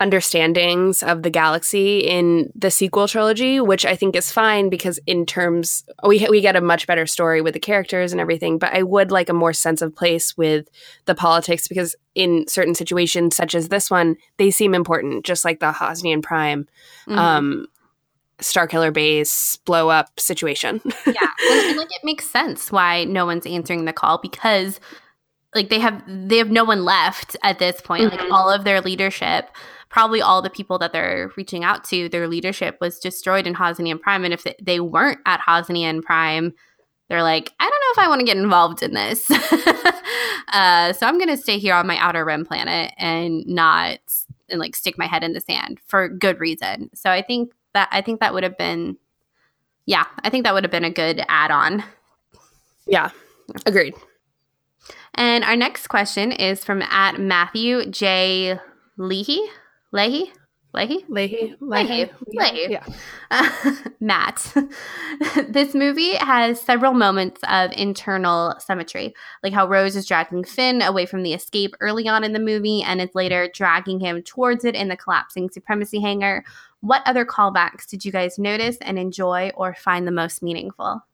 understandings 0.00 1.02
of 1.02 1.22
the 1.22 1.30
galaxy 1.30 1.98
in 2.00 2.50
the 2.54 2.70
sequel 2.70 3.06
trilogy 3.06 3.60
which 3.60 3.84
i 3.84 3.94
think 3.94 4.16
is 4.16 4.32
fine 4.32 4.68
because 4.70 4.98
in 5.06 5.26
terms 5.26 5.84
we 6.06 6.26
we 6.30 6.40
get 6.40 6.56
a 6.56 6.60
much 6.60 6.86
better 6.86 7.06
story 7.06 7.40
with 7.42 7.52
the 7.54 7.60
characters 7.60 8.10
and 8.12 8.20
everything 8.20 8.58
but 8.58 8.72
i 8.72 8.82
would 8.82 9.10
like 9.10 9.28
a 9.28 9.32
more 9.34 9.52
sense 9.52 9.82
of 9.82 9.94
place 9.94 10.36
with 10.36 10.68
the 11.04 11.14
politics 11.14 11.68
because 11.68 11.94
in 12.14 12.46
certain 12.48 12.74
situations 12.74 13.36
such 13.36 13.54
as 13.54 13.68
this 13.68 13.90
one 13.90 14.16
they 14.38 14.50
seem 14.50 14.74
important 14.74 15.24
just 15.24 15.44
like 15.44 15.60
the 15.60 15.70
Hosnian 15.72 16.22
prime 16.22 16.66
Mhm. 17.06 17.16
um 17.18 17.66
starkiller 18.40 18.90
base 18.92 19.56
blow 19.66 19.90
up 19.90 20.18
situation 20.18 20.80
yeah 21.06 21.28
and, 21.50 21.76
like 21.76 21.90
it 21.90 22.02
makes 22.04 22.24
sense 22.24 22.72
why 22.72 23.04
no 23.04 23.26
one's 23.26 23.44
answering 23.44 23.84
the 23.84 23.92
call 23.92 24.16
because 24.16 24.80
like 25.54 25.68
they 25.68 25.78
have 25.78 26.02
they 26.06 26.38
have 26.38 26.50
no 26.50 26.64
one 26.64 26.84
left 26.86 27.36
at 27.42 27.58
this 27.58 27.82
point 27.82 28.04
Mhm. 28.10 28.18
like 28.18 28.30
all 28.32 28.50
of 28.50 28.64
their 28.64 28.80
leadership 28.80 29.50
probably 29.90 30.22
all 30.22 30.40
the 30.40 30.48
people 30.48 30.78
that 30.78 30.92
they're 30.92 31.30
reaching 31.36 31.64
out 31.64 31.84
to 31.84 32.08
their 32.08 32.28
leadership 32.28 32.78
was 32.80 32.98
destroyed 32.98 33.46
in 33.46 33.54
Hosnian 33.54 34.00
Prime 34.00 34.24
and 34.24 34.32
if 34.32 34.46
they, 34.62 34.80
weren't 34.80 35.18
at 35.26 35.40
Hosnian 35.40 36.02
Prime 36.02 36.54
they're 37.08 37.22
like 37.22 37.52
I 37.60 37.64
don't 37.64 37.70
know 37.70 38.02
if 38.02 38.06
I 38.06 38.08
want 38.08 38.20
to 38.20 38.24
get 38.24 38.36
involved 38.36 38.82
in 38.82 38.94
this 38.94 39.30
uh, 40.52 40.92
so 40.92 41.06
I'm 41.06 41.18
gonna 41.18 41.36
stay 41.36 41.58
here 41.58 41.74
on 41.74 41.86
my 41.86 41.98
outer 41.98 42.24
rim 42.24 42.46
planet 42.46 42.94
and 42.96 43.46
not 43.46 43.98
and 44.48 44.60
like 44.60 44.74
stick 44.74 44.96
my 44.96 45.06
head 45.06 45.22
in 45.22 45.32
the 45.34 45.40
sand 45.40 45.80
for 45.86 46.08
good 46.08 46.40
reason 46.40 46.90
so 46.94 47.10
I 47.10 47.20
think 47.20 47.52
that 47.74 47.88
I 47.90 48.00
think 48.00 48.20
that 48.20 48.32
would 48.32 48.44
have 48.44 48.56
been 48.56 48.96
yeah, 49.86 50.04
I 50.22 50.30
think 50.30 50.44
that 50.44 50.54
would 50.54 50.62
have 50.62 50.70
been 50.70 50.84
a 50.84 50.90
good 50.90 51.24
add 51.28 51.50
on. 51.50 51.82
yeah 52.86 53.10
agreed 53.66 53.94
And 55.14 55.42
our 55.42 55.56
next 55.56 55.88
question 55.88 56.30
is 56.30 56.64
from 56.64 56.80
at 56.82 57.18
Matthew 57.18 57.90
J. 57.90 58.58
Leahy. 58.96 59.40
Leahy? 59.92 60.32
Leahy? 60.72 61.04
Leahy. 61.08 61.56
Leahy. 61.60 62.10
Leahy. 62.28 62.66
Yeah. 62.70 62.84
Uh, 63.30 63.50
Matt. 64.00 64.54
this 65.48 65.74
movie 65.74 66.14
has 66.14 66.60
several 66.60 66.92
moments 66.92 67.40
of 67.48 67.72
internal 67.72 68.54
symmetry, 68.60 69.12
like 69.42 69.52
how 69.52 69.66
Rose 69.66 69.96
is 69.96 70.06
dragging 70.06 70.44
Finn 70.44 70.80
away 70.80 71.06
from 71.06 71.24
the 71.24 71.32
escape 71.32 71.74
early 71.80 72.06
on 72.06 72.22
in 72.22 72.32
the 72.32 72.38
movie 72.38 72.82
and 72.82 73.00
is 73.00 73.10
later 73.14 73.50
dragging 73.52 73.98
him 73.98 74.22
towards 74.22 74.64
it 74.64 74.76
in 74.76 74.88
the 74.88 74.96
collapsing 74.96 75.50
supremacy 75.50 76.00
hangar. 76.00 76.44
What 76.82 77.02
other 77.04 77.24
callbacks 77.24 77.88
did 77.88 78.04
you 78.04 78.12
guys 78.12 78.38
notice 78.38 78.76
and 78.80 78.96
enjoy 78.96 79.50
or 79.56 79.74
find 79.74 80.06
the 80.06 80.12
most 80.12 80.40
meaningful? 80.40 81.04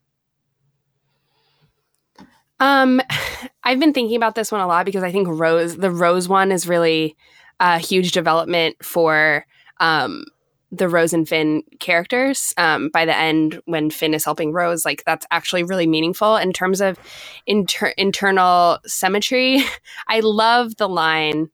Um, 2.61 3.01
I've 3.65 3.81
been 3.81 3.95
thinking 3.95 4.17
about 4.17 4.35
this 4.35 4.53
one 4.53 4.61
a 4.61 4.67
lot 4.67 4.85
because 4.85 5.03
I 5.03 5.13
think 5.13 5.29
Rose, 5.29 5.79
the 5.79 5.91
Rose 5.91 6.29
one, 6.29 6.53
is 6.53 6.69
really 6.69 7.17
a 7.61 7.79
huge 7.79 8.13
development 8.13 8.77
for 8.83 9.47
um, 9.81 10.25
the 10.73 10.89
Rose 10.89 11.13
and 11.13 11.29
Finn 11.29 11.63
characters. 11.79 12.53
Um, 12.57 12.89
by 12.91 13.05
the 13.05 13.17
end, 13.17 13.61
when 13.67 13.91
Finn 13.91 14.15
is 14.15 14.25
helping 14.25 14.53
Rose, 14.53 14.85
like 14.85 15.03
that's 15.05 15.27
actually 15.31 15.63
really 15.63 15.87
meaningful 15.87 16.37
in 16.37 16.53
terms 16.53 16.81
of 16.81 16.99
inter- 17.47 17.95
internal 17.97 18.79
symmetry. 18.87 19.63
I 20.09 20.21
love 20.21 20.77
the 20.77 20.89
line 20.89 21.51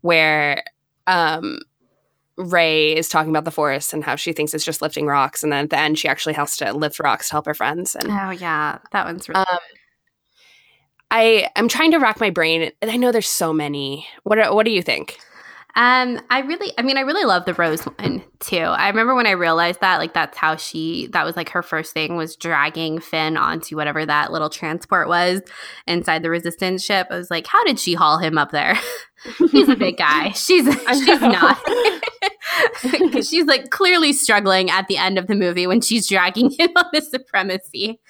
where 0.00 0.64
um, 1.06 1.60
Rey 2.36 2.96
is 2.96 3.08
talking 3.08 3.30
about 3.30 3.44
the 3.44 3.50
forest 3.50 3.92
and 3.92 4.04
how 4.04 4.16
she 4.16 4.32
thinks 4.32 4.54
it's 4.54 4.64
just 4.64 4.82
lifting 4.82 5.06
rocks, 5.06 5.42
and 5.42 5.52
then 5.52 5.64
at 5.64 5.70
the 5.70 5.78
end, 5.78 5.98
she 5.98 6.08
actually 6.08 6.34
has 6.34 6.56
to 6.58 6.72
lift 6.72 6.98
rocks 6.98 7.28
to 7.28 7.34
help 7.34 7.46
her 7.46 7.54
friends. 7.54 7.94
And 7.94 8.08
Oh 8.10 8.30
yeah, 8.30 8.78
that 8.92 9.04
one's 9.04 9.28
really 9.28 9.40
um, 9.40 9.58
I 11.10 11.50
I'm 11.56 11.68
trying 11.68 11.90
to 11.90 11.98
rack 11.98 12.20
my 12.20 12.30
brain, 12.30 12.72
and 12.80 12.90
I 12.90 12.96
know 12.96 13.12
there's 13.12 13.28
so 13.28 13.52
many. 13.52 14.06
What 14.22 14.54
what 14.54 14.64
do 14.64 14.72
you 14.72 14.82
think? 14.82 15.18
Um, 15.74 16.20
I 16.28 16.40
really, 16.40 16.70
I 16.76 16.82
mean, 16.82 16.98
I 16.98 17.00
really 17.00 17.24
love 17.24 17.46
the 17.46 17.54
Rose 17.54 17.82
one 17.84 18.22
too. 18.40 18.58
I 18.58 18.88
remember 18.88 19.14
when 19.14 19.26
I 19.26 19.30
realized 19.30 19.80
that, 19.80 19.98
like, 19.98 20.12
that's 20.12 20.36
how 20.36 20.56
she, 20.56 21.08
that 21.12 21.24
was 21.24 21.34
like 21.34 21.48
her 21.50 21.62
first 21.62 21.94
thing 21.94 22.16
was 22.16 22.36
dragging 22.36 23.00
Finn 23.00 23.38
onto 23.38 23.76
whatever 23.76 24.04
that 24.04 24.30
little 24.32 24.50
transport 24.50 25.08
was 25.08 25.40
inside 25.86 26.22
the 26.22 26.28
Resistance 26.28 26.84
ship. 26.84 27.06
I 27.10 27.16
was 27.16 27.30
like, 27.30 27.46
how 27.46 27.64
did 27.64 27.78
she 27.78 27.94
haul 27.94 28.18
him 28.18 28.36
up 28.36 28.50
there? 28.50 28.78
He's 29.50 29.68
a 29.68 29.76
big 29.76 29.96
guy. 29.96 30.30
She's, 30.32 30.66
she's 30.66 31.20
not. 31.20 31.58
Because 32.82 33.28
she's 33.28 33.46
like 33.46 33.70
clearly 33.70 34.12
struggling 34.12 34.68
at 34.68 34.88
the 34.88 34.96
end 34.96 35.16
of 35.16 35.26
the 35.26 35.34
movie 35.34 35.66
when 35.66 35.80
she's 35.80 36.06
dragging 36.08 36.50
him 36.50 36.70
on 36.76 36.84
the 36.92 37.00
supremacy. 37.00 38.00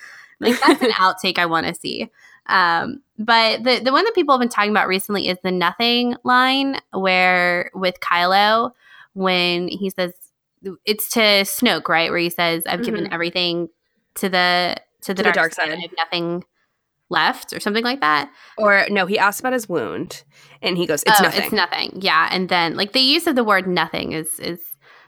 Like, 0.40 0.58
that's 0.60 0.82
an 0.82 0.90
outtake 0.90 1.38
I 1.38 1.46
want 1.46 1.66
to 1.66 1.74
see. 1.74 2.10
Um, 2.47 3.03
but 3.18 3.62
the 3.62 3.78
the 3.80 3.93
one 3.93 4.05
that 4.05 4.14
people 4.14 4.34
have 4.34 4.40
been 4.40 4.49
talking 4.49 4.70
about 4.70 4.88
recently 4.88 5.28
is 5.28 5.38
the 5.43 5.53
nothing 5.53 6.16
line, 6.24 6.76
where 6.93 7.70
with 7.74 8.01
Kylo, 8.01 8.72
when 9.14 9.68
he 9.68 9.90
says 9.90 10.12
it's 10.84 11.09
to 11.11 11.20
Snoke, 11.20 11.88
right? 11.88 12.11
Where 12.11 12.18
he 12.18 12.30
says, 12.30 12.62
"I've 12.66 12.84
given 12.84 13.12
everything 13.12 13.68
to 14.16 14.28
the 14.28 14.76
to 15.03 15.14
the, 15.14 15.14
To 15.14 15.14
the 15.14 15.22
dark, 15.24 15.34
dark 15.34 15.55
side. 15.55 15.68
side. 15.68 15.78
I 15.78 15.80
have 15.82 15.90
nothing 15.97 16.45
left," 17.11 17.53
or 17.53 17.61
something 17.61 17.84
like 17.84 18.01
that. 18.01 18.30
Or 18.59 18.86
no, 18.90 19.07
he 19.07 19.18
asks 19.18 19.40
about 19.40 19.53
his 19.53 19.68
wound, 19.68 20.22
and 20.62 20.76
he 20.76 20.86
goes, 20.86 21.03
"It's 21.05 21.20
Oh, 21.20 21.22
nothing." 21.24 21.43
It's 21.45 21.53
nothing. 21.53 21.99
Yeah, 22.01 22.28
and 22.30 22.49
then 22.49 22.76
like 22.76 22.93
the 22.93 23.01
use 23.01 23.26
of 23.26 23.36
the 23.36 23.45
word 23.45 23.66
"nothing" 23.66 24.12
is 24.12 24.38
is 24.40 24.61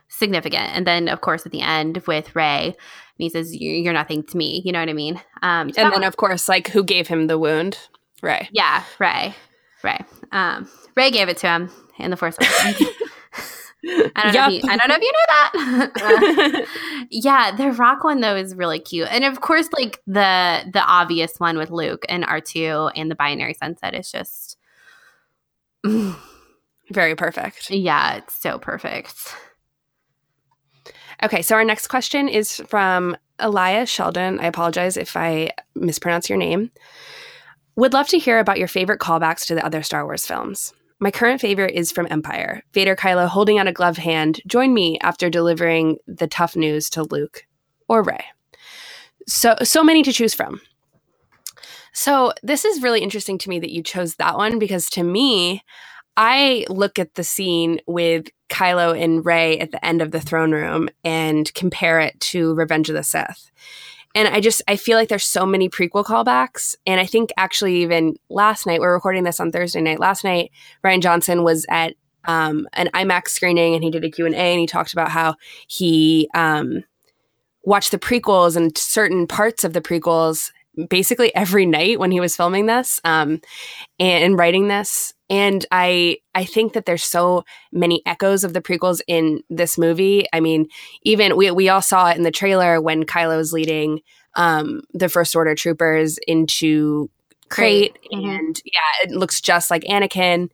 significant. 0.09 0.71
And 0.75 0.87
then 0.87 1.09
of 1.09 1.21
course 1.21 1.45
at 1.47 1.53
the 1.53 1.63
end 1.63 2.03
with 2.07 2.35
Rey, 2.37 2.77
he 3.19 3.29
says, 3.29 3.55
"You- 3.55 3.73
"You're 3.73 3.93
nothing 3.93 4.23
to 4.25 4.37
me." 4.37 4.63
You 4.65 4.73
know 4.73 4.81
what 4.81 4.89
I 4.89 4.93
mean? 4.95 5.21
Um, 5.43 5.73
so 5.73 5.83
and 5.83 5.93
then, 5.93 6.05
of 6.05 6.17
course, 6.17 6.49
like 6.49 6.69
who 6.69 6.83
gave 6.85 7.09
him 7.09 7.27
the 7.27 7.39
wound? 7.39 7.79
Rey. 8.23 8.49
Yeah, 8.53 8.83
Rey. 8.99 9.35
Rey. 9.83 9.99
Um, 10.33 10.69
Rey 10.97 11.11
gave 11.11 11.29
it 11.29 11.37
to 11.39 11.47
him 11.49 11.71
in 11.99 12.11
the 12.11 12.17
Force 12.17 12.37
Awakens. 12.41 12.89
I 13.87 14.33
don't 14.33 14.35
know. 14.35 14.47
If 14.57 14.65
you, 14.65 14.71
I 14.71 14.77
don't 14.79 14.89
know 14.89 14.97
if 14.97 15.03
you 15.03 15.13
know 15.13 15.91
that. 16.57 16.67
yeah, 17.11 17.55
the 17.55 17.71
rock 17.73 18.03
one 18.03 18.21
though 18.23 18.35
is 18.35 18.55
really 18.55 18.79
cute, 18.79 19.09
and 19.11 19.25
of 19.25 19.43
course, 19.43 19.69
like 19.75 20.01
the 20.07 20.63
the 20.73 20.81
obvious 20.83 21.35
one 21.39 21.59
with 21.59 21.71
Luke 21.71 22.07
and 22.09 22.25
R 22.25 22.41
two 22.41 22.89
and 22.97 23.11
the 23.11 23.15
binary 23.15 23.53
sunset 23.53 23.95
is 23.95 24.11
just, 24.11 24.57
Very 26.91 27.15
perfect. 27.17 27.71
yeah, 27.71 28.17
it's 28.17 28.35
so 28.41 28.59
perfect. 28.59 29.35
Okay, 31.23 31.43
so 31.43 31.55
our 31.55 31.65
next 31.65 31.89
question 31.89 32.29
is 32.29 32.63
from 32.69 33.17
Elias 33.39 33.89
Sheldon. 33.89 34.41
I 34.41 34.47
apologize 34.47 34.97
if 34.97 35.17
I 35.17 35.51
mispronounce 35.75 36.29
your 36.29 36.39
name. 36.39 36.71
Would 37.77 37.93
love 37.93 38.09
to 38.09 38.19
hear 38.19 38.39
about 38.39 38.59
your 38.59 38.69
favorite 38.69 39.01
callbacks 39.01 39.47
to 39.47 39.55
the 39.55 39.65
other 39.65 39.83
Star 39.83 40.05
Wars 40.05 40.27
films. 40.27 40.73
My 41.01 41.11
current 41.11 41.41
favorite 41.41 41.75
is 41.75 41.91
from 41.91 42.07
Empire. 42.11 42.63
Vader 42.73 42.95
Kylo 42.95 43.27
holding 43.27 43.59
out 43.59 43.67
a 43.67 43.73
gloved 43.73 43.99
hand, 43.99 44.41
join 44.47 44.73
me 44.73 44.99
after 45.01 45.29
delivering 45.29 45.99
the 46.07 46.29
tough 46.29 46.55
news 46.55 46.89
to 46.91 47.03
Luke 47.03 47.45
or 47.89 48.03
Rey. 48.03 48.25
So 49.27 49.57
so 49.63 49.83
many 49.83 50.03
to 50.03 50.13
choose 50.13 50.35
from. 50.35 50.61
So 51.93 52.33
this 52.43 52.65
is 52.65 52.83
really 52.83 53.01
interesting 53.01 53.39
to 53.39 53.49
me 53.49 53.59
that 53.61 53.73
you 53.73 53.83
chose 53.83 54.17
that 54.17 54.37
one 54.37 54.59
because 54.59 54.89
to 54.91 55.03
me, 55.03 55.63
I 56.17 56.65
look 56.69 56.99
at 56.99 57.15
the 57.15 57.25
scene 57.25 57.81
with 57.87 58.29
Kylo 58.49 59.01
and 59.01 59.25
Rey 59.25 59.59
at 59.59 59.73
the 59.73 59.85
end 59.85 60.01
of 60.01 60.11
the 60.11 60.21
throne 60.21 60.53
room 60.53 60.89
and 61.03 61.53
compare 61.55 61.99
it 62.01 62.19
to 62.21 62.55
Revenge 62.55 62.89
of 62.89 62.95
the 62.95 63.03
Sith. 63.03 63.51
And 64.15 64.29
I 64.29 64.41
just 64.41 64.63
I 64.69 64.77
feel 64.77 64.97
like 64.97 65.09
there's 65.09 65.25
so 65.25 65.45
many 65.45 65.69
prequel 65.69 66.05
callbacks. 66.05 66.77
And 66.87 67.01
I 67.01 67.07
think 67.07 67.31
actually 67.37 67.83
even 67.83 68.17
last 68.29 68.65
night, 68.65 68.81
we're 68.81 68.95
recording 68.95 69.25
this 69.25 69.41
on 69.41 69.51
Thursday 69.51 69.81
night. 69.81 69.99
Last 69.99 70.23
night, 70.23 70.53
Rian 70.85 71.03
Johnson 71.03 71.43
was 71.43 71.67
at 71.69 71.95
um, 72.27 72.69
an 72.75 72.89
IMAX 72.95 73.29
screening 73.29 73.75
and 73.75 73.83
he 73.83 73.91
did 73.91 74.05
a 74.05 74.11
Q&A 74.11 74.33
and 74.33 74.61
he 74.61 74.67
talked 74.67 74.93
about 74.93 75.11
how 75.11 75.35
he 75.67 76.29
um, 76.35 76.85
watched 77.65 77.91
the 77.91 77.99
prequels 77.99 78.57
and 78.57 78.77
certain 78.79 79.27
parts 79.27 79.65
of 79.65 79.73
the 79.73 79.81
prequels 79.81 80.51
basically 80.89 81.35
every 81.35 81.67
night 81.67 81.99
when 81.99 82.11
he 82.11 82.21
was 82.21 82.37
filming 82.37 82.67
this 82.67 83.01
um, 83.05 83.41
and 83.99 84.39
writing 84.39 84.69
this. 84.69 85.13
And 85.31 85.65
I 85.71 86.19
I 86.35 86.45
think 86.45 86.75
that 86.75 86.85
there's 86.87 87.05
so 87.05 87.45
many 87.73 88.03
echoes 88.07 88.45
of 88.45 88.53
the 88.53 88.61
prequels 88.61 89.01
in 89.07 89.41
this 89.49 89.79
movie. 89.79 90.27
I 90.33 90.41
mean, 90.41 90.69
even 91.03 91.37
we 91.37 91.51
we 91.51 91.69
all 91.69 91.83
saw 91.83 92.11
it 92.11 92.17
in 92.17 92.23
the 92.25 92.31
trailer 92.31 92.81
when 92.81 93.05
Kylo 93.05 93.39
is 93.39 93.53
leading 93.53 94.01
um, 94.37 94.83
the 94.93 95.09
First 95.09 95.35
Order 95.37 95.55
troopers 95.55 96.19
into 96.27 97.09
Crait. 97.51 97.97
Mhm. 98.13 98.37
and 98.37 98.61
yeah, 98.65 99.05
it 99.05 99.11
looks 99.13 99.41
just 99.41 99.71
like 99.71 99.83
Anakin. 99.85 100.49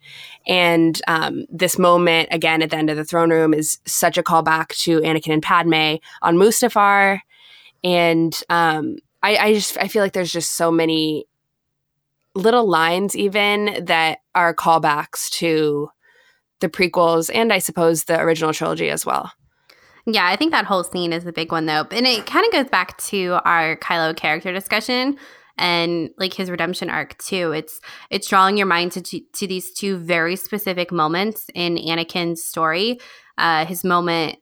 And 0.46 1.00
um, 1.08 1.46
this 1.48 1.78
moment 1.78 2.28
again 2.30 2.62
at 2.62 2.70
the 2.70 2.76
end 2.76 2.90
of 2.90 2.96
the 2.96 3.04
throne 3.04 3.30
room 3.30 3.54
is 3.54 3.78
such 3.86 4.18
a 4.18 4.22
callback 4.22 4.68
to 4.80 5.00
Anakin 5.00 5.32
and 5.34 5.42
Padme 5.42 5.96
on 6.22 6.36
Mustafar. 6.36 7.20
And 7.82 8.38
um, 8.50 8.96
I, 9.22 9.36
I 9.36 9.54
just 9.54 9.78
I 9.78 9.88
feel 9.88 10.02
like 10.02 10.12
there's 10.12 10.32
just 10.32 10.52
so 10.56 10.70
many 10.70 11.26
little 12.34 12.68
lines 12.68 13.16
even 13.16 13.84
that 13.84 14.18
are 14.34 14.54
callbacks 14.54 15.30
to 15.30 15.88
the 16.60 16.68
prequels 16.68 17.30
and 17.34 17.52
I 17.52 17.58
suppose 17.58 18.04
the 18.04 18.20
original 18.20 18.52
trilogy 18.52 18.90
as 18.90 19.04
well. 19.04 19.32
Yeah, 20.06 20.26
I 20.26 20.36
think 20.36 20.52
that 20.52 20.64
whole 20.64 20.84
scene 20.84 21.12
is 21.12 21.26
a 21.26 21.32
big 21.32 21.52
one 21.52 21.66
though. 21.66 21.86
And 21.90 22.06
it 22.06 22.26
kind 22.26 22.46
of 22.46 22.52
goes 22.52 22.68
back 22.68 22.98
to 22.98 23.38
our 23.44 23.76
Kylo 23.76 24.16
character 24.16 24.52
discussion 24.52 25.16
and 25.58 26.10
like 26.18 26.32
his 26.32 26.50
redemption 26.50 26.88
arc 26.88 27.18
too. 27.18 27.52
It's 27.52 27.80
it's 28.10 28.28
drawing 28.28 28.56
your 28.56 28.66
mind 28.66 28.92
to 28.92 29.02
to 29.02 29.46
these 29.46 29.72
two 29.72 29.96
very 29.96 30.36
specific 30.36 30.90
moments 30.90 31.46
in 31.54 31.76
Anakin's 31.76 32.42
story. 32.42 32.98
Uh 33.36 33.66
his 33.66 33.84
moment 33.84 34.38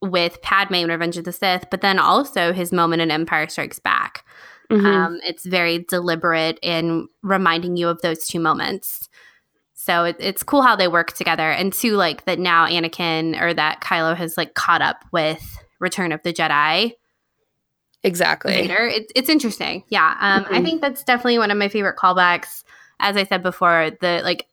with 0.00 0.42
Padme 0.42 0.74
in 0.74 0.88
Revenge 0.88 1.16
of 1.16 1.24
the 1.24 1.32
Sith, 1.32 1.66
but 1.70 1.80
then 1.80 1.98
also 1.98 2.52
his 2.52 2.72
moment 2.72 3.02
in 3.02 3.10
Empire 3.10 3.48
Strikes 3.48 3.78
Back. 3.78 4.24
Mm-hmm. 4.72 4.86
Um, 4.86 5.20
it's 5.22 5.44
very 5.44 5.80
deliberate 5.88 6.58
in 6.62 7.08
reminding 7.22 7.76
you 7.76 7.88
of 7.88 8.00
those 8.00 8.26
two 8.26 8.40
moments. 8.40 9.08
So 9.74 10.04
it, 10.04 10.16
it's 10.18 10.42
cool 10.42 10.62
how 10.62 10.76
they 10.76 10.88
work 10.88 11.12
together, 11.12 11.50
and 11.50 11.72
two, 11.72 11.96
like 11.96 12.24
that 12.24 12.38
now 12.38 12.66
Anakin 12.66 13.40
or 13.40 13.52
that 13.52 13.80
Kylo 13.80 14.16
has 14.16 14.36
like 14.36 14.54
caught 14.54 14.80
up 14.80 15.04
with 15.12 15.58
Return 15.80 16.12
of 16.12 16.22
the 16.22 16.32
Jedi 16.32 16.92
exactly. 18.04 18.52
Vader. 18.52 18.86
It, 18.86 19.12
it's 19.14 19.28
interesting, 19.28 19.84
yeah. 19.88 20.16
Um, 20.20 20.46
I 20.50 20.60
Mhm. 20.60 20.64
think 20.64 20.80
that's 20.80 21.02
definitely 21.04 21.38
one 21.38 21.50
of 21.50 21.58
my 21.58 21.68
favorite 21.68 21.96
callbacks. 21.96 22.62
As 23.00 23.16
I 23.16 23.24
said 23.24 23.42
before, 23.42 23.90
the 24.00 24.20
like, 24.24 24.46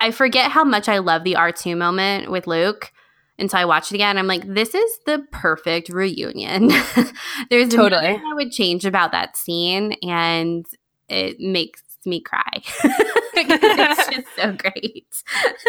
I 0.00 0.10
forget 0.10 0.50
how 0.50 0.64
much 0.64 0.88
I 0.88 0.98
love 0.98 1.24
the 1.24 1.36
R 1.36 1.50
two 1.50 1.74
moment 1.74 2.30
with 2.30 2.46
Luke 2.46 2.92
until 3.40 3.58
I 3.58 3.64
watched 3.64 3.92
it 3.92 3.96
again. 3.96 4.18
I'm 4.18 4.26
like, 4.26 4.46
this 4.46 4.74
is 4.74 4.98
the 5.06 5.24
perfect 5.32 5.88
reunion. 5.88 6.68
There's 7.50 7.68
Totally. 7.68 8.02
nothing 8.02 8.24
I 8.26 8.34
would 8.34 8.52
change 8.52 8.84
about 8.84 9.12
that 9.12 9.36
scene, 9.36 9.94
and 10.02 10.66
it 11.08 11.40
makes 11.40 11.82
me 12.06 12.20
cry. 12.20 12.62
it's 13.34 14.08
just 14.08 14.26
so 14.36 14.52
great. 14.52 15.06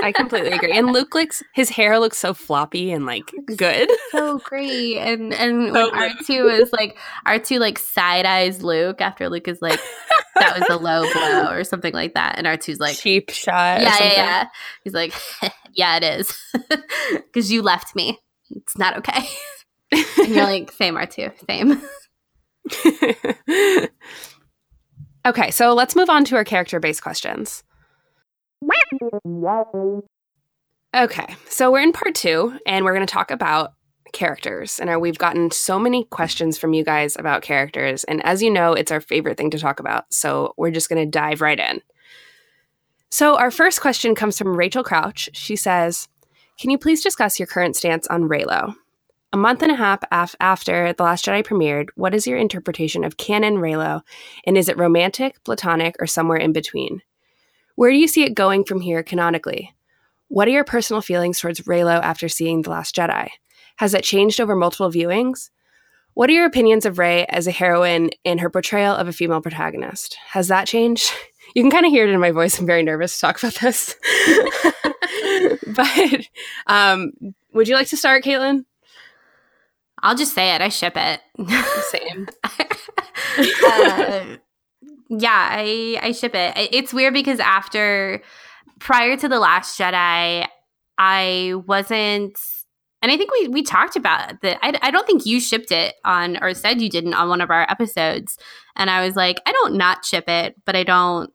I 0.03 0.11
completely 0.11 0.51
agree. 0.51 0.71
And 0.77 0.91
Luke 0.91 1.13
looks 1.15 1.41
his 1.53 1.69
hair 1.69 1.99
looks 1.99 2.17
so 2.17 2.33
floppy 2.33 2.91
and 2.91 3.05
like 3.05 3.31
good. 3.55 3.89
So 4.11 4.39
great. 4.39 4.97
And 4.97 5.33
and 5.33 5.71
so 5.71 5.89
when 5.91 6.09
R2 6.09 6.59
is 6.59 6.73
like 6.73 6.97
R2 7.25 7.59
like 7.59 7.79
side 7.79 8.25
eyes 8.25 8.61
Luke 8.61 8.99
after 8.99 9.29
Luke 9.29 9.47
is 9.47 9.61
like 9.61 9.79
that 10.35 10.59
was 10.59 10.67
a 10.69 10.75
low 10.75 11.09
blow 11.13 11.49
or 11.49 11.63
something 11.63 11.93
like 11.93 12.13
that. 12.15 12.37
And 12.37 12.45
R2's 12.45 12.79
like 12.79 12.97
cheap 12.97 13.29
shot. 13.29 13.81
Yeah, 13.81 13.97
yeah, 13.99 14.13
yeah. 14.13 14.47
He's 14.83 14.93
like, 14.93 15.13
Yeah, 15.73 15.97
it 15.97 16.03
is. 16.03 16.37
Because 17.11 17.51
you 17.51 17.61
left 17.61 17.95
me. 17.95 18.19
It's 18.49 18.77
not 18.77 18.97
okay. 18.97 19.29
and 19.91 20.27
you're 20.27 20.43
like, 20.43 20.71
same 20.71 20.95
R2, 20.95 21.31
same. 21.47 21.81
Okay, 25.25 25.51
so 25.51 25.73
let's 25.73 25.95
move 25.95 26.09
on 26.09 26.25
to 26.25 26.35
our 26.35 26.43
character 26.43 26.79
based 26.79 27.01
questions. 27.01 27.63
Okay, 30.95 31.35
so 31.47 31.71
we're 31.71 31.81
in 31.81 31.93
part 31.93 32.15
two, 32.15 32.57
and 32.65 32.83
we're 32.83 32.93
going 32.93 33.05
to 33.05 33.11
talk 33.11 33.31
about 33.31 33.73
characters. 34.11 34.79
And 34.79 35.01
we've 35.01 35.17
gotten 35.17 35.51
so 35.51 35.79
many 35.79 36.03
questions 36.05 36.57
from 36.57 36.73
you 36.73 36.83
guys 36.83 37.15
about 37.15 37.41
characters. 37.41 38.03
And 38.03 38.23
as 38.25 38.43
you 38.43 38.49
know, 38.51 38.73
it's 38.73 38.91
our 38.91 39.01
favorite 39.01 39.37
thing 39.37 39.51
to 39.51 39.59
talk 39.59 39.79
about. 39.79 40.13
So 40.13 40.53
we're 40.57 40.71
just 40.71 40.89
going 40.89 41.03
to 41.03 41.09
dive 41.09 41.41
right 41.41 41.59
in. 41.59 41.81
So, 43.09 43.37
our 43.37 43.51
first 43.51 43.81
question 43.81 44.15
comes 44.15 44.37
from 44.37 44.55
Rachel 44.55 44.83
Crouch. 44.83 45.29
She 45.33 45.57
says, 45.57 46.07
Can 46.57 46.69
you 46.69 46.77
please 46.77 47.03
discuss 47.03 47.39
your 47.39 47.47
current 47.47 47.75
stance 47.75 48.07
on 48.07 48.29
Reylo? 48.29 48.75
A 49.33 49.37
month 49.37 49.61
and 49.61 49.71
a 49.71 49.75
half 49.75 50.03
af- 50.11 50.35
after 50.41 50.91
The 50.91 51.03
Last 51.03 51.25
Jedi 51.25 51.41
premiered, 51.45 51.87
what 51.95 52.13
is 52.13 52.27
your 52.27 52.37
interpretation 52.37 53.05
of 53.05 53.15
canon 53.15 53.55
Reylo, 53.55 54.01
And 54.45 54.57
is 54.57 54.67
it 54.67 54.77
romantic, 54.77 55.41
platonic, 55.45 55.95
or 55.99 56.07
somewhere 56.07 56.37
in 56.37 56.51
between? 56.51 57.01
Where 57.75 57.91
do 57.91 57.97
you 57.97 58.09
see 58.09 58.23
it 58.23 58.35
going 58.35 58.65
from 58.65 58.81
here 58.81 59.03
canonically? 59.03 59.73
What 60.27 60.49
are 60.49 60.51
your 60.51 60.65
personal 60.65 61.01
feelings 61.01 61.39
towards 61.39 61.61
Reylo 61.61 62.01
after 62.01 62.27
seeing 62.27 62.61
The 62.61 62.71
Last 62.71 62.93
Jedi? 62.93 63.29
Has 63.77 63.93
it 63.93 64.03
changed 64.03 64.41
over 64.41 64.53
multiple 64.53 64.91
viewings? 64.91 65.49
What 66.13 66.29
are 66.29 66.33
your 66.33 66.45
opinions 66.45 66.85
of 66.85 66.99
Rey 66.99 67.25
as 67.27 67.47
a 67.47 67.51
heroine 67.51 68.09
in 68.25 68.39
her 68.39 68.49
portrayal 68.49 68.95
of 68.95 69.07
a 69.07 69.13
female 69.13 69.39
protagonist? 69.41 70.17
Has 70.27 70.49
that 70.49 70.67
changed? 70.67 71.11
You 71.53 71.63
can 71.63 71.71
kind 71.71 71.85
of 71.85 71.91
hear 71.91 72.07
it 72.07 72.13
in 72.13 72.19
my 72.21 72.31
voice. 72.31 72.57
I'm 72.57 72.65
very 72.65 72.81
nervous 72.81 73.15
to 73.15 73.19
talk 73.19 73.43
about 73.43 73.55
this. 73.55 73.97
but 75.67 76.27
um, 76.67 77.11
would 77.51 77.67
you 77.67 77.75
like 77.75 77.87
to 77.87 77.97
start, 77.97 78.23
Caitlin? 78.23 78.63
I'll 80.01 80.15
just 80.15 80.33
say 80.33 80.55
it. 80.55 80.61
I 80.61 80.69
ship 80.69 80.93
it. 80.95 81.21
Same. 81.91 82.27
uh, 83.65 84.37
yeah, 85.09 85.47
I 85.51 85.99
I 86.01 86.11
ship 86.11 86.33
it. 86.35 86.53
It's 86.55 86.93
weird 86.93 87.13
because 87.13 87.39
after 87.39 88.21
prior 88.79 89.15
to 89.17 89.27
the 89.27 89.39
last 89.39 89.79
Jedi, 89.79 90.47
I 90.97 91.53
wasn't 91.67 92.37
and 93.01 93.11
I 93.11 93.17
think 93.17 93.31
we 93.31 93.47
we 93.47 93.63
talked 93.63 93.95
about 93.95 94.41
that. 94.41 94.59
I, 94.61 94.73
I 94.81 94.91
don't 94.91 95.07
think 95.07 95.25
you 95.25 95.39
shipped 95.39 95.71
it 95.71 95.95
on 96.05 96.41
or 96.41 96.53
said 96.53 96.81
you 96.81 96.89
didn't 96.89 97.13
on 97.13 97.29
one 97.29 97.41
of 97.41 97.49
our 97.49 97.69
episodes. 97.69 98.37
And 98.75 98.89
I 98.89 99.05
was 99.05 99.15
like, 99.15 99.41
I 99.45 99.51
don't 99.51 99.75
not 99.75 100.05
ship 100.05 100.25
it, 100.27 100.55
but 100.65 100.75
I 100.75 100.83
don't 100.83 101.31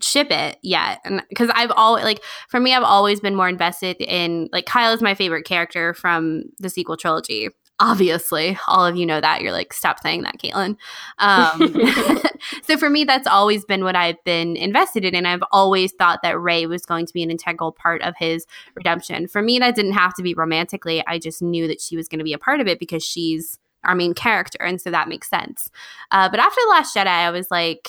ship 0.00 0.32
it 0.32 0.58
yet 0.62 0.98
and 1.04 1.22
because 1.28 1.48
i've 1.54 1.70
always 1.70 2.02
like 2.02 2.20
for 2.48 2.58
me 2.58 2.74
i've 2.74 2.82
always 2.82 3.20
been 3.20 3.36
more 3.36 3.48
invested 3.48 3.96
in 4.00 4.48
like 4.52 4.66
kylo 4.66 4.92
is 4.92 5.00
my 5.00 5.14
favorite 5.14 5.44
character 5.44 5.94
from 5.94 6.42
the 6.58 6.68
sequel 6.68 6.96
trilogy 6.96 7.48
obviously 7.82 8.56
all 8.68 8.86
of 8.86 8.96
you 8.96 9.04
know 9.04 9.20
that. 9.20 9.42
You're 9.42 9.52
like 9.52 9.72
stop 9.72 10.00
saying 10.00 10.22
that 10.22 10.38
caitlin. 10.38 10.76
Um, 11.18 11.74
so 12.62 12.76
for 12.76 12.88
me 12.88 13.04
that's 13.04 13.26
always 13.26 13.64
been 13.64 13.82
what 13.82 13.96
i've 13.96 14.22
been 14.24 14.56
invested 14.56 15.04
in 15.04 15.14
and 15.14 15.26
i've 15.26 15.42
always 15.50 15.92
thought 15.92 16.20
that 16.22 16.40
rey 16.40 16.66
was 16.66 16.86
going 16.86 17.06
to 17.06 17.12
be 17.12 17.22
an 17.22 17.30
integral 17.30 17.72
part 17.72 18.00
of 18.02 18.14
his 18.16 18.46
redemption. 18.74 19.26
For 19.26 19.42
me 19.42 19.58
that 19.58 19.74
didn't 19.74 19.92
have 19.92 20.14
to 20.14 20.22
be 20.22 20.32
romantically. 20.34 21.04
I 21.06 21.18
just 21.18 21.42
knew 21.42 21.66
that 21.66 21.80
she 21.80 21.96
was 21.96 22.08
going 22.08 22.20
to 22.20 22.24
be 22.24 22.32
a 22.32 22.38
part 22.38 22.60
of 22.60 22.68
it 22.68 22.78
because 22.78 23.04
she's 23.04 23.58
our 23.84 23.96
main 23.96 24.14
character 24.14 24.62
and 24.62 24.80
so 24.80 24.90
that 24.92 25.08
makes 25.08 25.28
sense. 25.28 25.68
Uh, 26.12 26.28
but 26.28 26.38
after 26.38 26.60
the 26.64 26.70
last 26.70 26.94
jedi 26.94 27.06
i 27.06 27.30
was 27.30 27.50
like 27.50 27.88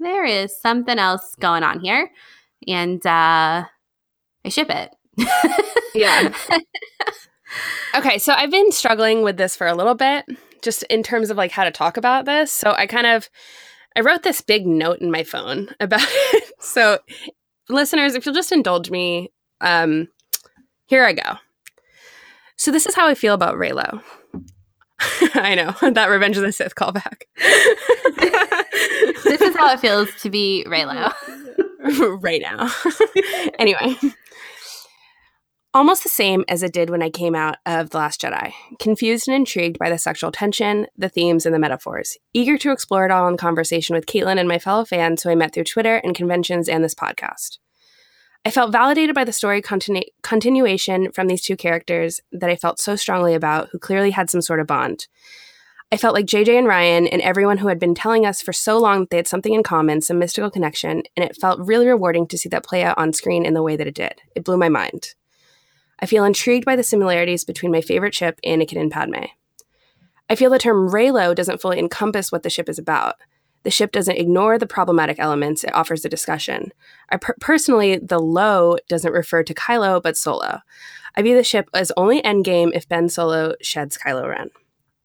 there 0.00 0.24
is 0.24 0.58
something 0.58 0.98
else 0.98 1.34
going 1.38 1.62
on 1.62 1.80
here 1.80 2.10
and 2.66 3.06
uh 3.06 3.64
i 4.44 4.48
ship 4.48 4.70
it. 4.70 4.90
Yeah 5.94 6.34
okay, 7.96 8.18
so 8.18 8.32
I've 8.32 8.50
been 8.50 8.72
struggling 8.72 9.22
with 9.22 9.36
this 9.36 9.56
for 9.56 9.66
a 9.66 9.74
little 9.74 9.94
bit, 9.94 10.24
just 10.62 10.82
in 10.84 11.02
terms 11.02 11.30
of 11.30 11.36
like 11.36 11.50
how 11.50 11.64
to 11.64 11.70
talk 11.70 11.96
about 11.96 12.24
this. 12.24 12.52
So 12.52 12.72
I 12.72 12.86
kind 12.86 13.06
of 13.06 13.28
I 13.96 14.00
wrote 14.00 14.22
this 14.22 14.40
big 14.40 14.66
note 14.66 14.98
in 14.98 15.10
my 15.10 15.22
phone 15.22 15.68
about 15.80 16.00
it. 16.02 16.52
So 16.60 16.98
listeners, 17.68 18.14
if 18.14 18.26
you'll 18.26 18.34
just 18.34 18.52
indulge 18.52 18.90
me, 18.90 19.32
um, 19.60 20.08
here 20.86 21.04
I 21.04 21.12
go. 21.12 21.36
So 22.56 22.70
this 22.70 22.86
is 22.86 22.94
how 22.94 23.06
I 23.06 23.14
feel 23.14 23.34
about 23.34 23.56
Reylo. 23.56 24.02
I 25.34 25.54
know 25.54 25.90
that 25.90 26.08
Revenge 26.08 26.36
of 26.36 26.42
the 26.42 26.52
Sith 26.52 26.74
callback. 26.74 27.22
this 29.24 29.40
is 29.40 29.56
how 29.56 29.72
it 29.72 29.80
feels 29.80 30.08
to 30.22 30.30
be 30.30 30.64
Reylo 30.68 31.12
right 32.22 32.40
now. 32.40 32.70
anyway, 33.58 33.96
Almost 35.74 36.04
the 36.04 36.08
same 36.08 36.44
as 36.48 36.62
it 36.62 36.72
did 36.72 36.88
when 36.88 37.02
I 37.02 37.10
came 37.10 37.34
out 37.34 37.56
of 37.66 37.90
The 37.90 37.98
Last 37.98 38.20
Jedi, 38.20 38.52
confused 38.78 39.26
and 39.26 39.34
intrigued 39.34 39.76
by 39.76 39.90
the 39.90 39.98
sexual 39.98 40.30
tension, 40.30 40.86
the 40.96 41.08
themes, 41.08 41.46
and 41.46 41.52
the 41.52 41.58
metaphors, 41.58 42.16
eager 42.32 42.56
to 42.58 42.70
explore 42.70 43.04
it 43.04 43.10
all 43.10 43.26
in 43.26 43.36
conversation 43.36 43.96
with 43.96 44.06
Caitlin 44.06 44.38
and 44.38 44.46
my 44.46 44.60
fellow 44.60 44.84
fans 44.84 45.24
who 45.24 45.30
I 45.30 45.34
met 45.34 45.52
through 45.52 45.64
Twitter 45.64 45.96
and 45.96 46.14
conventions 46.14 46.68
and 46.68 46.84
this 46.84 46.94
podcast. 46.94 47.58
I 48.44 48.52
felt 48.52 48.70
validated 48.70 49.16
by 49.16 49.24
the 49.24 49.32
story 49.32 49.60
continu- 49.60 50.06
continuation 50.22 51.10
from 51.10 51.26
these 51.26 51.42
two 51.42 51.56
characters 51.56 52.20
that 52.30 52.50
I 52.50 52.54
felt 52.54 52.78
so 52.78 52.94
strongly 52.94 53.34
about, 53.34 53.70
who 53.72 53.80
clearly 53.80 54.12
had 54.12 54.30
some 54.30 54.42
sort 54.42 54.60
of 54.60 54.68
bond. 54.68 55.08
I 55.90 55.96
felt 55.96 56.14
like 56.14 56.26
JJ 56.26 56.56
and 56.56 56.68
Rian 56.68 57.08
and 57.10 57.20
everyone 57.20 57.58
who 57.58 57.66
had 57.66 57.80
been 57.80 57.96
telling 57.96 58.24
us 58.24 58.40
for 58.40 58.52
so 58.52 58.78
long 58.78 59.00
that 59.00 59.10
they 59.10 59.16
had 59.16 59.26
something 59.26 59.52
in 59.52 59.64
common, 59.64 60.02
some 60.02 60.20
mystical 60.20 60.52
connection, 60.52 61.02
and 61.16 61.24
it 61.24 61.36
felt 61.36 61.58
really 61.58 61.88
rewarding 61.88 62.28
to 62.28 62.38
see 62.38 62.48
that 62.50 62.64
play 62.64 62.84
out 62.84 62.96
on 62.96 63.12
screen 63.12 63.44
in 63.44 63.54
the 63.54 63.62
way 63.62 63.74
that 63.74 63.88
it 63.88 63.96
did. 63.96 64.20
It 64.36 64.44
blew 64.44 64.56
my 64.56 64.68
mind. 64.68 65.14
I 66.00 66.06
feel 66.06 66.24
intrigued 66.24 66.64
by 66.64 66.76
the 66.76 66.82
similarities 66.82 67.44
between 67.44 67.72
my 67.72 67.80
favorite 67.80 68.14
ship, 68.14 68.40
Anakin 68.44 68.80
and 68.80 68.90
Padme. 68.90 69.24
I 70.28 70.34
feel 70.34 70.50
the 70.50 70.58
term 70.58 70.90
Reylo 70.90 71.34
doesn't 71.34 71.60
fully 71.60 71.78
encompass 71.78 72.32
what 72.32 72.42
the 72.42 72.50
ship 72.50 72.68
is 72.68 72.78
about. 72.78 73.16
The 73.62 73.70
ship 73.70 73.92
doesn't 73.92 74.16
ignore 74.16 74.58
the 74.58 74.66
problematic 74.66 75.18
elements, 75.18 75.64
it 75.64 75.74
offers 75.74 76.04
a 76.04 76.08
discussion. 76.08 76.72
I 77.10 77.16
per- 77.16 77.36
personally, 77.40 77.98
the 77.98 78.18
low 78.18 78.76
doesn't 78.88 79.12
refer 79.12 79.42
to 79.42 79.54
Kylo, 79.54 80.02
but 80.02 80.16
Solo. 80.16 80.60
I 81.16 81.22
view 81.22 81.36
the 81.36 81.44
ship 81.44 81.68
as 81.72 81.92
only 81.96 82.20
endgame 82.22 82.72
if 82.74 82.88
Ben 82.88 83.08
Solo 83.08 83.54
sheds 83.62 83.96
Kylo 83.96 84.28
Ren. 84.28 84.50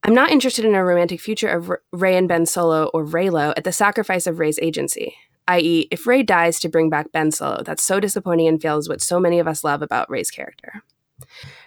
I'm 0.03 0.13
not 0.13 0.31
interested 0.31 0.65
in 0.65 0.75
a 0.75 0.83
romantic 0.83 1.21
future 1.21 1.49
of 1.49 1.71
Rey 1.91 2.17
and 2.17 2.27
Ben 2.27 2.45
Solo 2.45 2.85
or 2.87 3.05
Reylo 3.05 3.53
at 3.55 3.63
the 3.63 3.71
sacrifice 3.71 4.27
of 4.27 4.39
Rey's 4.39 4.59
agency 4.59 5.15
i.e., 5.49 5.87
if 5.91 6.07
Rey 6.07 6.23
dies 6.23 6.59
to 6.61 6.69
bring 6.69 6.89
back 6.89 7.11
Ben 7.11 7.31
Solo, 7.31 7.63
that's 7.63 7.83
so 7.83 7.99
disappointing 7.99 8.47
and 8.47 8.61
fails 8.61 8.87
what 8.87 9.01
so 9.01 9.19
many 9.19 9.39
of 9.39 9.47
us 9.47 9.63
love 9.63 9.81
about 9.81 10.09
Rey's 10.09 10.31
character. 10.31 10.83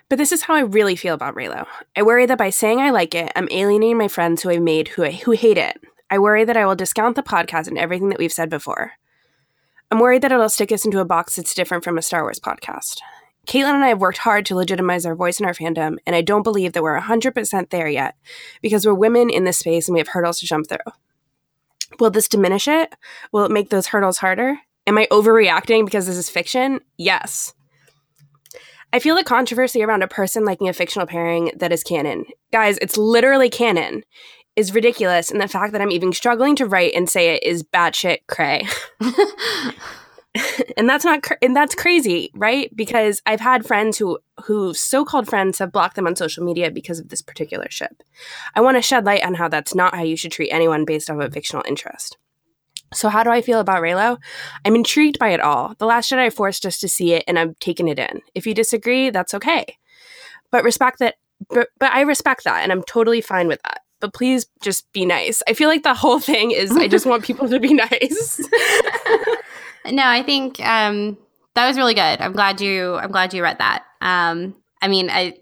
But 0.08 0.16
this 0.16 0.32
is 0.32 0.42
how 0.42 0.54
I 0.54 0.60
really 0.60 0.96
feel 0.96 1.14
about 1.14 1.34
Reylo. 1.34 1.66
I 1.96 2.02
worry 2.02 2.26
that 2.26 2.38
by 2.38 2.50
saying 2.50 2.80
I 2.80 2.90
like 2.90 3.14
it, 3.14 3.32
I'm 3.34 3.48
alienating 3.50 3.98
my 3.98 4.08
friends 4.08 4.42
who 4.42 4.50
I've 4.50 4.62
made 4.62 4.88
who, 4.88 5.04
who 5.04 5.32
hate 5.32 5.58
it. 5.58 5.78
I 6.10 6.18
worry 6.18 6.44
that 6.44 6.56
I 6.56 6.64
will 6.64 6.74
discount 6.74 7.16
the 7.16 7.22
podcast 7.22 7.68
and 7.68 7.78
everything 7.78 8.10
that 8.10 8.18
we've 8.18 8.32
said 8.32 8.50
before. 8.50 8.92
I'm 9.90 9.98
worried 9.98 10.22
that 10.22 10.32
it'll 10.32 10.48
stick 10.48 10.72
us 10.72 10.84
into 10.84 11.00
a 11.00 11.04
box 11.04 11.36
that's 11.36 11.54
different 11.54 11.84
from 11.84 11.98
a 11.98 12.02
Star 12.02 12.22
Wars 12.22 12.40
podcast. 12.40 12.98
Caitlin 13.46 13.74
and 13.74 13.84
I 13.84 13.88
have 13.88 14.00
worked 14.00 14.18
hard 14.18 14.46
to 14.46 14.54
legitimize 14.54 15.04
our 15.04 15.16
voice 15.16 15.40
in 15.40 15.46
our 15.46 15.52
fandom, 15.52 15.96
and 16.06 16.14
I 16.14 16.22
don't 16.22 16.44
believe 16.44 16.74
that 16.74 16.82
we're 16.82 17.00
100% 17.00 17.70
there 17.70 17.88
yet 17.88 18.14
because 18.62 18.86
we're 18.86 18.94
women 18.94 19.28
in 19.28 19.44
this 19.44 19.58
space 19.58 19.88
and 19.88 19.94
we 19.94 20.00
have 20.00 20.08
hurdles 20.08 20.38
to 20.40 20.46
jump 20.46 20.68
through. 20.68 20.78
Will 22.00 22.10
this 22.10 22.28
diminish 22.28 22.68
it? 22.68 22.94
Will 23.32 23.44
it 23.44 23.50
make 23.50 23.70
those 23.70 23.88
hurdles 23.88 24.18
harder? 24.18 24.58
Am 24.86 24.98
I 24.98 25.06
overreacting 25.10 25.84
because 25.84 26.06
this 26.06 26.16
is 26.16 26.30
fiction? 26.30 26.80
Yes. 26.96 27.54
I 28.92 28.98
feel 28.98 29.14
the 29.14 29.24
controversy 29.24 29.82
around 29.82 30.02
a 30.02 30.08
person 30.08 30.44
liking 30.44 30.68
a 30.68 30.72
fictional 30.72 31.06
pairing 31.06 31.52
that 31.56 31.72
is 31.72 31.82
canon. 31.82 32.26
Guys, 32.52 32.78
it's 32.82 32.98
literally 32.98 33.48
canon. 33.48 34.04
Is 34.54 34.74
ridiculous, 34.74 35.30
and 35.30 35.40
the 35.40 35.48
fact 35.48 35.72
that 35.72 35.80
I'm 35.80 35.90
even 35.90 36.12
struggling 36.12 36.56
to 36.56 36.66
write 36.66 36.92
and 36.94 37.08
say 37.08 37.34
it 37.34 37.42
is 37.42 37.62
batshit 37.62 38.18
cray. 38.28 38.66
and 40.76 40.88
that's 40.88 41.04
not 41.04 41.22
cr- 41.22 41.34
and 41.42 41.54
that's 41.54 41.74
crazy 41.74 42.30
right? 42.34 42.74
Because 42.74 43.20
i've 43.26 43.40
had 43.40 43.66
friends 43.66 43.98
who 43.98 44.18
who 44.44 44.72
so-called 44.72 45.28
friends 45.28 45.58
have 45.58 45.72
blocked 45.72 45.96
them 45.96 46.06
on 46.06 46.16
social 46.16 46.44
media 46.44 46.70
because 46.70 46.98
of 46.98 47.08
this 47.08 47.22
particular 47.22 47.66
ship. 47.70 48.02
I 48.54 48.60
want 48.60 48.76
to 48.78 48.82
shed 48.82 49.04
light 49.04 49.24
on 49.24 49.34
how 49.34 49.48
that's 49.48 49.74
not 49.74 49.94
how 49.94 50.02
you 50.02 50.16
should 50.16 50.32
treat 50.32 50.50
anyone 50.50 50.84
based 50.84 51.10
off 51.10 51.20
of 51.20 51.32
fictional 51.32 51.64
interest. 51.68 52.16
So 52.94 53.08
how 53.08 53.22
do 53.22 53.30
i 53.30 53.42
feel 53.42 53.60
about 53.60 53.82
reylo 53.82 54.18
i'm 54.64 54.74
intrigued 54.74 55.18
by 55.18 55.30
it 55.30 55.40
all. 55.40 55.74
The 55.78 55.86
last 55.86 56.10
jedi 56.10 56.32
forced 56.32 56.64
us 56.64 56.78
to 56.80 56.88
see 56.88 57.12
it 57.12 57.24
and 57.28 57.38
i'm 57.38 57.54
taking 57.60 57.88
it 57.88 57.98
in. 57.98 58.22
If 58.34 58.46
you 58.46 58.54
disagree 58.54 59.10
that's 59.10 59.34
okay. 59.34 59.76
But 60.50 60.64
respect 60.64 60.98
that 61.00 61.16
but, 61.50 61.68
but 61.78 61.92
i 61.92 62.02
respect 62.02 62.44
that 62.44 62.62
and 62.62 62.72
i'm 62.72 62.82
totally 62.84 63.20
fine 63.20 63.48
with 63.48 63.60
that. 63.62 63.80
But 64.00 64.14
please 64.14 64.46
just 64.60 64.90
be 64.92 65.04
nice. 65.04 65.42
I 65.46 65.52
feel 65.52 65.68
like 65.68 65.84
the 65.84 65.94
whole 65.94 66.18
thing 66.18 66.50
is 66.50 66.76
I 66.76 66.88
just 66.88 67.06
want 67.10 67.22
people 67.22 67.48
to 67.48 67.60
be 67.60 67.74
nice. 67.74 68.40
no, 69.86 70.02
I 70.04 70.22
think 70.22 70.60
um, 70.60 71.18
that 71.54 71.66
was 71.66 71.76
really 71.76 71.94
good. 71.94 72.20
I'm 72.20 72.32
glad 72.32 72.60
you. 72.60 72.96
I'm 72.96 73.10
glad 73.10 73.34
you 73.34 73.42
read 73.42 73.58
that. 73.58 73.84
Um, 74.00 74.54
I 74.80 74.88
mean, 74.88 75.10
I 75.10 75.36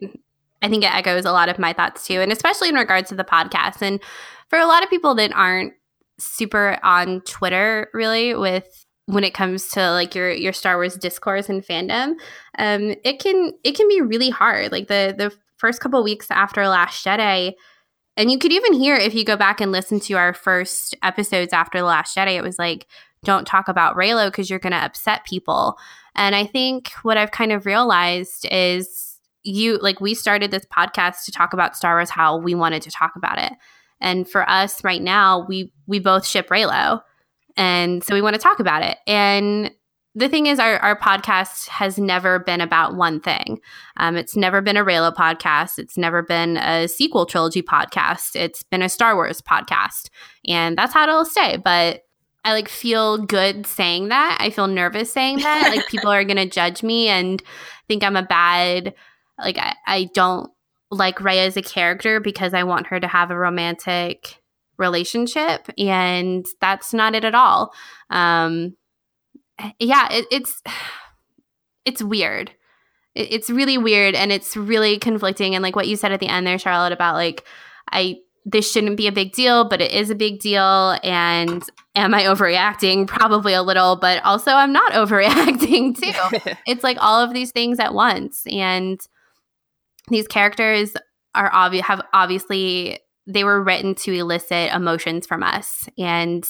I 0.62 0.68
think 0.68 0.84
it 0.84 0.94
echoes 0.94 1.24
a 1.24 1.32
lot 1.32 1.48
of 1.48 1.58
my 1.58 1.72
thoughts 1.72 2.06
too, 2.06 2.20
and 2.20 2.32
especially 2.32 2.68
in 2.68 2.74
regards 2.74 3.08
to 3.10 3.14
the 3.14 3.24
podcast. 3.24 3.82
And 3.82 4.00
for 4.48 4.58
a 4.58 4.66
lot 4.66 4.82
of 4.82 4.90
people 4.90 5.14
that 5.16 5.32
aren't 5.34 5.72
super 6.18 6.78
on 6.82 7.22
Twitter, 7.22 7.88
really, 7.94 8.34
with 8.34 8.86
when 9.06 9.24
it 9.24 9.34
comes 9.34 9.68
to 9.70 9.90
like 9.92 10.14
your 10.14 10.30
your 10.30 10.52
Star 10.52 10.76
Wars 10.76 10.96
discourse 10.96 11.48
and 11.48 11.64
fandom, 11.64 12.14
um, 12.58 12.94
it 13.04 13.18
can 13.20 13.52
it 13.64 13.76
can 13.76 13.88
be 13.88 14.00
really 14.00 14.30
hard. 14.30 14.72
Like 14.72 14.88
the 14.88 15.14
the 15.16 15.34
first 15.56 15.80
couple 15.80 16.02
weeks 16.02 16.30
after 16.30 16.66
Last 16.66 17.04
Jedi, 17.04 17.54
and 18.16 18.30
you 18.30 18.38
could 18.38 18.52
even 18.52 18.72
hear 18.72 18.96
if 18.96 19.14
you 19.14 19.24
go 19.24 19.36
back 19.36 19.60
and 19.60 19.72
listen 19.72 20.00
to 20.00 20.14
our 20.14 20.34
first 20.34 20.96
episodes 21.02 21.52
after 21.52 21.78
the 21.78 21.84
Last 21.84 22.16
Jedi, 22.16 22.36
it 22.36 22.42
was 22.42 22.58
like, 22.58 22.86
don't 23.24 23.46
talk 23.46 23.68
about 23.68 23.96
Reylo 23.96 24.28
because 24.28 24.48
you're 24.48 24.58
going 24.58 24.72
to 24.72 24.84
upset 24.84 25.24
people. 25.24 25.76
And 26.14 26.34
I 26.34 26.46
think 26.46 26.90
what 27.02 27.16
I've 27.16 27.30
kind 27.30 27.52
of 27.52 27.66
realized 27.66 28.46
is 28.50 29.18
you 29.42 29.78
like 29.78 30.00
we 30.00 30.14
started 30.14 30.50
this 30.50 30.66
podcast 30.66 31.24
to 31.24 31.32
talk 31.32 31.52
about 31.52 31.76
Star 31.76 31.96
Wars 31.96 32.10
how 32.10 32.36
we 32.36 32.54
wanted 32.54 32.82
to 32.82 32.90
talk 32.90 33.12
about 33.16 33.38
it. 33.38 33.52
And 34.00 34.28
for 34.28 34.48
us 34.48 34.82
right 34.84 35.02
now, 35.02 35.46
we 35.46 35.72
we 35.86 35.98
both 35.98 36.26
ship 36.26 36.48
Reylo. 36.48 37.02
And 37.56 38.02
so 38.02 38.14
we 38.14 38.22
want 38.22 38.34
to 38.34 38.40
talk 38.40 38.60
about 38.60 38.82
it. 38.82 38.98
And 39.06 39.70
the 40.14 40.28
thing 40.28 40.46
is, 40.46 40.58
our, 40.58 40.76
our 40.78 40.98
podcast 40.98 41.68
has 41.68 41.98
never 41.98 42.40
been 42.40 42.60
about 42.60 42.96
one 42.96 43.20
thing. 43.20 43.60
Um, 43.96 44.16
it's 44.16 44.36
never 44.36 44.60
been 44.60 44.76
a 44.76 44.84
Reylo 44.84 45.14
podcast. 45.14 45.78
It's 45.78 45.96
never 45.96 46.22
been 46.22 46.56
a 46.56 46.88
sequel 46.88 47.26
trilogy 47.26 47.62
podcast. 47.62 48.34
It's 48.34 48.62
been 48.64 48.82
a 48.82 48.88
Star 48.88 49.14
Wars 49.14 49.40
podcast. 49.40 50.08
And 50.48 50.76
that's 50.76 50.92
how 50.92 51.04
it'll 51.04 51.24
stay. 51.24 51.58
But 51.58 52.02
I 52.44 52.52
like 52.52 52.68
feel 52.68 53.18
good 53.18 53.66
saying 53.66 54.08
that. 54.08 54.38
I 54.40 54.50
feel 54.50 54.66
nervous 54.66 55.12
saying 55.12 55.38
that. 55.40 55.70
like 55.76 55.86
people 55.88 56.10
are 56.10 56.24
going 56.24 56.36
to 56.36 56.48
judge 56.48 56.82
me 56.82 57.08
and 57.08 57.42
think 57.88 58.02
I'm 58.02 58.16
a 58.16 58.22
bad 58.22 58.94
like 59.38 59.58
I, 59.58 59.74
I 59.86 60.10
don't 60.14 60.50
like 60.90 61.20
Rey 61.20 61.40
as 61.40 61.56
a 61.56 61.62
character 61.62 62.20
because 62.20 62.54
I 62.54 62.64
want 62.64 62.88
her 62.88 63.00
to 63.00 63.06
have 63.06 63.30
a 63.30 63.38
romantic 63.38 64.42
relationship, 64.76 65.68
and 65.78 66.46
that's 66.60 66.92
not 66.92 67.14
it 67.14 67.24
at 67.24 67.34
all. 67.34 67.72
Um, 68.10 68.76
yeah, 69.78 70.08
it, 70.10 70.26
it's 70.30 70.62
it's 71.84 72.02
weird. 72.02 72.50
It, 73.14 73.32
it's 73.32 73.50
really 73.50 73.78
weird, 73.78 74.14
and 74.14 74.32
it's 74.32 74.56
really 74.56 74.98
conflicting. 74.98 75.54
And 75.54 75.62
like 75.62 75.76
what 75.76 75.88
you 75.88 75.96
said 75.96 76.12
at 76.12 76.20
the 76.20 76.28
end 76.28 76.46
there, 76.46 76.58
Charlotte, 76.58 76.92
about 76.92 77.14
like 77.14 77.44
I 77.90 78.16
this 78.44 78.70
shouldn't 78.70 78.96
be 78.96 79.06
a 79.06 79.12
big 79.12 79.32
deal, 79.32 79.68
but 79.68 79.80
it 79.80 79.92
is 79.92 80.10
a 80.10 80.14
big 80.14 80.40
deal. 80.40 80.96
And 81.02 81.62
am 81.94 82.14
I 82.14 82.24
overreacting? 82.24 83.06
Probably 83.06 83.52
a 83.52 83.62
little, 83.62 83.96
but 83.96 84.22
also 84.24 84.52
I'm 84.52 84.72
not 84.72 84.92
overreacting 84.92 85.98
too. 85.98 86.52
it's 86.66 86.84
like 86.84 86.96
all 87.00 87.20
of 87.20 87.34
these 87.34 87.52
things 87.52 87.78
at 87.78 87.94
once, 87.94 88.42
and 88.46 89.00
these 90.08 90.26
characters 90.26 90.94
are 91.34 91.50
obvious 91.52 91.86
have 91.86 92.02
obviously 92.12 92.98
they 93.26 93.44
were 93.44 93.62
written 93.62 93.94
to 93.94 94.12
elicit 94.12 94.72
emotions 94.72 95.26
from 95.26 95.42
us 95.42 95.88
and 95.96 96.44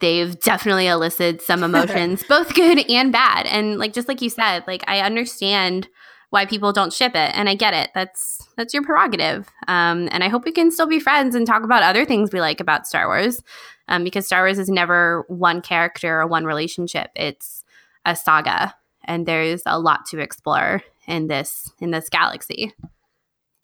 they've 0.00 0.38
definitely 0.40 0.86
elicited 0.86 1.40
some 1.40 1.62
emotions 1.64 2.22
both 2.24 2.54
good 2.54 2.78
and 2.90 3.12
bad 3.12 3.46
and 3.46 3.78
like 3.78 3.92
just 3.92 4.08
like 4.08 4.20
you 4.20 4.30
said 4.30 4.64
like 4.66 4.82
i 4.88 5.00
understand 5.00 5.88
why 6.30 6.44
people 6.44 6.72
don't 6.72 6.92
ship 6.92 7.12
it 7.14 7.32
and 7.34 7.48
i 7.48 7.54
get 7.54 7.74
it 7.74 7.90
that's 7.94 8.46
that's 8.56 8.74
your 8.74 8.82
prerogative 8.82 9.48
um, 9.66 10.08
and 10.12 10.22
i 10.22 10.28
hope 10.28 10.44
we 10.44 10.52
can 10.52 10.70
still 10.70 10.86
be 10.86 11.00
friends 11.00 11.34
and 11.34 11.46
talk 11.46 11.62
about 11.62 11.82
other 11.82 12.04
things 12.04 12.32
we 12.32 12.40
like 12.40 12.60
about 12.60 12.86
star 12.86 13.06
wars 13.06 13.42
um, 13.88 14.04
because 14.04 14.26
star 14.26 14.42
wars 14.42 14.58
is 14.58 14.68
never 14.68 15.24
one 15.28 15.60
character 15.60 16.20
or 16.20 16.26
one 16.26 16.44
relationship 16.44 17.10
it's 17.16 17.64
a 18.04 18.14
saga 18.14 18.74
and 19.08 19.26
there's 19.26 19.62
a 19.66 19.80
lot 19.80 20.06
to 20.06 20.20
explore 20.20 20.82
in 21.08 21.26
this 21.26 21.72
in 21.80 21.90
this 21.90 22.08
galaxy. 22.08 22.72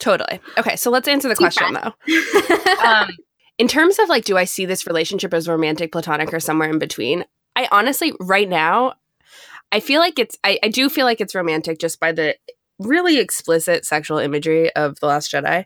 Totally. 0.00 0.40
Okay, 0.58 0.74
so 0.74 0.90
let's 0.90 1.06
answer 1.06 1.28
the 1.28 1.36
question 1.36 1.74
though. 1.74 2.84
um, 2.84 3.10
in 3.58 3.68
terms 3.68 4.00
of 4.00 4.08
like, 4.08 4.24
do 4.24 4.36
I 4.36 4.44
see 4.44 4.64
this 4.64 4.86
relationship 4.86 5.32
as 5.32 5.46
romantic, 5.46 5.92
platonic, 5.92 6.34
or 6.34 6.40
somewhere 6.40 6.68
in 6.68 6.80
between? 6.80 7.24
I 7.54 7.68
honestly, 7.70 8.12
right 8.18 8.48
now, 8.48 8.94
I 9.70 9.78
feel 9.78 10.00
like 10.00 10.18
it's. 10.18 10.36
I, 10.42 10.58
I 10.62 10.68
do 10.68 10.88
feel 10.88 11.04
like 11.04 11.20
it's 11.20 11.34
romantic 11.34 11.78
just 11.78 12.00
by 12.00 12.10
the 12.10 12.36
really 12.79 13.18
explicit 13.18 13.85
sexual 13.85 14.18
imagery 14.18 14.72
of 14.75 14.99
the 15.01 15.07
Last 15.07 15.33
Jedi. 15.33 15.64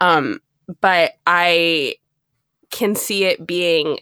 Um, 0.00 0.40
but 0.80 1.12
I 1.26 1.96
can 2.70 2.94
see 2.94 3.24
it 3.24 3.46
being. 3.46 3.98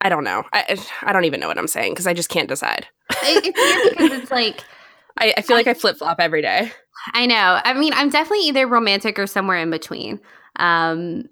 I 0.00 0.08
don't 0.08 0.24
know. 0.24 0.44
I 0.52 0.78
I 1.02 1.12
don't 1.12 1.24
even 1.24 1.40
know 1.40 1.48
what 1.48 1.58
I'm 1.58 1.66
saying 1.66 1.92
because 1.92 2.06
I 2.06 2.14
just 2.14 2.30
can't 2.30 2.48
decide. 2.48 2.86
it's 3.22 3.58
weird 3.58 3.96
because 3.98 4.22
it's 4.22 4.30
like 4.30 4.64
I, 5.18 5.34
I 5.36 5.42
feel 5.42 5.56
like 5.56 5.66
I, 5.66 5.72
I 5.72 5.74
flip 5.74 5.98
flop 5.98 6.18
every 6.20 6.42
day. 6.42 6.72
I 7.12 7.26
know. 7.26 7.60
I 7.64 7.74
mean, 7.74 7.92
I'm 7.94 8.10
definitely 8.10 8.46
either 8.48 8.66
romantic 8.66 9.18
or 9.18 9.26
somewhere 9.26 9.58
in 9.58 9.70
between. 9.70 10.20
Um, 10.56 11.28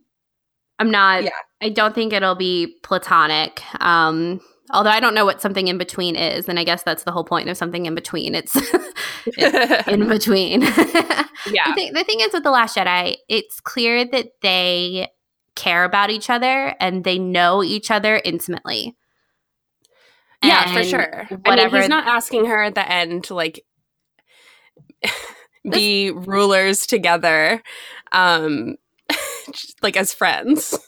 I'm 0.79 0.91
not. 0.91 1.25
Yeah. 1.25 1.31
I 1.61 1.71
don't 1.71 1.95
think 1.95 2.13
it'll 2.13 2.37
be 2.37 2.77
platonic. 2.83 3.63
Um, 3.83 4.41
although 4.71 4.91
I 4.91 5.01
don't 5.01 5.15
know 5.15 5.25
what 5.25 5.41
something 5.41 5.69
in 5.69 5.79
between 5.79 6.17
is, 6.17 6.49
and 6.49 6.59
I 6.59 6.65
guess 6.65 6.83
that's 6.83 7.05
the 7.05 7.13
whole 7.13 7.25
point 7.25 7.49
of 7.49 7.57
something 7.57 7.87
in 7.87 7.95
between. 7.95 8.35
It's, 8.35 8.57
it's 9.27 9.87
in 9.89 10.09
between. 10.09 10.63
yeah. 11.47 11.69
The 11.69 11.73
thing, 11.75 11.93
the 11.93 12.05
thing 12.05 12.21
is 12.21 12.33
with 12.33 12.43
the 12.43 12.51
Last 12.51 12.77
Jedi, 12.77 13.17
it's 13.29 13.61
clear 13.61 14.05
that 14.05 14.33
they 14.43 15.09
care 15.55 15.85
about 15.85 16.11
each 16.11 16.31
other 16.31 16.75
and 16.81 17.05
they 17.05 17.19
know 17.19 17.63
each 17.63 17.91
other 17.91 18.21
intimately. 18.25 18.97
Yeah, 20.43 20.73
for 20.73 20.85
sure. 20.85 21.27
Whatever. 21.45 21.77
I 21.77 21.81
mean, 21.81 21.83
he's 21.83 21.89
not 21.89 22.07
asking 22.07 22.47
her 22.47 22.63
at 22.63 22.77
the 22.77 22.89
end 22.89 23.25
to 23.25 23.35
like 23.35 23.65
be 25.69 26.11
rulers 26.11 26.87
together 26.87 27.63
um 28.13 28.77
like 29.83 29.97
as 29.97 30.15
friends 30.15 30.79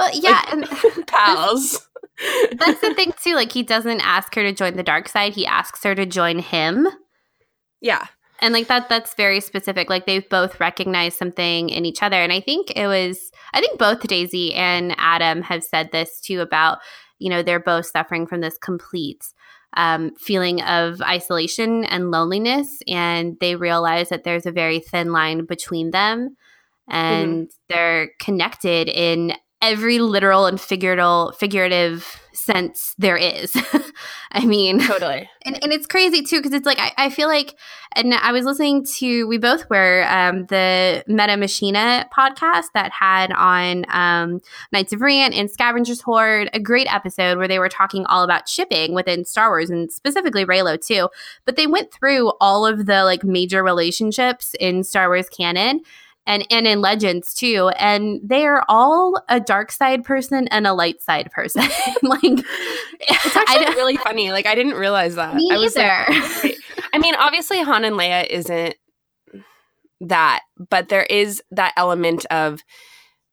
well 0.00 0.10
yeah 0.14 0.42
like, 0.52 0.52
and 0.52 0.66
pals 1.06 1.86
that's 2.58 2.80
the 2.80 2.94
thing 2.94 3.12
too 3.22 3.34
like 3.34 3.52
he 3.52 3.62
doesn't 3.62 4.00
ask 4.00 4.34
her 4.34 4.42
to 4.42 4.52
join 4.52 4.76
the 4.76 4.82
dark 4.82 5.08
side 5.08 5.34
he 5.34 5.46
asks 5.46 5.82
her 5.84 5.94
to 5.94 6.04
join 6.04 6.38
him 6.38 6.88
yeah 7.80 8.06
and 8.40 8.52
like 8.52 8.68
that 8.68 8.88
that's 8.88 9.14
very 9.14 9.40
specific 9.40 9.88
like 9.88 10.06
they've 10.06 10.28
both 10.28 10.60
recognized 10.60 11.16
something 11.16 11.70
in 11.70 11.86
each 11.86 12.02
other 12.02 12.16
and 12.16 12.32
i 12.32 12.40
think 12.40 12.72
it 12.76 12.86
was 12.86 13.30
i 13.54 13.60
think 13.60 13.78
both 13.78 14.06
daisy 14.06 14.52
and 14.54 14.94
adam 14.98 15.42
have 15.42 15.64
said 15.64 15.90
this 15.92 16.20
too 16.20 16.40
about 16.40 16.78
you 17.18 17.30
know 17.30 17.42
they're 17.42 17.60
both 17.60 17.86
suffering 17.86 18.26
from 18.26 18.40
this 18.40 18.58
complete 18.58 19.24
um, 19.76 20.14
feeling 20.16 20.62
of 20.62 21.00
isolation 21.02 21.84
and 21.84 22.10
loneliness. 22.10 22.78
And 22.88 23.36
they 23.40 23.56
realize 23.56 24.08
that 24.08 24.24
there's 24.24 24.46
a 24.46 24.52
very 24.52 24.80
thin 24.80 25.12
line 25.12 25.44
between 25.44 25.90
them 25.90 26.36
and 26.88 27.46
mm-hmm. 27.46 27.50
they're 27.68 28.10
connected 28.18 28.88
in 28.88 29.32
every 29.62 29.98
literal 29.98 30.46
and 30.46 30.60
figurative 30.60 31.36
figurative 31.36 32.20
sense 32.32 32.94
there 32.98 33.16
is. 33.16 33.56
I 34.32 34.44
mean, 34.44 34.80
totally. 34.80 35.28
And, 35.46 35.58
and 35.64 35.72
it's 35.72 35.86
crazy 35.86 36.20
too 36.20 36.36
because 36.36 36.52
it's 36.52 36.66
like 36.66 36.78
I, 36.78 36.92
I, 36.98 37.08
feel 37.08 37.26
like, 37.26 37.54
and 37.96 38.12
I 38.12 38.30
was 38.30 38.44
listening 38.44 38.84
to 38.98 39.26
we 39.26 39.38
both 39.38 39.70
were 39.70 40.04
um, 40.06 40.44
the 40.46 41.02
Meta 41.08 41.38
Machina 41.38 42.06
podcast 42.14 42.66
that 42.74 42.92
had 42.92 43.32
on 43.32 43.86
um, 43.88 44.42
Knights 44.70 44.92
of 44.92 45.00
Ren 45.00 45.32
and 45.32 45.50
Scavengers 45.50 46.02
Horde 46.02 46.50
a 46.52 46.60
great 46.60 46.92
episode 46.92 47.38
where 47.38 47.48
they 47.48 47.58
were 47.58 47.70
talking 47.70 48.04
all 48.04 48.22
about 48.22 48.50
shipping 48.50 48.92
within 48.92 49.24
Star 49.24 49.48
Wars 49.48 49.70
and 49.70 49.90
specifically 49.90 50.44
Reylo 50.44 50.78
too. 50.78 51.08
But 51.46 51.56
they 51.56 51.66
went 51.66 51.90
through 51.90 52.32
all 52.38 52.66
of 52.66 52.84
the 52.84 53.04
like 53.04 53.24
major 53.24 53.64
relationships 53.64 54.54
in 54.60 54.84
Star 54.84 55.08
Wars 55.08 55.30
canon 55.30 55.80
and 56.30 56.46
and 56.48 56.66
in 56.66 56.80
legends 56.80 57.34
too 57.34 57.70
and 57.76 58.20
they 58.22 58.46
are 58.46 58.64
all 58.68 59.20
a 59.28 59.40
dark 59.40 59.72
side 59.72 60.04
person 60.04 60.46
and 60.48 60.66
a 60.66 60.72
light 60.72 61.02
side 61.02 61.30
person. 61.32 61.62
Like 62.02 62.22
it's 62.22 63.36
actually 63.36 63.74
really 63.74 63.96
funny 63.96 64.30
like 64.30 64.46
i 64.46 64.54
didn't 64.54 64.74
realize 64.74 65.16
that. 65.16 65.34
Me 65.34 65.50
i 65.52 65.58
was 65.58 65.76
either. 65.76 66.04
Oh, 66.08 66.40
like 66.44 66.56
i 66.92 66.98
mean 66.98 67.14
obviously 67.16 67.62
han 67.62 67.84
and 67.84 67.96
leia 67.96 68.26
isn't 68.26 68.74
that 70.00 70.42
but 70.70 70.88
there 70.88 71.04
is 71.04 71.42
that 71.50 71.72
element 71.76 72.26
of 72.26 72.62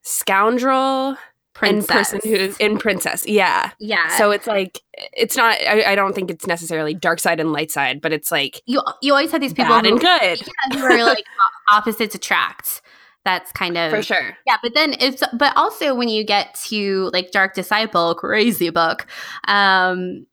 scoundrel 0.02 1.18
princess. 1.54 2.14
and 2.14 2.22
person 2.22 2.30
who's 2.30 2.58
in 2.58 2.78
princess 2.78 3.26
yeah. 3.28 3.72
Yeah. 3.80 4.16
So 4.18 4.32
it's 4.32 4.48
like 4.48 4.82
it's 4.94 5.36
not 5.36 5.58
I, 5.62 5.92
I, 5.92 5.96
don't 5.96 6.14
think 6.14 6.30
it's 6.30 6.46
necessarily 6.46 6.94
dark 6.94 7.20
side 7.20 7.40
and 7.40 7.52
light 7.52 7.72
side 7.72 8.02
but 8.02 8.14
it's 8.14 8.32
like 8.32 8.62
you 8.66 8.82
you 9.02 9.14
always 9.14 9.32
have 9.32 9.42
these 9.42 9.54
people 9.54 9.70
bad 9.70 9.86
who, 9.86 9.94
and 9.94 10.00
good. 10.00 10.48
Yeah, 10.72 10.80
who 10.80 10.86
are 10.86 11.04
like 11.04 11.24
opposites 11.72 12.16
attract 12.16 12.82
that's 13.28 13.52
kind 13.52 13.78
of 13.78 13.92
for 13.92 14.02
sure 14.02 14.38
yeah 14.48 14.56
but 14.64 14.74
then 14.74 14.96
it's 15.02 15.22
but 15.38 15.52
also 15.58 15.94
when 15.94 16.08
you 16.08 16.24
get 16.24 16.56
to 16.56 17.10
like 17.12 17.30
dark 17.32 17.54
disciple 17.54 18.16
crazy 18.16 18.70
book 18.70 19.06
um 19.50 20.26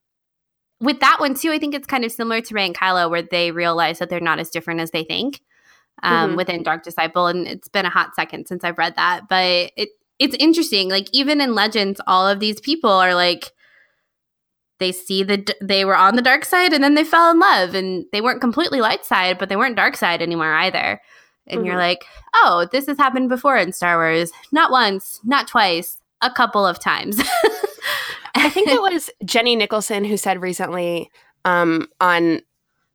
with 0.80 1.00
that 1.00 1.18
one 1.18 1.34
too 1.34 1.50
i 1.50 1.58
think 1.58 1.74
it's 1.74 1.86
kind 1.88 2.04
of 2.04 2.12
similar 2.12 2.40
to 2.40 2.54
rey 2.54 2.64
and 2.66 2.76
kylo 2.78 3.10
where 3.10 3.22
they 3.22 3.50
realize 3.50 3.98
that 3.98 4.08
they're 4.08 4.20
not 4.20 4.38
as 4.38 4.48
different 4.50 4.80
as 4.80 4.92
they 4.92 5.02
think 5.02 5.40
um, 6.02 6.32
Mhm. 6.32 6.36
within 6.36 6.62
Dark 6.64 6.82
Disciple, 6.82 7.28
and 7.28 7.46
it's 7.46 7.68
been 7.68 7.86
a 7.86 7.90
hot 7.90 8.16
second 8.16 8.46
since 8.48 8.64
I've 8.64 8.78
read 8.78 8.96
that. 8.96 9.22
But 9.28 9.70
it 9.76 9.90
it's 10.18 10.34
interesting. 10.40 10.90
Like 10.90 11.08
even 11.12 11.40
in 11.40 11.54
Legends, 11.54 12.00
all 12.08 12.26
of 12.26 12.40
these 12.40 12.60
people 12.60 12.90
are 12.90 13.14
like 13.14 13.52
they 14.80 14.90
see 14.90 15.22
the 15.22 15.46
they 15.62 15.84
were 15.84 15.96
on 15.96 16.16
the 16.16 16.22
dark 16.22 16.44
side 16.44 16.72
and 16.72 16.82
then 16.82 16.94
they 16.94 17.04
fell 17.04 17.30
in 17.30 17.38
love 17.38 17.74
and 17.74 18.06
they 18.12 18.20
weren't 18.20 18.40
completely 18.40 18.80
light 18.80 19.04
side 19.04 19.38
but 19.38 19.48
they 19.48 19.56
weren't 19.56 19.76
dark 19.76 19.96
side 19.96 20.20
anymore 20.20 20.52
either 20.54 21.00
and 21.46 21.64
you're 21.66 21.74
Mhm. 21.76 21.78
like 21.78 22.04
oh 22.34 22.66
this 22.72 22.86
has 22.86 22.96
happened 22.98 23.28
before 23.28 23.56
in 23.56 23.72
star 23.72 23.96
wars 23.96 24.30
not 24.52 24.70
once 24.70 25.20
not 25.24 25.46
twice 25.48 25.98
a 26.22 26.30
couple 26.30 26.66
of 26.66 26.78
times 26.78 27.20
I 28.34 28.48
think 28.50 28.68
it 28.68 28.80
was 28.92 29.10
Jenny 29.24 29.56
Nicholson 29.56 30.04
who 30.04 30.16
said 30.16 30.40
recently 30.42 31.10
um, 31.44 31.88
on 32.00 32.40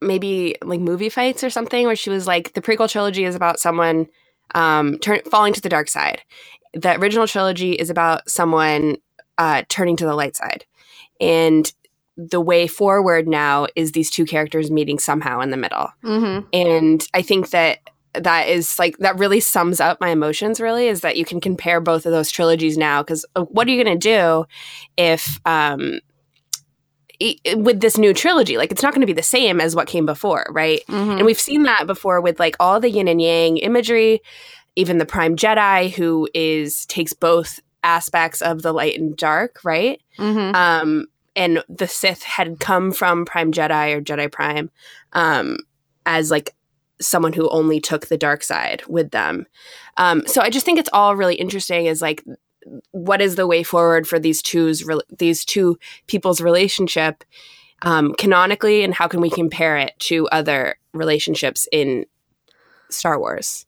maybe 0.02 0.56
like 0.64 0.80
movie 0.80 1.10
fights 1.10 1.44
or 1.44 1.50
something, 1.50 1.86
where 1.86 1.96
she 1.96 2.10
was 2.10 2.26
like, 2.28 2.54
the 2.54 2.62
prequel 2.62 2.90
trilogy 2.90 3.24
is 3.26 3.36
about 3.36 3.60
someone 3.60 4.08
um, 4.56 4.98
turn, 5.00 5.20
falling 5.30 5.54
to 5.54 5.62
the 5.62 5.70
dark 5.70 5.88
side. 5.88 6.22
The 6.74 6.98
original 7.00 7.28
trilogy 7.28 7.74
is 7.74 7.90
about 7.90 8.30
someone 8.30 8.98
uh, 9.38 9.64
turning 9.70 9.96
to 9.98 10.06
the 10.06 10.16
light 10.16 10.36
side. 10.36 10.66
And 11.22 11.72
the 12.18 12.42
way 12.42 12.66
forward 12.68 13.28
now 13.28 13.68
is 13.76 13.92
these 13.92 14.10
two 14.10 14.26
characters 14.26 14.70
meeting 14.72 15.00
somehow 15.00 15.40
in 15.42 15.52
the 15.52 15.58
middle. 15.58 15.90
hmm 16.02 16.40
And 16.52 17.08
I 17.14 17.22
think 17.22 17.52
that 17.52 17.80
that 18.14 18.48
is 18.48 18.80
like 18.80 18.98
that 18.98 19.18
really 19.18 19.40
sums 19.40 19.80
up 19.80 20.00
my 20.02 20.10
emotions 20.10 20.60
really 20.60 20.88
is 20.88 21.02
that 21.02 21.18
you 21.18 21.26
can 21.26 21.40
compare 21.40 21.80
both 21.80 22.06
of 22.06 22.12
those 22.12 22.32
trilogies 22.32 22.78
now 22.78 23.04
because 23.04 23.26
what 23.50 23.68
are 23.68 23.72
you 23.72 23.84
going 23.84 24.00
to 24.00 24.08
do 24.08 24.46
if 24.98 25.40
um 25.46 26.00
with 27.58 27.82
this 27.82 27.98
new 27.98 28.14
trilogy 28.14 28.58
like 28.58 28.72
it's 28.72 28.82
not 28.82 28.94
going 28.94 29.02
to 29.02 29.08
be 29.08 29.14
the 29.14 29.22
same 29.22 29.62
as 29.62 29.76
what 29.76 29.88
came 29.88 30.06
before 30.06 30.46
right? 30.50 30.82
Hmm 30.88 31.12
and 31.12 31.26
we've 31.26 31.40
seen 31.40 31.64
that 31.64 31.86
before 31.86 32.22
with 32.22 32.40
like 32.40 32.56
all 32.60 32.80
the 32.80 32.90
yin 32.90 33.08
and 33.08 33.22
yang 33.22 33.58
imagery 33.58 34.22
even 34.76 34.98
the 34.98 35.06
prime 35.06 35.36
jedi 35.36 35.92
who 35.92 36.28
is 36.34 36.86
takes 36.88 37.14
both 37.14 37.60
aspects 37.84 38.42
of 38.42 38.62
the 38.62 38.74
light 38.74 38.98
and 38.98 39.16
dark 39.18 39.60
right? 39.64 40.02
Hmm 40.18 40.56
um, 40.56 41.08
and 41.36 41.64
the 41.70 41.88
Sith 41.88 42.24
had 42.24 42.60
come 42.60 42.92
from 42.92 43.24
Prime 43.24 43.54
Jedi 43.54 43.96
or 43.96 44.02
Jedi 44.02 44.30
Prime 44.30 44.70
um, 45.14 45.58
as 46.06 46.30
like 46.30 46.54
someone 47.02 47.34
who 47.34 47.50
only 47.50 47.80
took 47.80 48.08
the 48.08 48.18
dark 48.18 48.44
side 48.44 48.84
with 48.88 49.12
them. 49.12 49.46
Um, 49.98 50.24
so 50.28 50.42
I 50.42 50.50
just 50.50 50.66
think 50.66 50.80
it's 50.80 50.90
all 50.94 51.16
really 51.16 51.36
interesting. 51.36 51.86
Is 51.86 52.02
like, 52.02 52.24
what 52.92 53.22
is 53.22 53.36
the 53.36 53.48
way 53.48 53.64
forward 53.64 54.08
for 54.08 54.20
these 54.20 54.42
two's 54.42 54.84
re- 54.84 55.02
these 55.18 55.46
two 55.46 55.78
people's 56.08 56.42
relationship 56.42 57.24
um, 57.82 58.14
canonically, 58.18 58.84
and 58.84 58.94
how 58.94 59.08
can 59.08 59.22
we 59.22 59.30
compare 59.30 59.78
it 59.78 59.94
to 60.00 60.28
other 60.30 60.76
relationships 60.94 61.68
in 61.72 62.06
Star 62.90 63.20
Wars? 63.20 63.66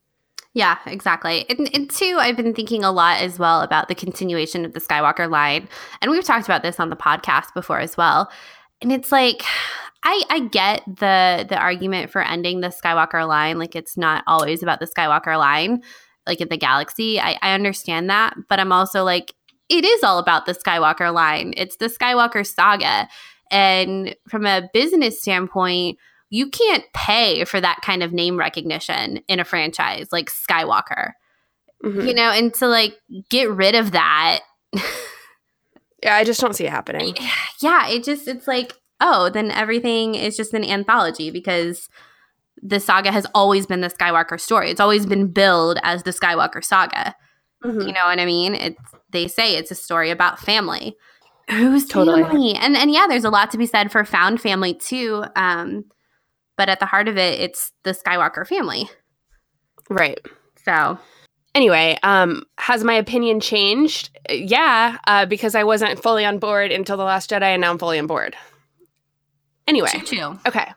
Yeah, 0.54 0.80
exactly. 0.86 1.46
And, 1.50 1.70
and 1.74 1.90
two, 1.90 2.18
I've 2.20 2.36
been 2.36 2.54
thinking 2.54 2.84
a 2.84 2.92
lot 2.92 3.22
as 3.22 3.40
well 3.40 3.62
about 3.62 3.88
the 3.88 3.96
continuation 3.96 4.66
of 4.66 4.74
the 4.74 4.82
Skywalker 4.82 5.30
line. 5.30 5.70
And 6.02 6.12
we've 6.12 6.26
talked 6.26 6.46
about 6.46 6.62
this 6.62 6.78
on 6.78 6.90
the 6.90 6.98
podcast 6.98 7.54
before 7.54 7.80
as 7.80 7.96
well. 7.96 8.30
And 8.82 8.92
it's 8.92 9.14
like 9.14 9.44
I 10.04 10.24
I 10.30 10.40
get 10.42 10.84
the 10.88 11.46
the 11.48 11.58
argument 11.58 12.10
for 12.12 12.22
ending 12.22 12.62
the 12.62 12.70
Skywalker 12.70 13.28
line. 13.28 13.60
Like 13.60 13.76
it's 13.76 13.98
not 13.98 14.24
always 14.28 14.64
about 14.64 14.80
the 14.80 14.88
Skywalker 14.88 15.38
line, 15.38 15.82
like 16.26 16.42
in 16.42 16.50
the 16.50 16.58
galaxy. 16.58 17.20
I, 17.20 17.38
I 17.42 17.54
understand 17.54 18.10
that, 18.10 18.36
but 18.50 18.60
I'm 18.60 18.72
also 18.72 19.04
like, 19.04 19.34
it 19.70 19.86
is 19.86 20.04
all 20.04 20.18
about 20.18 20.46
the 20.46 20.54
Skywalker 20.54 21.14
line. 21.14 21.54
It's 21.58 21.76
the 21.78 21.86
Skywalker 21.88 22.46
saga. 22.46 23.08
And 23.52 24.16
from 24.30 24.46
a 24.46 24.70
business 24.74 25.22
standpoint, 25.22 25.98
you 26.30 26.50
can't 26.50 26.86
pay 26.96 27.44
for 27.44 27.60
that 27.62 27.80
kind 27.84 28.02
of 28.02 28.14
name 28.14 28.38
recognition 28.38 29.18
in 29.28 29.40
a 29.40 29.44
franchise 29.46 30.08
like 30.12 30.32
Skywalker. 30.32 31.12
Mhm. 31.84 32.08
You 32.08 32.14
know, 32.14 32.32
and 32.32 32.54
to 32.56 32.68
like 32.68 32.98
get 33.30 33.50
rid 33.52 33.76
of 33.76 33.92
that, 33.92 34.40
Yeah, 36.04 36.16
I 36.16 36.24
just 36.24 36.42
don't 36.42 36.56
see 36.56 36.66
it 36.66 36.72
happening. 36.72 37.16
yeah, 37.62 37.88
it 37.90 38.04
just 38.04 38.28
it's 38.28 38.48
like, 38.48 38.74
oh, 39.02 39.30
then 39.30 39.52
everything 39.52 40.16
is 40.16 40.38
just 40.38 40.54
an 40.54 40.64
anthology 40.64 41.32
because 41.32 41.90
the 42.62 42.80
saga 42.80 43.12
has 43.12 43.26
always 43.34 43.66
been 43.66 43.82
the 43.82 43.90
Skywalker 43.90 44.40
story. 44.40 44.70
It's 44.70 44.80
always 44.80 45.06
been 45.06 45.28
billed 45.28 45.80
as 45.84 46.04
the 46.04 46.12
Skywalker 46.12 46.64
saga. 46.64 47.16
Mhm. 47.64 47.88
You 47.88 47.94
know 47.94 48.06
what 48.06 48.20
I 48.20 48.26
mean? 48.26 48.56
It's 48.56 48.82
they 49.10 49.28
say 49.28 49.56
it's 49.56 49.72
a 49.72 49.76
story 49.76 50.10
about 50.12 50.40
family. 50.40 50.96
Who's 51.50 51.88
Totally. 51.88 52.24
family? 52.24 52.54
And 52.54 52.78
and 52.78 52.92
yeah, 52.92 53.08
there's 53.08 53.26
a 53.26 53.30
lot 53.30 53.52
to 53.52 53.58
be 53.58 53.66
said 53.66 53.92
for 53.92 54.06
found 54.06 54.40
family 54.42 54.74
too. 54.74 55.26
Um, 55.36 55.86
but 56.58 56.70
at 56.70 56.80
the 56.80 56.86
heart 56.86 57.08
of 57.08 57.18
it, 57.18 57.40
it's 57.40 57.72
the 57.84 57.92
Skywalker 57.92 58.48
family. 58.48 58.90
Right. 59.90 60.20
So 60.64 61.00
anyway 61.54 61.98
um 62.04 62.44
has 62.58 62.84
my 62.84 62.94
opinion 62.94 63.40
changed 63.40 64.10
yeah 64.30 64.98
uh 65.08 65.26
because 65.26 65.56
i 65.56 65.64
wasn't 65.64 66.02
fully 66.02 66.24
on 66.26 66.40
board 66.40 66.72
until 66.72 66.98
the 66.98 67.04
last 67.04 67.30
jedi 67.30 67.42
and 67.42 67.62
now 67.62 67.72
i'm 67.72 67.78
fully 67.78 68.00
on 68.00 68.08
board 68.08 68.36
anyway 69.68 69.90
too. 70.06 70.38
okay 70.48 70.72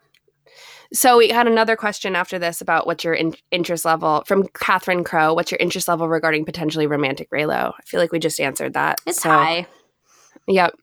so 0.93 1.18
we 1.18 1.28
had 1.28 1.47
another 1.47 1.74
question 1.76 2.14
after 2.14 2.39
this 2.39 2.61
about 2.61 2.87
what's 2.87 3.03
your 3.05 3.14
in- 3.14 3.35
interest 3.51 3.85
level 3.85 4.22
from 4.26 4.47
catherine 4.55 5.03
crow 5.05 5.35
what's 5.35 5.51
your 5.51 5.59
interest 5.59 5.89
level 5.89 6.09
regarding 6.09 6.45
potentially 6.45 6.87
romantic 6.87 7.28
reylo 7.30 7.72
i 7.78 7.82
feel 7.85 8.01
like 8.01 8.12
we 8.12 8.18
just 8.18 8.41
answered 8.41 8.74
that 8.74 9.01
It's 9.07 9.22
so 9.22 9.30
high. 9.30 9.66
yep 10.47 10.74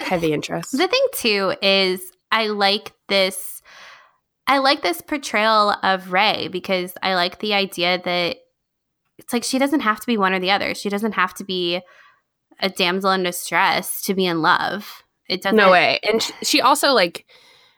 heavy 0.00 0.32
interest 0.32 0.72
The 0.72 0.88
thing 0.88 1.06
too 1.14 1.54
is 1.62 2.12
I 2.30 2.46
like 2.48 2.92
this 3.08 3.62
I 4.46 4.58
like 4.58 4.82
this 4.82 5.00
portrayal 5.00 5.74
of 5.82 6.12
Rey 6.12 6.48
because 6.48 6.92
I 7.02 7.14
like 7.14 7.38
the 7.38 7.54
idea 7.54 8.00
that 8.04 8.36
it's 9.16 9.32
like 9.32 9.44
she 9.44 9.58
doesn't 9.58 9.80
have 9.80 10.00
to 10.00 10.06
be 10.06 10.16
one 10.16 10.32
or 10.32 10.40
the 10.40 10.50
other. 10.50 10.74
She 10.74 10.88
doesn't 10.88 11.12
have 11.12 11.34
to 11.34 11.44
be 11.44 11.80
a 12.58 12.68
damsel 12.68 13.12
in 13.12 13.22
distress 13.22 14.02
to 14.02 14.14
be 14.14 14.26
in 14.26 14.42
love. 14.42 15.04
It 15.30 15.42
doesn't 15.42 15.56
no 15.56 15.70
way 15.70 16.00
and 16.02 16.20
she 16.42 16.60
also 16.60 16.92
like 16.92 17.24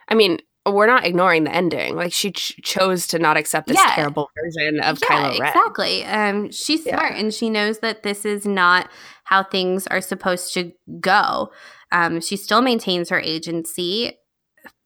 i 0.09 0.15
mean 0.15 0.39
we're 0.65 0.87
not 0.87 1.05
ignoring 1.05 1.45
the 1.45 1.53
ending 1.55 1.97
like 1.97 2.13
she 2.13 2.31
ch- 2.31 2.57
chose 2.63 3.07
to 3.09 3.19
not 3.19 3.37
accept 3.37 3.67
this 3.67 3.77
Yeah. 3.77 3.95
terrible 3.97 4.31
version 4.41 4.81
of 4.81 4.99
yeah, 5.03 5.09
kylo 5.09 5.39
ren 5.41 5.49
exactly. 5.49 6.05
Um, 6.05 6.51
she's 6.53 6.87
Yeah. 6.87 6.97
smart 6.99 7.15
and 7.17 7.35
she 7.35 7.51
knows 7.51 7.81
that 7.81 8.05
this 8.05 8.25
is 8.25 8.47
not 8.47 8.89
how 9.25 9.43
things 9.43 9.89
are 9.89 10.01
supposed 10.01 10.55
to 10.55 10.71
go. 11.01 11.51
Um, 11.91 12.21
she 12.21 12.37
still 12.37 12.63
maintains 12.63 13.09
her 13.11 13.19
agency, 13.19 14.17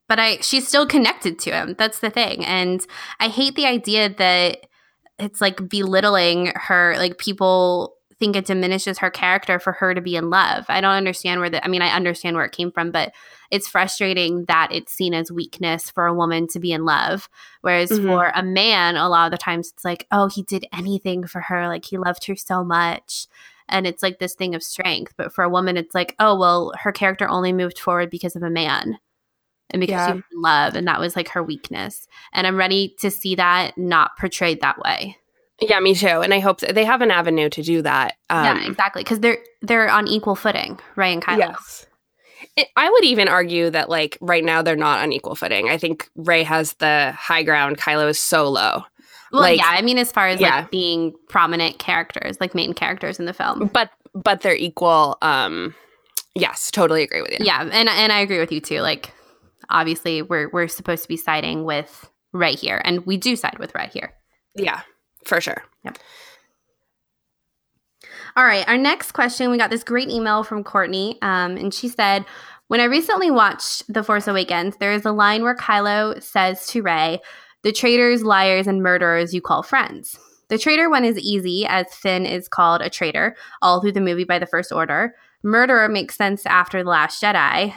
but 0.08 0.18
I 0.18 0.38
she's 0.40 0.66
still 0.66 0.86
connected 0.86 1.38
to 1.40 1.50
him. 1.50 1.74
That's 1.76 1.98
the 1.98 2.08
thing, 2.10 2.42
and 2.46 2.84
I 3.20 3.28
hate 3.28 3.54
the 3.54 3.66
idea 3.66 4.08
that 4.08 4.60
it's 5.18 5.42
like 5.42 5.68
belittling 5.68 6.52
her. 6.54 6.94
Like 6.96 7.18
people 7.18 7.95
think 8.18 8.36
it 8.36 8.46
diminishes 8.46 8.98
her 8.98 9.10
character 9.10 9.58
for 9.58 9.72
her 9.72 9.94
to 9.94 10.00
be 10.00 10.16
in 10.16 10.30
love. 10.30 10.64
I 10.68 10.80
don't 10.80 10.92
understand 10.94 11.40
where 11.40 11.50
the. 11.50 11.64
I 11.64 11.68
mean, 11.68 11.82
I 11.82 11.94
understand 11.94 12.36
where 12.36 12.44
it 12.44 12.52
came 12.52 12.72
from, 12.72 12.90
but 12.90 13.12
it's 13.50 13.68
frustrating 13.68 14.44
that 14.46 14.68
it's 14.72 14.92
seen 14.92 15.12
as 15.14 15.30
weakness 15.30 15.90
for 15.90 16.06
a 16.06 16.14
woman 16.14 16.46
to 16.48 16.58
be 16.58 16.72
in 16.72 16.84
love. 16.84 17.28
Whereas 17.60 17.90
Mhm. 17.90 18.04
for 18.06 18.32
a 18.34 18.42
man, 18.42 18.96
a 18.96 19.08
lot 19.08 19.26
of 19.26 19.30
the 19.32 19.38
times 19.42 19.70
it's 19.74 19.84
like, 19.84 20.06
oh, 20.10 20.28
he 20.28 20.42
did 20.42 20.66
anything 20.72 21.26
for 21.26 21.40
her. 21.42 21.68
Like 21.68 21.84
he 21.84 21.98
loved 21.98 22.24
her 22.26 22.36
so 22.36 22.64
much. 22.64 23.26
And 23.68 23.86
it's 23.86 24.02
like 24.02 24.18
this 24.18 24.34
thing 24.34 24.54
of 24.54 24.62
strength. 24.62 25.14
But 25.16 25.32
for 25.34 25.44
a 25.44 25.48
woman, 25.50 25.76
it's 25.76 25.94
like, 25.94 26.14
oh, 26.18 26.36
well, 26.38 26.72
her 26.80 26.92
character 26.92 27.28
only 27.28 27.52
moved 27.52 27.78
forward 27.78 28.10
because 28.10 28.36
of 28.36 28.42
a 28.42 28.50
man 28.50 28.98
and 29.70 29.80
because 29.80 29.92
Yeah. 29.94 30.06
she 30.06 30.12
was 30.14 30.22
in 30.32 30.40
love. 30.42 30.74
And 30.76 30.86
that 30.86 31.00
was 31.00 31.16
like 31.16 31.28
her 31.30 31.42
weakness. 31.42 32.06
And 32.32 32.46
I'm 32.46 32.56
ready 32.56 32.94
to 33.00 33.10
see 33.10 33.34
that 33.34 33.76
not 33.76 34.16
portrayed 34.16 34.60
that 34.60 34.78
way. 34.78 35.16
Yeah, 35.60 35.80
me 35.80 35.94
too. 35.94 36.06
And 36.06 36.34
I 36.34 36.40
hope 36.40 36.60
that 36.60 36.74
they 36.74 36.84
have 36.84 37.00
an 37.00 37.10
avenue 37.10 37.48
to 37.50 37.62
do 37.62 37.82
that. 37.82 38.16
Um, 38.28 38.44
yeah, 38.44 38.66
exactly. 38.66 39.02
Because 39.02 39.20
they're 39.20 39.38
they're 39.62 39.88
on 39.90 40.06
equal 40.06 40.34
footing, 40.36 40.78
Rey 40.96 41.12
and 41.12 41.22
Kylo. 41.22 41.38
Yes. 41.38 41.86
It, 42.56 42.68
I 42.76 42.90
would 42.90 43.04
even 43.04 43.28
argue 43.28 43.70
that, 43.70 43.88
like, 43.88 44.16
right 44.20 44.44
now 44.44 44.62
they're 44.62 44.76
not 44.76 45.00
on 45.00 45.12
equal 45.12 45.34
footing. 45.34 45.68
I 45.68 45.76
think 45.78 46.08
Rey 46.16 46.42
has 46.42 46.74
the 46.74 47.12
high 47.16 47.42
ground. 47.42 47.78
Kylo 47.78 48.08
is 48.08 48.18
so 48.20 48.48
low. 48.48 48.82
Well, 49.32 49.42
Like- 49.42 49.58
yeah. 49.58 49.66
I 49.68 49.82
mean, 49.82 49.98
as 49.98 50.12
far 50.12 50.28
as 50.28 50.40
Yeah. 50.40 50.56
like 50.60 50.70
being 50.70 51.14
prominent 51.28 51.78
characters, 51.78 52.36
like 52.40 52.54
main 52.54 52.72
characters 52.74 53.18
in 53.18 53.24
the 53.26 53.32
film. 53.34 53.70
But 53.72 53.90
but 54.14 54.40
they're 54.42 54.54
equal. 54.56 55.18
Um, 55.22 55.74
yes, 56.34 56.70
totally 56.70 57.02
agree 57.02 57.22
with 57.22 57.32
you. 57.32 57.38
Yeah, 57.40 57.60
and 57.62 57.88
and 57.88 58.12
I 58.12 58.20
agree 58.20 58.38
with 58.38 58.52
you 58.52 58.60
too. 58.60 58.80
Like, 58.80 59.12
obviously, 59.68 60.22
we're 60.22 60.48
we're 60.50 60.68
supposed 60.68 61.02
to 61.02 61.08
be 61.08 61.16
siding 61.16 61.64
with 61.64 62.08
Rey 62.32 62.52
here, 62.54 62.80
and 62.84 63.04
we 63.06 63.16
do 63.16 63.36
side 63.36 63.58
with 63.58 63.74
Rey 63.74 63.88
here. 63.92 64.14
Yeah, 64.54 64.80
for 65.26 65.40
sure. 65.40 65.62
Yep. 65.84 65.98
All 68.36 68.44
right, 68.44 68.68
our 68.68 68.76
next 68.76 69.12
question. 69.12 69.50
We 69.50 69.58
got 69.58 69.70
this 69.70 69.82
great 69.82 70.10
email 70.10 70.44
from 70.44 70.62
Courtney, 70.62 71.18
um, 71.22 71.56
and 71.56 71.72
she 71.72 71.88
said, 71.88 72.24
"When 72.68 72.80
I 72.80 72.84
recently 72.84 73.30
watched 73.30 73.92
The 73.92 74.02
Force 74.02 74.28
Awakens, 74.28 74.76
there 74.76 74.92
is 74.92 75.04
a 75.06 75.12
line 75.12 75.42
where 75.42 75.56
Kylo 75.56 76.22
says 76.22 76.66
to 76.68 76.82
Rey, 76.82 77.20
"The 77.62 77.72
traitors, 77.72 78.22
liars, 78.22 78.66
and 78.66 78.82
murderers 78.82 79.32
you 79.32 79.40
call 79.40 79.62
friends." 79.62 80.18
The 80.48 80.58
traitor 80.58 80.88
one 80.88 81.04
is 81.04 81.18
easy, 81.18 81.66
as 81.66 81.92
Finn 81.92 82.24
is 82.24 82.46
called 82.46 82.80
a 82.80 82.90
traitor 82.90 83.34
all 83.62 83.80
through 83.80 83.92
the 83.92 84.00
movie 84.00 84.24
by 84.24 84.38
the 84.38 84.46
First 84.46 84.70
Order. 84.70 85.14
Murderer 85.42 85.88
makes 85.88 86.14
sense 86.14 86.46
after 86.46 86.82
The 86.82 86.90
Last 86.90 87.22
Jedi. 87.22 87.74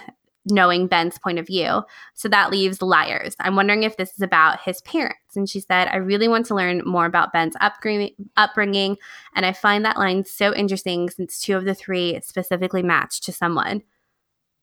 Knowing 0.52 0.88
Ben's 0.88 1.18
point 1.18 1.39
of 1.39 1.47
view. 1.47 1.84
So 2.14 2.28
that 2.30 2.52
leaves 2.52 2.82
liars. 2.82 3.36
I'm 3.39 3.56
wondering 3.56 3.84
if 3.84 3.97
this 3.97 4.14
is 4.14 4.22
about 4.22 4.60
his 4.62 4.82
parents. 4.82 5.36
And 5.36 5.50
she 5.50 5.60
said, 5.60 5.88
I 5.88 5.97
really 5.97 6.28
want 6.28 6.45
to 6.47 6.56
learn 6.56 6.82
more 6.86 7.06
about 7.06 7.34
Ben's 7.34 7.56
upbringing. 7.60 8.97
And 9.36 9.45
I 9.45 9.54
find 9.54 9.86
that 9.86 9.97
line 9.97 10.26
so 10.26 10.54
interesting 10.54 11.10
since 11.10 11.41
two 11.41 11.56
of 11.56 11.66
the 11.66 11.76
three 11.76 12.20
specifically 12.22 12.84
match 12.84 13.22
to 13.22 13.32
someone. 13.32 13.84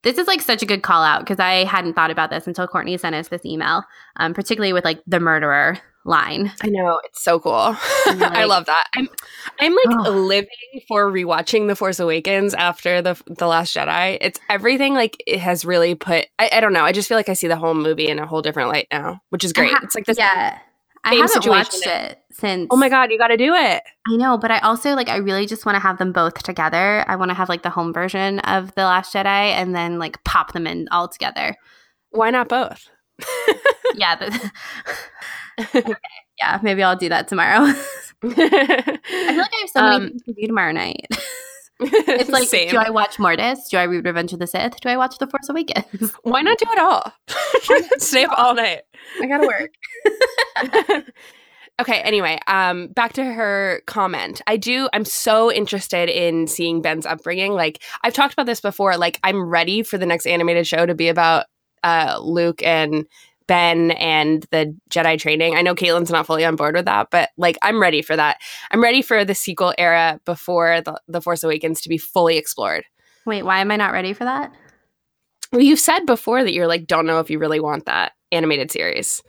This 0.02 0.18
is 0.18 0.26
like 0.26 0.40
such 0.40 0.62
a 0.62 0.66
good 0.66 0.82
call 0.82 1.02
out 1.02 1.20
because 1.20 1.40
I 1.40 1.64
hadn't 1.64 1.94
thought 1.94 2.10
about 2.10 2.30
this 2.30 2.46
until 2.46 2.66
Courtney 2.66 2.96
sent 2.96 3.14
us 3.14 3.28
this 3.28 3.44
email, 3.44 3.84
um, 4.16 4.34
particularly 4.34 4.72
with 4.72 4.84
like 4.84 5.00
the 5.06 5.20
murderer 5.20 5.78
line. 6.06 6.52
I 6.62 6.68
know 6.68 7.00
it's 7.04 7.22
so 7.22 7.38
cool. 7.40 7.76
Like, 8.06 8.32
I 8.32 8.44
love 8.44 8.66
that. 8.66 8.86
I'm 8.94 9.08
I'm 9.58 9.72
like 9.72 10.06
oh. 10.06 10.10
living 10.12 10.48
for 10.86 11.10
rewatching 11.10 11.66
The 11.66 11.74
Force 11.74 11.98
Awakens 11.98 12.54
after 12.54 13.02
the 13.02 13.20
the 13.26 13.48
Last 13.48 13.74
Jedi. 13.74 14.16
It's 14.20 14.38
everything 14.48 14.94
like 14.94 15.22
it 15.26 15.40
has 15.40 15.64
really 15.64 15.96
put. 15.96 16.26
I, 16.38 16.48
I 16.52 16.60
don't 16.60 16.72
know. 16.72 16.84
I 16.84 16.92
just 16.92 17.08
feel 17.08 17.18
like 17.18 17.28
I 17.28 17.34
see 17.34 17.48
the 17.48 17.56
whole 17.56 17.74
movie 17.74 18.08
in 18.08 18.20
a 18.20 18.26
whole 18.26 18.42
different 18.42 18.68
light 18.68 18.86
now, 18.92 19.20
which 19.30 19.44
is 19.44 19.52
great. 19.52 19.72
Ha- 19.72 19.80
it's 19.82 19.96
like 19.96 20.06
this. 20.06 20.18
Yeah. 20.18 20.56
I 21.06 21.14
haven't 21.14 21.28
situation. 21.28 21.50
watched 21.50 21.86
it 21.86 22.18
since. 22.32 22.68
Oh 22.70 22.76
my 22.76 22.88
god, 22.88 23.10
you 23.10 23.18
got 23.18 23.28
to 23.28 23.36
do 23.36 23.54
it! 23.54 23.82
I 24.08 24.16
know, 24.16 24.36
but 24.36 24.50
I 24.50 24.58
also 24.58 24.94
like. 24.94 25.08
I 25.08 25.16
really 25.16 25.46
just 25.46 25.64
want 25.64 25.76
to 25.76 25.80
have 25.80 25.98
them 25.98 26.12
both 26.12 26.42
together. 26.42 27.04
I 27.06 27.16
want 27.16 27.30
to 27.30 27.34
have 27.34 27.48
like 27.48 27.62
the 27.62 27.70
home 27.70 27.92
version 27.92 28.40
of 28.40 28.74
the 28.74 28.82
Last 28.82 29.14
Jedi, 29.14 29.24
and 29.24 29.74
then 29.74 29.98
like 29.98 30.22
pop 30.24 30.52
them 30.52 30.66
in 30.66 30.88
all 30.90 31.08
together. 31.08 31.56
Why 32.10 32.30
not 32.30 32.48
both? 32.48 32.88
yeah. 33.94 34.16
The, 34.16 34.50
okay. 35.76 35.94
Yeah, 36.38 36.58
maybe 36.62 36.82
I'll 36.82 36.96
do 36.96 37.08
that 37.08 37.28
tomorrow. 37.28 37.60
I 38.22 38.28
feel 38.28 38.36
like 38.36 39.52
I 39.54 39.60
have 39.60 39.70
so 39.70 39.82
many 39.82 40.06
um, 40.06 40.18
to 40.26 40.32
do 40.32 40.46
tomorrow 40.46 40.72
night. 40.72 41.06
It's 41.80 42.30
like, 42.30 42.48
Same. 42.48 42.70
do 42.70 42.78
I 42.78 42.90
watch 42.90 43.18
Mortis? 43.18 43.68
Do 43.68 43.76
I 43.76 43.84
read 43.84 44.04
Revenge 44.04 44.32
of 44.32 44.38
the 44.38 44.46
Sith? 44.46 44.80
Do 44.80 44.88
I 44.88 44.96
watch 44.96 45.18
The 45.18 45.26
Force 45.26 45.48
Awakens? 45.48 46.12
Why 46.22 46.42
not 46.42 46.58
do 46.58 46.66
it 46.70 46.78
all? 46.78 47.12
Stay 47.98 48.24
up 48.24 48.38
all 48.38 48.54
night. 48.54 48.82
I 49.20 49.26
gotta 49.26 49.46
work. 49.46 49.74
okay, 51.80 52.00
anyway, 52.00 52.38
um, 52.46 52.88
back 52.88 53.12
to 53.14 53.24
her 53.24 53.82
comment. 53.86 54.40
I 54.46 54.56
do, 54.56 54.88
I'm 54.92 55.04
so 55.04 55.52
interested 55.52 56.08
in 56.08 56.46
seeing 56.46 56.82
Ben's 56.82 57.06
upbringing. 57.06 57.52
Like, 57.52 57.82
I've 58.02 58.14
talked 58.14 58.32
about 58.32 58.46
this 58.46 58.60
before. 58.60 58.96
Like, 58.96 59.18
I'm 59.22 59.42
ready 59.48 59.82
for 59.82 59.98
the 59.98 60.06
next 60.06 60.26
animated 60.26 60.66
show 60.66 60.86
to 60.86 60.94
be 60.94 61.08
about 61.08 61.46
uh, 61.84 62.18
Luke 62.20 62.62
and 62.62 63.06
Ben 63.46 63.92
and 63.92 64.44
the 64.50 64.76
Jedi 64.90 65.18
training. 65.18 65.54
I 65.54 65.62
know 65.62 65.74
Caitlin's 65.74 66.10
not 66.10 66.26
fully 66.26 66.44
on 66.44 66.56
board 66.56 66.74
with 66.74 66.86
that, 66.86 67.08
but 67.10 67.30
like 67.36 67.56
I'm 67.62 67.80
ready 67.80 68.02
for 68.02 68.16
that. 68.16 68.38
I'm 68.70 68.82
ready 68.82 69.02
for 69.02 69.24
the 69.24 69.34
sequel 69.34 69.74
era 69.78 70.20
before 70.24 70.80
the, 70.80 71.00
the 71.08 71.20
Force 71.20 71.42
Awakens 71.42 71.80
to 71.82 71.88
be 71.88 71.98
fully 71.98 72.36
explored. 72.36 72.84
Wait, 73.24 73.42
why 73.42 73.60
am 73.60 73.70
I 73.70 73.76
not 73.76 73.92
ready 73.92 74.12
for 74.12 74.24
that? 74.24 74.52
Well, 75.52 75.62
you've 75.62 75.80
said 75.80 76.06
before 76.06 76.42
that 76.42 76.52
you're 76.52 76.66
like, 76.66 76.86
don't 76.86 77.06
know 77.06 77.20
if 77.20 77.30
you 77.30 77.38
really 77.38 77.60
want 77.60 77.86
that 77.86 78.12
animated 78.32 78.70
series. 78.70 79.22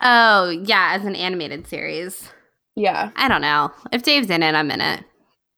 Oh, 0.00 0.50
yeah, 0.50 0.92
as 0.92 1.04
an 1.04 1.16
animated 1.16 1.66
series. 1.66 2.30
Yeah. 2.76 3.10
I 3.16 3.28
don't 3.28 3.40
know. 3.40 3.72
If 3.90 4.04
Dave's 4.04 4.30
in 4.30 4.42
it, 4.42 4.54
I'm 4.54 4.70
in 4.70 4.80
it. 4.80 5.04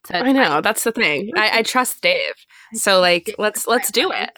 So 0.06 0.14
I 0.14 0.32
know, 0.32 0.44
fine. 0.44 0.62
that's 0.62 0.84
the 0.84 0.92
thing. 0.92 1.30
I, 1.36 1.58
I 1.58 1.62
trust 1.62 2.00
Dave. 2.00 2.32
So 2.72 3.00
like 3.00 3.34
let's 3.38 3.66
let's 3.66 3.90
do 3.92 4.10
it. 4.10 4.30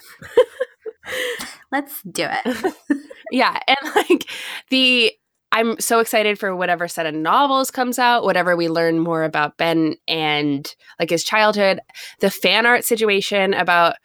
let's 1.73 2.03
do 2.03 2.29
it. 2.29 2.75
yeah. 3.31 3.59
And 3.67 3.95
like 3.95 4.25
the 4.71 5.13
I'm 5.53 5.79
so 5.79 6.01
excited 6.01 6.39
for 6.39 6.57
whatever 6.57 6.89
set 6.89 7.05
of 7.05 7.15
novels 7.15 7.71
comes 7.71 7.99
out, 7.99 8.25
whatever 8.25 8.57
we 8.57 8.69
learn 8.69 8.99
more 8.99 9.23
about 9.23 9.59
Ben 9.59 9.97
and 10.09 10.75
like 10.99 11.11
his 11.11 11.25
childhood, 11.25 11.79
the 12.21 12.31
fan 12.31 12.65
art 12.65 12.85
situation 12.85 13.53
about 13.53 13.97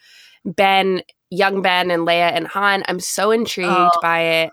Ben, 0.44 1.02
young 1.30 1.62
Ben 1.62 1.90
and 1.90 2.06
Leia 2.06 2.34
and 2.34 2.48
Han. 2.48 2.84
I'm 2.88 3.00
so 3.00 3.32
intrigued 3.32 3.72
oh. 3.72 3.90
by 4.02 4.22
it. 4.22 4.52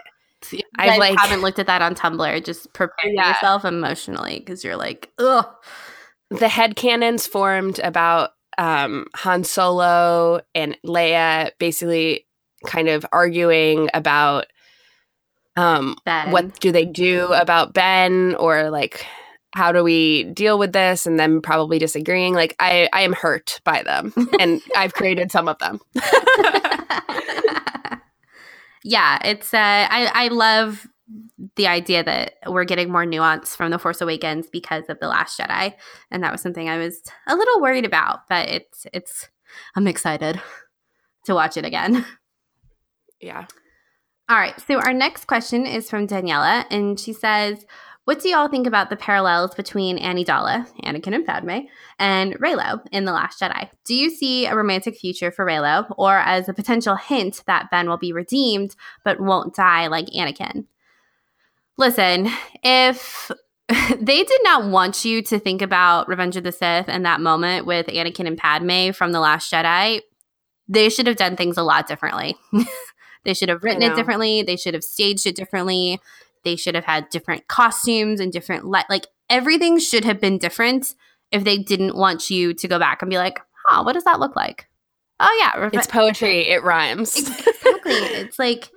I 0.78 0.97
like, 0.99 1.18
haven't 1.18 1.42
looked 1.42 1.59
at 1.59 1.66
that 1.66 1.82
on 1.82 1.95
Tumblr. 1.97 2.45
Just 2.45 2.72
prepare 2.74 3.11
yeah. 3.12 3.30
yourself 3.30 3.64
emotionally 3.64 4.38
because 4.38 4.62
you're 4.62 4.76
like, 4.76 5.11
ugh. 5.18 5.47
The 6.30 6.49
head 6.49 6.76
canons 6.76 7.26
formed 7.26 7.80
about 7.80 8.30
um, 8.59 9.07
Han 9.16 9.45
Solo 9.45 10.40
and 10.55 10.76
Leia 10.84 11.51
basically 11.59 12.24
kind 12.65 12.89
of 12.89 13.07
arguing 13.12 13.89
about 13.95 14.47
um, 15.57 15.97
what 16.31 16.59
do 16.59 16.73
they 16.73 16.85
do 16.85 17.33
about 17.33 17.75
Ben 17.75 18.35
or 18.35 18.71
like 18.71 19.07
how 19.55 19.71
do 19.71 19.85
we 19.85 20.25
deal 20.25 20.59
with 20.59 20.73
this 20.73 21.07
and 21.07 21.19
then 21.19 21.41
probably 21.41 21.79
disagreeing? 21.79 22.35
Like 22.35 22.57
i 22.59 22.89
i 22.93 23.03
am 23.03 23.12
hurt 23.12 23.61
by 23.65 23.83
them 23.83 24.12
and 24.41 24.61
i've 24.77 24.95
created 24.95 25.31
some 25.31 25.49
of 25.49 25.59
them. 25.59 25.81
Yeah 28.85 29.19
it's 29.25 29.55
uh 29.55 29.89
i 29.91 30.11
i 30.15 30.29
love 30.29 30.87
the 31.57 31.67
idea 31.67 32.05
that 32.05 32.35
we're 32.47 32.65
getting 32.65 32.93
more 32.93 33.07
nuance 33.07 33.57
from 33.57 33.71
the 33.71 33.79
force 33.79 34.03
awakens 34.03 34.49
because 34.51 34.85
of 34.89 35.01
the 35.01 35.09
last 35.09 35.39
jedi 35.39 35.75
and 36.11 36.23
that 36.23 36.31
was 36.31 36.43
something 36.43 36.69
i 36.69 36.77
was 36.77 37.01
a 37.27 37.35
little 37.35 37.62
worried 37.62 37.87
about 37.87 38.21
but 38.29 38.49
it's 38.49 38.87
it's 38.93 39.29
i'm 39.75 39.87
excited 39.87 40.41
to 41.25 41.35
watch 41.35 41.57
it 41.57 41.65
again 41.65 42.05
yeah. 43.25 43.47
All 44.29 44.39
right. 44.39 44.59
So 44.61 44.79
our 44.79 44.93
next 44.93 45.27
question 45.27 45.66
is 45.66 45.91
from 45.91 46.07
Daniela, 46.07 46.64
and 46.70 46.99
she 46.99 47.12
says, 47.12 47.66
"What 48.05 48.20
do 48.20 48.29
y'all 48.29 48.49
think 48.49 48.66
about 48.66 48.89
the 48.89 48.97
parallels 48.97 49.55
between 49.55 49.99
Amidala, 49.99 50.66
Anakin 50.83 51.14
and 51.14 51.27
Padme, 51.27 51.66
and 51.99 52.35
Reylo 52.39 52.81
in 52.91 53.05
the 53.05 53.12
Last 53.12 53.41
Jedi? 53.41 53.68
Do 53.85 53.95
you 53.95 54.09
see 54.11 54.47
a 54.47 54.57
romantic 54.57 54.97
future 54.97 55.31
for 55.31 55.45
Reylo, 55.45 55.93
or 55.99 56.18
as 56.18 56.49
a 56.49 56.55
potential 56.55 56.97
hint 56.97 57.43
that 57.47 57.70
Ben 57.70 57.89
will 57.89 57.99
be 57.99 58.12
redeemed 58.12 58.77
but 59.05 59.20
won't 59.20 59.55
die 59.55 59.89
like 59.89 60.07
Anakin?" 60.07 60.66
Listen, 61.77 62.31
if 62.62 63.31
they 63.68 64.22
did 64.22 64.41
not 64.43 64.70
want 64.70 65.05
you 65.05 65.22
to 65.22 65.39
think 65.39 65.61
about 65.61 66.09
Revenge 66.09 66.37
of 66.37 66.45
the 66.45 66.53
Sith 66.53 66.89
and 66.89 67.05
that 67.05 67.20
moment 67.20 67.66
with 67.66 67.87
Anakin 67.87 68.27
and 68.27 68.39
Padme 68.39 68.93
from 68.93 69.12
The 69.12 69.20
Last 69.20 69.53
Jedi, 69.53 70.01
they 70.68 70.89
should 70.89 71.07
have 71.07 71.16
done 71.16 71.37
things 71.37 71.59
a 71.59 71.62
lot 71.62 71.87
differently. 71.87 72.37
They 73.25 73.35
should 73.35 73.49
have 73.49 73.64
written 73.64 73.83
it 73.83 73.95
differently. 73.97 74.43
They 74.43 74.57
should 74.57 74.75
have 74.75 74.85
staged 74.85 75.27
it 75.27 75.37
differently. 75.37 76.01
They 76.45 76.57
should 76.57 76.75
have 76.75 76.85
had 76.85 77.09
different 77.09 77.49
costumes 77.49 78.20
and 78.20 78.33
different 78.33 78.66
light. 78.66 78.85
like 78.91 79.07
everything 79.31 79.79
should 79.79 80.05
have 80.05 80.20
been 80.20 80.39
different 80.39 80.95
if 81.33 81.45
they 81.45 81.59
didn't 81.59 81.97
want 81.97 82.29
you 82.29 82.53
to 82.53 82.68
go 82.68 82.79
back 82.79 83.01
and 83.03 83.11
be 83.11 83.16
like, 83.16 83.41
"Huh, 83.66 83.83
what 83.83 83.95
does 83.95 84.05
that 84.05 84.20
look 84.20 84.37
like?" 84.37 84.68
Oh 85.20 85.37
yeah, 85.41 85.70
it's 85.72 85.87
poetry. 85.87 86.49
It 86.49 86.62
rhymes. 86.62 87.16
exactly. 87.16 87.93
it's 87.93 88.39
like 88.39 88.70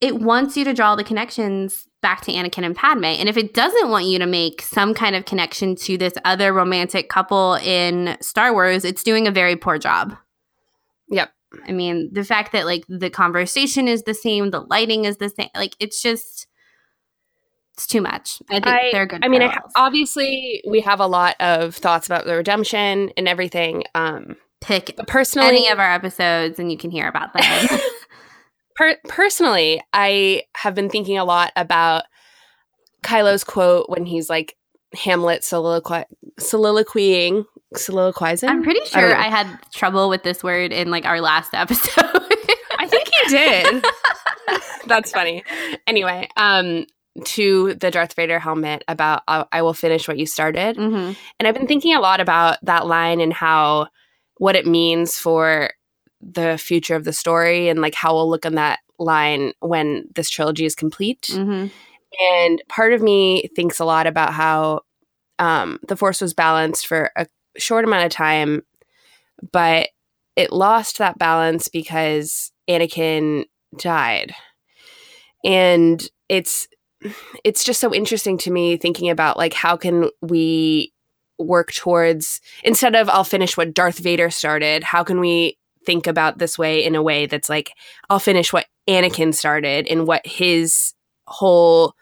it 0.00 0.20
wants 0.20 0.56
you 0.56 0.64
to 0.64 0.74
draw 0.74 0.96
the 0.96 1.04
connections 1.04 1.86
back 2.00 2.20
to 2.22 2.32
Anakin 2.32 2.64
and 2.64 2.76
Padme. 2.76 3.04
And 3.04 3.28
if 3.28 3.36
it 3.36 3.54
doesn't 3.54 3.90
want 3.90 4.06
you 4.06 4.18
to 4.20 4.26
make 4.26 4.62
some 4.62 4.94
kind 4.94 5.16
of 5.16 5.24
connection 5.24 5.74
to 5.76 5.98
this 5.98 6.14
other 6.24 6.52
romantic 6.52 7.08
couple 7.08 7.54
in 7.54 8.16
Star 8.20 8.52
Wars, 8.52 8.84
it's 8.84 9.02
doing 9.02 9.26
a 9.26 9.32
very 9.32 9.56
poor 9.56 9.78
job. 9.78 10.16
Yep. 11.08 11.30
I 11.66 11.72
mean, 11.72 12.10
the 12.12 12.24
fact 12.24 12.52
that 12.52 12.66
like 12.66 12.84
the 12.88 13.10
conversation 13.10 13.88
is 13.88 14.02
the 14.02 14.14
same, 14.14 14.50
the 14.50 14.60
lighting 14.60 15.04
is 15.04 15.16
the 15.16 15.30
same, 15.30 15.48
like 15.54 15.74
it's 15.80 16.02
just 16.02 16.46
it's 17.74 17.86
too 17.86 18.00
much. 18.00 18.42
I 18.50 18.54
think 18.54 18.66
I, 18.66 18.88
they're 18.90 19.06
good. 19.06 19.24
I 19.24 19.28
mean, 19.28 19.42
I, 19.42 19.56
obviously, 19.76 20.62
we 20.68 20.80
have 20.80 20.98
a 20.98 21.06
lot 21.06 21.36
of 21.38 21.76
thoughts 21.76 22.06
about 22.06 22.26
the 22.26 22.34
redemption 22.34 23.12
and 23.16 23.28
everything. 23.28 23.84
Um, 23.94 24.36
Pick 24.60 24.96
personally 25.06 25.46
any 25.46 25.68
of 25.68 25.78
our 25.78 25.92
episodes, 25.92 26.58
and 26.58 26.72
you 26.72 26.76
can 26.76 26.90
hear 26.90 27.06
about 27.06 27.32
them. 27.32 27.44
per- 28.76 28.98
personally, 29.06 29.80
I 29.92 30.42
have 30.56 30.74
been 30.74 30.90
thinking 30.90 31.18
a 31.18 31.24
lot 31.24 31.52
about 31.54 32.02
Kylo's 33.04 33.44
quote 33.44 33.88
when 33.88 34.04
he's 34.04 34.28
like 34.28 34.56
Hamlet 34.94 35.42
soliloqui- 35.42 36.06
soliloquying 36.40 37.44
soliloquizing. 37.74 38.48
I'm 38.48 38.62
pretty 38.62 38.84
sure 38.86 39.14
I, 39.14 39.26
I, 39.26 39.30
had 39.30 39.58
trouble 39.72 40.08
with 40.08 40.22
this 40.22 40.42
word 40.42 40.72
in 40.72 40.90
like 40.90 41.04
our 41.04 41.20
last 41.20 41.50
episode. 41.54 42.04
I 42.78 42.86
think 42.86 43.08
you 43.08 43.30
did. 43.30 43.84
That's 44.86 45.12
funny. 45.12 45.44
Anyway, 45.86 46.28
um, 46.36 46.86
to 47.24 47.74
the 47.74 47.90
Darth 47.90 48.14
Vader 48.14 48.38
helmet 48.38 48.84
about 48.88 49.22
uh, 49.28 49.44
I 49.52 49.62
will 49.62 49.74
finish 49.74 50.08
what 50.08 50.18
you 50.18 50.26
started. 50.26 50.76
Mm-hmm. 50.76 51.12
And 51.38 51.48
I've 51.48 51.54
been 51.54 51.66
thinking 51.66 51.94
a 51.94 52.00
lot 52.00 52.20
about 52.20 52.58
that 52.62 52.86
line 52.86 53.20
and 53.20 53.32
how 53.32 53.88
what 54.38 54.56
it 54.56 54.66
means 54.66 55.18
for 55.18 55.70
the 56.20 56.58
future 56.58 56.96
of 56.96 57.04
the 57.04 57.12
story 57.12 57.68
and 57.68 57.80
like 57.80 57.94
how 57.94 58.14
we'll 58.14 58.30
look 58.30 58.46
on 58.46 58.54
that 58.54 58.80
line 58.98 59.52
when 59.60 60.04
this 60.14 60.30
trilogy 60.30 60.64
is 60.64 60.74
complete. 60.74 61.22
Mm-hmm. 61.22 61.68
And 62.20 62.62
part 62.68 62.92
of 62.92 63.02
me 63.02 63.48
thinks 63.54 63.78
a 63.78 63.84
lot 63.84 64.06
about 64.06 64.32
how 64.32 64.80
um, 65.38 65.78
the 65.86 65.96
Force 65.96 66.20
was 66.20 66.34
balanced 66.34 66.86
for 66.86 67.10
a 67.16 67.26
short 67.58 67.84
amount 67.84 68.06
of 68.06 68.10
time, 68.10 68.62
but 69.52 69.88
it 70.36 70.52
lost 70.52 70.98
that 70.98 71.18
balance 71.18 71.68
because 71.68 72.52
Anakin 72.68 73.44
died. 73.78 74.34
And 75.44 76.06
it's 76.28 76.68
it's 77.44 77.64
just 77.64 77.80
so 77.80 77.94
interesting 77.94 78.38
to 78.38 78.50
me 78.50 78.76
thinking 78.76 79.08
about 79.08 79.36
like 79.36 79.54
how 79.54 79.76
can 79.76 80.10
we 80.20 80.92
work 81.38 81.72
towards 81.72 82.40
instead 82.64 82.96
of 82.96 83.08
I'll 83.08 83.24
finish 83.24 83.56
what 83.56 83.72
Darth 83.72 83.98
Vader 83.98 84.30
started, 84.30 84.82
how 84.82 85.04
can 85.04 85.20
we 85.20 85.56
think 85.86 86.06
about 86.06 86.38
this 86.38 86.58
way 86.58 86.84
in 86.84 86.94
a 86.94 87.02
way 87.02 87.26
that's 87.26 87.48
like 87.48 87.72
I'll 88.10 88.18
finish 88.18 88.52
what 88.52 88.66
Anakin 88.88 89.34
started 89.34 89.86
and 89.86 90.06
what 90.06 90.26
his 90.26 90.92
whole 91.26 91.94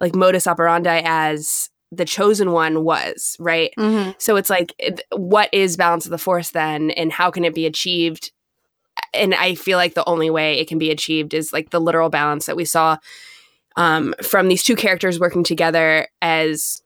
like 0.00 0.14
modus 0.14 0.46
operandi 0.46 1.02
as 1.04 1.68
the 1.90 2.04
chosen 2.04 2.52
one 2.52 2.84
was, 2.84 3.36
right? 3.38 3.72
Mm-hmm. 3.78 4.12
So 4.18 4.36
it's 4.36 4.50
like 4.50 4.72
what 5.12 5.48
is 5.52 5.76
balance 5.76 6.04
of 6.04 6.10
the 6.10 6.18
force 6.18 6.50
then 6.50 6.90
and 6.92 7.12
how 7.12 7.30
can 7.30 7.44
it 7.44 7.54
be 7.54 7.66
achieved? 7.66 8.32
And 9.14 9.34
I 9.34 9.54
feel 9.54 9.78
like 9.78 9.94
the 9.94 10.08
only 10.08 10.28
way 10.28 10.58
it 10.58 10.68
can 10.68 10.78
be 10.78 10.90
achieved 10.90 11.32
is 11.32 11.52
like 11.52 11.70
the 11.70 11.80
literal 11.80 12.10
balance 12.10 12.46
that 12.46 12.56
we 12.56 12.64
saw 12.64 12.98
um, 13.76 14.14
from 14.22 14.48
these 14.48 14.62
two 14.62 14.76
characters 14.76 15.20
working 15.20 15.44
together 15.44 16.08
as 16.20 16.82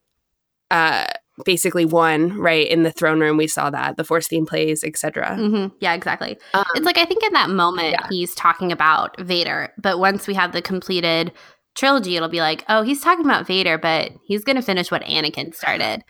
uh, 0.71 1.07
basically 1.45 1.85
one, 1.85 2.39
right? 2.39 2.69
In 2.69 2.83
the 2.83 2.93
throne 2.93 3.21
room, 3.21 3.37
we 3.37 3.47
saw 3.47 3.71
that 3.71 3.97
the 3.97 4.05
force 4.05 4.29
theme 4.29 4.47
plays, 4.47 4.85
etc. 4.85 5.37
Mm-hmm. 5.39 5.75
Yeah, 5.81 5.95
exactly. 5.95 6.39
Um, 6.55 6.65
it's 6.75 6.87
like 6.87 6.99
I 6.99 7.05
think 7.05 7.25
in 7.25 7.33
that 7.33 7.51
moment 7.51 7.93
yeah. 7.93 8.07
he's 8.09 8.35
talking 8.35 8.71
about 8.71 9.19
Vader, 9.21 9.73
but 9.79 9.99
once 9.99 10.27
we 10.27 10.35
have 10.35 10.53
the 10.53 10.63
completed 10.63 11.33
trilogy, 11.75 12.16
it'll 12.16 12.29
be 12.29 12.41
like, 12.41 12.64
oh, 12.68 12.83
he's 12.83 13.01
talking 13.01 13.25
about 13.25 13.47
Vader, 13.47 13.79
but 13.79 14.12
he's 14.25 14.45
going 14.45 14.57
to 14.57 14.62
finish 14.62 14.91
what 14.91 15.03
Anakin 15.03 15.55
started. 15.55 16.05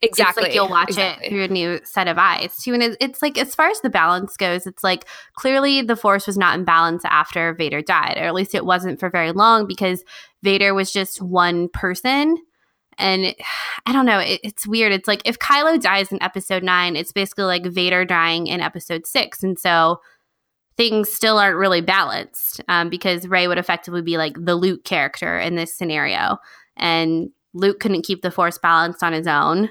exactly. 0.00 0.42
It's 0.42 0.48
like 0.48 0.54
you'll 0.54 0.68
watch 0.68 0.88
exactly. 0.90 1.26
it 1.26 1.30
through 1.30 1.44
a 1.44 1.48
new 1.48 1.80
set 1.84 2.08
of 2.08 2.18
eyes 2.18 2.56
too. 2.56 2.74
And 2.74 2.96
it's 3.00 3.22
like 3.22 3.38
as 3.38 3.54
far 3.54 3.68
as 3.68 3.80
the 3.80 3.90
balance 3.90 4.36
goes, 4.36 4.66
it's 4.66 4.84
like 4.84 5.06
clearly 5.34 5.82
the 5.82 5.96
Force 5.96 6.26
was 6.26 6.36
not 6.36 6.58
in 6.58 6.64
balance 6.64 7.02
after 7.04 7.54
Vader 7.54 7.82
died, 7.82 8.16
or 8.16 8.24
at 8.24 8.34
least 8.34 8.54
it 8.54 8.64
wasn't 8.64 9.00
for 9.00 9.10
very 9.10 9.32
long 9.32 9.66
because 9.66 10.04
Vader 10.42 10.74
was 10.74 10.92
just 10.92 11.22
one 11.22 11.68
person. 11.68 12.36
And 12.98 13.24
it- 13.26 13.40
I 13.86 13.92
don't 13.92 14.06
know, 14.06 14.20
it, 14.20 14.40
it's 14.44 14.66
weird. 14.66 14.92
It's 14.92 15.08
like 15.08 15.22
if 15.24 15.38
Kylo 15.38 15.80
dies 15.80 16.12
in 16.12 16.22
Episode 16.22 16.62
Nine, 16.62 16.94
it's 16.94 17.12
basically 17.12 17.44
like 17.44 17.66
Vader 17.66 18.04
dying 18.04 18.46
in 18.46 18.60
Episode 18.60 19.06
Six, 19.06 19.42
and 19.42 19.58
so 19.58 20.00
things 20.76 21.10
still 21.12 21.38
aren't 21.38 21.56
really 21.56 21.80
balanced 21.80 22.60
um, 22.68 22.88
because 22.88 23.28
Rey 23.28 23.46
would 23.48 23.58
effectively 23.58 24.02
be 24.02 24.16
like 24.16 24.34
the 24.38 24.54
Luke 24.54 24.84
character 24.84 25.38
in 25.38 25.54
this 25.56 25.76
scenario, 25.76 26.38
and 26.76 27.30
Luke 27.54 27.80
couldn't 27.80 28.06
keep 28.06 28.22
the 28.22 28.30
Force 28.30 28.58
balanced 28.58 29.02
on 29.02 29.12
his 29.12 29.26
own 29.26 29.68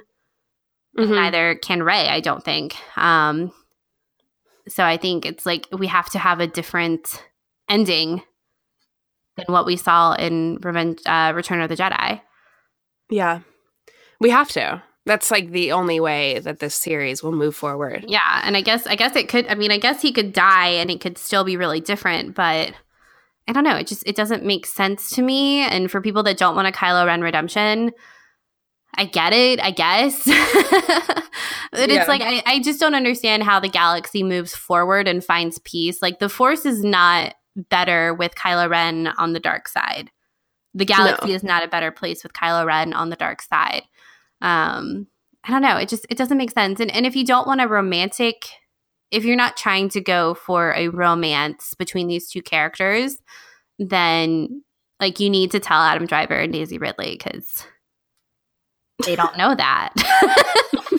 Mhm. 0.97 1.09
neither 1.15 1.55
can 1.55 1.83
Rey, 1.83 2.09
I 2.09 2.19
don't 2.19 2.43
think. 2.43 2.75
Um, 2.97 3.53
so 4.67 4.83
I 4.83 4.97
think 4.97 5.25
it's 5.25 5.45
like 5.45 5.67
we 5.71 5.87
have 5.87 6.09
to 6.11 6.19
have 6.19 6.39
a 6.41 6.47
different 6.47 7.23
ending 7.69 8.21
than 9.37 9.45
what 9.47 9.65
we 9.65 9.77
saw 9.77 10.13
in 10.13 10.57
Revenge, 10.61 10.99
uh, 11.05 11.31
Return 11.33 11.61
of 11.61 11.69
the 11.69 11.77
Jedi. 11.77 12.21
Yeah, 13.09 13.39
we 14.19 14.29
have 14.31 14.49
to. 14.49 14.83
That's 15.05 15.31
like 15.31 15.49
the 15.51 15.71
only 15.71 15.99
way 15.99 16.39
that 16.39 16.59
this 16.59 16.75
series 16.75 17.23
will 17.23 17.31
move 17.31 17.55
forward. 17.55 18.05
Yeah, 18.07 18.41
and 18.43 18.55
I 18.55 18.61
guess 18.61 18.85
I 18.85 18.95
guess 18.95 19.15
it 19.15 19.27
could. 19.29 19.47
I 19.47 19.55
mean, 19.55 19.71
I 19.71 19.77
guess 19.77 20.01
he 20.01 20.11
could 20.11 20.31
die 20.31 20.69
and 20.69 20.91
it 20.91 21.01
could 21.01 21.17
still 21.17 21.43
be 21.43 21.57
really 21.57 21.79
different, 21.81 22.35
but 22.35 22.73
I 23.47 23.53
don't 23.53 23.63
know. 23.63 23.75
It 23.77 23.87
just 23.87 24.03
it 24.05 24.15
doesn't 24.15 24.45
make 24.45 24.65
sense 24.67 25.09
to 25.15 25.21
me. 25.23 25.61
And 25.61 25.89
for 25.89 26.01
people 26.01 26.21
that 26.23 26.37
don't 26.37 26.55
want 26.55 26.67
a 26.67 26.71
Kylo 26.71 27.07
Ren 27.07 27.21
redemption, 27.21 27.91
I 28.95 29.05
get 29.05 29.33
it. 29.33 29.59
I 29.59 29.71
guess, 29.71 30.23
but 30.25 31.89
Yeah. 31.89 31.99
it's 32.01 32.07
like 32.07 32.21
I, 32.21 32.43
I 32.45 32.59
just 32.61 32.79
don't 32.79 32.95
understand 32.95 33.41
how 33.43 33.59
the 33.59 33.69
galaxy 33.69 34.21
moves 34.23 34.55
forward 34.55 35.07
and 35.07 35.23
finds 35.23 35.57
peace. 35.59 36.01
Like 36.01 36.19
the 36.19 36.29
Force 36.29 36.65
is 36.65 36.83
not 36.83 37.33
better 37.55 38.13
with 38.13 38.35
Kylo 38.35 38.69
Ren 38.69 39.07
on 39.17 39.33
the 39.33 39.39
dark 39.39 39.67
side. 39.67 40.11
The 40.73 40.85
galaxy 40.85 41.29
No. 41.29 41.33
is 41.33 41.43
not 41.43 41.63
a 41.63 41.67
better 41.67 41.91
place 41.91 42.23
with 42.23 42.33
Kylo 42.33 42.65
Ren 42.65 42.93
on 42.93 43.09
the 43.09 43.15
dark 43.17 43.41
side. 43.41 43.83
Um, 44.41 45.07
I 45.43 45.51
don't 45.51 45.61
know. 45.61 45.77
It 45.77 45.89
just 45.89 46.05
it 46.09 46.17
doesn't 46.17 46.37
make 46.37 46.51
sense. 46.51 46.79
And 46.79 46.91
and 46.91 47.05
if 47.05 47.15
you 47.15 47.25
don't 47.25 47.47
want 47.47 47.61
a 47.61 47.67
romantic, 47.67 48.47
if 49.09 49.25
you're 49.25 49.35
not 49.35 49.57
trying 49.57 49.89
to 49.89 50.01
go 50.01 50.33
for 50.33 50.73
a 50.73 50.89
romance 50.89 51.73
between 51.73 52.07
these 52.07 52.29
two 52.29 52.41
characters, 52.41 53.17
then 53.79 54.63
like 54.99 55.19
you 55.19 55.29
need 55.29 55.51
to 55.51 55.59
tell 55.59 55.81
Adam 55.81 56.05
Driver 56.05 56.35
and 56.35 56.53
Daisy 56.53 56.77
Ridley 56.77 57.17
because 57.17 57.65
they 59.05 59.15
don't 59.15 59.37
know 59.37 59.55
that. 59.55 59.93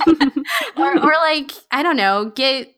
or, 0.77 0.99
or 0.99 1.13
like 1.13 1.53
I 1.71 1.83
don't 1.83 1.97
know, 1.97 2.33
get 2.35 2.75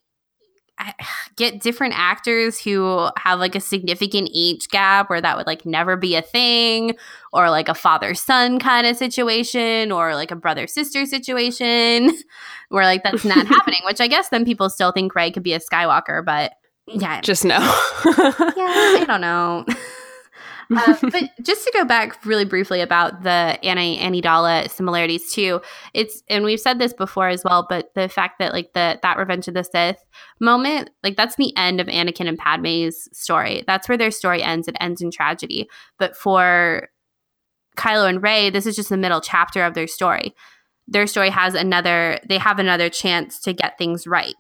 get 1.37 1.61
different 1.61 1.95
actors 1.97 2.61
who 2.61 3.09
have 3.17 3.39
like 3.39 3.55
a 3.55 3.61
significant 3.61 4.31
age 4.35 4.69
gap 4.69 5.11
where 5.11 5.21
that 5.21 5.37
would 5.37 5.47
like 5.47 5.67
never 5.67 5.97
be 5.97 6.15
a 6.15 6.23
thing 6.23 6.97
or 7.33 7.51
like 7.51 7.69
a 7.69 7.75
father 7.75 8.15
son 8.15 8.59
kind 8.59 8.87
of 8.87 8.97
situation 8.97 9.91
or 9.93 10.15
like 10.15 10.31
a 10.31 10.37
brother 10.37 10.67
sister 10.67 11.07
situation 11.07 12.11
where 12.69 12.85
like 12.85 13.03
that's 13.03 13.25
not 13.25 13.47
happening 13.47 13.81
which 13.85 14.01
i 14.01 14.07
guess 14.07 14.29
then 14.29 14.45
people 14.45 14.71
still 14.71 14.93
think 14.93 15.15
rey 15.15 15.31
could 15.31 15.43
be 15.43 15.55
a 15.55 15.61
skywalker 15.61 16.25
but 16.25 16.53
yeah 16.87 17.21
Just 17.21 17.45
no. 17.45 17.57
yeah 18.05 18.05
i 18.07 19.05
don't 19.07 19.21
know 19.21 19.65
uh, 20.77 20.97
but 21.03 21.31
just 21.43 21.65
to 21.65 21.73
go 21.73 21.85
back 21.85 22.25
really 22.25 22.45
briefly 22.45 22.81
about 22.81 23.23
the 23.23 23.59
Anna 23.65 23.81
Amidala 23.81 24.71
similarities 24.71 25.33
too, 25.33 25.61
it's 25.93 26.23
and 26.29 26.45
we've 26.45 26.61
said 26.61 26.79
this 26.79 26.93
before 26.93 27.29
as 27.29 27.43
well, 27.45 27.67
but 27.69 27.93
the 27.95 28.09
fact 28.09 28.39
that 28.39 28.53
like 28.53 28.73
the 28.75 28.99
that 29.03 29.19
Revenge 29.19 29.49
of 29.49 29.55
the 29.55 29.65
Sith 29.65 30.05
moment, 30.41 30.91
like 31.03 31.17
that's 31.17 31.37
the 31.37 31.57
end 31.57 31.81
of 31.81 31.87
Anakin 31.87 32.29
and 32.29 32.39
Padme's 32.39 33.09
story. 33.13 33.65
That's 33.67 33.89
where 33.89 33.99
their 33.99 34.11
story 34.11 34.43
ends. 34.43 34.69
It 34.69 34.77
ends 34.81 35.01
in 35.01 35.11
tragedy. 35.11 35.69
But 35.99 36.17
for 36.17 36.89
Kylo 37.77 38.09
and 38.09 38.23
Rey, 38.23 38.51
this 38.51 38.67
is 38.67 38.77
just 38.77 38.89
the 38.89 38.97
middle 38.97 39.21
chapter 39.21 39.65
of 39.65 39.75
their 39.75 39.87
story. 39.87 40.35
Their 40.87 41.07
story 41.07 41.31
has 41.31 41.55
another. 41.55 42.19
They 42.29 42.39
have 42.39 42.59
another 42.59 42.89
chance 42.91 43.41
to 43.41 43.53
get 43.53 43.79
things 43.79 44.07
right. 44.07 44.35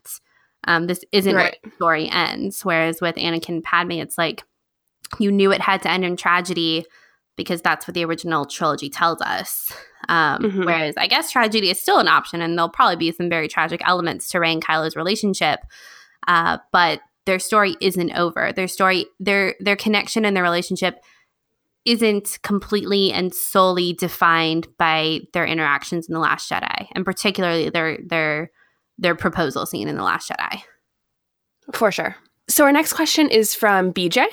Um, 0.66 0.86
this 0.86 1.04
isn't 1.12 1.34
Right. 1.34 1.56
where 1.62 1.70
the 1.70 1.76
story 1.76 2.08
ends. 2.08 2.64
Whereas 2.64 3.00
with 3.00 3.16
Anakin 3.16 3.48
and 3.48 3.64
Padme, 3.64 3.92
it's 3.92 4.16
like 4.16 4.44
you 5.18 5.30
knew 5.32 5.52
it 5.52 5.60
had 5.60 5.82
to 5.82 5.90
end 5.90 6.04
in 6.04 6.16
tragedy 6.16 6.84
because 7.36 7.60
that's 7.62 7.86
what 7.86 7.94
the 7.94 8.04
original 8.04 8.44
trilogy 8.44 8.88
tells 8.88 9.20
us. 9.22 9.72
Um, 10.08 10.42
Mhm. 10.42 10.64
Whereas 10.66 10.94
I 10.96 11.06
guess 11.06 11.30
tragedy 11.32 11.70
is 11.70 11.80
still 11.80 11.98
an 11.98 12.08
option, 12.08 12.40
and 12.40 12.56
there'll 12.56 12.68
probably 12.68 12.96
be 12.96 13.10
some 13.10 13.28
very 13.28 13.48
tragic 13.48 13.80
elements 13.86 14.28
to 14.30 14.38
Rey 14.40 14.52
and 14.52 14.64
Kylo's 14.64 14.96
relationship. 14.96 15.60
Uh, 16.28 16.58
but 16.72 17.00
their 17.26 17.38
story 17.38 17.74
isn't 17.80 18.12
over. 18.12 18.52
Their 18.52 18.68
story, 18.68 19.06
their 19.18 19.54
their 19.60 19.76
connection 19.76 20.24
and 20.24 20.36
their 20.36 20.42
relationship 20.42 21.00
isn't 21.84 22.38
completely 22.42 23.12
and 23.12 23.34
solely 23.34 23.92
defined 23.92 24.68
by 24.78 25.20
their 25.32 25.44
interactions 25.46 26.06
in 26.08 26.14
the 26.14 26.20
Last 26.20 26.50
Jedi, 26.50 26.86
and 26.94 27.04
particularly 27.04 27.70
their 27.70 27.98
their 28.06 28.50
their 28.98 29.14
proposal 29.14 29.66
scene 29.66 29.88
in 29.88 29.96
the 29.96 30.02
Last 30.04 30.30
Jedi. 30.30 30.62
For 31.72 31.90
sure. 31.90 32.16
So 32.48 32.64
our 32.64 32.72
next 32.72 32.92
question 32.92 33.28
is 33.30 33.54
from 33.54 33.92
BJ. 33.92 34.26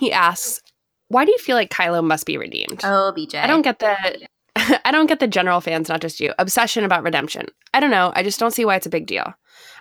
He 0.00 0.12
asks, 0.12 0.60
"Why 1.08 1.24
do 1.24 1.30
you 1.30 1.38
feel 1.38 1.56
like 1.56 1.70
Kylo 1.70 2.02
must 2.02 2.26
be 2.26 2.36
redeemed?" 2.36 2.80
Oh, 2.82 3.12
BJ, 3.16 3.36
I 3.36 3.46
don't 3.46 3.62
get 3.62 3.78
the 3.78 4.28
I 4.84 4.90
don't 4.90 5.06
get 5.06 5.20
the 5.20 5.28
general 5.28 5.60
fans, 5.60 5.88
not 5.88 6.00
just 6.00 6.20
you, 6.20 6.32
obsession 6.38 6.84
about 6.84 7.04
redemption. 7.04 7.46
I 7.72 7.80
don't 7.80 7.90
know. 7.90 8.12
I 8.16 8.22
just 8.22 8.40
don't 8.40 8.50
see 8.50 8.64
why 8.64 8.76
it's 8.76 8.86
a 8.86 8.90
big 8.90 9.06
deal. 9.06 9.34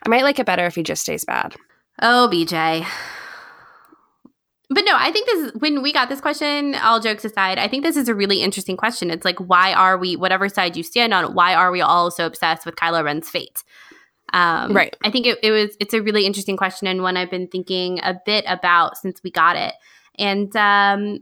I 0.06 0.10
might 0.10 0.24
like 0.24 0.40
it 0.40 0.46
better 0.46 0.66
if 0.66 0.76
he 0.76 0.84
just 0.84 1.02
stays 1.02 1.26
bad. 1.26 1.56
Oh, 2.02 2.30
BJ. 2.32 2.86
But 4.72 4.86
no, 4.86 4.96
I 4.96 5.12
think 5.12 5.26
this 5.26 5.40
is 5.48 5.52
when 5.60 5.82
we 5.82 5.92
got 5.92 6.10
this 6.10 6.22
question, 6.22 6.76
all 6.76 7.00
jokes 7.00 7.26
aside, 7.26 7.58
I 7.58 7.68
think 7.68 7.84
this 7.84 7.98
is 7.98 8.08
a 8.08 8.14
really 8.14 8.44
interesting 8.44 8.78
question. 8.78 9.10
It's 9.10 9.26
like, 9.26 9.40
why 9.40 9.74
are 9.74 9.98
we, 9.98 10.16
whatever 10.16 10.48
side 10.48 10.78
you 10.78 10.84
stand 10.84 11.12
on, 11.12 11.34
why 11.34 11.56
are 11.56 11.72
we 11.72 11.82
all 11.82 12.12
so 12.12 12.28
obsessed 12.28 12.68
with 12.68 12.76
Kylo 12.76 13.04
Ren's 13.04 13.28
fate? 13.28 13.64
Um, 14.32 14.74
Right. 14.74 14.96
I 15.04 15.10
think 15.10 15.26
it, 15.26 15.40
it 15.42 15.50
was, 15.50 15.76
it's 15.80 15.96
a 15.96 16.04
really 16.04 16.28
interesting 16.28 16.56
question 16.56 16.88
and 16.88 17.02
one 17.02 17.18
I've 17.18 17.32
been 17.32 17.48
thinking 17.48 18.00
a 18.04 18.20
bit 18.28 18.46
about 18.48 18.96
since 18.98 19.24
we 19.24 19.32
got 19.32 19.56
it. 19.56 19.74
And 20.20 20.56
um, 20.56 21.20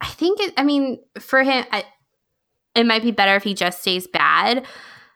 I 0.00 0.08
think 0.08 0.40
it, 0.40 0.52
I 0.56 0.64
mean, 0.64 0.98
for 1.20 1.42
him, 1.42 1.64
I, 1.72 1.84
it 2.74 2.84
might 2.84 3.02
be 3.02 3.12
better 3.12 3.36
if 3.36 3.44
he 3.44 3.54
just 3.54 3.80
stays 3.80 4.06
bad. 4.08 4.66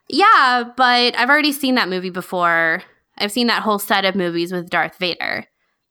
Yeah, 0.09 0.64
but 0.76 1.18
I've 1.18 1.28
already 1.28 1.53
seen 1.53 1.74
that 1.74 1.89
movie 1.89 2.11
before. 2.11 2.82
I've 3.18 3.32
seen 3.32 3.49
that 3.49 3.62
whole 3.62 3.78
set 3.80 4.05
of 4.05 4.14
movies 4.14 4.53
with 4.53 4.70
Darth 4.70 4.97
Vader. 4.99 5.45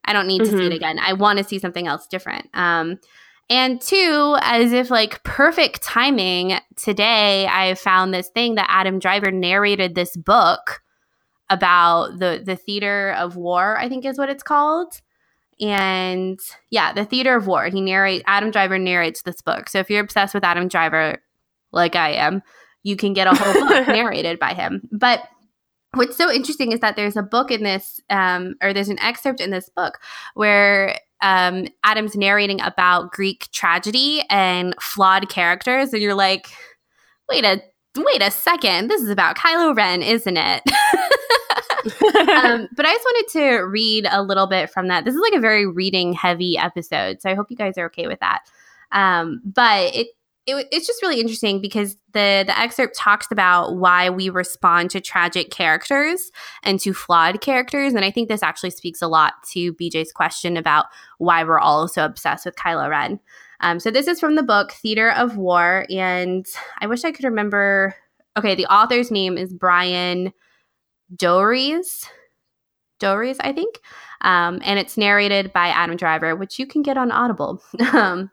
I 0.06 0.14
don't 0.14 0.28
need 0.28 0.40
to 0.40 0.46
see 0.46 0.68
it 0.68 0.72
Mhm. 0.72 0.76
again. 0.76 1.00
I 1.00 1.14
want 1.14 1.38
to 1.40 1.44
see 1.44 1.60
something 1.60 1.88
else 1.88 2.08
different. 2.08 2.50
Um, 2.54 3.00
and 3.50 3.82
two, 3.82 4.38
as 4.42 4.72
if 4.72 4.90
like 4.90 5.24
perfect 5.24 5.82
timing, 5.82 6.58
today 6.78 7.48
I 7.48 7.74
found 7.76 8.14
this 8.14 8.30
thing 8.30 8.56
that 8.56 8.68
Adam 8.70 9.00
Driver 9.00 9.32
narrated 9.32 9.96
this 9.96 10.16
book 10.16 10.82
about 11.50 12.18
the 12.20 12.42
the 12.44 12.56
theater 12.56 13.12
of 13.18 13.36
war. 13.36 13.78
I 13.78 13.90
think 13.90 14.06
is 14.06 14.18
what 14.18 14.30
it's 14.30 14.44
called. 14.44 15.02
And 15.60 16.40
yeah, 16.70 16.94
the 16.94 17.06
theater 17.06 17.36
of 17.36 17.48
war. 17.48 17.68
He 17.68 17.82
narrate 17.82 18.24
Adam 18.28 18.52
Driver 18.52 18.78
narrates 18.78 19.22
this 19.22 19.42
book. 19.42 19.70
So 19.70 19.80
if 19.80 19.90
you're 19.90 20.04
obsessed 20.04 20.34
with 20.34 20.44
Adam 20.44 20.68
Driver, 20.68 21.22
like 21.72 21.96
I 21.96 22.12
am, 22.12 22.42
you 22.84 22.96
can 22.96 23.14
get 23.14 23.28
a 23.28 23.34
whole 23.34 23.68
book 23.68 23.88
narrated 23.88 24.38
by 24.40 24.54
him. 24.54 24.88
But 24.92 25.22
what's 25.94 26.18
so 26.18 26.32
interesting 26.32 26.72
is 26.72 26.82
that 26.82 26.96
there's 26.96 27.18
a 27.18 27.24
book 27.24 27.52
in 27.52 27.64
this, 27.64 28.00
um, 28.10 28.56
or 28.62 28.74
there's 28.74 28.90
an 28.90 29.00
excerpt 29.00 29.40
in 29.40 29.52
this 29.52 29.70
book 29.70 30.00
where 30.34 31.00
um, 31.22 31.68
Adam's 31.84 32.16
narrating 32.16 32.62
about 32.62 33.12
Greek 33.12 33.50
tragedy 33.52 34.24
and 34.30 34.76
flawed 34.82 35.30
characters, 35.30 35.94
and 35.94 36.02
you're 36.02 36.14
like, 36.14 36.48
wait 37.30 37.44
a 37.44 37.62
wait 37.98 38.22
a 38.22 38.30
second, 38.30 38.90
this 38.90 39.02
is 39.02 39.10
about 39.10 39.38
Kylo 39.38 39.76
Ren, 39.76 40.02
isn't 40.02 40.38
it? 40.38 40.64
um, 41.86 42.68
but 42.76 42.86
I 42.86 42.94
just 42.94 43.06
wanted 43.06 43.28
to 43.34 43.58
read 43.64 44.08
a 44.10 44.22
little 44.22 44.48
bit 44.48 44.70
from 44.70 44.88
that. 44.88 45.06
This 45.06 45.16
is 45.16 45.22
like 45.22 45.34
a 45.34 45.40
very 45.40 45.66
reading 45.68 46.14
heavy 46.14 46.58
episode, 46.58 47.22
so 47.22 47.30
I 47.30 47.36
hope 47.36 47.50
you 47.50 47.58
guys 47.58 47.78
are 47.78 47.86
okay 47.86 48.08
with 48.08 48.20
that. 48.20 48.42
Um, 48.92 49.42
but 49.46 49.96
it, 49.96 50.08
it 50.46 50.68
it's 50.72 50.88
just 50.88 51.02
really 51.02 51.20
interesting 51.20 51.62
because 51.62 51.96
the 52.14 52.44
the 52.46 52.58
excerpt 52.58 52.96
talks 52.96 53.28
about 53.32 53.78
why 53.78 54.10
we 54.10 54.30
respond 54.30 54.92
to 54.92 55.02
tragic 55.02 55.52
characters 55.52 56.32
and 56.64 56.80
to 56.82 56.94
flawed 56.94 57.42
characters, 57.42 57.94
and 57.94 58.06
I 58.06 58.12
think 58.12 58.30
this 58.30 58.44
actually 58.44 58.72
speaks 58.72 59.02
a 59.02 59.08
lot 59.08 59.34
to 59.52 59.74
BJ's 59.74 60.12
question 60.12 60.58
about 60.58 60.86
why 61.18 61.44
we're 61.44 61.60
all 61.60 61.88
so 61.88 62.06
obsessed 62.06 62.46
with 62.46 62.56
Kylo 62.56 62.90
Ren. 62.90 63.20
Um, 63.62 63.80
so 63.80 63.90
this 63.90 64.08
is 64.08 64.20
from 64.20 64.36
the 64.36 64.44
book 64.44 64.72
Theater 64.74 65.12
of 65.12 65.38
War, 65.38 65.86
and 65.90 66.46
I 66.80 66.88
wish 66.88 67.04
I 67.04 67.12
could 67.12 67.26
remember. 67.26 67.96
Okay, 68.38 68.54
the 68.54 68.66
author's 68.66 69.12
name 69.12 69.38
is 69.38 69.54
Bryan 69.54 70.34
Doerries. 71.14 72.08
Doerries, 73.00 73.38
I 73.42 73.52
think. 73.52 73.80
Um, 74.22 74.62
and 74.64 74.80
it's 74.80 74.98
narrated 74.98 75.54
by 75.54 75.68
Adam 75.68 75.98
Driver, 75.98 76.36
which 76.36 76.58
you 76.58 76.66
can 76.66 76.82
get 76.82 76.98
on 76.98 77.12
Audible. 77.12 77.62
um, 77.94 78.32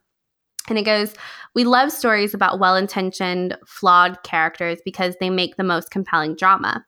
and 0.69 0.79
it 0.79 0.83
goes, 0.83 1.15
We 1.55 1.65
love 1.65 1.91
stories 1.91 2.35
about 2.35 2.59
well 2.59 2.77
intentioned, 2.77 3.57
flawed 3.67 4.23
characters 4.23 4.81
because 4.85 5.17
they 5.19 5.31
make 5.31 5.57
the 5.57 5.65
most 5.65 5.91
compelling 5.91 6.37
drama. 6.37 6.85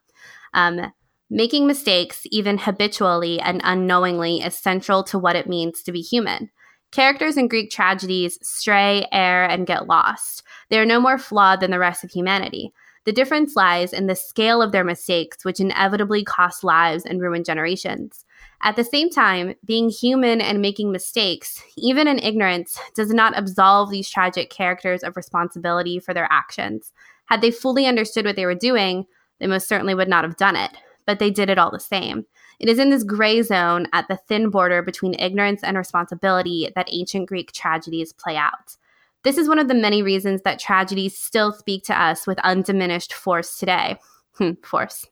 Um, 0.54 0.92
making 1.30 1.66
mistakes, 1.66 2.22
even 2.30 2.58
habitually 2.58 3.40
and 3.40 3.60
unknowingly, 3.64 4.38
is 4.38 4.56
central 4.56 5.02
to 5.04 5.18
what 5.18 5.36
it 5.36 5.48
means 5.48 5.82
to 5.82 5.92
be 5.92 6.00
human. 6.00 6.50
Characters 6.92 7.36
in 7.36 7.48
Greek 7.48 7.72
tragedies 7.72 8.38
stray, 8.40 9.04
err, 9.10 9.44
and 9.50 9.66
get 9.66 9.88
lost. 9.88 10.44
They 10.70 10.78
are 10.78 10.86
no 10.86 11.00
more 11.00 11.18
flawed 11.18 11.58
than 11.58 11.72
the 11.72 11.78
rest 11.80 12.04
of 12.04 12.10
humanity. 12.10 12.72
The 13.04 13.12
difference 13.12 13.54
lies 13.54 13.92
in 13.92 14.06
the 14.06 14.16
scale 14.16 14.62
of 14.62 14.72
their 14.72 14.84
mistakes, 14.84 15.44
which 15.44 15.60
inevitably 15.60 16.24
cost 16.24 16.64
lives 16.64 17.04
and 17.04 17.20
ruin 17.20 17.44
generations. 17.44 18.24
At 18.62 18.76
the 18.76 18.84
same 18.84 19.10
time, 19.10 19.54
being 19.64 19.90
human 19.90 20.40
and 20.40 20.62
making 20.62 20.90
mistakes, 20.90 21.62
even 21.76 22.08
in 22.08 22.18
ignorance, 22.18 22.78
does 22.94 23.10
not 23.10 23.36
absolve 23.36 23.90
these 23.90 24.08
tragic 24.08 24.48
characters 24.48 25.02
of 25.02 25.16
responsibility 25.16 25.98
for 25.98 26.14
their 26.14 26.28
actions. 26.30 26.92
Had 27.26 27.42
they 27.42 27.50
fully 27.50 27.86
understood 27.86 28.24
what 28.24 28.36
they 28.36 28.46
were 28.46 28.54
doing, 28.54 29.06
they 29.38 29.46
most 29.46 29.68
certainly 29.68 29.94
would 29.94 30.08
not 30.08 30.24
have 30.24 30.36
done 30.36 30.56
it, 30.56 30.70
but 31.06 31.18
they 31.18 31.30
did 31.30 31.50
it 31.50 31.58
all 31.58 31.70
the 31.70 31.80
same. 31.80 32.24
It 32.58 32.70
is 32.70 32.78
in 32.78 32.88
this 32.88 33.04
gray 33.04 33.42
zone 33.42 33.86
at 33.92 34.08
the 34.08 34.16
thin 34.16 34.48
border 34.48 34.80
between 34.80 35.18
ignorance 35.18 35.62
and 35.62 35.76
responsibility 35.76 36.70
that 36.74 36.88
ancient 36.90 37.28
Greek 37.28 37.52
tragedies 37.52 38.14
play 38.14 38.36
out. 38.36 38.76
This 39.24 39.38
is 39.38 39.48
one 39.48 39.58
of 39.58 39.68
the 39.68 39.74
many 39.74 40.02
reasons 40.02 40.42
that 40.42 40.58
tragedies 40.58 41.18
still 41.18 41.50
speak 41.50 41.82
to 41.84 42.00
us 42.00 42.26
with 42.26 42.38
undiminished 42.40 43.12
force 43.12 43.58
today. 43.58 43.98
Hmm, 44.36 44.54
force. 44.64 45.06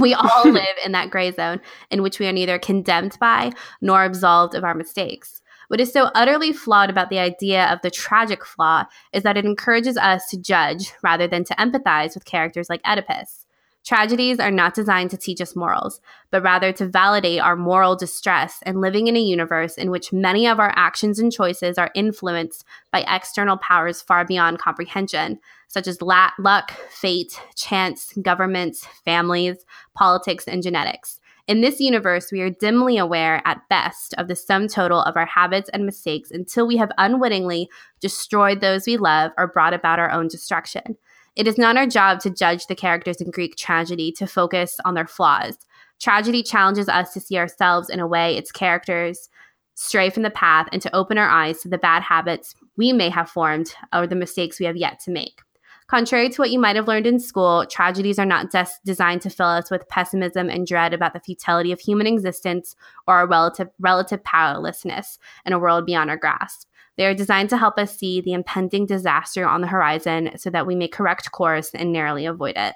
We 0.00 0.14
all 0.14 0.42
live 0.50 0.76
in 0.82 0.92
that 0.92 1.10
gray 1.10 1.30
zone 1.32 1.60
in 1.90 2.00
which 2.00 2.18
we 2.18 2.26
are 2.26 2.32
neither 2.32 2.58
condemned 2.58 3.18
by 3.20 3.52
nor 3.82 4.04
absolved 4.04 4.54
of 4.54 4.64
our 4.64 4.74
mistakes. 4.74 5.42
What 5.68 5.82
is 5.82 5.92
so 5.92 6.04
utterly 6.14 6.54
flawed 6.54 6.88
about 6.88 7.10
the 7.10 7.18
idea 7.18 7.66
of 7.66 7.78
the 7.82 7.90
tragic 7.90 8.46
flaw 8.46 8.86
is 9.12 9.22
that 9.24 9.36
it 9.36 9.44
encourages 9.44 9.98
us 9.98 10.30
to 10.30 10.40
judge 10.40 10.94
rather 11.02 11.28
than 11.28 11.44
to 11.44 11.54
empathize 11.56 12.14
with 12.14 12.24
characters 12.24 12.70
like 12.70 12.80
Oedipus. 12.86 13.44
Tragedies 13.88 14.38
are 14.38 14.50
not 14.50 14.74
designed 14.74 15.08
to 15.12 15.16
teach 15.16 15.40
us 15.40 15.56
morals, 15.56 16.02
but 16.30 16.42
rather 16.42 16.72
to 16.72 16.86
validate 16.86 17.40
our 17.40 17.56
moral 17.56 17.96
distress 17.96 18.58
and 18.66 18.82
living 18.82 19.06
in 19.06 19.16
a 19.16 19.18
universe 19.18 19.78
in 19.78 19.90
which 19.90 20.12
many 20.12 20.46
of 20.46 20.60
our 20.60 20.74
actions 20.76 21.18
and 21.18 21.32
choices 21.32 21.78
are 21.78 21.90
influenced 21.94 22.66
by 22.92 23.02
external 23.08 23.56
powers 23.56 24.02
far 24.02 24.26
beyond 24.26 24.58
comprehension, 24.58 25.38
such 25.68 25.86
as 25.86 26.02
la- 26.02 26.32
luck, 26.38 26.70
fate, 26.90 27.40
chance, 27.56 28.12
governments, 28.20 28.86
families, 29.06 29.64
politics, 29.94 30.46
and 30.46 30.62
genetics. 30.62 31.18
In 31.46 31.62
this 31.62 31.80
universe, 31.80 32.30
we 32.30 32.42
are 32.42 32.50
dimly 32.50 32.98
aware 32.98 33.40
at 33.46 33.66
best 33.70 34.12
of 34.18 34.28
the 34.28 34.36
sum 34.36 34.68
total 34.68 35.00
of 35.00 35.16
our 35.16 35.24
habits 35.24 35.70
and 35.72 35.86
mistakes 35.86 36.30
until 36.30 36.66
we 36.66 36.76
have 36.76 36.92
unwittingly 36.98 37.70
destroyed 38.00 38.60
those 38.60 38.86
we 38.86 38.98
love 38.98 39.32
or 39.38 39.46
brought 39.46 39.72
about 39.72 39.98
our 39.98 40.10
own 40.10 40.28
destruction. 40.28 40.98
It 41.38 41.46
is 41.46 41.56
not 41.56 41.76
our 41.76 41.86
job 41.86 42.18
to 42.20 42.30
judge 42.30 42.66
the 42.66 42.74
characters 42.74 43.20
in 43.20 43.30
Greek 43.30 43.54
tragedy, 43.54 44.10
to 44.18 44.26
focus 44.26 44.76
on 44.84 44.94
their 44.94 45.06
flaws. 45.06 45.56
Tragedy 46.00 46.42
challenges 46.42 46.88
us 46.88 47.12
to 47.12 47.20
see 47.20 47.38
ourselves 47.38 47.88
in 47.88 48.00
a 48.00 48.08
way 48.08 48.36
its 48.36 48.50
characters 48.50 49.28
stray 49.74 50.10
from 50.10 50.24
the 50.24 50.30
path 50.30 50.66
and 50.72 50.82
to 50.82 50.94
open 50.96 51.16
our 51.16 51.28
eyes 51.28 51.60
to 51.60 51.68
the 51.68 51.78
bad 51.78 52.02
habits 52.02 52.56
we 52.76 52.92
may 52.92 53.08
have 53.08 53.30
formed 53.30 53.72
or 53.94 54.04
the 54.04 54.16
mistakes 54.16 54.58
we 54.58 54.66
have 54.66 54.76
yet 54.76 54.98
to 55.04 55.12
make. 55.12 55.42
Contrary 55.86 56.28
to 56.28 56.42
what 56.42 56.50
you 56.50 56.58
might 56.58 56.74
have 56.74 56.88
learned 56.88 57.06
in 57.06 57.20
school, 57.20 57.64
tragedies 57.70 58.18
are 58.18 58.26
not 58.26 58.50
des- 58.50 58.66
designed 58.84 59.22
to 59.22 59.30
fill 59.30 59.46
us 59.46 59.70
with 59.70 59.88
pessimism 59.88 60.50
and 60.50 60.66
dread 60.66 60.92
about 60.92 61.12
the 61.12 61.20
futility 61.20 61.70
of 61.70 61.78
human 61.78 62.08
existence 62.08 62.74
or 63.06 63.14
our 63.14 63.28
relative, 63.28 63.68
relative 63.78 64.22
powerlessness 64.24 65.20
in 65.46 65.52
a 65.52 65.58
world 65.58 65.86
beyond 65.86 66.10
our 66.10 66.16
grasp. 66.16 66.67
They 66.98 67.06
are 67.06 67.14
designed 67.14 67.48
to 67.50 67.56
help 67.56 67.78
us 67.78 67.96
see 67.96 68.20
the 68.20 68.34
impending 68.34 68.84
disaster 68.84 69.48
on 69.48 69.62
the 69.62 69.68
horizon 69.68 70.32
so 70.36 70.50
that 70.50 70.66
we 70.66 70.74
may 70.74 70.88
correct 70.88 71.32
course 71.32 71.70
and 71.72 71.92
narrowly 71.92 72.26
avoid 72.26 72.56
it. 72.56 72.74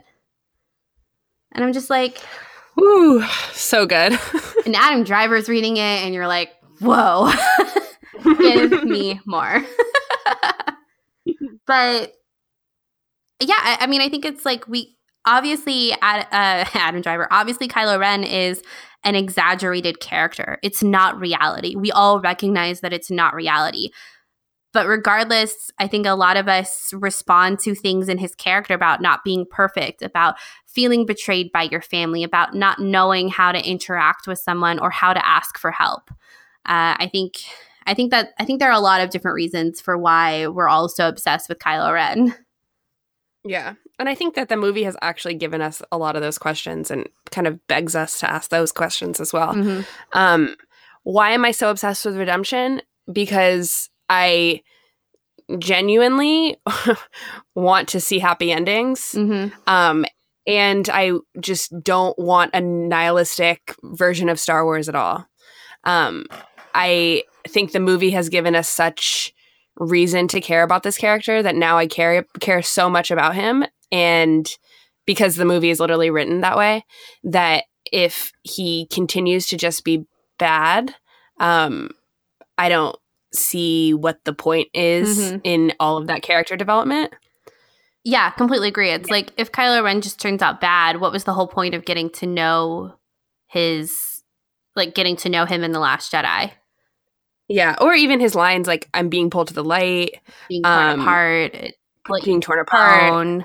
And 1.51 1.63
I'm 1.63 1.75
just 1.75 1.91
like, 1.91 2.23
Ooh, 2.81 3.23
so 3.53 3.85
good. 3.85 4.19
and 4.67 4.75
Adam 4.75 5.05
Driver's 5.05 5.49
reading 5.49 5.77
it, 5.77 5.81
and 5.81 6.15
you're 6.15 6.27
like, 6.27 6.53
whoa, 6.81 7.31
give 8.39 8.85
me 8.85 9.21
more. 9.27 9.63
but 11.67 12.13
yeah, 13.41 13.59
I, 13.59 13.79
I, 13.81 13.87
mean, 13.87 14.01
I 14.01 14.09
think 14.09 14.25
it's 14.25 14.45
like 14.45 14.67
we 14.69 14.97
obviously, 15.27 15.93
Ad, 16.01 16.27
uh, 16.33 16.71
Adam 16.75 17.03
Driver, 17.03 17.29
obviously, 17.31 17.69
Kylo 17.69 17.99
Ren 17.99 18.25
is 18.25 18.63
an 19.05 19.15
exaggerated 19.15 20.01
character. 20.01 20.59
It's 20.63 20.83
not 20.83 21.19
reality. 21.19 21.75
We 21.75 21.91
all 21.91 22.21
recognize 22.21 22.81
that 22.81 22.93
it's 22.93 23.11
not 23.11 23.35
reality. 23.35 23.91
But 24.73 24.87
regardless, 24.87 25.71
I 25.79 25.87
think 25.87 26.07
a 26.07 26.15
lot 26.15 26.39
of 26.39 26.49
us 26.49 26.93
respond 26.95 27.59
to 27.61 27.75
things 27.75 28.09
in 28.09 28.17
his 28.17 28.35
character 28.35 28.73
about 28.73 29.03
not 29.03 29.23
being 29.23 29.45
perfect, 29.45 30.01
about 30.01 30.37
feeling 30.67 31.05
betrayed 31.05 31.53
by 31.53 31.65
your 31.65 31.83
family, 31.83 32.23
about 32.25 32.55
not 32.55 32.79
knowing 32.79 33.29
how 33.29 33.53
to 33.53 33.69
interact 33.69 34.27
with 34.27 34.39
someone 34.39 34.79
or 34.79 34.91
how 34.91 35.13
to 35.13 35.27
ask 35.27 35.59
for 35.59 35.71
help. 35.71 36.11
Uh, 36.65 36.97
I 36.99 37.09
think 37.13 37.35
I 37.87 37.95
think 37.95 38.13
that 38.13 38.31
I 38.39 38.45
think 38.45 38.61
there 38.61 38.71
are 38.71 38.79
a 38.79 38.81
lot 38.81 39.01
of 39.01 39.11
different 39.11 39.35
reasons 39.35 39.81
for 39.81 39.99
why 39.99 40.47
we're 40.47 40.69
all 40.69 40.89
so 40.89 41.09
obsessed 41.09 41.49
with 41.49 41.59
Kylo 41.59 41.93
Ren. 41.93 42.35
Yeah. 43.45 43.75
And 44.03 44.09
I 44.09 44.17
think 44.17 44.35
that 44.35 44.49
the 44.49 44.57
movie 44.57 44.83
has 44.83 44.97
actually 45.01 45.35
given 45.35 45.63
us 45.63 45.81
a 45.93 45.97
lot 45.97 46.17
of 46.17 46.23
those 46.23 46.37
questions 46.37 46.91
and 46.91 47.09
kind 47.31 47.47
of 47.47 47.65
begs 47.69 47.95
us 47.95 48.19
to 48.19 48.29
ask 48.29 48.51
those 48.51 48.73
questions 48.73 49.21
as 49.21 49.33
well. 49.33 49.55
Mm-hmm. 49.55 49.83
Um, 50.13 50.57
why 51.05 51.31
am 51.31 51.45
I 51.45 51.53
so 51.53 51.71
obsessed 51.71 52.05
with 52.05 52.17
redemption? 52.17 52.83
Because 53.13 53.91
I 54.11 54.63
genuinely 55.57 56.57
want 57.55 57.91
to 57.91 58.01
see 58.01 58.19
happy 58.19 58.51
endings. 58.51 59.13
Mm-hmm. 59.13 59.57
Um, 59.69 60.05
and 60.49 60.91
I 60.93 61.13
just 61.39 61.73
don't 61.85 62.19
want 62.19 62.51
a 62.55 62.61
nihilistic 62.61 63.77
version 63.85 64.29
of 64.29 64.41
Star 64.41 64.65
Wars 64.65 64.89
at 64.89 64.97
all. 64.97 65.29
Um, 65.85 66.27
I 66.75 67.23
think 67.47 67.71
the 67.71 67.79
movie 67.79 68.11
has 68.11 68.29
given 68.29 68.57
us 68.57 68.69
such 68.69 69.33
reason 69.77 70.27
to 70.27 70.41
care 70.41 70.65
about 70.65 70.83
this 70.83 70.99
character 70.99 71.41
that 71.41 71.55
now 71.55 71.79
I 71.79 71.87
care 71.87 72.27
care 72.41 72.63
so 72.63 72.91
much 72.91 73.13
about 73.13 73.37
him 73.37 73.65
and 73.93 74.49
because 75.07 75.37
the 75.37 75.45
movie 75.45 75.71
is 75.71 75.79
literally 75.79 76.11
written 76.11 76.41
that 76.41 76.57
way 76.57 76.85
that 77.23 77.65
if 77.93 78.33
he 78.43 78.87
continues 78.91 79.47
to 79.49 79.57
just 79.57 79.85
be 79.85 80.05
bad 80.39 80.95
um 81.39 81.91
I 82.59 82.69
don't 82.69 82.97
see 83.33 83.95
what 83.95 84.25
the 84.25 84.33
point 84.33 84.69
is 84.75 85.19
Mhm. 85.33 85.41
in 85.45 85.73
all 85.81 85.97
of 85.97 86.07
that 86.09 86.23
character 86.23 86.57
development. 86.57 87.13
Yeah, 88.05 88.31
completely 88.31 88.69
agree. 88.69 88.91
It's 88.91 89.11
like 89.11 89.33
if 89.37 89.53
Kylo 89.53 89.83
Ren 89.83 90.01
just 90.01 90.21
turns 90.21 90.43
out 90.43 90.61
bad, 90.61 91.01
what 91.01 91.13
was 91.13 91.25
the 91.25 91.33
whole 91.33 91.47
point 91.47 91.75
of 91.75 91.85
getting 91.85 92.11
to 92.11 92.27
know 92.27 92.95
his 93.47 94.23
like 94.75 94.95
getting 94.95 95.17
to 95.17 95.29
know 95.29 95.45
him 95.45 95.63
in 95.65 95.73
the 95.73 95.79
Last 95.79 96.13
Jedi? 96.13 96.51
Yeah, 97.49 97.77
or 97.81 97.95
even 97.95 98.21
his 98.21 98.35
lines 98.35 98.67
like 98.67 98.89
"I'm 98.95 99.09
being 99.09 99.31
pulled 99.31 99.49
to 99.49 99.55
the 99.55 99.65
light," 99.65 100.17
Being 100.49 100.63
torn 100.63 100.91
Um, 100.91 101.01
apart, 101.01 101.55
like 102.09 102.25
being 102.25 102.41
torn 102.41 102.59
apart. 102.61 103.13
alone. 103.13 103.45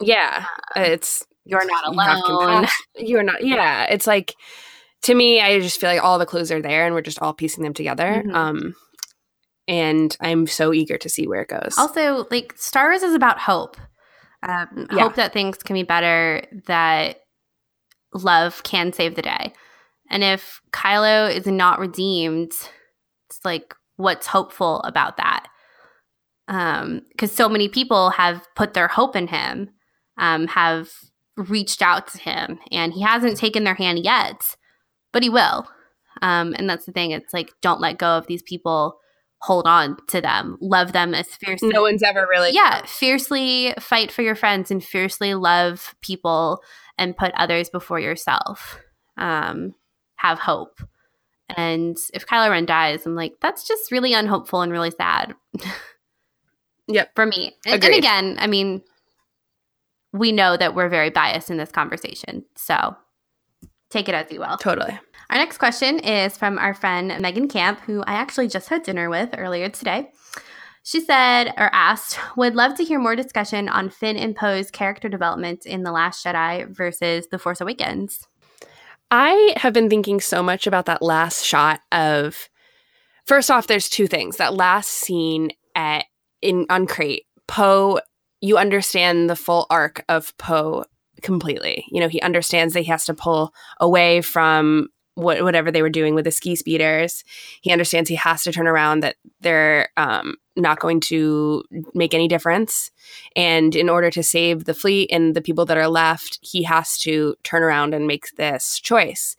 Yeah, 0.00 0.44
it's 0.74 1.24
You're 1.44 1.64
not 1.66 1.84
you 1.86 2.34
alone. 2.34 2.66
You're 2.96 3.22
not. 3.22 3.44
Yeah, 3.44 3.84
it's 3.84 4.06
like 4.06 4.34
to 5.02 5.14
me, 5.14 5.40
I 5.40 5.60
just 5.60 5.80
feel 5.80 5.90
like 5.90 6.02
all 6.02 6.18
the 6.18 6.26
clues 6.26 6.50
are 6.50 6.62
there, 6.62 6.86
and 6.86 6.94
we're 6.94 7.02
just 7.02 7.20
all 7.22 7.32
piecing 7.34 7.62
them 7.62 7.74
together. 7.74 8.22
Mhm. 8.26 8.34
Um, 8.34 8.74
and 9.68 10.16
I'm 10.20 10.46
so 10.46 10.72
eager 10.72 10.96
to 10.98 11.08
see 11.08 11.26
where 11.26 11.42
it 11.42 11.48
goes. 11.48 11.74
Also, 11.78 12.26
like 12.30 12.54
Star 12.56 12.88
Wars 12.90 13.02
is 13.02 13.14
about 13.14 13.38
hope. 13.38 13.76
Um, 14.42 14.86
Yeah. 14.92 15.02
Hope 15.02 15.16
that 15.16 15.32
things 15.32 15.58
can 15.58 15.74
be 15.74 15.82
better. 15.82 16.42
That 16.66 17.20
love 18.14 18.62
can 18.62 18.92
save 18.92 19.14
the 19.16 19.22
day. 19.22 19.52
And 20.08 20.22
if 20.22 20.60
Kylo 20.72 21.34
is 21.34 21.46
not 21.46 21.80
redeemed, 21.80 22.52
it's 23.28 23.40
like 23.44 23.74
what's 23.96 24.26
hopeful 24.26 24.80
about 24.82 25.16
that? 25.16 25.46
Um, 26.48 27.02
because 27.10 27.32
so 27.32 27.48
many 27.48 27.68
people 27.68 28.10
have 28.10 28.46
put 28.54 28.74
their 28.74 28.86
hope 28.88 29.16
in 29.16 29.26
him, 29.26 29.70
um, 30.18 30.46
have 30.48 30.90
reached 31.36 31.82
out 31.82 32.08
to 32.08 32.18
him 32.18 32.58
and 32.72 32.92
he 32.92 33.02
hasn't 33.02 33.36
taken 33.36 33.64
their 33.64 33.74
hand 33.74 34.04
yet, 34.04 34.56
but 35.12 35.22
he 35.22 35.28
will. 35.28 35.68
Um, 36.22 36.54
and 36.58 36.68
that's 36.68 36.86
the 36.86 36.92
thing. 36.92 37.10
It's 37.10 37.34
like, 37.34 37.52
don't 37.60 37.80
let 37.80 37.98
go 37.98 38.16
of 38.16 38.26
these 38.26 38.42
people. 38.42 38.98
Hold 39.42 39.66
on 39.66 39.98
to 40.08 40.20
them. 40.20 40.56
Love 40.60 40.92
them 40.92 41.14
as 41.14 41.28
fiercely. 41.28 41.68
No 41.68 41.82
one's 41.82 42.02
ever 42.02 42.26
really. 42.28 42.52
Yeah. 42.52 42.84
Fiercely 42.86 43.74
fight 43.78 44.10
for 44.10 44.22
your 44.22 44.34
friends 44.34 44.70
and 44.70 44.82
fiercely 44.82 45.34
love 45.34 45.94
people 46.00 46.62
and 46.96 47.16
put 47.16 47.32
others 47.34 47.68
before 47.68 48.00
yourself. 48.00 48.80
Um, 49.18 49.74
have 50.16 50.38
hope. 50.38 50.80
And 51.54 51.96
if 52.14 52.26
Kylo 52.26 52.50
Ren 52.50 52.64
dies, 52.64 53.04
I'm 53.04 53.14
like, 53.14 53.34
that's 53.40 53.68
just 53.68 53.92
really 53.92 54.14
unhopeful 54.14 54.62
and 54.62 54.72
really 54.72 54.90
sad. 54.90 55.34
Yep. 56.88 57.10
For 57.14 57.26
me. 57.26 57.56
And, 57.66 57.82
and 57.82 57.94
again, 57.94 58.36
I 58.38 58.46
mean, 58.46 58.82
we 60.12 60.32
know 60.32 60.56
that 60.56 60.74
we're 60.74 60.88
very 60.88 61.10
biased 61.10 61.50
in 61.50 61.56
this 61.56 61.70
conversation. 61.70 62.44
So 62.56 62.96
take 63.90 64.08
it 64.08 64.14
as 64.14 64.30
you 64.30 64.40
will. 64.40 64.56
Totally. 64.56 64.98
Our 65.30 65.38
next 65.38 65.58
question 65.58 65.98
is 65.98 66.36
from 66.36 66.58
our 66.58 66.74
friend 66.74 67.20
Megan 67.20 67.48
Camp, 67.48 67.80
who 67.80 68.02
I 68.02 68.14
actually 68.14 68.48
just 68.48 68.68
had 68.68 68.82
dinner 68.82 69.10
with 69.10 69.30
earlier 69.36 69.68
today. 69.68 70.10
She 70.84 71.00
said 71.00 71.52
or 71.56 71.68
asked, 71.72 72.16
would 72.36 72.54
love 72.54 72.76
to 72.76 72.84
hear 72.84 73.00
more 73.00 73.16
discussion 73.16 73.68
on 73.68 73.90
Finn 73.90 74.16
and 74.16 74.36
Poe's 74.36 74.70
character 74.70 75.08
development 75.08 75.66
in 75.66 75.82
The 75.82 75.90
Last 75.90 76.24
Jedi 76.24 76.68
versus 76.68 77.26
The 77.28 77.40
Force 77.40 77.60
Awakens. 77.60 78.28
I 79.10 79.54
have 79.56 79.72
been 79.72 79.90
thinking 79.90 80.20
so 80.20 80.44
much 80.44 80.66
about 80.66 80.86
that 80.86 81.02
last 81.02 81.44
shot 81.44 81.80
of 81.90 82.48
first 83.24 83.50
off, 83.50 83.66
there's 83.66 83.88
two 83.88 84.06
things. 84.06 84.36
That 84.36 84.54
last 84.54 84.90
scene 84.90 85.50
at 85.74 86.04
in 86.40 86.66
on 86.70 86.86
Crait, 86.86 87.24
Poe, 87.48 88.00
you 88.40 88.58
understand 88.58 89.28
the 89.28 89.36
full 89.36 89.66
arc 89.70 90.04
of 90.08 90.36
Poe 90.38 90.84
completely. 91.22 91.84
You 91.90 92.00
know, 92.00 92.08
he 92.08 92.20
understands 92.20 92.74
that 92.74 92.80
he 92.80 92.90
has 92.90 93.06
to 93.06 93.14
pull 93.14 93.54
away 93.80 94.20
from 94.20 94.88
what, 95.14 95.42
whatever 95.42 95.70
they 95.70 95.80
were 95.80 95.90
doing 95.90 96.14
with 96.14 96.26
the 96.26 96.30
ski 96.30 96.54
speeders. 96.54 97.24
He 97.62 97.72
understands 97.72 98.08
he 98.08 98.16
has 98.16 98.42
to 98.44 98.52
turn 98.52 98.66
around, 98.66 99.00
that 99.00 99.16
they're 99.40 99.88
um, 99.96 100.36
not 100.56 100.78
going 100.78 101.00
to 101.00 101.64
make 101.94 102.12
any 102.12 102.28
difference. 102.28 102.90
And 103.34 103.74
in 103.74 103.88
order 103.88 104.10
to 104.10 104.22
save 104.22 104.64
the 104.64 104.74
fleet 104.74 105.08
and 105.10 105.34
the 105.34 105.40
people 105.40 105.64
that 105.66 105.78
are 105.78 105.88
left, 105.88 106.38
he 106.42 106.62
has 106.64 106.98
to 106.98 107.34
turn 107.42 107.62
around 107.62 107.94
and 107.94 108.06
make 108.06 108.26
this 108.36 108.78
choice 108.78 109.36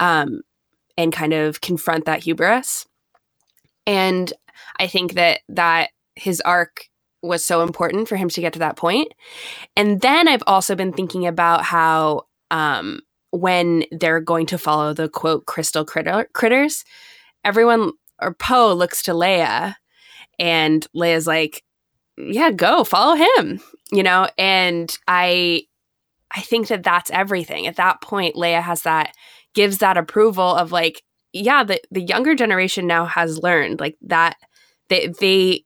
um, 0.00 0.42
and 0.98 1.12
kind 1.12 1.32
of 1.32 1.60
confront 1.60 2.06
that 2.06 2.24
hubris. 2.24 2.86
And 3.86 4.32
I 4.78 4.88
think 4.88 5.14
that 5.14 5.40
that 5.48 5.90
his 6.16 6.40
arc 6.40 6.89
was 7.22 7.44
so 7.44 7.62
important 7.62 8.08
for 8.08 8.16
him 8.16 8.28
to 8.30 8.40
get 8.40 8.52
to 8.54 8.58
that 8.60 8.76
point. 8.76 9.12
And 9.76 10.00
then 10.00 10.28
I've 10.28 10.42
also 10.46 10.74
been 10.74 10.92
thinking 10.92 11.26
about 11.26 11.62
how 11.64 12.22
um, 12.50 13.00
when 13.30 13.84
they're 13.92 14.20
going 14.20 14.46
to 14.46 14.58
follow 14.58 14.92
the 14.92 15.08
quote 15.08 15.46
crystal 15.46 15.84
critter- 15.84 16.28
critters, 16.32 16.84
everyone 17.44 17.92
or 18.20 18.34
Poe 18.34 18.74
looks 18.74 19.02
to 19.04 19.12
Leia, 19.12 19.74
and 20.38 20.86
Leia's 20.94 21.26
like, 21.26 21.62
"Yeah, 22.16 22.50
go 22.50 22.84
follow 22.84 23.16
him," 23.36 23.60
you 23.92 24.02
know. 24.02 24.28
And 24.36 24.96
I, 25.08 25.62
I 26.30 26.40
think 26.40 26.68
that 26.68 26.82
that's 26.82 27.10
everything. 27.10 27.66
At 27.66 27.76
that 27.76 28.00
point, 28.02 28.36
Leia 28.36 28.62
has 28.62 28.82
that 28.82 29.14
gives 29.54 29.78
that 29.78 29.96
approval 29.96 30.54
of 30.54 30.72
like, 30.72 31.02
yeah, 31.32 31.64
the 31.64 31.80
the 31.90 32.02
younger 32.02 32.34
generation 32.34 32.86
now 32.86 33.04
has 33.06 33.38
learned 33.38 33.80
like 33.80 33.96
that 34.02 34.36
they 34.88 35.08
they 35.20 35.64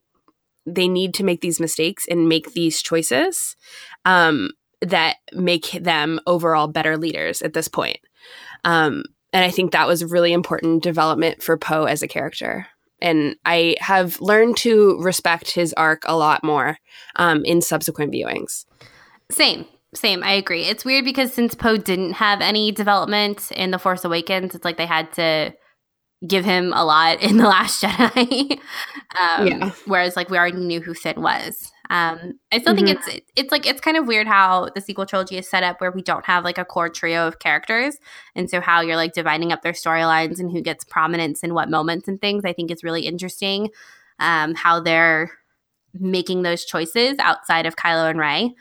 they 0.66 0.88
need 0.88 1.14
to 1.14 1.24
make 1.24 1.40
these 1.40 1.60
mistakes 1.60 2.06
and 2.08 2.28
make 2.28 2.52
these 2.52 2.82
choices 2.82 3.56
um, 4.04 4.50
that 4.80 5.16
make 5.32 5.72
them 5.72 6.20
overall 6.26 6.68
better 6.68 6.96
leaders 6.96 7.42
at 7.42 7.52
this 7.52 7.68
point. 7.68 7.98
Um, 8.64 9.04
and 9.32 9.44
I 9.44 9.50
think 9.50 9.72
that 9.72 9.88
was 9.88 10.04
really 10.04 10.32
important 10.32 10.82
development 10.82 11.42
for 11.42 11.56
Poe 11.56 11.84
as 11.84 12.02
a 12.02 12.08
character. 12.08 12.66
And 13.02 13.36
I 13.44 13.76
have 13.80 14.20
learned 14.20 14.56
to 14.58 14.98
respect 15.00 15.50
his 15.50 15.72
arc 15.74 16.02
a 16.06 16.16
lot 16.16 16.44
more 16.44 16.78
um, 17.16 17.44
in 17.44 17.60
subsequent 17.60 18.12
viewings. 18.12 18.64
Same. 19.30 19.66
Same. 19.94 20.22
I 20.24 20.32
agree. 20.32 20.64
It's 20.64 20.84
weird 20.84 21.04
because 21.04 21.32
since 21.32 21.54
Poe 21.54 21.76
didn't 21.76 22.14
have 22.14 22.40
any 22.40 22.72
development 22.72 23.52
in 23.52 23.70
The 23.70 23.78
Force 23.78 24.04
Awakens, 24.04 24.54
it's 24.54 24.64
like 24.64 24.76
they 24.76 24.86
had 24.86 25.12
to 25.14 25.54
give 26.26 26.44
him 26.44 26.72
a 26.74 26.84
lot 26.84 27.20
in 27.22 27.36
The 27.36 27.44
Last 27.48 27.82
Jedi. 27.82 28.52
um, 29.20 29.46
Yeah. 29.46 29.70
Whereas, 29.86 30.16
like, 30.16 30.30
we 30.30 30.38
already 30.38 30.58
knew 30.58 30.80
who 30.80 30.94
Finn 30.94 31.20
was. 31.22 31.70
Um, 31.90 32.38
I 32.50 32.60
still 32.60 32.74
think 32.74 32.88
Mhm. 32.88 32.92
it's 33.06 33.08
it's 33.36 33.52
like 33.52 33.66
it's 33.66 33.80
kind 33.80 33.98
of 33.98 34.06
weird 34.06 34.26
how 34.26 34.70
the 34.74 34.80
sequel 34.80 35.04
trilogy 35.04 35.36
is 35.36 35.46
set 35.48 35.62
up 35.62 35.82
where 35.82 35.90
we 35.92 36.00
don't 36.00 36.24
have 36.24 36.42
like 36.42 36.56
a 36.56 36.64
core 36.64 36.88
trio 36.88 37.26
of 37.28 37.40
characters, 37.40 37.98
and 38.34 38.48
so 38.48 38.62
how 38.62 38.80
you're 38.80 38.96
like 38.96 39.12
dividing 39.12 39.52
up 39.52 39.60
their 39.60 39.74
storylines 39.74 40.40
and 40.40 40.50
who 40.50 40.62
gets 40.62 40.82
prominence 40.82 41.42
in 41.44 41.52
what 41.52 41.68
moments 41.68 42.08
and 42.08 42.18
things. 42.22 42.42
I 42.46 42.54
think 42.54 42.70
is 42.70 42.82
really 42.82 43.02
interesting. 43.06 43.68
Um, 44.18 44.54
how 44.54 44.80
they're 44.80 45.30
making 45.92 46.42
those 46.42 46.64
choices 46.64 47.16
outside 47.18 47.66
of 47.66 47.76
Kylo 47.76 48.08
and 48.08 48.18
Rey, 48.18 48.54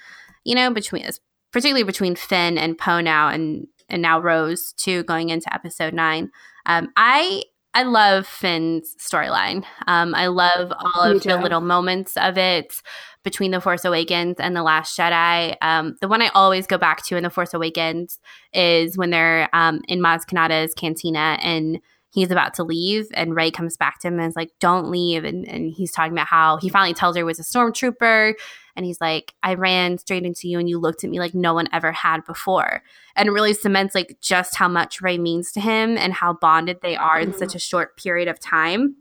you 0.43 0.53
know, 0.55 0.71
between 0.73 1.07
particularly 1.53 1.83
between 1.83 2.15
Finn 2.17 2.57
and 2.57 2.77
Poe 2.77 2.99
now, 2.99 3.29
and 3.29 3.67
and 3.87 4.01
now 4.01 4.19
Rose 4.19 4.73
too, 4.73 5.03
going 5.03 5.29
into 5.29 5.51
Episode 5.53 5.93
Nine. 5.93 6.29
Um, 6.65 6.89
I 6.97 7.43
I 7.75 7.83
love 7.83 8.27
Finn's 8.27 8.95
storyline. 8.99 9.65
Um, 9.87 10.13
I 10.13 10.27
love 10.27 10.71
all 10.95 11.03
of 11.03 11.23
the 11.23 11.37
little 11.37 11.61
moments 11.61 12.15
of 12.17 12.37
it 12.37 12.81
between 13.23 13.51
The 13.51 13.61
Force 13.61 13.83
Awakens 13.83 14.35
and 14.39 14.55
The 14.55 14.61
Last 14.61 14.97
Jedi. 14.97 15.55
Um, 15.61 15.95
the 15.99 16.07
one 16.07 16.21
I 16.21 16.27
always 16.35 16.67
go 16.67 16.77
back 16.77 17.03
to 17.05 17.17
in 17.17 17.23
The 17.23 17.29
Force 17.31 17.53
Awakens 17.53 18.19
is 18.53 18.97
when 18.97 19.09
they're 19.09 19.49
um, 19.53 19.81
in 19.87 19.99
Maz 20.01 20.21
Kanata's 20.25 20.73
cantina 20.75 21.39
and 21.41 21.79
he's 22.13 22.29
about 22.31 22.53
to 22.53 22.63
leave 22.63 23.07
and 23.15 23.35
Rey 23.35 23.49
comes 23.49 23.75
back 23.75 23.99
to 23.99 24.07
him 24.07 24.19
and 24.19 24.29
is 24.29 24.35
like, 24.35 24.51
don't 24.59 24.91
leave. 24.91 25.23
And, 25.23 25.47
and 25.47 25.71
he's 25.71 25.91
talking 25.91 26.13
about 26.13 26.27
how 26.27 26.57
he 26.57 26.69
finally 26.69 26.93
tells 26.93 27.15
her 27.15 27.21
he 27.21 27.23
was 27.23 27.39
a 27.39 27.43
stormtrooper. 27.43 28.33
And 28.75 28.85
he's 28.85 29.01
like, 29.01 29.33
I 29.41 29.55
ran 29.55 29.97
straight 29.97 30.23
into 30.23 30.47
you 30.47 30.59
and 30.59 30.69
you 30.69 30.79
looked 30.79 31.03
at 31.03 31.09
me 31.09 31.19
like 31.19 31.33
no 31.33 31.53
one 31.55 31.67
ever 31.73 31.91
had 31.91 32.23
before. 32.25 32.83
And 33.15 33.27
it 33.27 33.31
really 33.31 33.53
cements 33.53 33.95
like 33.95 34.17
just 34.21 34.55
how 34.55 34.67
much 34.67 35.01
Rey 35.01 35.17
means 35.17 35.51
to 35.53 35.59
him 35.59 35.97
and 35.97 36.13
how 36.13 36.33
bonded 36.33 36.81
they 36.81 36.95
are 36.95 37.19
in 37.19 37.33
Mhm. 37.33 37.39
such 37.39 37.55
a 37.55 37.59
short 37.59 37.97
period 37.97 38.27
of 38.27 38.39
time. 38.39 38.97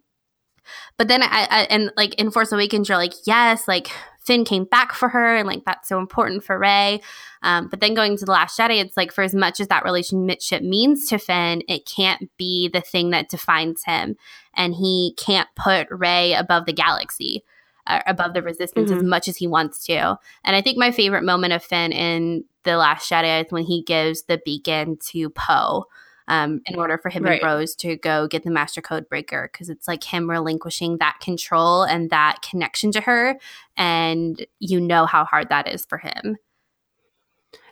But 0.96 1.08
then 1.08 1.22
I, 1.22 1.46
I 1.50 1.62
and 1.70 1.90
like 1.96 2.14
in 2.14 2.30
Force 2.30 2.52
Awakens, 2.52 2.88
you're 2.88 2.98
like, 2.98 3.14
yes, 3.26 3.66
like 3.68 3.90
Finn 4.24 4.44
came 4.44 4.64
back 4.64 4.92
for 4.92 5.08
her, 5.08 5.36
and 5.36 5.46
like 5.48 5.64
that's 5.64 5.88
so 5.88 5.98
important 5.98 6.44
for 6.44 6.58
Rey. 6.58 7.00
Um, 7.42 7.68
but 7.68 7.80
then 7.80 7.94
going 7.94 8.16
to 8.16 8.24
the 8.24 8.30
Last 8.32 8.58
Jedi, 8.58 8.80
it's 8.80 8.96
like 8.96 9.12
for 9.12 9.22
as 9.22 9.34
much 9.34 9.58
as 9.60 9.68
that 9.68 9.84
relationship 9.84 10.62
means 10.62 11.06
to 11.08 11.18
Finn, 11.18 11.62
it 11.68 11.86
can't 11.86 12.30
be 12.36 12.68
the 12.68 12.80
thing 12.80 13.10
that 13.10 13.28
defines 13.28 13.84
him, 13.84 14.16
and 14.54 14.74
he 14.74 15.14
can't 15.18 15.48
put 15.56 15.88
Rey 15.90 16.34
above 16.34 16.66
the 16.66 16.72
galaxy, 16.72 17.42
uh, 17.86 18.00
above 18.06 18.32
the 18.34 18.42
Resistance 18.42 18.92
as 18.92 19.02
Mhm. 19.02 19.06
much 19.06 19.26
as 19.26 19.38
he 19.38 19.46
wants 19.48 19.84
to. 19.86 20.18
And 20.44 20.54
I 20.56 20.60
think 20.60 20.78
my 20.78 20.92
favorite 20.92 21.24
moment 21.24 21.52
of 21.52 21.64
Finn 21.64 21.90
in 21.92 22.44
the 22.62 22.76
Last 22.76 23.10
Jedi 23.10 23.44
is 23.44 23.50
when 23.50 23.64
he 23.64 23.82
gives 23.82 24.22
the 24.22 24.40
beacon 24.44 24.98
to 25.10 25.30
Poe 25.30 25.86
um, 26.28 26.60
in 26.66 26.78
order 26.78 26.98
for 26.98 27.08
him 27.08 27.24
Right. 27.24 27.40
and 27.40 27.46
Rose 27.50 27.74
to 27.76 27.96
go 27.96 28.26
get 28.28 28.44
the 28.44 28.50
Master 28.50 28.80
Code 28.80 29.08
Breaker 29.08 29.48
because 29.52 29.68
it's 29.68 29.88
like 29.88 30.04
him 30.04 30.28
relinquishing 30.30 30.98
that 30.98 31.18
control 31.20 31.82
and 31.82 32.10
that 32.10 32.42
connection 32.42 32.92
to 32.92 33.00
her, 33.02 33.38
and 33.76 34.44
you 34.58 34.80
know 34.80 35.06
how 35.06 35.24
hard 35.24 35.48
that 35.48 35.68
is 35.68 35.84
for 35.84 35.98
him. 35.98 36.36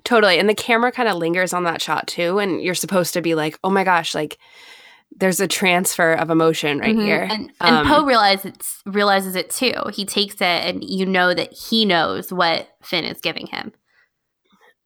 Totally. 0.04 0.38
And 0.38 0.48
the 0.48 0.54
camera 0.54 0.90
kind 0.92 1.08
of 1.08 1.16
lingers 1.16 1.52
on 1.52 1.64
that 1.64 1.82
shot 1.82 2.06
too. 2.06 2.38
And 2.38 2.62
you're 2.62 2.74
supposed 2.74 3.12
to 3.14 3.20
be 3.20 3.34
like, 3.34 3.58
oh 3.62 3.68
my 3.70 3.84
gosh, 3.84 4.14
like 4.14 4.38
there's 5.14 5.40
a 5.40 5.48
transfer 5.48 6.12
of 6.14 6.30
emotion 6.30 6.78
right 6.78 6.94
Mhm. 6.96 7.02
here. 7.04 7.28
and, 7.30 7.52
and 7.60 7.76
Um, 7.76 7.86
Poe 7.86 8.04
realizes 8.06 8.82
realizes 8.86 9.36
it 9.36 9.50
too. 9.50 9.74
He 9.92 10.04
takes 10.06 10.36
it, 10.36 10.42
and 10.42 10.82
you 10.82 11.04
know 11.04 11.34
that 11.34 11.52
he 11.52 11.84
knows 11.84 12.32
what 12.32 12.68
Finn 12.82 13.04
is 13.04 13.20
giving 13.20 13.46
him. 13.48 13.72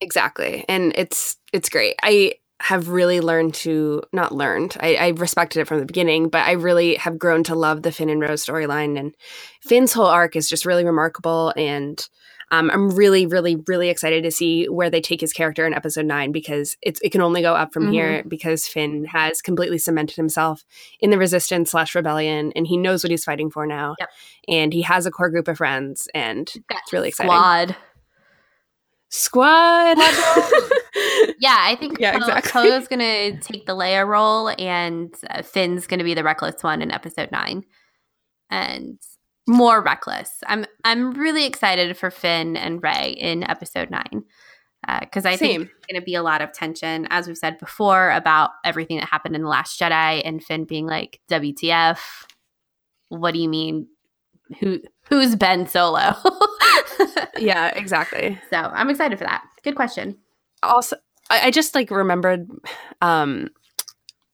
Exactly. 0.01 0.65
And 0.69 0.93
it's 0.97 1.37
it's 1.53 1.69
great. 1.69 1.95
I 2.03 2.35
have 2.61 2.89
really 2.89 3.21
learned 3.21 3.53
to 3.55 4.03
not 4.13 4.33
learned. 4.33 4.77
I, 4.81 4.95
I 4.95 5.09
respected 5.09 5.61
it 5.61 5.67
from 5.69 5.81
the 5.81 5.87
beginning, 5.87 6.29
but 6.29 6.47
I 6.47 6.53
really 6.53 6.95
have 6.97 7.19
grown 7.19 7.43
to 7.45 7.55
love 7.55 7.83
the 7.83 7.93
Finn 7.93 8.09
and 8.09 8.21
Rose 8.21 8.45
storyline. 8.47 8.99
And 8.99 9.15
Finn's 9.63 9.93
whole 9.93 10.07
arc 10.07 10.37
is 10.37 10.49
just 10.49 10.65
really 10.65 10.85
remarkable. 10.85 11.53
And 11.57 12.07
um, 12.51 12.71
I'm 12.71 12.91
really, 12.91 13.27
really, 13.27 13.57
really 13.67 13.89
excited 13.89 14.23
to 14.23 14.31
see 14.31 14.67
where 14.67 14.89
they 14.89 15.01
take 15.01 15.21
his 15.21 15.33
character 15.33 15.67
in 15.67 15.75
episode 15.75 16.07
nine 16.07 16.31
because 16.31 16.77
it's 16.83 17.01
it 17.03 17.11
can 17.11 17.23
only 17.23 17.43
go 17.43 17.55
up 17.55 17.73
from 17.73 17.87
Mhm. 17.89 17.93
here 17.93 18.23
because 18.29 18.69
Finn 18.69 19.07
has 19.07 19.43
completely 19.43 19.79
cemented 19.79 20.17
himself 20.17 20.65
in 21.01 21.11
the 21.11 21.19
resistance 21.19 21.71
slash 21.73 21.95
rebellion 21.95 22.53
and 22.55 22.67
he 22.67 22.77
knows 22.77 23.03
what 23.03 23.11
he's 23.11 23.25
fighting 23.25 23.51
for 23.51 23.67
now. 23.67 23.97
Yep. 23.99 24.09
And 24.49 24.73
he 24.73 24.83
has 24.83 25.07
a 25.07 25.11
core 25.11 25.31
group 25.31 25.49
of 25.49 25.57
friends 25.57 26.07
and 26.15 26.49
it's 26.71 26.93
really 26.93 27.09
exciting. 27.09 27.31
Squad. 27.31 27.77
Squad. 29.15 29.97
Yeah, 31.41 31.57
I 31.59 31.77
think 31.79 31.99
Yeah, 31.99 32.13
Poe, 32.13 32.19
exactly. 32.19 32.53
Poe's 32.53 32.89
gonna 32.89 33.39
take 33.41 33.67
the 33.67 33.75
Leia 33.77 34.07
role, 34.07 34.55
and 34.59 35.13
uh, 35.29 35.43
Finn's 35.43 35.87
gonna 35.87 36.05
be 36.05 36.15
the 36.15 36.23
reckless 36.25 36.63
one 36.63 36.81
in 36.81 36.91
Episode 36.91 37.31
Nine, 37.33 37.65
and 38.51 38.99
more 39.47 39.83
reckless. 39.83 40.31
I'm 40.47 40.65
I'm 40.85 41.13
really 41.13 41.45
excited 41.45 41.97
for 41.97 42.11
Finn 42.11 42.57
and 42.57 42.83
Rey 42.83 43.11
in 43.19 43.43
Episode 43.49 43.91
Nine. 43.91 44.25
because 45.01 45.27
I 45.27 45.37
Same. 45.37 45.39
think 45.39 45.71
there's 45.71 45.87
going 45.91 46.01
to 46.01 46.05
be 46.05 46.15
a 46.15 46.23
lot 46.23 46.41
of 46.43 46.53
tension, 46.53 47.07
as 47.11 47.27
we've 47.27 47.37
said 47.39 47.59
before, 47.59 48.11
about 48.11 48.51
everything 48.65 48.99
that 48.99 49.09
happened 49.09 49.35
in 49.35 49.43
the 49.43 49.49
Last 49.49 49.79
Jedi, 49.79 50.23
and 50.25 50.43
Finn 50.43 50.65
being 50.65 50.87
like, 50.87 51.21
"WTF? 51.31 51.99
What 53.09 53.35
do 53.35 53.41
you 53.41 53.49
mean? 53.49 53.89
Who 54.61 54.81
who's 55.09 55.37
Ben 55.37 55.67
Solo?" 55.67 56.15
Yeah, 57.39 57.69
exactly. 57.75 58.39
so 58.51 58.57
I'm 58.57 58.91
excited 58.91 59.19
for 59.19 59.25
that. 59.25 59.45
Good 59.63 59.75
question. 59.75 60.19
also 60.63 60.97
I, 61.31 61.47
I 61.47 61.51
just 61.51 61.75
like 61.75 61.91
remembered 61.91 62.49
um 63.01 63.49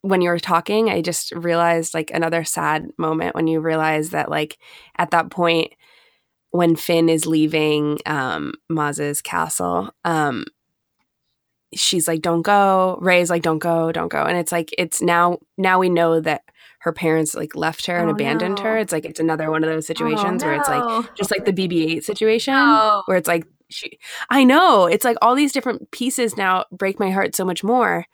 when 0.02 0.20
you 0.22 0.30
were 0.30 0.38
talking 0.38 0.88
i 0.88 1.00
just 1.02 1.30
realized 1.32 1.92
like 1.94 2.10
another 2.12 2.42
sad 2.44 2.88
moment 2.96 3.34
when 3.34 3.46
you 3.46 3.60
realize 3.60 4.10
that 4.10 4.30
like 4.30 4.58
at 4.96 5.10
that 5.10 5.30
point 5.30 5.72
when 6.50 6.74
finn 6.74 7.08
is 7.08 7.26
leaving 7.26 7.98
um 8.06 8.52
maz's 8.68 9.20
castle 9.22 9.90
um 10.04 10.44
she's 11.74 12.08
like 12.08 12.22
don't 12.22 12.42
go 12.42 12.98
rey's 13.00 13.30
like 13.30 13.42
don't 13.42 13.58
go 13.60 13.92
don't 13.92 14.08
go 14.08 14.24
and 14.24 14.36
it's 14.38 14.52
like 14.52 14.70
it's 14.78 15.00
now 15.02 15.38
now 15.58 15.78
we 15.78 15.88
know 15.88 16.18
that 16.20 16.42
her 16.80 16.92
parents 16.92 17.34
like 17.34 17.54
left 17.54 17.86
her 17.86 17.96
and 17.96 18.08
Oh, 18.08 18.12
abandoned 18.12 18.58
no. 18.58 18.64
her. 18.64 18.78
It's 18.78 18.92
like 18.92 19.04
it's 19.04 19.20
another 19.20 19.50
one 19.50 19.62
of 19.64 19.70
those 19.70 19.86
situations 19.86 20.44
where 20.44 20.54
it's 20.54 20.68
like 20.68 20.82
Oh, 20.88 21.06
just 21.14 21.30
like 21.30 21.44
the 21.44 21.52
bb8 21.52 22.02
situation 22.04 22.54
where 23.06 23.16
it's 23.16 23.28
like 23.28 23.44
she 23.68 23.98
I 24.30 24.44
know 24.44 24.86
it's 24.86 25.04
like 25.04 25.16
all 25.22 25.34
these 25.34 25.52
different 25.52 25.90
pieces 25.92 26.36
now 26.36 26.64
break 26.72 26.98
my 26.98 27.10
heart 27.10 27.36
so 27.36 27.44
much 27.44 27.62
more 27.62 28.06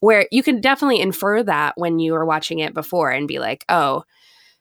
where 0.00 0.26
you 0.30 0.42
can 0.42 0.60
definitely 0.60 1.00
infer 1.00 1.42
that 1.42 1.74
when 1.76 1.98
you 1.98 2.12
were 2.12 2.24
watching 2.24 2.58
it 2.60 2.72
before 2.74 3.10
and 3.10 3.28
be 3.28 3.38
like 3.38 3.64
oh 3.68 4.04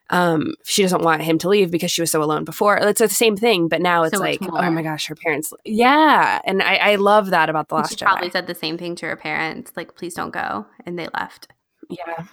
um 0.09 0.53
she 0.65 0.81
doesn't 0.81 1.01
want 1.03 1.21
him 1.21 1.38
to 1.38 1.47
leave 1.49 1.71
because 1.71 1.89
she 1.91 2.01
was 2.01 2.11
so 2.11 2.21
alone 2.21 2.43
before. 2.43 2.77
It's 2.77 2.99
the 2.99 3.07
same 3.07 3.38
thing 3.38 3.67
but 3.69 3.81
now 3.81 4.03
it's 4.03 4.15
So 4.17 4.19
like 4.21 4.39
oh 4.41 4.69
my 4.71 4.81
gosh 4.84 5.07
her 5.07 5.15
parents 5.15 5.53
yeah 5.63 6.41
and 6.45 6.61
I, 6.61 6.75
I 6.75 6.95
love 6.95 7.30
that 7.30 7.49
about 7.49 7.69
the 7.69 7.75
And 7.75 7.84
last 7.84 7.91
she 7.91 7.95
Jedi. 7.97 8.07
probably 8.07 8.30
said 8.31 8.47
the 8.47 8.55
same 8.55 8.77
thing 8.77 8.95
to 8.95 9.05
her 9.07 9.15
parents, 9.15 9.71
like, 9.77 9.95
"Please 9.95 10.13
don't 10.13 10.31
go," 10.31 10.65
and 10.85 10.99
they 10.99 11.07
left. 11.13 11.47
yeah 11.89 12.25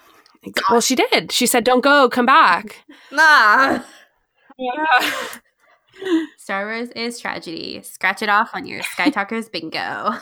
well 0.70 0.80
she 0.80 0.94
did 0.94 1.30
she 1.32 1.46
said 1.46 1.64
don't 1.64 1.82
go 1.82 2.08
come 2.08 2.26
back 2.26 2.84
Ah. 3.12 3.84
yeah 4.58 5.10
Star 6.38 6.64
Wars 6.66 6.88
is 6.96 7.20
tragedy. 7.20 7.82
Scratch 7.82 8.22
it 8.22 8.30
off 8.30 8.50
on 8.54 8.64
your 8.66 8.82
Sky 8.82 9.10
Talkers 9.10 9.50
bingo. 9.50 10.14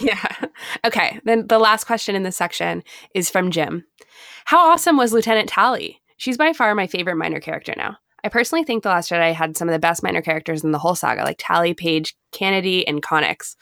Yeah. 0.00 0.36
Okay. 0.84 1.20
Then 1.24 1.46
the 1.46 1.58
last 1.58 1.84
question 1.84 2.14
in 2.14 2.22
this 2.22 2.36
section 2.36 2.82
is 3.14 3.30
from 3.30 3.50
Jim. 3.50 3.84
How 4.44 4.70
awesome 4.70 4.98
was 4.98 5.14
Lieutenant 5.14 5.48
Tallie? 5.48 6.02
She's 6.18 6.36
by 6.36 6.52
far 6.52 6.74
my 6.74 6.86
favorite 6.86 7.16
minor 7.16 7.40
character 7.40 7.72
now. 7.78 7.96
I 8.24 8.28
personally 8.28 8.64
think 8.64 8.82
The 8.82 8.90
Last 8.90 9.10
Jedi 9.10 9.32
had 9.32 9.56
some 9.56 9.68
of 9.68 9.72
the 9.72 9.78
best 9.78 10.02
minor 10.02 10.20
characters 10.22 10.62
in 10.64 10.72
the 10.72 10.78
whole 10.78 10.94
saga, 10.94 11.22
like 11.22 11.36
Tallie, 11.38 11.72
Paige, 11.74 12.14
Canady, 12.32 12.86
and 12.86 13.02
Connix. 13.02 13.56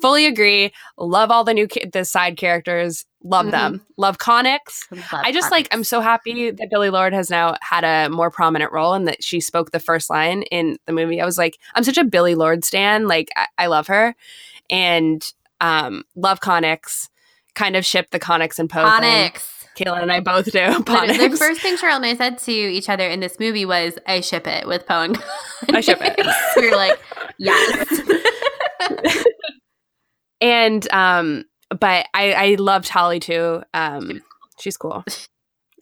Fully 0.00 0.26
agree. 0.26 0.72
Love 0.98 1.30
all 1.30 1.44
the 1.44 1.54
new 1.54 1.68
ca- 1.68 1.88
the 1.92 2.04
side 2.04 2.36
characters. 2.36 3.04
Love 3.22 3.52
them. 3.52 3.80
Love 3.96 4.18
Connix. 4.18 4.58
I 5.12 5.30
just 5.30 5.52
like 5.52 5.68
I'm 5.70 5.84
so 5.84 6.00
happy 6.00 6.50
that 6.50 6.68
Billie 6.70 6.90
Lourd 6.90 7.12
has 7.12 7.30
now 7.30 7.56
had 7.60 7.84
a 7.84 8.10
more 8.10 8.30
prominent 8.30 8.72
role 8.72 8.94
and 8.94 9.06
that 9.06 9.22
she 9.22 9.40
spoke 9.40 9.70
the 9.70 9.78
first 9.78 10.10
line 10.10 10.42
in 10.44 10.76
the 10.86 10.92
movie. 10.92 11.20
I 11.20 11.24
was 11.24 11.38
like, 11.38 11.56
I'm 11.74 11.84
such 11.84 11.98
a 11.98 12.04
Billie 12.04 12.34
Lourd 12.34 12.64
stan. 12.64 13.06
Like 13.06 13.28
I, 13.36 13.46
I 13.58 13.66
love 13.66 13.86
her. 13.86 14.16
And 14.70 15.24
um 15.60 16.02
love 16.16 16.40
Connix. 16.40 17.08
Kind 17.54 17.76
of 17.76 17.86
ship 17.86 18.08
the 18.10 18.18
Connix 18.18 18.58
and 18.58 18.68
Poe. 18.68 18.84
Onyx. 18.84 19.66
Kayla 19.76 20.02
and 20.02 20.12
I 20.12 20.20
both 20.20 20.50
do. 20.50 20.58
The, 20.84 21.28
the 21.30 21.36
first 21.36 21.60
thing 21.60 21.76
Cheryl 21.76 21.96
and 21.96 22.04
I 22.06 22.16
said 22.16 22.38
to 22.38 22.52
each 22.52 22.88
other 22.88 23.06
in 23.08 23.20
this 23.20 23.38
movie 23.38 23.64
was, 23.64 23.98
"I 24.06 24.20
ship 24.20 24.46
it 24.46 24.66
with 24.66 24.86
Poe 24.86 25.02
and 25.02 25.18
I 25.72 25.80
ship 25.80 25.98
it. 26.00 26.18
we 26.56 26.70
were 26.70 26.76
like, 26.76 26.98
"Yes." 27.38 28.00
and 30.42 30.92
um 30.92 31.44
but 31.70 32.06
I 32.12 32.32
I 32.32 32.54
loved 32.58 32.88
Holly 32.88 33.20
too. 33.20 33.62
Um 33.72 34.20
she's 34.60 34.76
cool. 34.76 35.04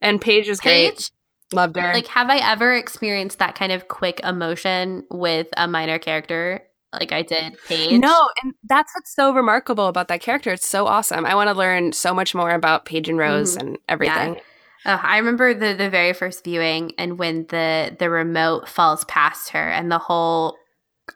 And 0.01 0.21
Paige 0.21 0.49
is 0.49 0.61
great. 0.61 1.11
Loved 1.53 1.77
her. 1.77 1.93
like, 1.93 2.07
have 2.07 2.31
I 2.31 2.37
ever 2.37 2.73
experienced 2.75 3.41
that 3.41 3.57
kind 3.57 3.73
of 3.73 3.89
quick 3.89 4.21
emotion 4.23 5.05
with 5.11 5.49
a 5.57 5.67
minor 5.67 5.99
character 5.99 6.63
like 6.93 7.11
I 7.13 7.23
did 7.23 7.57
Paige? 7.67 8.01
No, 8.01 8.29
and 8.43 8.55
that's 8.69 8.93
what's 8.95 9.15
so 9.15 9.35
remarkable 9.35 9.89
about 9.89 10.09
that 10.09 10.21
character. 10.21 10.53
It's 10.53 10.67
so 10.67 10.87
awesome. 10.87 11.27
I 11.27 11.35
want 11.35 11.49
to 11.49 11.55
learn 11.55 11.93
so 11.93 12.15
much 12.15 12.35
more 12.37 12.51
about 12.51 12.85
Paige 12.85 13.09
and 13.09 13.19
Rose 13.19 13.57
Mhm. 13.57 13.61
and 13.61 13.79
everything. 13.89 14.41
Uh, 14.87 14.99
I 15.03 15.19
remember 15.19 15.53
the 15.53 15.75
the 15.75 15.91
very 15.91 16.13
first 16.13 16.45
viewing 16.45 16.93
and 16.97 17.19
when 17.19 17.47
the 17.49 17.97
the 17.99 18.09
remote 18.11 18.69
falls 18.69 19.05
past 19.05 19.51
her 19.51 19.69
and 19.71 19.91
the 19.91 19.99
whole 19.99 20.57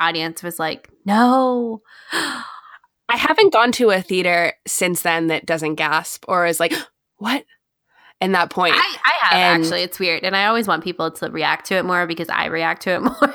audience 0.01 0.43
was 0.43 0.59
like, 0.59 0.89
"No." 1.07 1.83
I 3.15 3.17
haven't 3.17 3.53
gone 3.53 3.71
to 3.73 3.91
a 3.91 4.03
theater 4.03 4.53
since 4.67 5.03
then 5.03 5.29
that 5.29 5.47
doesn't 5.47 5.77
gasp 5.77 6.25
or 6.27 6.47
is 6.47 6.59
like, 6.59 6.73
"What?" 7.19 7.45
And 8.21 8.35
that 8.35 8.51
point. 8.51 8.75
I, 8.77 8.79
I 9.05 9.13
have 9.27 9.33
And- 9.39 9.65
actually. 9.65 9.83
It's 9.83 10.01
weird, 10.01 10.25
and 10.25 10.35
I 10.37 10.47
always 10.47 10.67
want 10.67 10.83
people 10.83 11.11
to 11.13 11.31
react 11.31 11.67
to 11.67 11.77
it 11.77 11.85
more 11.85 12.07
because 12.07 12.29
I 12.29 12.47
react 12.47 12.83
to 12.83 12.91
it 12.95 13.01
more. 13.03 13.35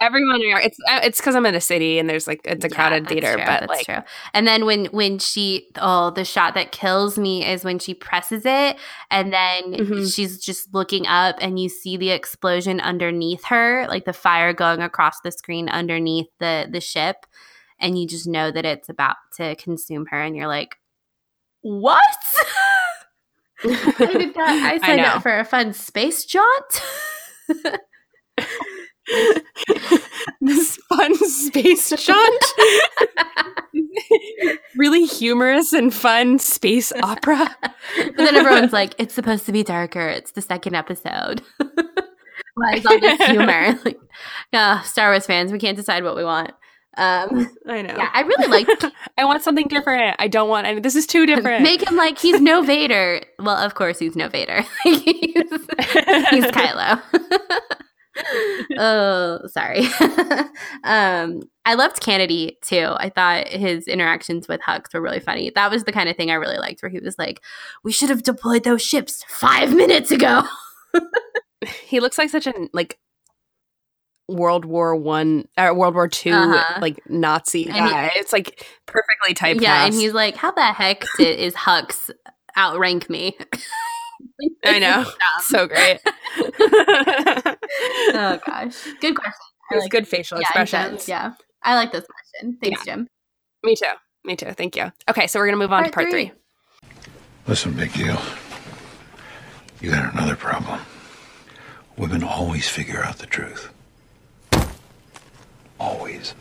Everyone, 0.00 0.40
it's 0.42 0.76
uh, 0.90 0.98
it's 1.04 1.20
because 1.20 1.36
I'm 1.36 1.46
in 1.46 1.54
a 1.54 1.60
city 1.60 2.00
and 2.00 2.10
there's 2.10 2.26
like 2.26 2.40
it's 2.44 2.64
a 2.64 2.68
Yeah, 2.68 2.74
crowded 2.74 3.06
theater, 3.08 3.34
true, 3.34 3.44
but 3.46 3.60
that's 3.60 3.68
like 3.68 3.86
true. 3.86 3.98
And 4.34 4.48
then 4.48 4.66
when 4.66 4.86
when 4.86 5.20
she 5.20 5.68
oh 5.76 6.10
the 6.10 6.24
shot 6.24 6.54
that 6.54 6.72
kills 6.72 7.16
me 7.16 7.46
is 7.46 7.62
when 7.64 7.78
she 7.78 7.94
presses 7.94 8.42
it 8.44 8.76
and 9.12 9.32
then 9.32 9.62
Mhm. 9.74 10.12
she's 10.12 10.38
just 10.44 10.74
looking 10.74 11.06
up 11.06 11.36
and 11.40 11.56
you 11.60 11.68
see 11.68 11.96
the 11.96 12.10
explosion 12.10 12.80
underneath 12.80 13.44
her, 13.44 13.86
like 13.88 14.04
the 14.04 14.12
fire 14.12 14.52
going 14.52 14.82
across 14.82 15.20
the 15.20 15.30
screen 15.30 15.68
underneath 15.68 16.26
the 16.40 16.66
the 16.68 16.80
ship, 16.80 17.24
and 17.82 17.98
you 17.98 18.06
just 18.06 18.26
know 18.26 18.50
that 18.50 18.64
it's 18.64 18.88
about 18.88 19.16
to 19.36 19.54
consume 19.56 20.06
her, 20.06 20.22
and 20.22 20.34
you're 20.34 20.46
like, 20.46 20.76
what? 21.60 22.02
I. 23.64 24.32
I 24.36 24.72
I 24.82 24.86
signed 24.86 25.02
know. 25.02 25.08
up 25.08 25.22
for 25.22 25.38
a 25.38 25.44
fun 25.44 25.72
space 25.72 26.24
jaunt. 26.24 26.82
this 30.40 30.76
fun 30.88 31.14
space 31.16 31.90
jaunt. 31.90 32.44
really 34.76 35.04
humorous 35.04 35.72
and 35.72 35.92
fun 35.92 36.38
space 36.38 36.92
opera. 37.02 37.54
But 37.96 38.16
then 38.16 38.36
everyone's 38.36 38.72
like, 38.72 38.94
it's 38.98 39.14
supposed 39.14 39.46
to 39.46 39.52
be 39.52 39.62
darker. 39.62 40.08
It's 40.08 40.32
the 40.32 40.42
second 40.42 40.74
episode. 40.74 41.42
Why 42.54 42.74
is 42.74 42.86
all 42.86 43.00
this 43.00 43.20
humor? 43.26 43.78
like, 43.84 43.98
uh, 44.52 44.82
Star 44.82 45.10
Wars 45.10 45.26
fans, 45.26 45.52
we 45.52 45.58
can't 45.58 45.76
decide 45.76 46.04
what 46.04 46.16
we 46.16 46.24
want. 46.24 46.52
Um, 46.98 47.50
I 47.66 47.82
know. 47.82 47.94
yeah, 47.96 48.10
I 48.12 48.20
really 48.22 48.48
like 48.48 48.68
I 49.18 49.24
want 49.24 49.42
something 49.42 49.66
different. 49.68 50.16
I 50.18 50.28
don't 50.28 50.48
want 50.48 50.66
any. 50.66 50.80
This 50.80 50.94
is 50.94 51.06
too 51.06 51.26
different. 51.26 51.62
make 51.62 51.86
him 51.88 51.96
like 51.96 52.18
he's 52.18 52.40
no 52.40 52.62
Vader. 52.62 53.22
Well, 53.38 53.56
of 53.56 53.74
course 53.74 53.98
he's 53.98 54.14
no 54.14 54.28
Vader. 54.28 54.62
he's, 54.82 55.04
he's 55.04 56.46
Kylo. 56.50 57.00
oh, 58.78 59.40
sorry. 59.46 59.86
um, 60.84 61.40
I 61.64 61.74
loved 61.74 62.00
Canady 62.00 62.58
too. 62.62 62.92
I 62.96 63.08
thought 63.08 63.48
his 63.48 63.88
interactions 63.88 64.46
with 64.46 64.60
Hux 64.60 64.92
were 64.92 65.00
really 65.00 65.20
funny. 65.20 65.50
That 65.54 65.70
was 65.70 65.84
the 65.84 65.92
kind 65.92 66.10
of 66.10 66.16
thing 66.16 66.30
I 66.30 66.34
really 66.34 66.58
liked, 66.58 66.82
where 66.82 66.90
he 66.90 67.00
was 67.00 67.18
like, 67.18 67.40
"We 67.82 67.92
should 67.92 68.10
have 68.10 68.22
deployed 68.22 68.64
those 68.64 68.82
ships 68.82 69.24
five 69.28 69.74
minutes 69.74 70.10
ago." 70.10 70.42
he 71.84 72.00
looks 72.00 72.18
like 72.18 72.28
such 72.28 72.46
a 72.46 72.52
like 72.72 72.98
World 74.28 74.64
War 74.64 74.94
One 74.96 75.46
or 75.58 75.74
World 75.74 75.94
War 75.94 76.08
2 76.08 76.30
Uh-huh. 76.32 76.78
like 76.80 77.00
Nazi 77.08 77.66
And 77.66 77.74
he- 77.74 77.80
guy. 77.90 78.10
it's 78.14 78.32
like 78.32 78.66
perfectly 78.86 79.34
typecast. 79.34 79.60
Yeah, 79.62 79.84
and 79.86 79.94
he's 79.94 80.12
like, 80.14 80.36
"How 80.36 80.50
the 80.52 80.62
heck 80.72 81.04
did, 81.18 81.38
is 81.38 81.54
Hux 81.54 82.10
outrank 82.56 83.10
me?" 83.10 83.36
I 84.64 84.78
know. 84.78 85.04
so 85.40 85.66
great. 85.66 85.98
oh 87.18 88.38
gosh, 88.46 88.76
good 89.00 89.14
question. 89.16 89.32
I 89.70 89.74
His 89.74 89.82
like- 89.84 89.90
good 89.90 90.08
facial 90.08 90.38
yeah, 90.38 90.42
expressions. 90.42 91.08
yeah, 91.08 91.32
I 91.62 91.74
like 91.74 91.92
this 91.92 92.04
question. 92.06 92.58
Thanks, 92.62 92.84
Jim. 92.84 93.08
Me 93.64 93.74
too. 93.76 93.84
Me 94.24 94.36
too. 94.36 94.52
Thank 94.52 94.76
you. 94.76 94.92
Okay, 95.10 95.26
so 95.26 95.38
we're 95.40 95.46
gonna 95.46 95.56
move 95.56 95.72
on 95.72 95.84
to 95.84 95.90
Part 95.90 95.94
part 95.94 96.10
three. 96.10 96.26
three. 96.28 96.90
Listen, 97.46 97.72
big 97.74 97.92
deal. 97.92 98.20
You 99.80 99.90
got 99.90 100.12
another 100.14 100.36
problem. 100.36 100.80
Women 101.96 102.22
always 102.22 102.68
figure 102.68 103.02
out 103.02 103.18
the 103.18 103.26
truth. 103.26 103.71
Always. 105.82 106.32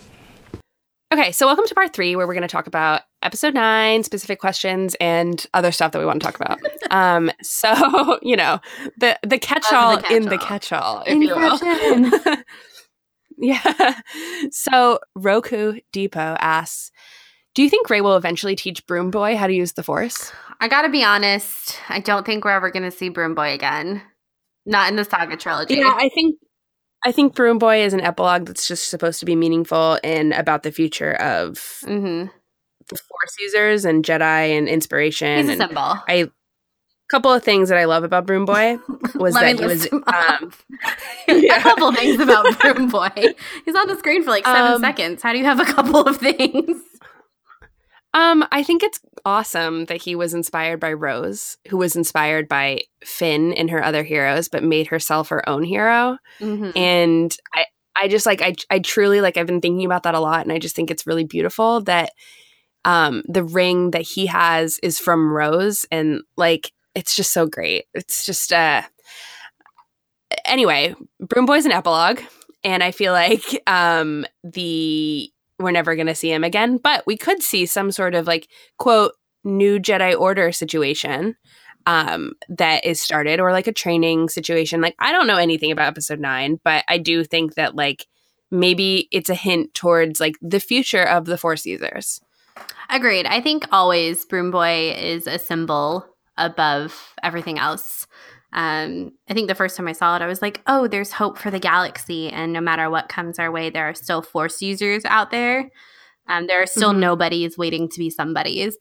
Okay, 1.11 1.31
so 1.31 1.47
welcome 1.47 1.65
to 1.65 1.73
part 1.73 1.93
three, 1.93 2.15
where 2.15 2.27
we're 2.27 2.35
going 2.35 2.43
to 2.43 2.47
talk 2.47 2.68
about 2.68 3.01
episode 3.23 3.55
nine, 3.55 4.03
specific 4.03 4.39
questions, 4.39 4.95
and 5.01 5.43
other 5.55 5.72
stuff 5.72 5.91
that 5.93 5.99
we 5.99 6.05
want 6.05 6.22
to 6.22 6.26
talk 6.26 6.39
about. 6.39 6.59
um, 6.91 7.31
so 7.41 8.19
you 8.22 8.35
know 8.35 8.59
the 8.97 9.18
the 9.26 9.39
catch-all 9.39 9.97
the 9.97 10.15
in 10.15 10.26
the 10.26 10.38
catch-all. 10.38 11.03
catch-all, 11.03 11.03
if 11.07 12.15
you 12.23 12.26
will. 12.26 12.38
Yeah. 13.43 13.99
So 14.51 14.99
Roku 15.15 15.80
Depot 15.91 16.38
asks, 16.39 16.91
"Do 17.55 17.63
you 17.63 17.69
think 17.72 17.89
Rey 17.89 18.01
will 18.01 18.15
eventually 18.15 18.55
teach 18.55 18.85
Broom 18.85 19.09
Boy 19.09 19.35
how 19.35 19.47
to 19.47 19.53
use 19.53 19.72
the 19.72 19.81
Force?" 19.81 20.31
I 20.59 20.68
gotta 20.68 20.89
be 20.89 21.03
honest. 21.03 21.80
I 21.89 22.01
don't 22.01 22.23
think 22.23 22.45
we're 22.45 22.51
ever 22.51 22.69
gonna 22.69 22.91
see 22.91 23.09
Broom 23.09 23.34
Boy 23.34 23.53
again. 23.53 24.03
Not 24.68 24.91
in 24.91 24.95
the 24.95 25.05
Saga 25.05 25.35
trilogy. 25.35 25.77
Yeah, 25.77 25.95
I 25.97 26.09
think 26.13 26.35
I 27.03 27.11
think 27.11 27.34
Broom 27.36 27.57
Boy 27.57 27.84
is 27.84 27.94
an 27.94 28.02
epilogue 28.02 28.45
that's 28.45 28.68
just 28.68 28.90
supposed 28.90 29.19
to 29.22 29.26
be 29.26 29.36
meaningful 29.36 29.98
and 30.03 30.34
about 30.34 30.64
the 30.64 30.72
future 30.72 31.14
of 31.14 31.56
Mm-hmm. 31.84 32.28
the 32.90 32.95
Force 32.95 33.36
users 33.40 33.86
and 33.86 34.03
Jedi 34.06 34.57
and 34.57 34.68
inspiration. 34.69 35.48
He's 35.48 35.56
a 35.56 35.57
symbol. 35.57 35.95
I 36.07 36.30
couple 37.10 37.34
of 37.34 37.44
things 37.44 37.68
that 37.68 37.78
I 37.78 37.84
love 37.86 38.06
about 38.06 38.26
Broom 38.26 38.45
Boy 38.45 38.78
was 39.15 39.34
that 39.34 39.60
he 39.60 39.65
was 39.65 39.86
um, 39.91 40.53
a 41.28 41.60
couple 41.60 41.91
things 41.91 42.22
about 42.22 42.57
Broom 42.61 42.88
Boy. 42.88 43.10
He's 43.65 43.76
on 43.76 43.88
the 43.90 43.98
screen 43.98 44.23
for 44.23 44.30
like 44.30 44.45
seven 44.45 44.73
Um, 44.76 44.80
seconds. 44.82 45.22
How 45.22 45.34
do 45.34 45.38
you 45.40 45.44
have 45.44 45.60
a 45.60 45.65
couple 45.65 46.02
of 46.07 46.15
things? 46.18 46.82
Um, 48.13 48.45
I 48.51 48.63
think 48.63 48.83
it's 48.83 48.99
awesome 49.25 49.85
that 49.85 50.01
he 50.01 50.15
was 50.15 50.33
inspired 50.33 50.79
by 50.79 50.91
Rose, 50.93 51.57
who 51.69 51.77
was 51.77 51.95
inspired 51.95 52.47
by 52.49 52.81
Finn 53.05 53.53
and 53.53 53.69
her 53.69 53.83
other 53.83 54.03
heroes, 54.03 54.49
but 54.49 54.63
made 54.63 54.88
herself 54.88 55.29
her 55.29 55.47
own 55.47 55.63
hero. 55.63 56.17
Mhm. 56.39 56.75
And 56.75 57.35
I, 57.53 57.65
I 57.95 58.07
just 58.09 58.25
like 58.25 58.41
I, 58.41 58.55
I 58.69 58.79
truly 58.79 59.21
like 59.21 59.38
I've 59.38 59.47
been 59.47 59.61
thinking 59.61 59.85
about 59.85 60.03
that 60.03 60.15
a 60.15 60.19
lot, 60.19 60.41
and 60.43 60.51
I 60.51 60.59
just 60.59 60.75
think 60.75 60.91
it's 60.91 61.07
really 61.07 61.23
beautiful 61.23 61.81
that, 61.81 62.11
um, 62.85 63.23
the 63.27 63.43
ring 63.43 63.91
that 63.91 64.01
he 64.03 64.25
has 64.27 64.79
is 64.83 64.99
from 64.99 65.31
Rose, 65.31 65.85
and 65.91 66.21
like 66.38 66.71
it's 66.95 67.15
just 67.15 67.31
so 67.33 67.45
great. 67.47 67.85
It's 67.93 68.25
just 68.25 68.51
uh. 68.53 68.83
Anyway, 70.45 70.95
Broom 71.19 71.45
Boy's 71.45 71.65
an 71.65 71.71
epilogue, 71.71 72.21
and 72.63 72.83
I 72.83 72.91
feel 72.91 73.13
like 73.13 73.43
um 73.67 74.25
the 74.43 75.29
we're 75.61 75.71
never 75.71 75.95
going 75.95 76.07
to 76.07 76.15
see 76.15 76.31
him 76.31 76.43
again, 76.43 76.77
but 76.77 77.05
we 77.05 77.17
could 77.17 77.41
see 77.41 77.65
some 77.65 77.91
sort 77.91 78.15
of 78.15 78.27
like 78.27 78.47
quote 78.77 79.13
new 79.43 79.79
Jedi 79.79 80.17
Order 80.19 80.51
situation 80.51 81.35
um 81.88 82.33
that 82.47 82.85
is 82.85 83.01
started 83.01 83.39
or 83.39 83.51
like 83.51 83.67
a 83.67 83.73
training 83.73 84.29
situation. 84.29 84.81
Like 84.81 84.95
I 84.99 85.11
don't 85.11 85.27
know 85.27 85.38
anything 85.38 85.71
about 85.71 85.88
episode 85.88 86.19
9, 86.19 86.59
but 86.63 86.83
I 86.88 86.97
do 86.97 87.23
think 87.23 87.55
that 87.55 87.75
like 87.75 88.05
maybe 88.51 89.07
it's 89.11 89.29
a 89.29 89.35
hint 89.35 89.73
towards 89.73 90.19
like 90.19 90.35
the 90.41 90.59
future 90.59 91.03
of 91.03 91.25
the 91.25 91.38
Force 91.38 91.65
users. 91.65 92.21
Agreed. 92.89 93.25
I 93.25 93.41
think 93.41 93.65
always 93.71 94.25
Broom 94.25 94.51
Boy 94.51 94.93
is 94.97 95.25
a 95.25 95.39
symbol 95.39 96.05
above 96.38 97.13
everything 97.23 97.57
else. 97.57 98.05
Um, 98.53 99.14
I 99.30 99.34
think 99.34 99.48
the 99.48 99.56
first 99.56 99.78
time 99.78 99.88
I 99.88 99.94
saw 99.94 100.15
it, 100.15 100.22
I 100.22 100.28
was 100.28 100.41
like, 100.41 100.61
oh, 100.68 100.88
there's 100.88 101.11
hope 101.14 101.38
for 101.38 101.49
the 101.52 101.60
galaxy. 101.60 102.30
And 102.30 102.52
no 102.52 102.60
matter 102.61 102.90
what 102.90 103.07
comes 103.10 103.40
our 103.40 103.52
way, 103.52 103.69
there 103.69 103.88
are 103.88 103.94
still 103.94 104.22
Force 104.22 104.61
users 104.61 105.06
out 105.06 105.32
there. 105.32 105.69
Um, 106.28 106.48
there 106.48 106.61
are 106.61 106.65
still 106.68 106.91
Mhm. 106.94 106.99
nobodies 106.99 107.57
waiting 107.57 107.88
to 107.90 107.99
be 107.99 108.10
somebodies. 108.10 108.76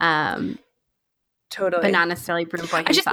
Um, 0.00 0.58
Totally. 1.50 1.82
but 1.82 1.92
not 1.92 2.08
necessarily 2.08 2.44
Broom 2.46 2.66
Boy 2.66 2.82
I 2.86 2.92
just- 2.92 3.06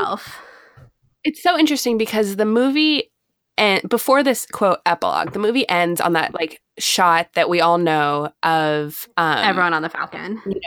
it's 1.24 1.44
so 1.44 1.58
interesting 1.58 1.98
because 1.98 2.38
the 2.38 2.46
movie 2.46 3.12
and 3.58 3.88
before 3.90 4.24
this 4.24 4.46
quote 4.48 4.80
epilogue, 4.86 5.34
the 5.34 5.40
movie 5.40 5.68
ends 5.70 6.02
on 6.02 6.14
that 6.14 6.34
like 6.34 6.62
shot 6.80 7.28
that 7.36 7.50
we 7.50 7.62
all 7.62 7.78
know 7.78 8.32
of 8.44 9.08
um 9.18 9.38
Everyone 9.40 9.74
on 9.74 9.82
the 9.84 9.90
Falcon. 9.90 10.42
the- 10.46 10.60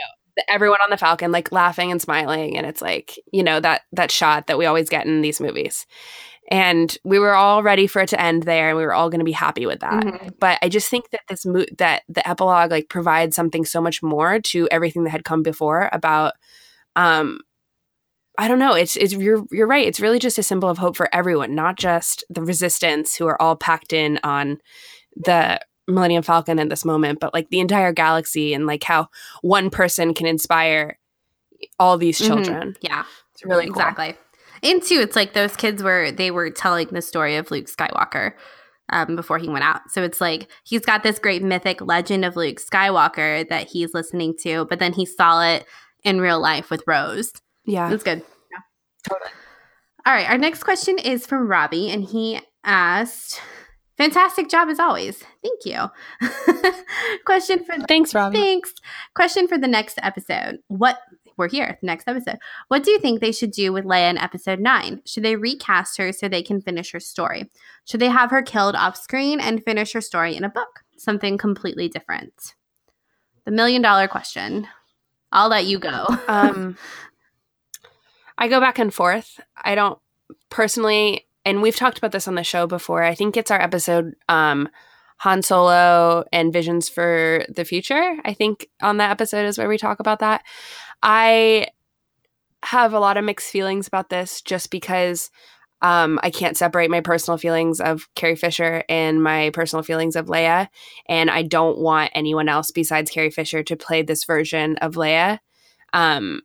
everyone 0.47 0.79
on 0.83 0.89
the 0.89 0.97
Falcon 0.97 1.31
like 1.31 1.51
laughing 1.51 1.91
and 1.91 2.01
smiling, 2.01 2.57
and 2.57 2.65
it's 2.67 2.81
like 2.81 3.19
you 3.31 3.43
know 3.43 3.59
that 3.59 3.81
that 3.93 4.11
shot 4.11 4.47
that 4.47 4.57
we 4.57 4.65
always 4.65 4.89
get 4.89 5.05
in 5.05 5.21
these 5.21 5.39
movies. 5.41 5.85
And 6.51 6.95
we 7.03 7.17
were 7.17 7.33
all 7.33 7.63
ready 7.63 7.87
for 7.87 8.01
it 8.03 8.09
to 8.09 8.21
end 8.21 8.43
there, 8.43 8.69
and 8.69 8.77
we 8.77 8.83
were 8.85 8.93
all 8.93 9.09
going 9.09 9.19
to 9.19 9.25
be 9.25 9.31
happy 9.31 9.65
with 9.65 9.79
that. 9.79 10.03
Mhm. 10.03 10.39
But 10.39 10.59
I 10.61 10.69
just 10.69 10.89
think 10.89 11.09
that 11.09 11.21
this 11.27 11.45
mo- 11.45 11.65
that 11.79 12.03
the 12.07 12.27
epilogue 12.27 12.69
like 12.71 12.87
provides 12.89 13.35
something 13.35 13.65
so 13.65 13.81
much 13.81 14.03
more 14.03 14.39
to 14.41 14.67
everything 14.71 15.05
that 15.05 15.09
had 15.09 15.23
come 15.25 15.41
before 15.41 15.89
about 15.91 16.33
um 16.95 17.39
I 18.37 18.47
don't 18.49 18.59
know. 18.59 18.73
It's 18.73 18.97
it's 18.97 19.13
you're 19.13 19.45
you're 19.51 19.67
right. 19.67 19.87
It's 19.87 19.99
really 20.01 20.19
just 20.19 20.37
a 20.37 20.43
symbol 20.43 20.69
of 20.69 20.77
hope 20.77 20.97
for 20.97 21.09
everyone, 21.15 21.55
not 21.55 21.77
just 21.77 22.23
the 22.29 22.41
resistance 22.43 23.15
who 23.15 23.27
are 23.27 23.41
all 23.41 23.55
packed 23.55 23.93
in 23.93 24.19
on 24.23 24.59
the 25.15 25.59
Millennium 25.87 26.23
Falcon 26.23 26.59
at 26.59 26.69
this 26.69 26.83
moment, 26.85 27.19
but 27.19 27.33
like 27.33 27.49
the 27.49 27.59
entire 27.59 27.91
galaxy 27.93 28.53
and 28.53 28.65
like 28.65 28.83
how 28.83 29.07
one 29.41 29.69
person 29.69 30.13
can 30.13 30.25
inspire 30.27 30.97
all 31.79 31.97
these 31.97 32.19
Mhm. 32.19 32.25
children. 32.27 32.75
Yeah. 32.81 33.03
It's 33.33 33.45
really 33.45 33.65
cool. 33.67 33.75
Exactly. 33.81 34.15
And 34.63 34.81
two, 34.81 34.99
it's 34.99 35.15
like 35.15 35.33
those 35.33 35.55
kids 35.55 35.83
were 35.83 36.11
they 36.11 36.31
were 36.31 36.49
telling 36.49 36.87
the 36.87 37.01
story 37.01 37.35
of 37.35 37.51
Luke 37.51 37.65
Skywalker 37.67 38.33
um, 38.89 39.15
before 39.15 39.37
he 39.39 39.47
went 39.49 39.63
out. 39.63 39.81
So 39.91 40.03
it's 40.03 40.21
like 40.21 40.47
he's 40.63 40.85
got 40.85 41.03
this 41.03 41.19
great 41.19 41.41
mythic 41.43 41.81
legend 41.81 42.23
of 42.23 42.35
Luke 42.35 42.57
Skywalker 42.59 43.47
that 43.49 43.67
he's 43.67 43.93
listening 43.93 44.35
to, 44.41 44.65
but 44.65 44.79
then 44.79 44.93
he 44.93 45.05
saw 45.05 45.41
it 45.43 45.65
in 46.03 46.21
real 46.21 46.39
life 46.39 46.69
with 46.69 46.83
Rose. 46.87 47.31
Yeah. 47.65 47.89
That's 47.89 48.03
good. 48.03 48.21
Yeah. 48.51 48.59
Totally. 49.09 49.31
All 50.05 50.13
right. 50.13 50.29
Our 50.29 50.37
next 50.37 50.63
question 50.63 50.99
is 50.99 51.25
from 51.25 51.47
Robbie, 51.47 51.89
and 51.89 52.03
he 52.03 52.39
asked, 52.63 53.41
"Fantastic 53.97 54.49
job 54.49 54.69
as 54.69 54.79
always. 54.79 55.23
Thank 55.43 55.65
you." 55.65 55.89
question 57.25 57.63
for 57.63 57.75
Thanks, 57.87 58.13
Robbie. 58.13 58.37
Thanks. 58.37 58.73
Question 59.13 59.47
for 59.47 59.57
the 59.57 59.67
next 59.67 59.99
episode. 60.01 60.59
What 60.67 60.99
we're 61.37 61.49
here, 61.49 61.77
the 61.81 61.87
next 61.87 62.07
episode. 62.07 62.37
What 62.69 62.83
do 62.83 62.91
you 62.91 62.99
think 62.99 63.19
they 63.19 63.31
should 63.31 63.51
do 63.51 63.73
with 63.73 63.85
Leia 63.85 64.09
in 64.09 64.17
episode 64.17 64.59
nine? 64.59 65.01
Should 65.05 65.23
they 65.23 65.35
recast 65.35 65.97
her 65.97 66.11
so 66.11 66.27
they 66.27 66.43
can 66.43 66.61
finish 66.61 66.91
her 66.91 66.99
story? 66.99 67.49
Should 67.85 67.99
they 67.99 68.09
have 68.09 68.31
her 68.31 68.41
killed 68.41 68.75
off 68.75 68.95
screen 68.95 69.39
and 69.39 69.63
finish 69.63 69.93
her 69.93 70.01
story 70.01 70.35
in 70.35 70.43
a 70.43 70.49
book? 70.49 70.81
Something 70.97 71.37
completely 71.37 71.89
different. 71.89 72.55
The 73.45 73.51
million 73.51 73.81
dollar 73.81 74.07
question. 74.07 74.67
I'll 75.31 75.49
let 75.49 75.65
you 75.65 75.79
go. 75.79 76.07
um 76.27 76.77
I 78.37 78.47
go 78.47 78.59
back 78.59 78.79
and 78.79 78.93
forth. 78.93 79.39
I 79.55 79.75
don't 79.75 79.99
personally 80.49 81.25
and 81.45 81.61
we've 81.61 81.75
talked 81.75 81.97
about 81.97 82.11
this 82.11 82.27
on 82.27 82.35
the 82.35 82.43
show 82.43 82.67
before. 82.67 83.03
I 83.03 83.15
think 83.15 83.37
it's 83.37 83.51
our 83.51 83.61
episode 83.61 84.13
um 84.29 84.69
Han 85.17 85.41
Solo 85.41 86.25
and 86.33 86.51
Visions 86.51 86.89
for 86.89 87.45
the 87.49 87.65
Future. 87.65 88.17
I 88.25 88.33
think 88.33 88.67
on 88.81 88.97
that 88.97 89.11
episode 89.11 89.45
is 89.45 89.57
where 89.57 89.69
we 89.69 89.77
talk 89.77 89.99
about 89.99 90.19
that. 90.19 90.43
I 91.01 91.67
have 92.63 92.93
a 92.93 92.99
lot 92.99 93.17
of 93.17 93.23
mixed 93.23 93.51
feelings 93.51 93.87
about 93.87 94.09
this 94.09 94.41
just 94.41 94.71
because 94.71 95.29
um, 95.81 96.19
I 96.23 96.31
can't 96.31 96.57
separate 96.57 96.89
my 96.89 97.01
personal 97.01 97.37
feelings 97.37 97.79
of 97.79 98.07
Carrie 98.15 98.35
Fisher 98.35 98.83
and 98.89 99.21
my 99.21 99.51
personal 99.51 99.83
feelings 99.83 100.15
of 100.15 100.25
Leia. 100.25 100.67
And 101.07 101.29
I 101.29 101.43
don't 101.43 101.77
want 101.77 102.11
anyone 102.15 102.49
else 102.49 102.71
besides 102.71 103.11
Carrie 103.11 103.29
Fisher 103.29 103.61
to 103.63 103.75
play 103.75 104.01
this 104.01 104.23
version 104.23 104.77
of 104.77 104.95
Leia. 104.95 105.39
Um, 105.93 106.41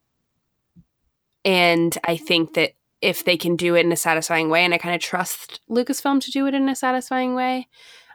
and 1.44 1.96
I 2.04 2.16
think 2.16 2.54
that 2.54 2.72
if 3.02 3.24
they 3.24 3.36
can 3.36 3.56
do 3.56 3.74
it 3.74 3.86
in 3.86 3.92
a 3.92 3.96
satisfying 3.96 4.50
way, 4.50 4.64
and 4.64 4.74
I 4.74 4.78
kind 4.78 4.94
of 4.94 5.00
trust 5.00 5.60
Lucasfilm 5.70 6.20
to 6.22 6.30
do 6.30 6.46
it 6.46 6.54
in 6.54 6.68
a 6.68 6.76
satisfying 6.76 7.34
way, 7.34 7.68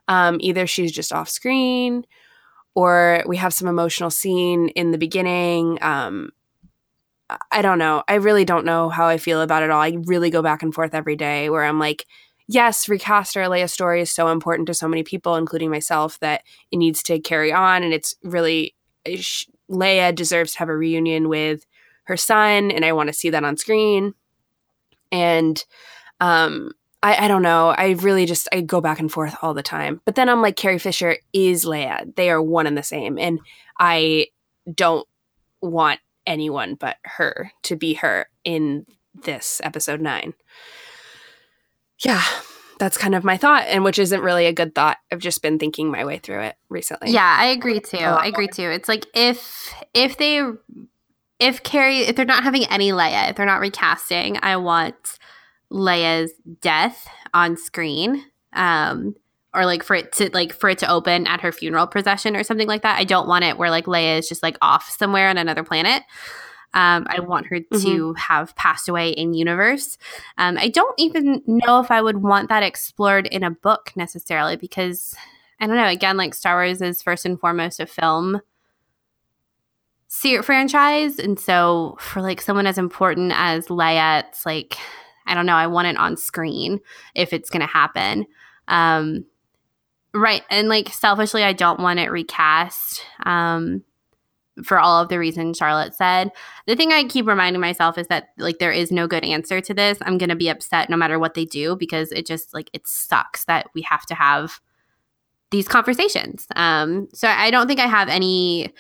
um, 0.07 0.37
either 0.39 0.67
she's 0.67 0.91
just 0.91 1.11
off 1.11 1.29
screen 1.29 2.05
or 2.75 3.23
we 3.25 3.37
have 3.37 3.53
some 3.53 3.67
emotional 3.67 4.09
scene 4.09 4.69
in 4.69 4.91
the 4.91 4.97
beginning. 4.97 5.79
Um, 5.81 6.31
I- 7.51 7.61
don't 7.63 7.79
know. 7.79 8.03
I 8.07 8.15
really 8.15 8.45
don't 8.45 8.65
know 8.65 8.89
how 8.89 9.07
I 9.07 9.17
feel 9.17 9.41
about 9.41 9.63
it 9.63 9.71
all. 9.71 9.81
I 9.81 9.97
really 10.03 10.29
go 10.29 10.43
back 10.43 10.61
and 10.61 10.73
forth 10.73 10.93
every 10.93 11.15
day 11.15 11.49
where 11.49 11.63
I'm 11.63 11.79
like, 11.79 12.05
yes, 12.47 12.87
recast 12.87 13.35
our 13.35 13.45
Leia 13.45 13.67
story 13.69 14.01
is 14.01 14.11
so 14.11 14.27
important 14.27 14.67
to 14.67 14.75
so 14.75 14.87
many 14.87 15.01
people, 15.01 15.35
including 15.35 15.71
myself, 15.71 16.19
that 16.19 16.43
it 16.69 16.77
needs 16.77 17.01
to 17.03 17.19
carry 17.19 17.51
on. 17.51 17.81
And 17.81 17.93
it's 17.93 18.15
really, 18.23 18.75
Leia 19.71 20.13
deserves 20.13 20.51
to 20.53 20.59
have 20.59 20.69
a 20.69 20.77
reunion 20.77 21.27
with 21.27 21.65
her 22.03 22.17
son, 22.17 22.69
and 22.69 22.85
I 22.85 22.91
want 22.93 23.07
to 23.07 23.13
see 23.13 23.31
that 23.31 23.43
on 23.43 23.57
screen. 23.57 24.13
And 25.11 25.63
um, 26.19 26.71
I, 27.03 27.25
I 27.25 27.27
don't 27.27 27.43
know. 27.43 27.69
I 27.69 27.91
really 27.91 28.25
just 28.25 28.47
I 28.51 28.61
go 28.61 28.81
back 28.81 28.99
and 28.99 29.11
forth 29.11 29.35
all 29.41 29.53
the 29.53 29.63
time. 29.63 30.01
But 30.05 30.15
then 30.15 30.29
I'm 30.29 30.41
like, 30.41 30.55
Carrie 30.55 30.79
Fisher 30.79 31.17
is 31.33 31.65
Leia. 31.65 32.15
They 32.15 32.29
are 32.29 32.41
one 32.41 32.67
and 32.67 32.77
the 32.77 32.83
same, 32.83 33.17
and 33.17 33.39
I 33.79 34.27
don't 34.73 35.07
want 35.61 35.99
anyone 36.25 36.75
but 36.75 36.97
her 37.03 37.51
to 37.63 37.75
be 37.75 37.93
her 37.95 38.27
in 38.43 38.85
this 39.23 39.61
episode 39.63 40.01
nine. 40.01 40.33
Yeah, 41.99 42.23
that's 42.79 42.97
kind 42.97 43.15
of 43.15 43.23
my 43.23 43.37
thought, 43.37 43.65
and 43.67 43.83
which 43.83 43.99
isn't 43.99 44.21
really 44.21 44.47
a 44.47 44.53
good 44.53 44.75
thought. 44.75 44.97
I've 45.11 45.19
just 45.19 45.41
been 45.41 45.59
thinking 45.59 45.89
my 45.89 46.05
way 46.05 46.17
through 46.17 46.41
it 46.41 46.55
recently. 46.69 47.11
Yeah, 47.11 47.37
I 47.39 47.45
agree 47.47 47.79
too. 47.79 47.97
I 47.97 48.27
agree 48.27 48.47
too. 48.47 48.69
It's 48.69 48.89
like 48.89 49.05
if 49.13 49.73
if 49.93 50.17
they 50.17 50.41
if 51.39 51.63
Carrie 51.63 51.99
if 51.99 52.15
they're 52.15 52.25
not 52.25 52.43
having 52.43 52.65
any 52.65 52.91
Leia, 52.91 53.29
if 53.29 53.35
they're 53.35 53.45
not 53.45 53.59
recasting, 53.59 54.37
I 54.41 54.57
want 54.57 55.19
Leia's 55.71 56.31
death 56.61 57.07
on 57.33 57.57
screen. 57.57 58.23
Um 58.53 59.15
or 59.53 59.65
like 59.65 59.83
for 59.83 59.95
it 59.95 60.11
to 60.13 60.29
like 60.33 60.53
for 60.53 60.69
it 60.69 60.77
to 60.79 60.91
open 60.91 61.25
at 61.27 61.41
her 61.41 61.51
funeral 61.51 61.87
procession 61.87 62.35
or 62.35 62.43
something 62.43 62.67
like 62.67 62.81
that. 62.83 62.99
I 62.99 63.05
don't 63.05 63.27
want 63.27 63.45
it 63.45 63.57
where 63.57 63.69
like 63.69 63.85
Leia 63.85 64.19
is 64.19 64.27
just 64.27 64.43
like 64.43 64.57
off 64.61 64.89
somewhere 64.89 65.29
on 65.29 65.37
another 65.37 65.63
planet. 65.63 66.03
Um, 66.73 67.07
I 67.09 67.21
want 67.21 67.47
her 67.47 67.61
to 67.61 68.13
have 68.15 68.53
passed 68.57 68.89
away 68.89 69.11
in 69.11 69.33
universe. 69.33 69.97
Um, 70.37 70.57
I 70.57 70.67
don't 70.67 70.93
even 70.99 71.41
know 71.47 71.79
if 71.79 71.89
I 71.89 72.01
would 72.01 72.17
want 72.17 72.49
that 72.49 72.63
explored 72.63 73.27
in 73.27 73.43
a 73.43 73.51
book 73.51 73.93
necessarily 73.95 74.57
because 74.57 75.15
I 75.61 75.67
don't 75.67 75.77
know. 75.77 75.87
Again, 75.87 76.17
like 76.17 76.33
Star 76.33 76.57
Wars 76.57 76.81
is 76.81 77.01
first 77.01 77.25
and 77.25 77.39
foremost 77.39 77.79
a 77.79 77.85
film 77.85 78.41
ser- 80.15 80.43
franchise, 80.43 81.19
and 81.19 81.39
so 81.39 81.97
for 81.99 82.21
like 82.21 82.41
someone 82.41 82.67
as 82.67 82.77
important 82.77 83.33
as 83.35 83.67
Leia, 83.67 84.23
it's 84.27 84.45
like 84.45 84.77
I 85.27 85.33
don't 85.33 85.45
know. 85.45 85.55
I 85.55 85.67
want 85.67 85.87
it 85.87 85.97
on 85.97 86.17
screen 86.17 86.79
if 87.15 87.33
it's 87.33 87.49
going 87.49 87.61
to 87.61 87.67
happen. 87.67 88.27
Um, 88.67 89.25
right. 90.13 90.43
And 90.49 90.69
like 90.69 90.89
selfishly, 90.89 91.43
I 91.43 91.53
don't 91.53 91.79
want 91.79 91.99
it 91.99 92.11
recast. 92.11 93.03
Um, 93.25 93.83
for 94.63 94.79
all 94.79 95.01
of 95.01 95.09
the 95.09 95.19
reasons 95.19 95.57
Charlotte 95.57 95.93
said. 95.93 96.31
The 96.65 96.77
thing 96.77 96.93
I 96.93 97.03
keep 97.03 97.27
reminding 97.27 97.59
myself 97.59 97.97
is 97.97 98.07
that 98.07 98.29
like 98.37 98.59
there 98.59 98.71
is 98.71 98.91
no 98.91 99.07
good 99.07 99.25
answer 99.25 99.59
to 99.59 99.73
this. 99.73 99.97
I'm 100.01 100.17
going 100.17 100.29
to 100.29 100.35
be 100.35 100.47
upset 100.47 100.89
no 100.89 100.95
matter 100.95 101.19
what 101.19 101.33
they 101.33 101.43
do 101.43 101.75
because 101.75 102.11
it 102.13 102.25
just 102.25 102.53
like 102.53 102.69
it 102.71 102.87
sucks 102.87 103.43
that 103.45 103.67
we 103.73 103.81
have 103.81 104.05
to 104.05 104.15
have 104.15 104.61
these 105.51 105.67
conversations. 105.67 106.47
Um 106.55 107.09
so 107.13 107.27
I 107.27 107.51
don't 107.51 107.67
think 107.67 107.81
I 107.81 107.87
have 107.87 108.07
any 108.07 108.73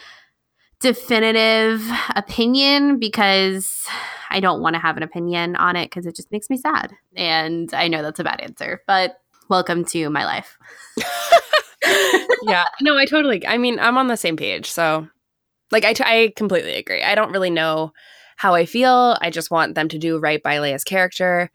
definitive 0.85 1.83
opinion 2.15 2.99
because 2.99 3.87
I 4.29 4.39
don't 4.39 4.61
want 4.61 4.75
to 4.75 4.79
have 4.79 4.97
an 4.97 5.01
opinion 5.01 5.55
on 5.55 5.75
it 5.75 5.89
because 5.89 6.05
it 6.05 6.15
just 6.15 6.31
makes 6.31 6.47
me 6.47 6.57
sad. 6.57 6.93
And 7.15 7.73
I 7.73 7.87
know 7.87 8.03
that's 8.03 8.19
a 8.19 8.23
bad 8.23 8.39
answer, 8.39 8.83
but 8.85 9.19
welcome 9.49 9.83
to 9.85 10.11
my 10.11 10.25
life. 10.25 10.59
yeah. 12.43 12.65
No, 12.81 12.95
I 12.97 13.05
totally. 13.05 13.47
I 13.47 13.57
mean, 13.57 13.79
I'm 13.79 13.97
on 13.97 14.09
the 14.09 14.15
same 14.15 14.37
page. 14.37 14.69
So, 14.69 15.07
like, 15.71 15.85
I, 15.85 15.93
t- 15.93 16.03
I 16.05 16.31
completely 16.35 16.75
agree. 16.75 17.01
I 17.01 17.15
don't 17.15 17.31
really 17.31 17.49
know 17.49 17.91
how 18.35 18.53
I 18.53 18.67
feel. 18.67 19.17
I 19.19 19.31
just 19.31 19.49
want 19.49 19.73
them 19.73 19.89
to 19.89 19.97
do 19.97 20.19
right 20.19 20.43
by 20.43 20.57
Leia's 20.57 20.83
character. 20.83 21.49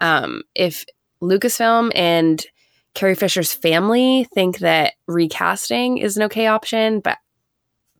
Um, 0.00 0.42
if 0.54 0.84
Lucasfilm 1.20 1.90
and 1.92 2.46
Carrie 2.94 3.16
Fisher's 3.16 3.52
family 3.52 4.28
think 4.32 4.60
that 4.60 4.92
recasting 5.08 5.98
is 5.98 6.16
an 6.16 6.22
okay 6.22 6.46
option, 6.46 7.00
but 7.00 7.18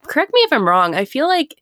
correct 0.06 0.32
me 0.32 0.40
if 0.40 0.52
I'm 0.52 0.66
wrong. 0.66 0.94
I 0.94 1.04
feel 1.04 1.28
like 1.28 1.60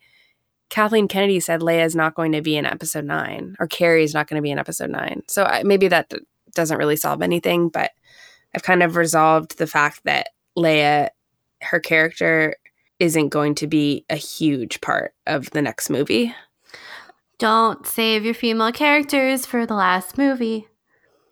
Kathleen 0.71 1.09
Kennedy 1.09 1.41
said 1.41 1.61
Leia 1.61 1.85
is 1.85 1.95
not 1.95 2.15
going 2.15 2.33
to 2.33 2.43
be 2.43 2.57
in 2.57 2.67
episode 2.67 3.05
nine, 3.05 3.57
or 3.59 3.67
Carrie 3.67 4.05
is 4.05 4.15
not 4.15 4.29
going 4.29 4.39
to 4.39 4.43
be 4.43 4.51
in 4.51 4.59
episode 4.59 4.91
nine. 4.91 5.23
So 5.29 5.45
I, 5.45 5.63
maybe 5.63 5.89
that 5.89 6.09
d- 6.09 6.19
doesn't 6.55 6.79
really 6.79 6.97
solve 6.97 7.23
anything, 7.23 7.69
but 7.69 7.93
I've 8.55 8.63
kind 8.63 8.83
of 8.83 8.97
resolved 8.97 9.59
the 9.59 9.67
fact 9.67 10.01
that 10.05 10.29
Leia, 10.57 11.11
her 11.63 11.81
character, 11.81 12.57
isn't 12.99 13.29
going 13.29 13.55
to 13.57 13.67
be 13.67 14.05
a 14.09 14.17
huge 14.17 14.81
part 14.81 15.15
of 15.27 15.51
the 15.51 15.63
next 15.63 15.91
movie. 15.91 16.35
Don't 17.39 17.87
save 17.87 18.25
your 18.25 18.35
female 18.35 18.73
characters 18.73 19.45
for 19.45 19.67
the 19.67 19.75
last 19.75 20.17
movie. 20.17 20.69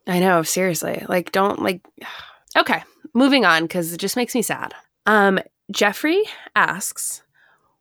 I 0.07 0.19
know, 0.19 0.43
seriously. 0.43 1.05
Like, 1.09 1.33
don't 1.33 1.63
like. 1.63 1.81
Okay, 2.55 2.83
moving 3.15 3.47
on 3.47 3.63
because 3.63 3.95
it 3.95 3.97
just 3.97 4.15
makes 4.15 4.35
me 4.35 4.43
sad. 4.43 4.75
Um, 5.07 5.39
Jeffrey 5.71 6.23
asks, 6.57 7.23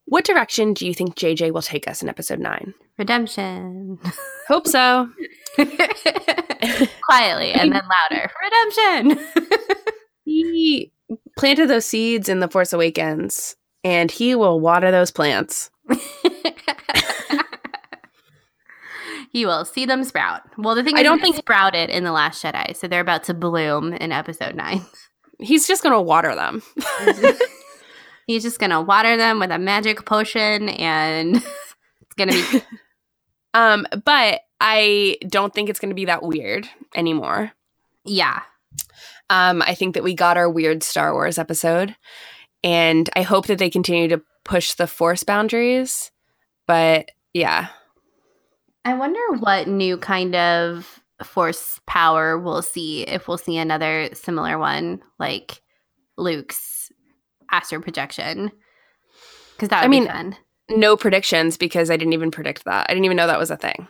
"What 0.05 0.25
direction 0.25 0.73
do 0.73 0.85
you 0.85 0.93
think 0.93 1.15
JJ 1.15 1.51
will 1.51 1.61
take 1.61 1.87
us 1.87 2.01
in 2.03 2.09
episode 2.09 2.39
nine? 2.39 2.73
Redemption. 2.97 3.99
Hope 4.47 4.67
so. 4.67 5.09
Quietly 5.57 7.51
and 7.53 7.71
then 7.73 7.81
louder. 8.11 8.31
Redemption. 8.43 9.25
he 10.25 10.91
planted 11.37 11.67
those 11.67 11.85
seeds 11.85 12.29
in 12.29 12.39
the 12.39 12.47
Force 12.47 12.73
Awakens, 12.73 13.55
and 13.83 14.11
he 14.11 14.35
will 14.35 14.59
water 14.59 14.91
those 14.91 15.11
plants. 15.11 15.71
you 19.33 19.47
will 19.47 19.65
see 19.65 19.85
them 19.85 20.03
sprout. 20.03 20.41
Well, 20.57 20.75
the 20.75 20.83
thing 20.83 20.97
I 20.97 21.03
don't 21.03 21.21
think- 21.21 21.37
sprouted 21.37 21.89
in 21.89 22.03
the 22.03 22.11
Last 22.11 22.43
Jedi, 22.43 22.75
so 22.75 22.87
they're 22.87 23.01
about 23.01 23.23
to 23.25 23.33
bloom 23.33 23.93
in 23.93 24.11
Episode 24.11 24.55
Nine. 24.55 24.85
He's 25.39 25.67
just 25.67 25.81
gonna 25.81 26.01
water 26.01 26.35
them. 26.35 26.61
He's 28.27 28.43
just 28.43 28.59
gonna 28.59 28.81
water 28.81 29.17
them 29.17 29.39
with 29.39 29.51
a 29.51 29.59
magic 29.59 30.05
potion, 30.05 30.69
and 30.69 31.35
it's 32.01 32.13
gonna 32.17 32.31
be 32.33 32.61
um, 33.53 33.85
but 34.05 34.41
I 34.59 35.17
don't 35.27 35.53
think 35.53 35.69
it's 35.69 35.79
gonna 35.79 35.93
be 35.93 36.05
that 36.05 36.23
weird 36.23 36.67
anymore. 36.95 37.51
yeah. 38.05 38.41
Um, 39.29 39.61
I 39.61 39.75
think 39.75 39.93
that 39.93 40.03
we 40.03 40.13
got 40.13 40.35
our 40.35 40.49
weird 40.49 40.83
Star 40.83 41.13
Wars 41.13 41.37
episode, 41.37 41.95
and 42.65 43.09
I 43.15 43.21
hope 43.21 43.47
that 43.47 43.59
they 43.59 43.69
continue 43.69 44.09
to 44.09 44.21
push 44.43 44.73
the 44.73 44.87
Force 44.87 45.23
boundaries. 45.23 46.11
But 46.67 47.11
yeah, 47.33 47.69
I 48.83 48.95
wonder 48.95 49.19
what 49.39 49.67
new 49.67 49.97
kind 49.97 50.35
of 50.35 50.99
force 51.23 51.79
power 51.85 52.37
we'll 52.37 52.63
see 52.63 53.03
if 53.03 53.27
we'll 53.27 53.37
see 53.37 53.57
another 53.57 54.09
similar 54.13 54.57
one 54.57 55.01
like 55.19 55.61
Luke's 56.17 56.80
astral 57.51 57.81
projection. 57.81 58.51
Because 59.55 59.69
that 59.69 59.81
would 59.81 59.85
I 59.85 59.87
mean, 59.89 60.07
fun. 60.07 60.35
no 60.69 60.95
predictions 60.97 61.57
because 61.57 61.89
I 61.91 61.97
didn't 61.97 62.13
even 62.13 62.31
predict 62.31 62.63
that. 62.65 62.87
I 62.89 62.93
didn't 62.93 63.05
even 63.05 63.17
know 63.17 63.27
that 63.27 63.39
was 63.39 63.51
a 63.51 63.57
thing. 63.57 63.87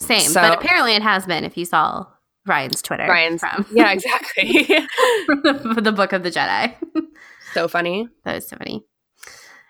Same, 0.00 0.20
so- 0.20 0.40
but 0.40 0.58
apparently 0.62 0.94
it 0.94 1.02
has 1.02 1.26
been. 1.26 1.44
If 1.44 1.56
you 1.56 1.64
saw 1.64 2.06
Rian's 2.46 2.82
Twitter, 2.82 3.04
Rian's- 3.08 3.40
from 3.40 3.66
Yeah, 3.72 3.90
exactly. 3.92 4.44
the, 5.28 5.80
the 5.82 5.92
Book 5.92 6.12
of 6.12 6.22
the 6.22 6.30
Jedi. 6.30 6.74
so 7.54 7.66
funny. 7.68 8.08
That 8.24 8.34
was 8.36 8.48
so 8.48 8.56
funny. 8.56 8.84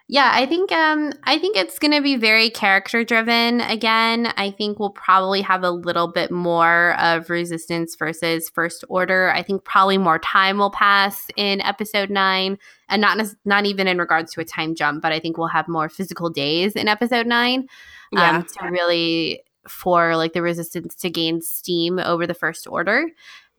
Yeah, 0.09 0.31
I 0.33 0.47
think 0.47 0.71
um 0.71 1.13
I 1.25 1.37
think 1.39 1.57
it's 1.57 1.81
gonna 1.81 2.01
be 2.01 2.15
very 2.17 2.49
character 2.49 3.03
driven 3.03 3.61
again. 3.61 4.33
I 4.37 4.53
think 4.53 4.79
we'll 4.79 4.91
probably 4.91 5.43
have 5.43 5.65
a 5.65 5.71
little 5.71 6.07
bit 6.07 6.31
more 6.31 6.95
of 7.01 7.29
resistance 7.29 7.97
versus 7.97 8.49
first 8.49 8.85
order. 8.89 9.31
I 9.33 9.43
think 9.43 9.65
probably 9.65 9.99
more 9.99 10.21
time 10.21 10.59
will 10.59 10.71
pass 10.71 11.27
in 11.35 11.61
episode 11.61 12.09
nine, 12.09 12.57
and 12.89 13.03
not 13.03 13.19
not 13.45 13.67
even 13.67 13.89
in 13.89 13.99
regards 13.99 14.33
to 14.35 14.41
a 14.41 14.45
time 14.45 14.77
jump, 14.77 15.03
but 15.03 15.11
I 15.11 15.19
think 15.19 15.39
we'll 15.39 15.49
have 15.49 15.67
more 15.67 15.89
physical 15.89 16.31
days 16.31 16.77
in 16.77 16.87
episode 16.87 17.27
nine. 17.27 17.67
Yeah. 18.13 18.39
Um, 18.39 18.45
to 18.45 18.69
really 18.71 19.43
for 19.69 20.15
like 20.15 20.35
the 20.35 20.43
resistance 20.43 20.95
to 20.95 21.11
gain 21.11 21.41
steam 21.41 21.99
over 21.99 22.29
the 22.29 22.35
first 22.35 22.69
order, 22.69 23.09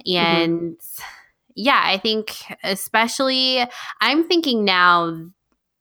and 0.05 0.79
yeah, 1.55 1.81
I 1.83 1.97
think 1.97 2.31
especially 2.63 3.65
I'm 3.99 4.23
thinking 4.29 4.63
now 4.63 5.27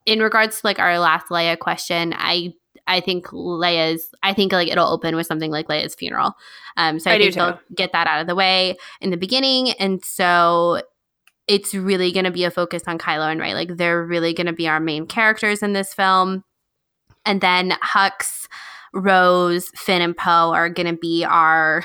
in 0.07 0.21
regards 0.21 0.61
to 0.61 0.67
like 0.67 0.79
our 0.79 0.99
last 0.99 1.27
Leia 1.29 1.59
question, 1.59 2.15
I 2.17 2.55
I 2.87 3.01
think 3.01 3.27
Leia's 3.29 4.09
I 4.23 4.33
think 4.33 4.53
like 4.53 4.69
it'll 4.69 4.89
open 4.89 5.17
with 5.17 5.27
something 5.27 5.51
like 5.51 5.67
Leia's 5.69 5.95
funeral. 5.95 6.35
Um 6.77 6.99
so 7.01 7.11
I, 7.11 7.15
I 7.15 7.19
do 7.19 7.25
think 7.25 7.35
they'll 7.35 7.59
get 7.75 7.93
that 7.93 8.07
out 8.07 8.21
of 8.21 8.27
the 8.27 8.35
way 8.35 8.77
in 9.01 9.11
the 9.11 9.17
beginning. 9.17 9.71
And 9.73 10.05
so 10.05 10.83
it's 11.49 11.75
really 11.75 12.13
gonna 12.13 12.31
be 12.31 12.45
a 12.45 12.51
focus 12.51 12.83
on 12.87 12.99
Kylo 12.99 13.31
and 13.31 13.41
Rey. 13.41 13.55
Like 13.55 13.77
they're 13.77 14.05
really 14.05 14.33
gonna 14.33 14.53
be 14.53 14.69
our 14.69 14.81
main 14.81 15.07
characters 15.07 15.63
in 15.63 15.73
this 15.73 15.93
film. 15.93 16.45
And 17.25 17.41
then 17.41 17.73
Hux, 17.83 18.47
Rose, 18.95 19.69
Finn, 19.75 20.01
and 20.03 20.17
Poe 20.17 20.53
are 20.53 20.69
gonna 20.69 20.93
be 20.97 21.25
our 21.25 21.85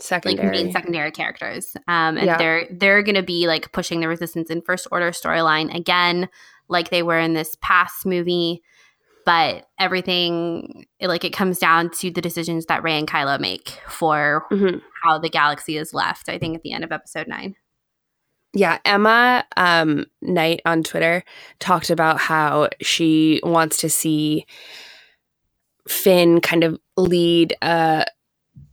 like 0.00 0.02
Secondary. 0.22 0.50
main 0.50 0.72
secondary 0.72 1.10
characters. 1.12 1.76
Um, 1.88 2.18
and 2.18 2.26
Yeah. 2.26 2.36
they're 2.36 2.66
they're 2.70 3.02
going 3.02 3.14
to 3.14 3.22
be 3.22 3.46
like 3.46 3.72
pushing 3.72 4.00
the 4.00 4.08
resistance 4.08 4.50
in 4.50 4.60
first 4.60 4.86
order 4.90 5.12
storyline 5.12 5.74
again, 5.74 6.28
like 6.68 6.90
they 6.90 7.02
were 7.02 7.18
in 7.18 7.34
this 7.34 7.56
past 7.60 8.06
movie. 8.06 8.62
But 9.26 9.66
everything 9.78 10.84
it, 11.00 11.08
like 11.08 11.24
it 11.24 11.32
comes 11.32 11.58
down 11.58 11.90
to 12.00 12.10
the 12.10 12.20
decisions 12.20 12.66
that 12.66 12.82
Rey 12.82 12.98
and 12.98 13.08
Kylo 13.08 13.40
make 13.40 13.70
for 13.88 14.44
Mhm. 14.52 14.82
how 15.02 15.18
the 15.18 15.30
galaxy 15.30 15.78
is 15.78 15.94
left. 15.94 16.28
I 16.28 16.36
think 16.38 16.56
at 16.56 16.62
the 16.62 16.72
end 16.72 16.84
of 16.84 16.92
episode 16.92 17.26
nine. 17.26 17.56
Yeah, 18.52 18.78
Emma 18.84 19.44
um, 19.56 20.04
Knight 20.22 20.60
on 20.66 20.82
Twitter 20.82 21.24
talked 21.58 21.90
about 21.90 22.18
how 22.20 22.68
she 22.82 23.40
wants 23.42 23.78
to 23.78 23.88
see 23.88 24.44
Finn 25.88 26.40
kind 26.40 26.62
of 26.64 26.78
lead 26.96 27.54
a 27.62 28.04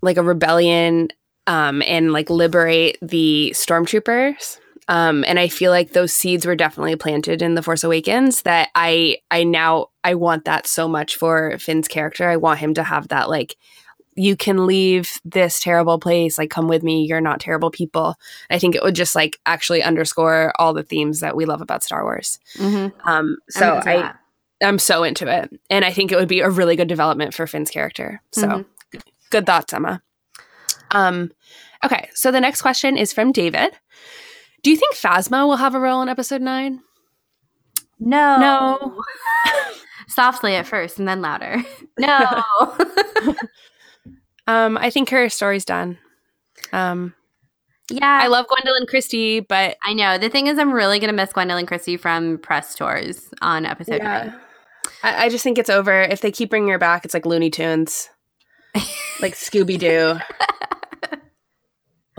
like 0.02 0.18
a 0.18 0.24
rebellion 0.24 1.10
um, 1.48 1.82
and 1.84 2.14
like 2.14 2.30
liberate 2.30 2.98
the 3.02 3.52
stormtroopers. 3.56 4.60
Um, 4.88 5.24
and 5.28 5.40
I 5.40 5.48
feel 5.48 5.72
like 5.72 5.92
those 5.94 6.12
seeds 6.12 6.46
were 6.46 6.56
definitely 6.56 6.96
planted 6.96 7.42
in 7.42 7.56
the 7.56 7.62
Force 7.64 7.84
Awakens. 7.84 8.42
That 8.44 8.70
I 8.76 9.18
I 9.30 9.44
now 9.44 9.88
I 10.04 10.16
want 10.16 10.46
that 10.46 10.68
so 10.68 10.88
much 10.88 11.16
for 11.16 11.58
Finn's 11.60 11.88
character. 11.88 12.28
I 12.30 12.38
want 12.38 12.60
him 12.60 12.74
to 12.76 12.84
have 12.84 13.08
that 13.10 13.30
like 13.30 13.56
you 14.16 14.36
can 14.36 14.66
leave 14.68 15.22
this 15.24 15.62
terrible 15.62 15.98
place 15.98 16.38
like 16.38 16.50
come 16.50 16.68
with 16.68 16.84
me 16.84 17.06
you're 17.06 17.22
not 17.22 17.40
terrible 17.40 17.72
people 17.72 18.16
i 18.50 18.60
think 18.60 18.76
it 18.76 18.84
would 18.84 18.94
just 18.94 19.16
like 19.16 19.40
actually 19.46 19.82
underscore 19.82 20.52
all 20.60 20.74
the 20.74 20.84
themes 20.84 21.22
that 21.22 21.34
we 21.34 21.46
love 21.46 21.62
about 21.62 21.82
star 21.82 22.04
wars 22.04 22.38
Mm-hmm. 22.58 23.08
um 23.10 23.38
so 23.48 23.80
i 23.88 24.14
i'm 24.68 24.80
so 24.80 25.04
into 25.06 25.28
it 25.34 25.50
and 25.70 25.86
i 25.86 25.94
think 25.94 26.12
it 26.12 26.18
would 26.18 26.28
be 26.28 26.42
a 26.42 26.50
really 26.50 26.76
good 26.76 26.90
development 26.90 27.34
for 27.34 27.48
finn's 27.48 27.70
character 27.72 28.22
so 28.34 28.48
Mhm. 28.94 29.02
good 29.30 29.46
thoughts 29.46 29.72
emma 29.72 30.02
um 30.92 31.32
okay 31.86 32.10
so 32.14 32.32
the 32.32 32.42
next 32.42 32.62
question 32.62 32.98
is 32.98 33.14
from 33.14 33.32
david 33.32 33.72
do 34.64 34.70
you 34.72 34.78
think 34.78 34.96
phasma 34.96 35.48
will 35.48 35.58
have 35.58 35.76
a 35.76 35.80
role 35.80 36.02
in 36.02 36.10
episode 36.10 36.42
9 36.42 36.80
no, 38.00 38.38
No. 38.40 39.04
softly 40.08 40.56
at 40.56 40.66
first 40.68 41.00
and 41.00 41.08
then 41.08 41.22
louder. 41.22 41.58
No. 42.00 42.44
um 44.48 44.78
i 44.78 44.90
think 44.90 45.10
her 45.10 45.30
story's 45.30 45.66
done 45.66 45.98
um 46.74 47.14
yeah, 47.92 48.20
i 48.24 48.28
love 48.28 48.48
gwendoline 48.48 48.88
christie 48.88 49.40
but 49.40 49.78
I 49.84 49.94
know. 49.94 50.18
The 50.18 50.30
thing 50.30 50.48
is, 50.48 50.58
I'm 50.58 50.72
really 50.72 50.98
gonna 51.00 51.12
miss 51.14 51.34
Gwendoline 51.34 51.68
Christie 51.68 51.98
from 51.98 52.38
press 52.38 52.74
tours 52.76 53.30
on 53.42 53.66
episode 53.66 54.02
nine. 54.02 54.34
I, 55.04 55.26
I 55.26 55.30
just 55.30 55.44
think 55.44 55.58
it's 55.58 55.70
over. 55.70 56.02
If 56.02 56.22
they 56.22 56.32
keep 56.32 56.50
bringing 56.50 56.70
her 56.70 56.78
back, 56.78 57.04
it's 57.04 57.14
like 57.14 57.26
Looney 57.26 57.50
Tunes, 57.50 58.10
like 59.20 59.34
Scooby 59.34 59.78
Doo. 59.78 60.18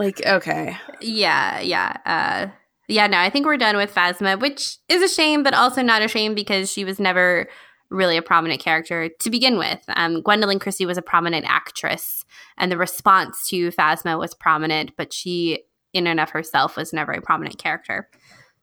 Like, 0.03 0.25
okay. 0.25 0.77
Yeah, 1.01 1.59
yeah. 1.59 1.97
Uh, 2.05 2.47
yeah, 2.87 3.07
no, 3.07 3.17
I 3.17 3.29
think 3.29 3.45
we're 3.45 3.57
done 3.57 3.77
with 3.77 3.93
Phasma, 3.93 4.39
which 4.39 4.77
is 4.89 5.01
a 5.01 5.13
shame, 5.13 5.43
but 5.43 5.53
also 5.53 5.81
not 5.81 6.01
a 6.01 6.07
shame 6.07 6.35
because 6.35 6.71
she 6.71 6.83
was 6.83 6.99
never 6.99 7.47
really 7.89 8.17
a 8.17 8.21
prominent 8.21 8.59
character 8.59 9.09
to 9.19 9.29
begin 9.29 9.57
with. 9.57 9.79
Um, 9.95 10.21
Gwendoline 10.21 10.59
Christie 10.59 10.85
was 10.85 10.97
a 10.97 11.01
prominent 11.01 11.45
actress, 11.47 12.25
and 12.57 12.71
the 12.71 12.77
response 12.77 13.47
to 13.49 13.71
Phasma 13.71 14.19
was 14.19 14.33
prominent, 14.33 14.91
but 14.97 15.13
she, 15.13 15.63
in 15.93 16.07
and 16.07 16.19
of 16.19 16.31
herself, 16.31 16.75
was 16.75 16.91
never 16.91 17.13
a 17.13 17.21
prominent 17.21 17.57
character. 17.57 18.09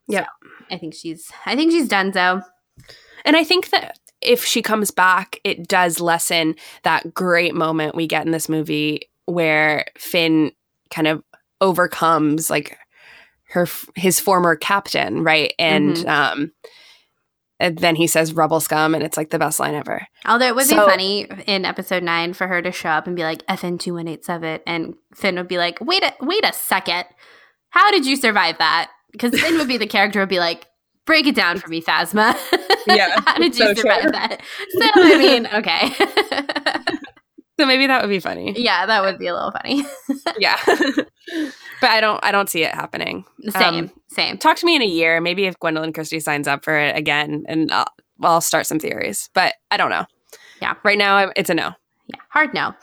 Yeah, 0.08 0.24
so 0.24 0.26
I 0.70 0.78
think 0.78 0.94
she's. 0.94 1.30
I 1.46 1.56
think 1.56 1.72
she's 1.72 1.88
done 1.88 2.12
so. 2.12 2.42
And 3.24 3.36
I 3.36 3.44
think 3.44 3.70
that 3.70 3.98
if 4.20 4.44
she 4.44 4.60
comes 4.60 4.90
back, 4.90 5.40
it 5.44 5.66
does 5.66 6.00
lessen 6.00 6.56
that 6.82 7.14
great 7.14 7.54
moment 7.54 7.94
we 7.94 8.06
get 8.06 8.26
in 8.26 8.32
this 8.32 8.48
movie 8.48 9.10
where 9.26 9.86
Finn 9.96 10.52
kind 10.90 11.06
of 11.06 11.22
overcomes 11.60 12.50
like 12.50 12.78
her 13.50 13.66
his 13.94 14.20
former 14.20 14.56
captain, 14.56 15.22
right? 15.22 15.54
And 15.58 15.96
mm-hmm. 15.96 16.08
um 16.08 16.52
and 17.58 17.76
then 17.78 17.94
he 17.94 18.06
says 18.06 18.32
rebel 18.32 18.60
scum 18.60 18.94
and 18.94 19.04
it's 19.04 19.16
like 19.18 19.30
the 19.30 19.38
best 19.38 19.60
line 19.60 19.74
ever. 19.74 20.06
Although 20.24 20.46
it 20.46 20.54
would 20.54 20.64
so, 20.64 20.76
be 20.76 20.90
funny 20.90 21.28
in 21.46 21.66
episode 21.66 22.02
9 22.02 22.32
for 22.32 22.46
her 22.46 22.62
to 22.62 22.72
show 22.72 22.88
up 22.88 23.06
and 23.06 23.14
be 23.14 23.22
like 23.22 23.46
FN2187 23.46 24.60
and 24.66 24.94
Finn 25.14 25.36
would 25.36 25.48
be 25.48 25.58
like, 25.58 25.78
"Wait 25.80 26.02
a 26.02 26.14
wait 26.20 26.44
a 26.44 26.52
second. 26.52 27.04
How 27.70 27.90
did 27.90 28.06
you 28.06 28.16
survive 28.16 28.58
that?" 28.58 28.90
Cuz 29.18 29.38
Finn 29.38 29.58
would 29.58 29.68
be 29.68 29.76
the 29.76 29.86
character 29.86 30.20
would 30.20 30.28
be 30.28 30.38
like, 30.38 30.66
"Break 31.04 31.26
it 31.26 31.34
down 31.34 31.58
for 31.58 31.68
me, 31.68 31.82
Phasma." 31.82 32.36
Yeah. 32.86 33.20
How 33.26 33.36
did 33.36 33.56
you 33.58 33.66
so 33.66 33.74
survive 33.74 34.02
true. 34.02 34.10
that? 34.12 34.40
So 34.70 34.88
I 34.94 35.18
mean, 35.18 35.46
okay. 35.52 36.96
So 37.60 37.66
maybe 37.66 37.86
that 37.86 38.00
would 38.00 38.08
be 38.08 38.20
funny. 38.20 38.54
Yeah, 38.56 38.86
that 38.86 39.02
would 39.02 39.18
be 39.18 39.26
a 39.26 39.34
little 39.34 39.50
funny. 39.50 39.84
yeah. 40.38 40.56
but 40.66 41.90
I 41.90 42.00
don't 42.00 42.18
I 42.24 42.32
don't 42.32 42.48
see 42.48 42.62
it 42.62 42.74
happening. 42.74 43.26
Same. 43.50 43.74
Um, 43.74 43.92
same. 44.08 44.38
Talk 44.38 44.56
to 44.56 44.66
me 44.66 44.76
in 44.76 44.80
a 44.80 44.86
year, 44.86 45.20
maybe 45.20 45.44
if 45.44 45.58
Gwendoline 45.58 45.92
Christie 45.92 46.20
signs 46.20 46.48
up 46.48 46.64
for 46.64 46.74
it 46.78 46.96
again 46.96 47.44
and 47.48 47.70
I'll, 47.70 47.84
I'll 48.22 48.40
start 48.40 48.66
some 48.66 48.78
theories, 48.78 49.28
but 49.34 49.56
I 49.70 49.76
don't 49.76 49.90
know. 49.90 50.06
Yeah. 50.62 50.72
Right 50.84 50.96
now 50.96 51.30
it's 51.36 51.50
a 51.50 51.54
no. 51.54 51.74
Yeah, 52.06 52.20
hard 52.30 52.54
no. 52.54 52.74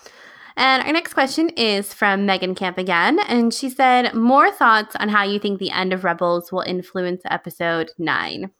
And 0.58 0.84
our 0.84 0.94
next 0.94 1.16
question 1.16 1.50
is 1.50 1.92
from 1.92 2.28
Megan 2.28 2.54
Camp 2.54 2.78
again. 2.78 3.20
And 3.28 3.52
she 3.52 3.72
said, 3.72 4.14
More 4.14 4.52
thoughts 4.52 4.96
on 4.98 5.10
how 5.10 5.24
you 5.24 5.40
think 5.40 5.58
the 5.58 5.72
end 5.72 5.92
of 5.92 6.04
Rebels 6.04 6.52
will 6.52 6.62
influence 6.62 7.24
episode 7.26 7.90
nine. 7.98 8.52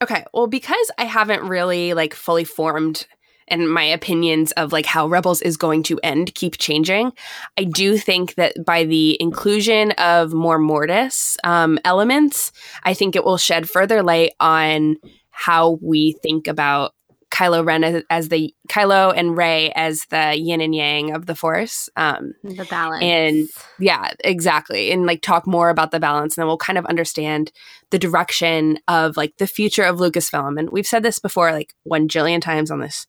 Okay. 0.00 0.24
Well, 0.32 0.46
because 0.46 0.92
I 0.96 1.06
haven't 1.06 1.42
really 1.42 1.92
like 1.92 2.14
fully 2.14 2.44
formed 2.44 3.08
and 3.48 3.70
my 3.70 3.84
opinions 3.84 4.52
of 4.52 4.72
like 4.72 4.86
how 4.86 5.06
Rebels 5.06 5.42
is 5.42 5.56
going 5.56 5.82
to 5.84 6.00
end 6.02 6.34
keep 6.34 6.58
changing. 6.58 7.12
I 7.58 7.64
do 7.64 7.96
think 7.96 8.34
that 8.36 8.64
by 8.64 8.84
the 8.84 9.16
inclusion 9.20 9.92
of 9.92 10.32
more 10.32 10.58
Mortis 10.58 11.36
um, 11.44 11.78
elements, 11.84 12.52
I 12.84 12.94
think 12.94 13.16
it 13.16 13.24
will 13.24 13.38
shed 13.38 13.68
further 13.68 14.02
light 14.02 14.32
on 14.40 14.96
how 15.30 15.78
we 15.82 16.12
think 16.22 16.46
about 16.46 16.94
Kylo 17.34 17.66
Ren 17.66 17.82
as, 17.82 18.02
as, 18.10 18.28
the 18.28 18.54
Kylo 18.68 19.12
and 19.14 19.36
Rey 19.36 19.72
as 19.74 20.04
the 20.06 20.36
yin 20.38 20.60
and 20.60 20.72
yang 20.72 21.12
of 21.12 21.26
the 21.26 21.34
Force. 21.34 21.88
Um, 21.96 22.34
the 22.44 22.64
balance, 22.64 23.02
and 23.02 23.48
yeah, 23.80 24.12
exactly, 24.20 24.92
and 24.92 25.04
like 25.04 25.20
talk 25.20 25.44
more 25.44 25.68
about 25.68 25.90
the 25.90 25.98
balance, 25.98 26.36
and 26.36 26.42
then 26.42 26.46
we'll 26.46 26.56
kind 26.56 26.78
of 26.78 26.86
understand 26.86 27.50
the 27.90 27.98
direction 27.98 28.78
of 28.86 29.16
like 29.16 29.36
the 29.38 29.48
future 29.48 29.82
of 29.82 29.98
Lucasfilm. 29.98 30.58
And 30.58 30.70
we've 30.70 30.86
said 30.86 31.02
this 31.02 31.18
before, 31.18 31.50
like 31.50 31.74
one 31.82 32.06
jillion 32.08 32.40
times 32.40 32.70
on 32.70 32.78
this 32.78 33.08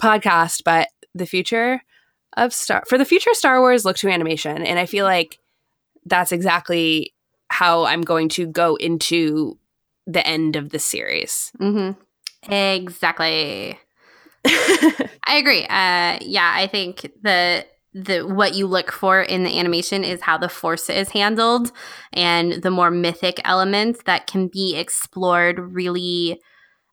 podcast, 0.00 0.62
but 0.64 0.88
the 1.14 1.26
future 1.26 1.82
of 2.38 2.54
Star 2.54 2.84
for 2.88 2.96
the 2.96 3.04
future 3.04 3.30
of 3.30 3.36
Star 3.36 3.60
Wars 3.60 3.84
look 3.84 3.98
to 3.98 4.08
animation, 4.08 4.62
and 4.62 4.78
I 4.78 4.86
feel 4.86 5.04
like 5.04 5.38
that's 6.06 6.32
exactly 6.32 7.12
how 7.50 7.84
I'm 7.84 8.00
going 8.00 8.30
to 8.30 8.46
go 8.46 8.76
into 8.76 9.58
the 10.06 10.26
end 10.26 10.56
of 10.56 10.70
the 10.70 10.78
series. 10.78 11.52
Mm-hmm. 11.60 12.00
Exactly. 12.44 13.78
I 14.46 15.36
agree. 15.36 15.64
Uh, 15.64 16.18
yeah, 16.22 16.52
I 16.54 16.68
think 16.70 17.02
the 17.22 17.66
the 17.94 18.20
what 18.22 18.54
you 18.54 18.66
look 18.66 18.92
for 18.92 19.22
in 19.22 19.44
the 19.44 19.58
animation 19.58 20.04
is 20.04 20.20
how 20.22 20.38
the 20.38 20.48
force 20.48 20.90
is 20.90 21.10
handled 21.10 21.72
and 22.12 22.54
the 22.62 22.70
more 22.70 22.90
mythic 22.90 23.40
elements 23.44 24.02
that 24.06 24.26
can 24.26 24.48
be 24.48 24.76
explored 24.76 25.58
really 25.58 26.40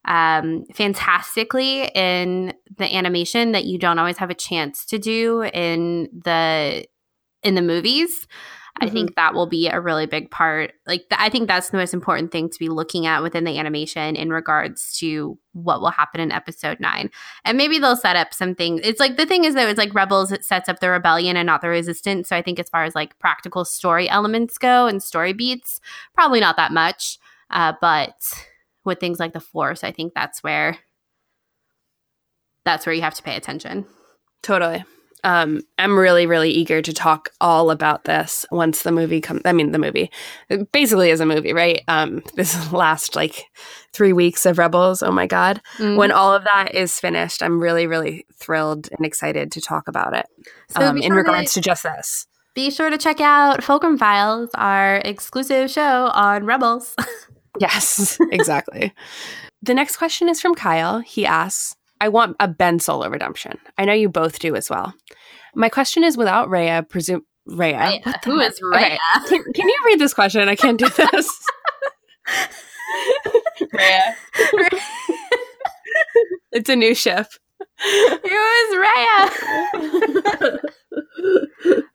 um, 0.06 0.66
fantastically 0.76 1.86
in 1.96 2.54
the 2.78 2.96
animation 2.96 3.54
that 3.54 3.66
you 3.66 3.80
don't 3.80 4.00
always 4.00 4.18
have 4.18 4.32
a 4.32 4.36
chance 4.36 4.86
to 4.88 5.00
do 5.00 5.44
in 5.54 6.10
the 6.26 6.86
in 7.44 7.56
the 7.56 7.62
movies. 7.62 8.28
Mm-hmm. 8.76 8.88
I 8.88 8.90
think 8.90 9.16
that 9.16 9.34
will 9.34 9.48
be 9.48 9.68
a 9.68 9.80
really 9.80 10.06
big 10.06 10.32
part. 10.32 10.74
Like, 10.86 11.08
th- 11.10 11.20
I 11.20 11.30
think 11.30 11.48
that's 11.48 11.70
the 11.70 11.78
most 11.78 11.94
important 11.94 12.32
thing 12.32 12.50
to 12.50 12.60
be 12.60 12.70
looking 12.70 13.06
at 13.06 13.24
within 13.24 13.46
the 13.46 13.58
animation 13.58 14.16
in 14.16 14.32
regards 14.32 14.98
to 15.00 15.38
what 15.54 15.80
will 15.80 15.92
happen 15.92 16.20
in 16.20 16.32
episode 16.32 16.80
nine. 16.80 17.10
And 17.46 17.58
maybe 17.58 17.80
they'll 17.80 17.96
set 17.96 18.18
up 18.18 18.34
something. 18.34 18.82
It's 18.84 19.00
like 19.00 19.16
the 19.16 19.26
thing 19.26 19.46
is 19.46 19.56
though, 19.56 19.68
it's 19.68 19.78
like 19.78 19.94
Rebels, 19.94 20.32
it 20.32 20.44
sets 20.44 20.68
up 20.68 20.82
the 20.82 20.90
rebellion 20.90 21.38
and 21.38 21.48
not 21.48 21.62
the 21.62 21.70
resistance. 21.70 22.30
So 22.30 22.36
I 22.36 22.42
think 22.42 22.60
as 22.60 22.70
far 22.70 22.84
as 22.84 22.96
like 22.96 23.18
practical 23.20 23.64
story 23.64 24.10
elements 24.10 24.58
go 24.58 24.88
and 24.88 25.02
story 25.02 25.32
beats, 25.32 25.80
probably 26.14 26.42
not 26.42 26.58
that 26.58 26.72
much. 26.74 27.18
Uh, 27.50 27.74
but 27.80 28.16
with 28.86 29.00
things 29.00 29.20
like 29.20 29.34
the 29.34 29.40
force 29.40 29.84
i 29.84 29.92
think 29.92 30.14
that's 30.14 30.44
where 30.44 30.78
that's 32.64 32.86
where 32.86 32.94
you 32.94 33.02
have 33.02 33.16
to 33.16 33.24
pay 33.24 33.36
attention 33.36 33.86
totally 34.42 34.84
um, 35.26 35.60
i'm 35.78 35.98
really 35.98 36.26
really 36.26 36.52
eager 36.52 36.82
to 36.82 36.94
talk 36.94 37.30
all 37.42 37.72
about 37.72 38.06
this 38.06 38.46
once 38.52 38.84
the 38.84 38.92
movie 38.92 39.20
comes 39.20 39.42
i 39.44 39.52
mean 39.52 39.72
the 39.72 39.80
movie 39.80 40.10
basically 40.72 41.10
is 41.10 41.20
a 41.20 41.26
movie 41.26 41.52
right? 41.52 41.82
Um, 41.88 42.24
this 42.36 42.72
last 42.72 43.16
like 43.16 43.46
three 43.92 44.14
weeks 44.14 44.46
of 44.46 44.58
rebels 44.58 45.04
oh 45.04 45.12
my 45.12 45.26
god. 45.26 45.62
Mm. 45.78 45.98
When 45.98 46.12
all 46.12 46.34
of 46.34 46.44
that 46.46 46.74
is 46.74 47.00
finished 47.00 47.44
i'm 47.44 47.60
really 47.60 47.88
really 47.88 48.26
thrilled 48.36 48.88
and 48.92 49.06
excited 49.06 49.52
to 49.52 49.62
talk 49.62 49.88
about 49.88 50.16
it. 50.16 50.28
So 50.70 50.82
um, 50.82 50.98
in 50.98 51.14
regards 51.14 51.54
to, 51.54 51.62
to 51.62 51.66
just 51.66 51.84
this. 51.84 52.28
be 52.54 52.70
sure 52.70 52.90
to 52.90 52.98
check 52.98 53.20
out 53.20 53.64
fulcrum 53.64 53.98
files 53.98 54.50
our 54.54 54.98
exclusive 54.98 55.72
show 55.72 56.08
on 56.14 56.46
rebels. 56.46 56.96
Yes, 57.58 58.18
exactly. 58.32 58.94
the 59.62 59.74
next 59.74 59.96
question 59.96 60.28
is 60.28 60.42
from 60.42 60.56
Kyle. 60.56 61.00
He 61.00 61.26
asks, 61.26 61.78
I 62.02 62.10
want 62.10 62.36
a 62.40 62.48
Ben 62.48 62.80
Solo 62.80 63.10
redemption. 63.10 63.58
I 63.78 63.86
know 63.86 63.94
you 63.94 64.10
both 64.10 64.40
do 64.40 64.56
as 64.56 64.70
well. 64.70 64.94
My 65.56 65.70
question 65.70 66.04
is 66.04 66.18
without 66.18 66.50
Raya, 66.50 66.88
presume 66.88 67.22
Raya. 67.50 68.02
Raya. 68.02 68.26
Who 68.26 68.40
is 68.40 68.60
Raya? 68.60 68.76
Okay. 68.76 68.98
Can, 69.28 69.54
can, 69.54 69.70
you 69.70 69.82
read 69.86 70.00
this 70.00 70.14
question? 70.14 70.50
I 70.50 70.56
can't 70.56 70.80
do 70.80 70.90
this. 71.12 71.30
Raya. 73.74 74.16
it's 76.52 76.70
a 76.70 76.76
new 76.76 76.94
ship. 76.94 77.28
Who 77.82 78.30
is 78.30 78.76
Raya? 78.76 80.60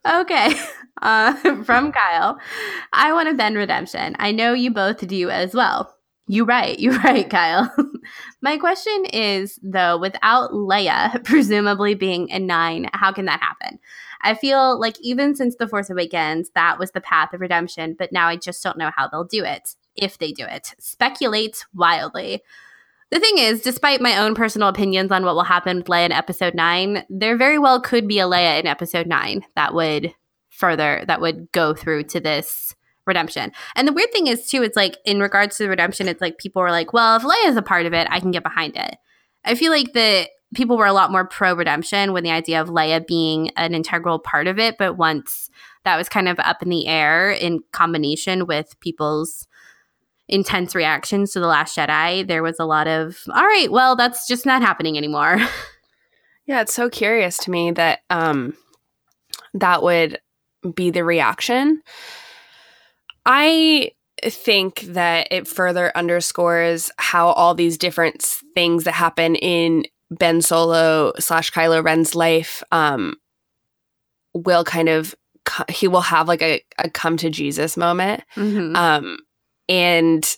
okay. 0.21 0.53
Uh, 1.01 1.63
from 1.63 1.91
Kyle. 1.91 2.39
I 2.93 3.13
want 3.13 3.29
a 3.29 3.33
Ben 3.33 3.55
redemption. 3.55 4.15
I 4.19 4.31
know 4.31 4.53
you 4.53 4.71
both 4.71 5.05
do 5.07 5.29
as 5.29 5.53
well. 5.53 5.95
You 6.31 6.45
right. 6.45 6.79
You're 6.79 6.97
right, 6.99 7.29
Kyle. 7.29 7.75
My 8.41 8.57
question 8.57 9.03
is 9.11 9.59
though, 9.61 9.97
without 9.97 10.51
Leia 10.51 11.21
presumably 11.25 11.93
being 11.93 12.31
a 12.31 12.39
nine, 12.39 12.89
how 12.93 13.11
can 13.11 13.25
that 13.25 13.41
happen? 13.41 13.79
I 14.21 14.35
feel 14.35 14.79
like 14.79 14.95
even 15.01 15.35
since 15.35 15.57
The 15.57 15.67
Force 15.67 15.89
Awakens, 15.89 16.49
that 16.55 16.79
was 16.79 16.91
the 16.91 17.01
path 17.01 17.33
of 17.33 17.41
redemption, 17.41 17.97
but 17.99 18.13
now 18.13 18.29
I 18.29 18.37
just 18.37 18.63
don't 18.63 18.77
know 18.77 18.91
how 18.95 19.09
they'll 19.09 19.25
do 19.25 19.43
it, 19.43 19.75
if 19.97 20.19
they 20.19 20.31
do 20.31 20.45
it. 20.45 20.73
Speculate 20.79 21.65
wildly. 21.73 22.41
The 23.09 23.19
thing 23.19 23.37
is, 23.37 23.61
despite 23.61 23.99
my 23.99 24.17
own 24.17 24.33
personal 24.33 24.69
opinions 24.69 25.11
on 25.11 25.25
what 25.25 25.35
will 25.35 25.43
happen 25.43 25.77
with 25.77 25.87
Leia 25.87 26.05
in 26.05 26.11
episode 26.13 26.55
9, 26.55 27.07
there 27.09 27.35
very 27.35 27.59
well 27.59 27.81
could 27.81 28.07
be 28.07 28.19
a 28.19 28.25
Leia 28.25 28.57
in 28.57 28.67
episode 28.67 29.07
9 29.07 29.43
that 29.57 29.73
would 29.73 30.13
further, 30.49 31.03
that 31.07 31.19
would 31.19 31.51
go 31.51 31.73
through 31.73 32.03
to 32.03 32.21
this 32.21 32.73
redemption. 33.05 33.51
And 33.75 33.87
the 33.87 33.93
weird 33.93 34.11
thing 34.11 34.27
is, 34.27 34.47
too, 34.47 34.63
it's 34.63 34.75
like 34.75 34.97
in 35.05 35.19
regards 35.19 35.57
to 35.57 35.63
the 35.63 35.69
redemption, 35.69 36.07
it's 36.07 36.21
like 36.21 36.37
people 36.37 36.61
were 36.61 36.71
like, 36.71 36.93
well, 36.93 37.17
if 37.17 37.23
Leia 37.23 37.47
is 37.47 37.57
a 37.57 37.61
part 37.61 37.85
of 37.85 37.93
it, 37.93 38.07
I 38.09 38.19
can 38.19 38.31
get 38.31 38.43
behind 38.43 38.75
it. 38.75 38.97
I 39.43 39.55
feel 39.55 39.71
like 39.71 39.93
the 39.93 40.27
people 40.53 40.77
were 40.77 40.85
a 40.85 40.93
lot 40.93 41.11
more 41.11 41.25
pro 41.25 41.55
redemption 41.55 42.13
when 42.13 42.23
the 42.23 42.31
idea 42.31 42.61
of 42.61 42.69
Leia 42.69 43.05
being 43.05 43.49
an 43.51 43.73
integral 43.73 44.19
part 44.19 44.47
of 44.47 44.59
it. 44.59 44.77
But 44.77 44.97
once 44.97 45.49
that 45.83 45.97
was 45.97 46.09
kind 46.09 46.27
of 46.27 46.39
up 46.39 46.61
in 46.61 46.69
the 46.69 46.87
air 46.87 47.31
in 47.31 47.61
combination 47.71 48.45
with 48.45 48.79
people's 48.79 49.47
intense 50.27 50.75
reactions 50.75 51.31
to 51.31 51.39
The 51.39 51.47
Last 51.47 51.77
Jedi, 51.77 52.27
there 52.27 52.43
was 52.43 52.59
a 52.59 52.65
lot 52.65 52.87
of, 52.87 53.19
all 53.33 53.45
right, 53.45 53.71
well, 53.71 53.95
that's 53.95 54.27
just 54.27 54.45
not 54.45 54.61
happening 54.61 54.97
anymore. 54.97 55.39
yeah, 56.45 56.61
it's 56.61 56.73
so 56.73 56.89
curious 56.89 57.37
to 57.39 57.51
me 57.51 57.71
that 57.71 57.99
um, 58.09 58.55
that 59.53 59.83
would 59.83 60.19
be 60.75 60.91
the 60.91 61.03
reaction. 61.03 61.81
I 63.25 63.91
think 64.23 64.81
that 64.81 65.27
it 65.31 65.47
further 65.47 65.91
underscores 65.95 66.91
how 66.97 67.29
all 67.29 67.55
these 67.55 67.77
different 67.77 68.21
things 68.53 68.83
that 68.83 68.93
happen 68.93 69.35
in 69.35 69.83
Ben 70.11 70.41
Solo 70.41 71.13
slash 71.19 71.51
Kylo 71.51 71.83
Ren's 71.83 72.15
life 72.15 72.61
um, 72.71 73.15
will 74.33 74.63
kind 74.63 74.89
of 74.89 75.15
he 75.69 75.87
will 75.87 76.01
have 76.01 76.27
like 76.27 76.41
a, 76.41 76.61
a 76.77 76.89
come 76.89 77.17
to 77.17 77.29
Jesus 77.29 77.75
moment. 77.75 78.23
Mhm. 78.35 78.75
Um, 78.75 79.17
and 79.67 80.37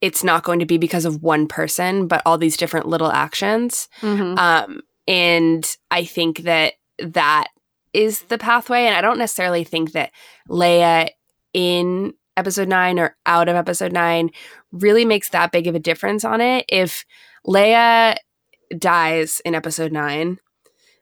it's 0.00 0.22
not 0.22 0.44
going 0.44 0.58
to 0.60 0.66
be 0.66 0.76
because 0.78 1.04
of 1.04 1.22
one 1.22 1.46
person, 1.46 2.06
but 2.06 2.22
all 2.26 2.36
these 2.38 2.56
different 2.56 2.86
little 2.86 3.10
actions. 3.10 3.88
Mhm. 4.02 4.38
Um, 4.38 4.80
and 5.06 5.76
I 5.90 6.04
think 6.04 6.40
that 6.40 6.74
that 6.98 7.48
is 7.92 8.22
the 8.22 8.38
pathway. 8.38 8.84
And 8.84 8.94
I 8.94 9.00
don't 9.00 9.18
necessarily 9.18 9.64
think 9.64 9.92
that 9.92 10.10
Leia 10.48 11.08
in 11.52 12.14
episode 12.36 12.68
nine 12.68 12.98
or 12.98 13.16
out 13.26 13.48
of 13.48 13.56
episode 13.56 13.92
nine 13.92 14.30
really 14.72 15.04
makes 15.04 15.30
that 15.30 15.52
big 15.52 15.66
of 15.66 15.74
a 15.74 15.80
difference 15.80 16.24
on 16.24 16.40
it. 16.40 16.64
If 16.68 17.04
Leia 17.46 18.16
dies 18.78 19.40
in 19.44 19.54
episode 19.54 19.92
nine, 19.92 20.38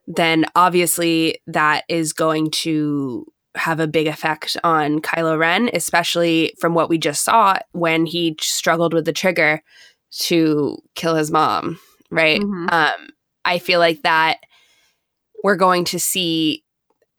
then 0.07 0.47
obviously 0.55 1.41
that 1.47 1.85
is 1.89 2.13
going 2.13 2.51
to 2.51 3.27
have 3.55 3.81
a 3.81 3.87
big 3.87 4.07
effect 4.07 4.57
on 4.65 5.01
Kylo 5.01 5.39
Ren, 5.39 5.69
especially 5.73 6.55
from 6.59 6.75
what 6.75 6.89
we 6.89 6.97
just 6.97 7.25
saw 7.25 7.59
when 7.73 8.07
he 8.07 8.37
struggled 8.41 8.95
with 8.95 9.05
the 9.05 9.13
trigger 9.13 9.63
to 10.11 10.79
kill 10.95 11.15
his 11.15 11.31
mom, 11.31 11.79
right? 12.11 12.41
Mhm. 12.41 12.73
Um, 12.73 13.09
I 13.45 13.59
feel 13.59 13.81
like 13.81 14.03
that 14.03 14.39
we're 15.45 15.57
going 15.57 15.85
to 15.85 15.99
see. 16.01 16.65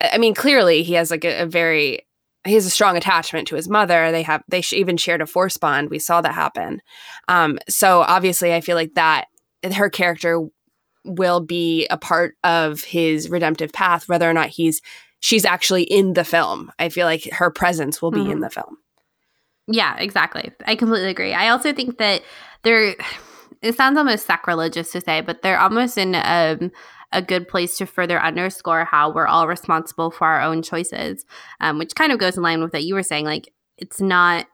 I 0.00 0.18
mean, 0.18 0.34
clearly 0.34 0.82
he 0.82 0.94
has 0.94 1.10
like 1.10 1.24
a, 1.24 1.42
a 1.42 1.46
very 1.46 2.00
he 2.46 2.54
has 2.54 2.64
a 2.66 2.70
strong 2.70 2.96
attachment 2.96 3.48
to 3.48 3.56
his 3.56 3.68
mother. 3.68 4.10
They 4.12 4.22
have 4.22 4.42
they 4.48 4.60
sh- 4.62 4.72
even 4.74 4.96
shared 4.96 5.20
a 5.20 5.26
force 5.26 5.56
bond. 5.56 5.90
We 5.90 5.98
saw 5.98 6.20
that 6.22 6.34
happen. 6.34 6.80
Um, 7.28 7.58
so 7.68 8.00
obviously, 8.00 8.54
I 8.54 8.60
feel 8.60 8.76
like 8.76 8.94
that 8.94 9.26
her 9.74 9.90
character 9.90 10.46
will 11.04 11.40
be 11.40 11.86
a 11.88 11.96
part 11.98 12.36
of 12.44 12.82
his 12.82 13.28
redemptive 13.30 13.72
path, 13.72 14.08
whether 14.08 14.28
or 14.28 14.32
not 14.34 14.48
he's 14.48 14.80
she's 15.20 15.44
actually 15.44 15.82
in 15.82 16.14
the 16.14 16.24
film. 16.24 16.72
I 16.78 16.88
feel 16.88 17.06
like 17.06 17.24
her 17.32 17.50
presence 17.50 18.00
will 18.00 18.10
be 18.10 18.20
in 18.30 18.38
Mhm. 18.38 18.42
the 18.42 18.50
film. 18.50 18.78
Yeah, 19.66 19.96
exactly. 19.98 20.50
I 20.66 20.74
completely 20.76 21.10
agree. 21.10 21.32
I 21.34 21.50
also 21.50 21.72
think 21.74 21.98
that 21.98 22.22
they're, 22.62 22.96
it 23.62 23.76
sounds 23.76 23.98
almost 23.98 24.26
sacrilegious 24.26 24.90
to 24.92 25.00
say, 25.02 25.20
but 25.20 25.42
they're 25.42 25.60
almost 25.60 25.98
in 25.98 26.14
um, 26.14 26.72
a 27.12 27.20
good 27.20 27.48
place 27.48 27.76
to 27.78 27.86
further 27.86 28.20
underscore 28.20 28.84
how 28.84 29.12
we're 29.12 29.26
all 29.26 29.48
responsible 29.48 30.10
for 30.10 30.26
our 30.26 30.42
own 30.42 30.62
choices, 30.62 31.24
um, 31.60 31.78
which 31.78 31.94
kind 31.94 32.12
of 32.12 32.18
goes 32.18 32.36
in 32.36 32.42
line 32.42 32.62
with 32.62 32.72
what 32.72 32.84
you 32.84 32.94
were 32.94 33.02
saying. 33.02 33.24
Like, 33.24 33.52
it's 33.78 34.00
not, 34.00 34.46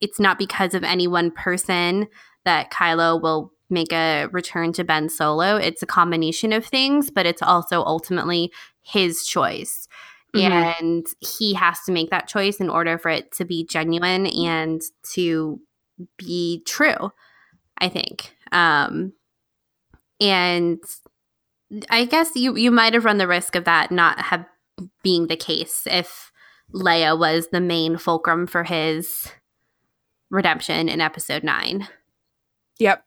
it's 0.00 0.18
not 0.18 0.38
because 0.38 0.74
of 0.74 0.84
any 0.84 1.06
one 1.06 1.30
person 1.30 2.08
that 2.44 2.70
Kylo 2.70 3.20
will 3.20 3.52
make 3.68 3.92
a 3.92 4.26
return 4.32 4.72
to 4.72 4.84
Ben 4.84 5.08
Solo. 5.08 5.56
It's 5.56 5.82
a 5.82 5.86
combination 5.86 6.52
of 6.52 6.64
things, 6.64 7.10
but 7.10 7.26
it's 7.26 7.42
also 7.42 7.82
ultimately 7.82 8.50
his 8.80 9.26
choice. 9.26 9.86
Mhm. 10.34 10.80
And 10.80 11.06
he 11.20 11.54
has 11.54 11.80
to 11.84 11.92
make 11.92 12.10
that 12.10 12.28
choice 12.28 12.56
in 12.56 12.70
order 12.70 12.96
for 12.98 13.10
it 13.10 13.32
to 13.32 13.44
be 13.44 13.66
genuine 13.66 14.26
and 14.26 14.80
to 15.14 15.60
be 16.16 16.62
true, 16.64 17.12
I 17.78 17.88
think. 17.88 18.34
Um, 18.52 19.12
and 20.20 20.80
I 21.90 22.04
guess 22.04 22.30
you, 22.34 22.56
you 22.56 22.70
might 22.70 22.94
have 22.94 23.04
run 23.04 23.18
the 23.18 23.28
risk 23.28 23.54
of 23.54 23.64
that 23.64 23.90
not 23.90 24.18
have 24.20 24.46
being 25.02 25.26
the 25.26 25.36
case 25.36 25.82
if 25.86 26.32
Leia 26.72 27.18
was 27.18 27.48
the 27.48 27.60
main 27.60 27.96
fulcrum 27.96 28.46
for 28.46 28.64
his 28.64 29.28
redemption 30.30 30.88
in 30.88 31.00
episode 31.00 31.42
nine. 31.42 31.88
Yep. 32.78 33.04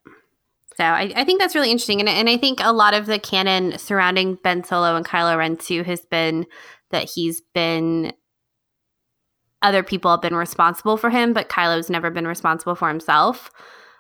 So 0.78 0.84
I, 0.84 1.12
I 1.16 1.24
think 1.24 1.40
that's 1.40 1.56
really 1.56 1.72
interesting. 1.72 2.00
And, 2.00 2.10
and 2.10 2.30
I 2.30 2.38
think 2.38 2.60
a 2.62 2.74
lot 2.74 2.94
of 2.94 3.06
the 3.06 3.20
canon 3.20 3.78
surrounding 3.78 4.38
Ben 4.44 4.64
Solo 4.64 4.96
and 4.96 5.06
Kylo 5.06 5.38
Ren 5.38 5.58
too 5.58 5.84
has 5.84 6.02
been 6.02 6.46
that 6.92 7.10
he's 7.10 7.42
been 7.54 8.14
other 9.62 9.84
people 9.84 10.10
have 10.12 10.22
been 10.22 10.36
responsible 10.36 10.98
for 10.98 11.10
him, 11.10 11.34
but 11.34 11.50
Kylo's 11.50 11.90
never 11.90 12.10
been 12.10 12.28
responsible 12.28 12.76
for 12.76 12.88
himself. 12.88 13.52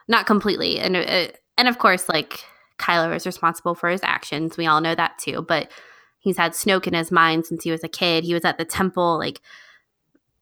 Not 0.07 0.25
completely. 0.25 0.79
And 0.79 0.95
uh, 0.95 1.27
and 1.57 1.67
of 1.67 1.77
course, 1.77 2.09
like 2.09 2.43
Kylo 2.81 3.15
is 3.15 3.25
responsible 3.25 3.75
for 3.75 3.89
his 3.89 4.01
actions. 4.03 4.57
We 4.57 4.65
all 4.67 4.81
know 4.81 4.95
that 4.95 5.17
too. 5.19 5.45
But 5.47 5.71
he's 6.19 6.37
had 6.37 6.51
Snoke 6.53 6.87
in 6.87 6.93
his 6.93 7.11
mind 7.11 7.45
since 7.45 7.63
he 7.63 7.71
was 7.71 7.83
a 7.83 7.87
kid. 7.89 8.23
He 8.23 8.33
was 8.33 8.43
at 8.45 8.57
the 8.57 8.65
temple, 8.65 9.17
like 9.17 9.39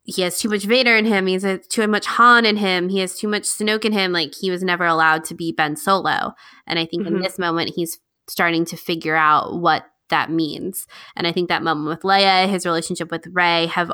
he 0.04 0.24
has 0.24 0.40
too 0.40 0.50
much 0.50 0.64
Vader 0.64 0.96
in 0.96 1.06
him. 1.06 1.28
He 1.28 1.34
has 1.38 1.68
too 1.68 1.86
much 1.88 2.06
Han 2.08 2.46
in 2.46 2.58
him. 2.58 2.90
He 2.90 3.00
has 3.00 3.16
too 3.18 3.28
much 3.28 3.44
Snoke 3.44 3.86
in 3.86 3.92
him. 3.92 4.12
Like 4.12 4.34
he 4.34 4.50
was 4.50 4.64
never 4.64 4.86
allowed 4.86 5.24
to 5.26 5.36
be 5.36 5.52
Ben 5.52 5.76
Solo. 5.76 6.34
And 6.66 6.80
I 6.80 6.86
think 6.86 7.06
in 7.06 7.16
Mhm. 7.16 7.24
this 7.24 7.38
moment, 7.38 7.74
he's 7.76 8.00
starting 8.28 8.66
to 8.66 8.78
figure 8.78 9.16
out 9.16 9.60
what 9.60 9.86
that 10.10 10.32
means. 10.32 10.88
And 11.16 11.28
I 11.28 11.32
think 11.32 11.50
that 11.50 11.62
moment 11.62 11.88
with 11.90 12.02
Leia, 12.02 12.48
his 12.50 12.66
relationship 12.66 13.12
with 13.12 13.28
Rey, 13.32 13.68
have 13.68 13.92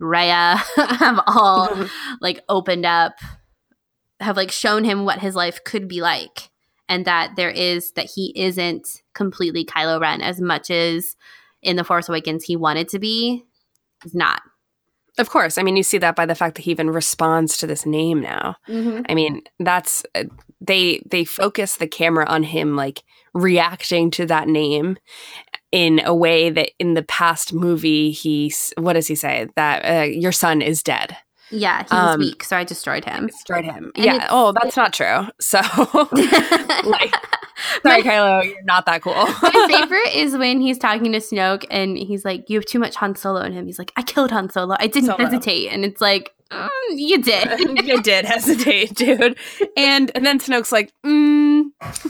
Raya 0.00 0.56
have 0.76 1.20
all 1.26 1.68
like 2.22 2.40
opened 2.48 2.86
up, 2.86 3.12
have 4.20 4.36
like 4.38 4.50
shown 4.50 4.84
him 4.84 5.04
what 5.04 5.18
his 5.18 5.34
life 5.34 5.62
could 5.64 5.86
be 5.88 6.00
like, 6.00 6.48
and 6.92 7.06
that 7.06 7.36
there 7.36 7.50
is 7.50 7.92
that 7.92 8.10
he 8.14 8.34
isn't 8.36 9.02
completely 9.14 9.64
Kylo 9.64 9.98
Ren 9.98 10.20
as 10.20 10.42
much 10.42 10.70
as 10.70 11.16
in 11.62 11.76
the 11.76 11.84
Force 11.84 12.06
Awakens 12.06 12.44
he 12.44 12.54
wanted 12.54 12.86
to 12.90 12.98
be. 12.98 13.44
He's 14.02 14.14
not. 14.14 14.42
Of 15.16 15.30
course. 15.30 15.56
I 15.56 15.62
mean, 15.62 15.78
you 15.78 15.84
see 15.84 15.96
that 15.96 16.16
by 16.16 16.26
the 16.26 16.34
fact 16.34 16.56
that 16.56 16.62
he 16.62 16.70
even 16.70 16.90
responds 16.90 17.56
to 17.56 17.66
this 17.66 17.86
name 17.86 18.20
now. 18.20 18.56
I 19.08 19.14
mean, 19.14 19.40
that's 19.58 20.04
uh, 20.14 20.24
they 20.60 21.02
they 21.10 21.24
focus 21.24 21.76
the 21.76 21.86
camera 21.86 22.26
on 22.26 22.42
him 22.42 22.76
like 22.76 23.02
reacting 23.32 24.10
to 24.10 24.26
that 24.26 24.46
name 24.46 24.98
in 25.70 26.02
a 26.04 26.14
way 26.14 26.50
that 26.50 26.72
in 26.78 26.92
the 26.92 27.02
past 27.02 27.54
movie 27.54 28.10
he's 28.10 28.74
what 28.76 28.92
does 28.92 29.06
he 29.06 29.14
say 29.14 29.48
that 29.56 29.80
uh, 29.80 30.02
your 30.02 30.32
son 30.32 30.60
is 30.60 30.82
dead 30.82 31.16
Yeah, 31.52 31.78
he 31.88 31.94
was 31.94 32.14
Um, 32.14 32.20
weak, 32.20 32.42
so 32.44 32.56
I 32.56 32.64
destroyed 32.64 33.04
him. 33.04 33.26
destroyed 33.28 33.64
him 33.64 33.92
And 33.94 34.04
yeah 34.04 34.26
oh 34.30 34.52
that's 34.60 34.76
not 34.76 34.92
true 34.92 35.26
so 35.40 35.60
like 36.84 37.14
sorry 37.82 38.02
kylo 38.02 38.44
you're 38.44 38.62
not 38.64 38.86
that 38.86 39.02
cool 39.02 39.12
My 39.42 39.68
favorite 39.70 40.14
is 40.14 40.36
when 40.36 40.60
he's 40.60 40.78
talking 40.78 41.12
to 41.12 41.18
Snoke 41.18 41.64
and 41.70 41.96
he's 41.96 42.24
like, 42.24 42.48
"You 42.50 42.58
have 42.58 42.64
too 42.66 42.78
much 42.78 42.96
Han 42.96 43.14
Solo," 43.14 43.40
in 43.42 43.52
him 43.52 43.66
he's 43.66 43.78
like, 43.78 43.92
"I 43.96 44.02
killed 44.02 44.30
Han 44.30 44.48
Solo. 44.50 44.76
I 44.80 44.86
didn't 44.86 45.06
Solo. 45.10 45.18
hesitate." 45.18 45.68
And 45.70 45.84
it's 45.84 46.00
like, 46.00 46.32
mm, 46.52 46.68
"You 46.90 47.22
did. 47.22 47.58
you 47.86 48.02
did 48.02 48.24
hesitate 48.24 48.94
dude 48.94 49.36
and 49.76 50.10
and 50.14 50.26
then 50.26 50.38
snoke's 50.38 50.72
like 50.72 50.92
mm, 51.04 51.64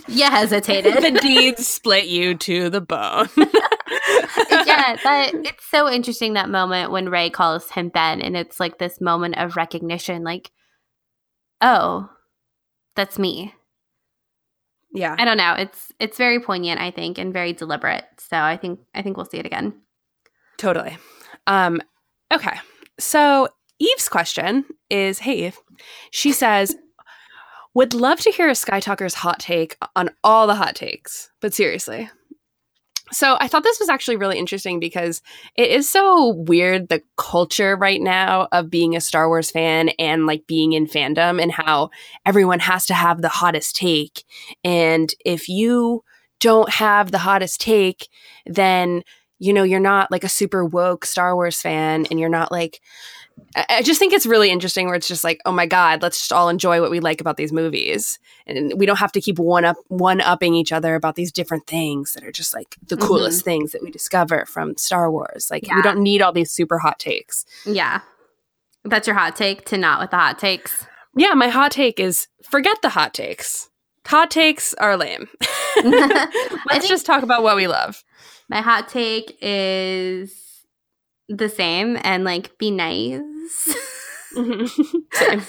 you 0.09 0.25
hesitated." 0.25 0.95
the 1.03 1.19
deeds 1.21 1.67
split 1.67 2.07
you 2.07 2.35
to 2.35 2.69
the 2.71 2.81
bone 2.81 3.29
yeah, 4.51 4.97
but 5.03 5.35
it's 5.47 5.67
so 5.67 5.89
interesting 5.89 6.35
that 6.35 6.49
moment 6.49 6.91
when 6.91 7.09
Rey 7.09 7.31
calls 7.31 7.71
him 7.71 7.89
Ben, 7.89 8.21
and 8.21 8.37
it's 8.37 8.59
like 8.61 8.79
this 8.79 9.01
moment 9.01 9.37
of 9.39 9.57
recognition, 9.57 10.25
like, 10.25 10.51
oh, 11.61 12.09
that's 12.97 13.19
me. 13.19 13.55
yeah 14.95 15.15
I 15.19 15.25
don't 15.25 15.37
know. 15.37 15.55
It's 15.55 15.93
it's 15.99 16.19
very 16.19 16.41
poignant, 16.41 16.81
I 16.81 16.91
think, 16.91 17.19
and 17.19 17.33
very 17.33 17.53
deliberate. 17.53 18.05
So 18.19 18.37
I 18.37 18.57
think 18.57 18.81
I 18.95 19.03
think 19.03 19.17
we'll 19.17 19.27
see 19.27 19.39
it 19.39 19.47
again. 19.47 19.75
Totally. 20.59 20.97
Um, 21.47 21.81
okay. 22.33 22.59
So 22.99 23.49
Eve's 23.83 24.09
question 24.09 24.65
is 24.91 25.19
Hey, 25.19 25.47
Eve. 25.47 25.59
She 26.13 26.31
says, 26.31 26.77
Would 27.75 27.95
love 27.95 28.21
to 28.21 28.31
hear 28.31 28.49
a 28.49 28.53
Skytalker's 28.53 29.15
hot 29.15 29.41
take 29.41 29.77
on 29.97 30.11
all 30.23 30.47
the 30.47 30.55
hot 30.55 30.77
takes, 30.77 31.31
but 31.41 31.53
seriously. 31.53 32.09
So 33.11 33.37
I 33.41 33.49
thought 33.49 33.65
this 33.65 33.81
was 33.81 33.89
actually 33.89 34.17
really 34.17 34.39
interesting 34.39 34.79
because 34.79 35.21
it 35.57 35.69
is 35.69 35.91
so 35.91 36.29
weird 36.29 36.89
the 36.89 37.03
culture 37.19 37.77
right 37.77 38.01
now 38.01 38.49
of 38.53 38.71
being 38.71 38.95
a 38.95 39.01
Star 39.01 39.29
Wars 39.29 39.51
fan 39.51 39.91
and 39.99 40.27
like 40.27 40.47
being 40.47 40.73
in 40.73 40.87
fandom 40.87 41.43
and 41.43 41.51
how 41.51 41.91
everyone 42.25 42.61
has 42.61 42.87
to 42.87 42.95
have 42.95 43.21
the 43.21 43.29
hottest 43.29 43.75
take. 43.75 44.25
And 44.63 45.13
if 45.27 45.49
you 45.49 46.05
don't 46.39 46.71
have 46.71 47.11
the 47.11 47.19
hottest 47.19 47.61
take, 47.61 48.09
then 48.47 49.03
you 49.43 49.53
know, 49.53 49.65
you're 49.65 49.81
not 49.81 50.13
like 50.13 50.23
a 50.23 50.29
super 50.29 50.65
woke 50.65 51.05
Star 51.05 51.35
Wars 51.35 51.61
fan 51.61 52.07
and 52.09 52.21
you're 52.21 52.29
not 52.29 52.53
like, 52.53 52.81
I 53.55 53.83
just 53.83 53.99
think 53.99 54.15
it's 54.15 54.25
really 54.25 54.51
interesting 54.51 54.87
where 54.87 54.95
it's 54.95 55.07
just 55.09 55.25
like, 55.25 55.39
oh 55.45 55.53
my 55.53 55.67
God, 55.67 56.01
let's 56.01 56.19
just 56.19 56.33
all 56.33 56.49
enjoy 56.49 56.81
what 56.81 56.91
we 56.91 57.01
like 57.01 57.21
about 57.21 57.37
these 57.37 57.53
movies. 57.53 58.19
And 58.47 58.73
we 58.77 58.87
don't 58.87 58.99
have 58.99 59.13
to 59.13 59.21
keep 59.21 59.39
one 59.39 59.65
up, 59.67 59.77
one 59.89 60.23
upping 60.23 60.55
each 60.55 60.73
other 60.73 60.95
about 60.95 61.17
these 61.17 61.31
different 61.31 61.67
things 61.67 62.15
that 62.15 62.25
are 62.25 62.33
just 62.33 62.55
like 62.55 62.77
the 62.87 62.97
Mhm. 62.97 63.07
coolest 63.07 63.45
things 63.45 63.73
that 63.73 63.83
we 63.83 63.91
discover 63.91 64.47
from 64.47 64.77
Star 64.79 65.11
Wars. 65.11 65.49
Like, 65.51 65.67
Yeah. 65.67 65.77
we 65.77 65.83
don't 65.83 65.99
need 66.01 66.23
all 66.23 66.33
these 66.33 66.51
super 66.51 66.79
hot 66.79 66.99
takes. 66.99 67.45
Yeah, 67.67 68.01
that's 68.85 69.07
your 69.07 69.17
hot 69.17 69.37
take 69.37 69.67
to 69.67 69.77
not 69.77 70.01
with 70.01 70.11
the 70.11 70.17
hot 70.17 70.39
takes. 70.39 70.87
Yeah, 71.15 71.35
my 71.35 71.49
hot 71.49 71.73
take 71.73 72.01
is 72.01 72.29
forget 72.49 72.81
the 72.81 72.89
hot 72.89 73.13
takes. 73.13 73.69
Hot 74.07 74.31
takes 74.31 74.73
are 74.75 74.97
lame. 74.97 75.29
Let's 75.85 76.69
think- 76.71 76.85
just 76.89 77.05
talk 77.05 77.23
about 77.23 77.43
what 77.43 77.57
we 77.57 77.67
love. 77.67 78.03
My 78.49 78.63
hot 78.63 78.89
take 78.89 79.37
is 79.43 80.52
the 81.39 81.49
same 81.49 81.99
and 82.03 82.25
like 82.25 82.57
be 82.59 82.71
nice. 82.71 83.21
Same. 84.33 84.43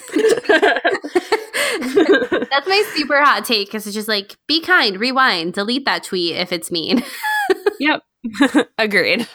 That's 1.80 2.68
my 2.68 2.84
super 2.96 3.24
hot 3.24 3.46
take 3.46 3.68
because 3.68 3.88
it's 3.88 3.96
just 3.96 4.10
like 4.10 4.36
be 4.48 4.62
kind, 4.62 5.00
rewind, 5.00 5.54
delete 5.54 5.86
that 5.86 6.04
tweet 6.04 6.36
if 6.36 6.52
it's 6.52 6.70
mean. 6.70 7.02
yep. 7.80 8.02
Agreed. 8.78 9.28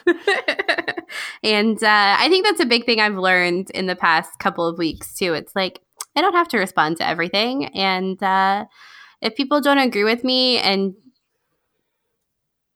and 1.43 1.83
uh, 1.83 2.17
I 2.19 2.29
think 2.29 2.47
that's 2.47 2.61
a 2.61 2.67
big 2.67 2.87
thing 2.87 3.01
I've 3.01 3.17
learned 3.17 3.71
in 3.71 3.87
the 3.87 3.97
past 3.97 4.31
couple 4.39 4.67
of 4.67 4.79
weeks 4.79 5.15
too. 5.15 5.35
It's 5.35 5.55
like 5.55 5.81
I 6.17 6.21
don't 6.21 6.35
have 6.35 6.49
to 6.49 6.59
respond 6.59 6.97
to 6.99 7.07
everything, 7.07 7.67
and 7.67 8.23
uh, 8.23 8.65
if 9.21 9.35
people 9.35 9.61
don't 9.61 9.79
agree 9.79 10.05
with 10.05 10.25
me 10.25 10.59
and 10.59 10.95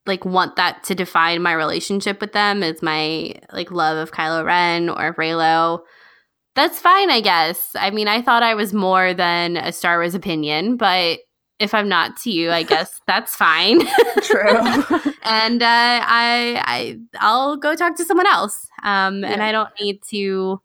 like 0.06 0.24
want 0.24 0.56
that 0.56 0.82
to 0.84 0.94
define 0.94 1.42
my 1.42 1.52
relationship 1.52 2.20
with 2.20 2.32
them 2.32 2.62
is 2.62 2.82
my 2.82 3.34
like 3.52 3.70
love 3.70 3.96
of 3.96 4.12
Kylo 4.12 4.44
Ren 4.44 4.88
or 4.88 5.14
Reylo. 5.14 5.80
that's 6.54 6.78
fine, 6.80 7.10
I 7.10 7.20
guess. 7.20 7.70
I 7.74 7.90
mean, 7.90 8.08
I 8.08 8.20
thought 8.20 8.42
I 8.42 8.54
was 8.54 8.72
more 8.74 9.14
than 9.14 9.56
a 9.56 9.72
Star 9.72 9.98
Wars 9.98 10.14
opinion, 10.14 10.76
but 10.76 11.20
if 11.58 11.72
I'm 11.74 11.88
not 11.88 12.16
to 12.22 12.30
you, 12.30 12.50
I 12.50 12.64
guess 12.64 13.00
that's 13.06 13.36
fine. 13.36 13.80
True. 14.22 14.58
and 15.22 15.62
uh, 15.62 15.66
I, 16.04 16.60
I, 16.66 16.98
I'll 17.20 17.56
go 17.56 17.74
talk 17.76 17.96
to 17.96 18.04
someone 18.04 18.26
else. 18.26 18.66
Um, 18.82 19.24
And 19.24 19.42
I 19.42 19.52
don't 19.52 19.70
need 19.80 20.02
to 20.10 20.60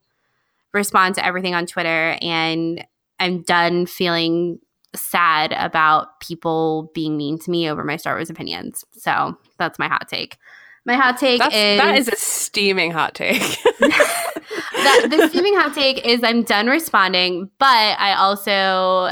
respond 0.73 1.15
to 1.15 1.25
everything 1.25 1.53
on 1.53 1.67
Twitter. 1.67 2.17
And 2.21 2.83
I'm 3.19 3.43
done 3.43 3.85
feeling 3.85 4.59
sad 4.97 5.53
about 5.53 6.19
people 6.19 6.91
being 6.93 7.17
mean 7.17 7.39
to 7.39 7.51
me 7.51 7.69
over 7.69 7.83
my 7.83 7.95
Star 7.95 8.15
Wars 8.15 8.29
opinions. 8.29 8.83
So 8.93 9.37
that's 9.57 9.79
my 9.79 9.87
hot 9.87 10.07
take. 10.07 10.37
My 10.85 10.95
hot 10.95 11.17
take 11.17 11.39
That's, 11.39 11.53
is 11.53 11.79
that 11.79 11.97
is 11.97 12.07
a 12.07 12.15
steaming 12.15 12.91
hot 12.91 13.13
take. 13.13 13.41
that 13.79 15.07
the 15.09 15.27
steaming 15.29 15.55
hot 15.55 15.75
take 15.75 16.05
is 16.07 16.23
I'm 16.23 16.43
done 16.43 16.67
responding, 16.67 17.49
but 17.59 17.65
I 17.67 18.13
also 18.13 19.11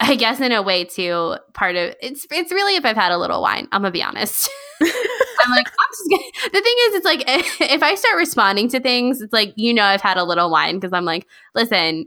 I 0.00 0.16
guess 0.16 0.40
in 0.40 0.50
a 0.50 0.62
way 0.62 0.84
too, 0.84 1.36
part 1.52 1.76
of 1.76 1.94
it's 2.00 2.26
it's 2.30 2.50
really 2.50 2.74
if 2.76 2.86
I've 2.86 2.96
had 2.96 3.12
a 3.12 3.18
little 3.18 3.42
wine. 3.42 3.68
I'm 3.70 3.82
gonna 3.82 3.92
be 3.92 4.02
honest. 4.02 4.48
I'm 4.82 5.50
like, 5.50 5.66
I'm 5.68 5.88
just 5.90 6.10
gonna, 6.10 6.50
the 6.52 6.60
thing 6.62 6.74
is, 6.86 6.94
it's 6.94 7.04
like 7.04 7.24
if 7.70 7.82
I 7.82 7.94
start 7.96 8.16
responding 8.16 8.68
to 8.70 8.80
things, 8.80 9.20
it's 9.20 9.32
like 9.32 9.52
you 9.56 9.74
know 9.74 9.84
I've 9.84 10.00
had 10.00 10.16
a 10.16 10.24
little 10.24 10.50
wine 10.50 10.76
because 10.76 10.94
I'm 10.94 11.04
like, 11.04 11.26
listen, 11.54 12.06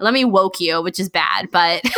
let 0.00 0.14
me 0.14 0.24
woke 0.24 0.60
you, 0.60 0.82
which 0.82 0.98
is 0.98 1.08
bad, 1.08 1.50
but 1.50 1.82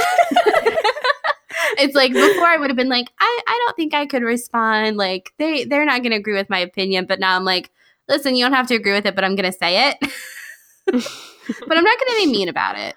it's 1.78 1.94
like 1.94 2.12
before 2.12 2.46
I 2.46 2.56
would 2.58 2.70
have 2.70 2.76
been 2.76 2.88
like, 2.88 3.10
I, 3.18 3.40
I 3.46 3.64
don't 3.66 3.76
think 3.76 3.94
I 3.94 4.06
could 4.06 4.22
respond. 4.22 4.96
Like 4.96 5.32
they 5.38 5.64
they're 5.64 5.84
not 5.84 6.02
gonna 6.02 6.16
agree 6.16 6.34
with 6.34 6.50
my 6.50 6.58
opinion, 6.58 7.06
but 7.06 7.20
now 7.20 7.36
I'm 7.36 7.44
like, 7.44 7.70
listen, 8.08 8.36
you 8.36 8.44
don't 8.44 8.52
have 8.52 8.68
to 8.68 8.74
agree 8.74 8.92
with 8.92 9.06
it, 9.06 9.14
but 9.14 9.24
I'm 9.24 9.36
gonna 9.36 9.52
say 9.52 9.90
it. 9.90 9.96
but 10.86 11.76
I'm 11.76 11.84
not 11.84 11.98
gonna 11.98 12.18
be 12.18 12.26
mean 12.26 12.48
about 12.48 12.78
it. 12.78 12.94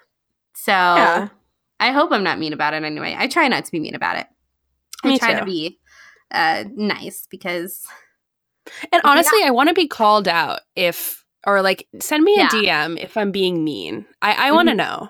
So 0.54 0.72
Yeah. 0.72 1.28
I 1.78 1.92
hope 1.92 2.12
I'm 2.12 2.22
not 2.22 2.38
mean 2.38 2.52
about 2.52 2.74
it 2.74 2.82
anyway. 2.82 3.16
I 3.18 3.26
try 3.26 3.48
not 3.48 3.64
to 3.64 3.72
be 3.72 3.80
mean 3.80 3.94
about 3.94 4.18
it. 4.18 4.26
Me 5.02 5.14
I 5.14 5.18
try 5.18 5.32
too. 5.32 5.40
to 5.40 5.46
be 5.46 5.78
uh, 6.30 6.64
nice 6.74 7.26
because 7.30 7.86
And 8.92 9.00
honestly, 9.04 9.40
I 9.44 9.50
want 9.50 9.68
to 9.68 9.74
be 9.74 9.88
called 9.88 10.28
out 10.28 10.60
if, 10.76 11.19
or 11.46 11.62
like, 11.62 11.86
send 12.00 12.24
me 12.24 12.34
a 12.34 12.38
Yeah. 12.40 12.48
DM 12.48 12.98
if 12.98 13.16
I'm 13.16 13.32
being 13.32 13.64
mean. 13.64 14.06
I, 14.22 14.48
I 14.48 14.52
want 14.52 14.68
to 14.68 14.74
Mhm. 14.74 14.78
know 14.78 15.08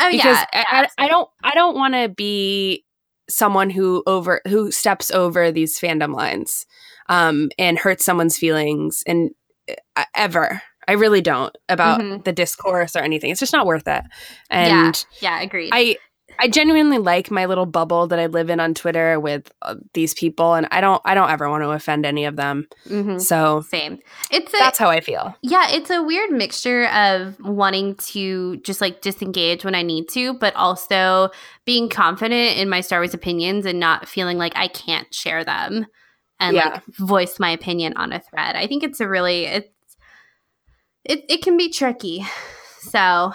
oh 0.00 0.10
because 0.10 0.24
yeah, 0.24 0.46
I, 0.52 0.88
I, 0.98 1.04
I 1.04 1.08
don't, 1.08 1.28
I 1.42 1.54
don't 1.54 1.76
want 1.76 1.94
to 1.94 2.08
be 2.08 2.84
someone 3.28 3.70
who 3.70 4.02
over 4.06 4.40
who 4.48 4.70
steps 4.70 5.10
over 5.10 5.50
these 5.52 5.78
fandom 5.78 6.14
lines, 6.14 6.66
um, 7.08 7.50
and 7.58 7.78
hurts 7.78 8.04
someone's 8.04 8.36
feelings 8.38 9.02
and 9.06 9.30
uh, 9.96 10.04
ever. 10.14 10.60
I 10.88 10.92
really 10.92 11.20
don't 11.20 11.56
about 11.68 12.00
Mhm. 12.00 12.24
the 12.24 12.32
discourse 12.32 12.96
or 12.96 13.00
anything. 13.00 13.30
It's 13.30 13.40
just 13.40 13.52
not 13.52 13.66
worth 13.66 13.86
it. 13.86 14.02
And 14.50 15.04
yeah, 15.20 15.40
agreed. 15.40 15.70
I 15.72 15.96
I 16.38 16.48
genuinely 16.48 16.98
like 16.98 17.30
my 17.30 17.46
little 17.46 17.66
bubble 17.66 18.06
that 18.08 18.18
I 18.18 18.26
live 18.26 18.50
in 18.50 18.58
on 18.60 18.74
Twitter 18.74 19.20
with 19.20 19.52
uh, 19.62 19.76
these 19.94 20.12
people, 20.14 20.54
and 20.54 20.66
I 20.70 20.80
don't 20.80 21.00
I 21.04 21.14
don't 21.14 21.30
ever 21.30 21.48
want 21.48 21.62
to 21.62 21.70
offend 21.70 22.04
any 22.04 22.24
of 22.24 22.36
them. 22.36 22.66
Mhm. 22.88 23.20
So 23.20 23.60
Same. 23.62 23.98
It's 24.30 24.52
a, 24.52 24.56
that's 24.58 24.78
how 24.78 24.88
I 24.90 25.00
feel. 25.00 25.36
Yeah, 25.42 25.68
it's 25.70 25.90
a 25.90 26.02
weird 26.02 26.30
mixture 26.30 26.86
of 26.88 27.38
wanting 27.40 27.94
to 27.96 28.56
just 28.58 28.80
like 28.80 29.00
disengage 29.02 29.64
when 29.64 29.74
I 29.74 29.82
need 29.82 30.08
to, 30.10 30.34
but 30.34 30.54
also 30.56 31.30
being 31.64 31.88
confident 31.88 32.58
in 32.58 32.68
my 32.68 32.80
Star 32.80 33.00
Wars 33.00 33.14
opinions 33.14 33.64
and 33.66 33.78
not 33.78 34.08
feeling 34.08 34.38
like 34.38 34.52
I 34.56 34.68
can't 34.68 35.12
share 35.14 35.44
them 35.44 35.86
and 36.40 36.56
Yeah. 36.56 36.68
like 36.70 36.82
voice 36.96 37.38
my 37.38 37.50
opinion 37.50 37.92
on 37.96 38.12
a 38.12 38.18
thread. 38.20 38.56
I 38.56 38.66
think 38.66 38.82
it's 38.82 39.00
a 39.00 39.08
really 39.08 39.44
it's 39.46 39.68
it 41.04 41.24
it 41.28 41.42
can 41.42 41.56
be 41.56 41.70
tricky. 41.70 42.24
So, 42.80 43.32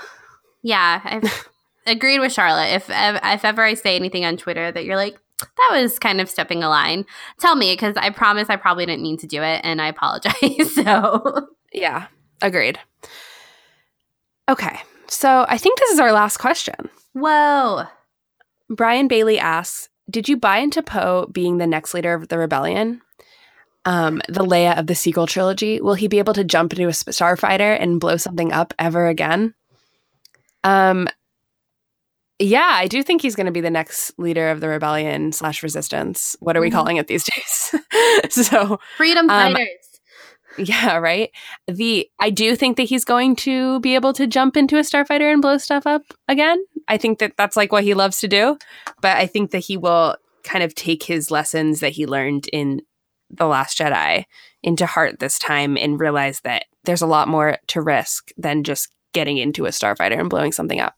yeah, 0.62 1.00
I've 1.04 1.48
agreed 1.88 2.20
with 2.20 2.32
Charlotte. 2.34 2.74
If 2.74 2.90
if 2.90 3.46
ever 3.46 3.64
I 3.64 3.74
say 3.74 3.96
anything 3.96 4.26
on 4.26 4.38
Twitter 4.38 4.72
that 4.72 4.86
you're 4.86 4.96
like 4.96 5.18
that 5.40 5.70
was 5.82 6.00
kind 6.00 6.20
of 6.22 6.30
stepping 6.30 6.64
a 6.64 6.70
line, 6.70 7.06
tell 7.40 7.56
me 7.56 7.74
because 7.74 7.96
I 7.98 8.10
promise 8.10 8.50
I 8.50 8.56
probably 8.56 8.86
didn't 8.86 9.04
mean 9.04 9.18
to 9.18 9.28
do 9.28 9.42
it 9.44 9.62
and 9.64 9.82
I 9.82 9.88
apologize. 9.88 10.74
so, 10.76 11.48
Yeah, 11.74 12.08
agreed. 12.42 12.80
Okay, 14.50 14.80
so 15.08 15.46
I 15.48 15.58
think 15.58 15.80
this 15.80 15.92
is 15.92 16.00
our 16.00 16.12
last 16.12 16.38
question. 16.38 16.90
whoa. 17.14 17.84
Brian 18.70 19.08
Bailey 19.08 19.40
asks, 19.40 19.90
"Did 20.10 20.28
you 20.28 20.36
buy 20.38 20.58
into 20.58 20.82
Poe 20.84 21.28
being 21.32 21.58
the 21.58 21.68
next 21.68 21.94
leader 21.94 22.14
of 22.14 22.28
the 22.28 22.38
rebellion?" 22.38 23.02
Um, 23.86 24.22
the 24.28 24.44
Leia 24.44 24.78
of 24.78 24.88
the 24.88 24.96
sequel 24.96 25.28
trilogy. 25.28 25.80
Will 25.80 25.94
he 25.94 26.10
be 26.10 26.20
able 26.20 26.34
to 26.34 26.44
jump 26.44 26.74
into 26.74 26.88
a 26.88 26.92
starfighter 26.92 27.78
and 27.80 28.02
blow 28.02 28.18
something 28.18 28.52
up 28.52 28.74
ever 28.78 29.08
again? 29.08 29.54
Um, 30.66 31.08
yeah, 32.40 32.70
I 32.72 32.88
do 32.88 33.02
think 33.04 33.22
he's 33.22 33.36
going 33.36 33.46
to 33.48 33.52
be 33.52 33.62
the 33.62 33.70
next 33.70 34.12
leader 34.20 34.50
of 34.50 34.60
the 34.62 34.68
rebellion 34.68 35.32
slash 35.32 35.64
resistance. 35.64 36.36
What 36.40 36.56
are 36.58 36.62
we 36.62 36.70
Mhm. 36.70 36.74
calling 36.74 36.98
it 36.98 37.08
these 37.08 37.24
days? 37.24 37.82
so 38.30 38.80
Freedom 38.98 39.30
Um, 39.30 39.54
fighters. 39.54 39.70
yeah, 40.58 40.98
right. 40.98 41.32
The 41.68 42.10
I 42.20 42.30
do 42.30 42.56
think 42.56 42.78
that 42.78 42.84
he's 42.84 43.06
going 43.06 43.36
to 43.38 43.80
be 43.80 43.96
able 43.96 44.14
to 44.14 44.28
jump 44.28 44.56
into 44.58 44.78
a 44.78 44.82
starfighter 44.82 45.32
and 45.32 45.42
blow 45.42 45.58
stuff 45.58 45.86
up 45.88 46.04
again. 46.28 46.60
I 46.88 46.98
think 46.98 47.20
that 47.20 47.34
that's 47.38 47.58
like 47.58 47.72
what 47.72 47.84
he 47.84 47.94
loves 47.94 48.20
to 48.20 48.28
do, 48.28 48.58
but 49.02 49.18
I 49.18 49.28
think 49.28 49.52
that 49.52 49.60
he 49.60 49.78
will 49.78 50.16
kind 50.44 50.64
of 50.64 50.74
take 50.76 51.04
his 51.04 51.30
lessons 51.32 51.80
that 51.82 51.92
he 51.94 52.06
learned 52.06 52.48
in 52.54 52.82
the 53.30 53.46
Last 53.48 53.78
Jedi 53.78 54.24
into 54.64 54.86
heart 54.86 55.20
this 55.20 55.38
time 55.38 55.76
and 55.78 56.00
realize 56.00 56.40
that 56.42 56.64
there's 56.86 57.02
a 57.02 57.08
lot 57.08 57.28
more 57.28 57.58
to 57.68 57.82
risk 57.82 58.30
than 58.38 58.64
just 58.64 58.88
getting 59.14 59.38
into 59.38 59.66
a 59.66 59.70
starfighter 59.70 60.18
and 60.18 60.30
blowing 60.30 60.54
something 60.54 60.80
up. 60.80 60.96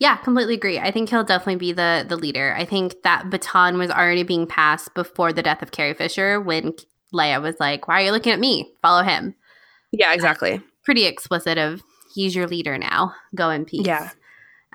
Yeah, 0.00 0.16
completely 0.16 0.54
agree. 0.54 0.78
I 0.78 0.90
think 0.92 1.08
he'll 1.10 1.24
definitely 1.24 1.56
be 1.56 1.72
the 1.72 2.04
the 2.08 2.16
leader. 2.16 2.54
I 2.56 2.64
think 2.64 3.02
that 3.02 3.30
baton 3.30 3.78
was 3.78 3.90
already 3.90 4.22
being 4.22 4.46
passed 4.46 4.94
before 4.94 5.32
the 5.32 5.42
death 5.42 5.60
of 5.62 5.72
Carrie 5.72 5.94
Fisher 5.94 6.40
when 6.40 6.72
Leia 7.12 7.42
was 7.42 7.56
like, 7.58 7.88
"Why 7.88 8.02
are 8.02 8.04
you 8.06 8.12
looking 8.12 8.32
at 8.32 8.38
me? 8.38 8.72
Follow 8.80 9.02
him." 9.02 9.34
Yeah, 9.90 10.12
exactly. 10.12 10.60
Pretty 10.84 11.04
explicit 11.04 11.58
of 11.58 11.82
he's 12.14 12.34
your 12.36 12.46
leader 12.46 12.78
now. 12.78 13.12
Go 13.34 13.50
in 13.50 13.64
peace. 13.64 13.86
Yeah. 13.86 14.10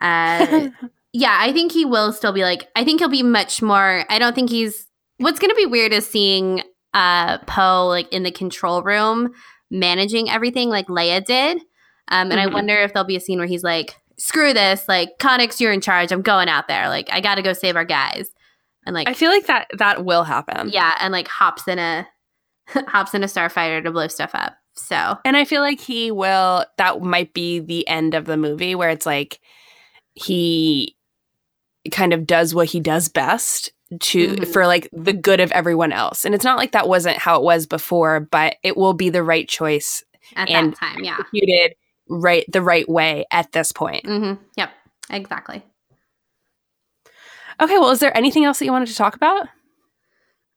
Uh, 0.02 0.70
yeah, 1.14 1.38
I 1.40 1.54
think 1.54 1.72
he 1.72 1.86
will 1.86 2.12
still 2.12 2.34
be 2.34 2.44
like. 2.44 2.68
I 2.76 2.84
think 2.84 3.00
he'll 3.00 3.10
be 3.10 3.24
much 3.24 3.62
more. 3.62 4.04
I 4.10 4.20
don't 4.20 4.36
think 4.36 4.50
he's. 4.50 4.88
What's 5.18 5.40
going 5.40 5.52
to 5.52 5.56
be 5.56 5.66
weird 5.66 5.94
is 5.94 6.06
seeing 6.10 6.64
uh 6.94 7.38
Poe 7.48 7.88
like 7.88 8.12
in 8.12 8.24
the 8.24 8.32
control 8.32 8.84
room 8.84 9.32
managing 9.72 10.30
everything 10.30 10.70
like 10.70 10.88
Leia 10.88 11.24
did. 11.24 11.58
Um, 12.10 12.30
and 12.32 12.40
I 12.40 12.46
Mhm. 12.48 12.54
wonder 12.54 12.76
if 12.76 12.94
there'll 12.94 13.08
be 13.08 13.16
a 13.16 13.20
scene 13.22 13.40
where 13.40 13.48
he's 13.48 13.64
like, 13.64 13.96
"Screw 14.18 14.54
this! 14.54 14.88
Like, 14.88 15.18
Connix, 15.20 15.60
you're 15.60 15.72
in 15.74 15.82
charge. 15.82 16.12
I'm 16.12 16.22
going 16.22 16.50
out 16.50 16.68
there. 16.68 16.88
Like, 16.90 17.10
I 17.12 17.22
got 17.22 17.36
to 17.36 17.42
go 17.42 17.54
save 17.54 17.76
our 17.76 17.86
guys." 17.86 18.30
And 18.86 18.94
like, 18.94 19.08
I 19.08 19.14
feel 19.14 19.30
like 19.32 19.46
that 19.48 19.68
that 19.78 20.04
will 20.06 20.24
happen. 20.24 20.70
yeah, 20.70 20.96
and 21.00 21.12
like 21.12 21.28
hops 21.28 21.68
in 21.68 21.80
a 21.80 22.08
hops 22.88 23.14
in 23.14 23.24
a 23.24 23.28
starfighter 23.28 23.84
to 23.84 23.92
blow 23.92 24.08
stuff 24.08 24.32
up. 24.34 24.56
So 24.76 25.18
And 25.24 25.38
I 25.38 25.46
feel 25.46 25.62
like 25.62 25.80
he 25.80 26.10
will, 26.10 26.66
that 26.78 27.00
might 27.02 27.34
be 27.36 27.60
the 27.60 27.88
end 27.88 28.16
of 28.16 28.26
the 28.26 28.38
movie 28.38 28.74
where 28.74 28.90
it's 28.90 29.06
like 29.06 29.40
he 30.16 30.96
kind 31.92 32.14
of 32.14 32.26
does 32.26 32.56
what 32.56 32.68
he 32.68 32.80
does 32.80 33.08
best 33.10 33.72
to 34.00 34.30
Mhm. 34.30 34.48
for 34.52 34.66
like 34.66 34.90
the 34.92 35.14
good 35.14 35.40
of 35.40 35.52
everyone 35.52 35.92
else. 35.92 36.26
And 36.26 36.34
it's 36.34 36.44
not 36.44 36.58
like 36.58 36.72
that 36.72 36.88
wasn't 36.88 37.18
how 37.18 37.38
it 37.38 37.44
was 37.44 37.68
before, 37.68 38.20
but 38.22 38.56
it 38.64 38.76
will 38.76 38.94
be 38.94 39.10
the 39.10 39.22
right 39.24 39.48
choice 39.48 40.04
at 40.36 40.50
And- 40.50 40.74
that 40.74 40.80
time, 40.80 41.04
yeah. 41.04 41.18
executed 41.20 41.76
right 42.10 42.46
the 42.52 42.62
right 42.62 42.88
way 42.88 43.26
at 43.32 43.52
this 43.52 43.72
point. 43.72 44.06
hmm 44.06 44.34
Yep. 44.58 44.70
Exactly. 45.10 45.64
Okay, 47.62 47.78
well, 47.78 47.92
is 47.92 48.00
there 48.00 48.16
anything 48.18 48.46
else 48.46 48.60
that 48.60 48.66
you 48.66 48.72
wanted 48.72 48.88
to 48.88 48.96
talk 48.96 49.16
about? 49.16 49.48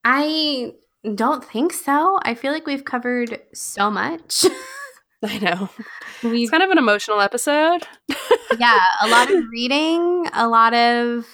I 0.05 0.73
don't 1.15 1.45
think 1.45 1.73
so. 1.73 2.19
I 2.23 2.35
feel 2.35 2.53
like 2.53 2.67
we've 2.67 2.85
covered 2.85 3.41
so 3.53 3.91
much. 3.91 4.45
I 5.25 5.39
know. 5.39 5.69
we've 6.23 6.43
It's 6.43 6.51
kind 6.51 6.63
of 6.63 6.71
an 6.71 6.79
emotional 6.79 7.21
episode. 7.21 7.87
yeah, 8.59 8.81
a 9.03 9.09
lot 9.09 9.31
of 9.31 9.45
reading, 9.51 10.27
a 10.33 10.47
lot 10.49 10.75
of 10.75 11.27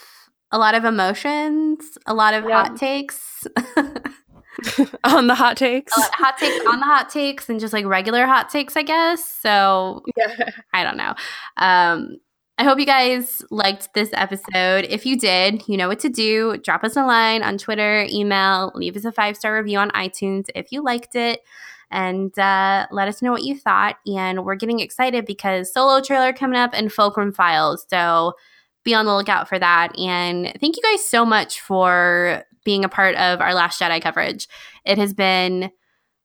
a 0.50 0.58
lot 0.58 0.74
of 0.74 0.84
emotions, 0.84 1.96
a 2.06 2.14
lot 2.14 2.34
of 2.34 2.44
Yeah. 2.44 2.62
hot 2.68 2.76
takes. 2.76 3.46
on 5.04 5.26
the 5.26 5.34
hot 5.34 5.56
takes. 5.56 5.96
Of 5.96 6.04
hot 6.12 6.36
takes 6.38 6.64
on 6.66 6.80
the 6.80 6.86
hot 6.86 7.08
takes 7.10 7.48
and 7.48 7.58
just 7.60 7.72
like 7.72 7.84
regular 7.86 8.26
hot 8.26 8.50
takes, 8.50 8.76
I 8.76 8.82
guess. 8.82 9.26
So 9.26 10.02
Yeah. 10.16 10.50
I 10.72 10.84
don't 10.84 10.96
know. 10.96 11.14
Um, 11.56 12.18
I 12.58 12.64
hope 12.64 12.78
you 12.78 12.86
guys 12.86 13.42
liked 13.50 13.94
this 13.94 14.10
episode. 14.12 14.86
If 14.88 15.06
you 15.06 15.18
did, 15.18 15.66
you 15.66 15.76
know 15.76 15.88
what 15.88 16.00
to 16.00 16.08
do. 16.10 16.58
Drop 16.58 16.84
us 16.84 16.96
a 16.96 17.04
line 17.04 17.42
on 17.42 17.58
Twitter, 17.58 18.06
email, 18.10 18.70
leave 18.74 18.96
us 18.96 19.04
a 19.04 19.10
five 19.12 19.36
star 19.36 19.56
review 19.56 19.78
on 19.78 19.90
iTunes 19.92 20.44
if 20.54 20.70
you 20.70 20.82
liked 20.82 21.16
it. 21.16 21.40
and 21.90 22.38
uh, 22.38 22.86
let 22.90 23.08
us 23.08 23.20
know 23.22 23.32
what 23.32 23.42
you 23.42 23.58
thought. 23.58 23.96
And 24.06 24.44
we're 24.44 24.54
getting 24.54 24.80
excited 24.80 25.24
because 25.26 25.72
solo 25.72 26.00
trailer 26.00 26.32
coming 26.32 26.58
up 26.58 26.70
and 26.74 26.92
Fulcrum 26.92 27.32
Files. 27.32 27.84
So 27.88 28.34
be 28.84 28.94
on 28.94 29.06
the 29.06 29.14
lookout 29.14 29.48
for 29.48 29.58
that. 29.58 29.98
And 29.98 30.52
thank 30.60 30.76
you 30.76 30.82
guys 30.82 31.04
so 31.08 31.24
much 31.24 31.60
for 31.60 32.44
being 32.64 32.84
a 32.84 32.88
part 32.88 33.14
of 33.16 33.40
our 33.40 33.54
Last 33.54 33.80
Jedi 33.80 34.00
coverage. 34.00 34.48
It 34.84 34.98
has 34.98 35.12
been 35.12 35.70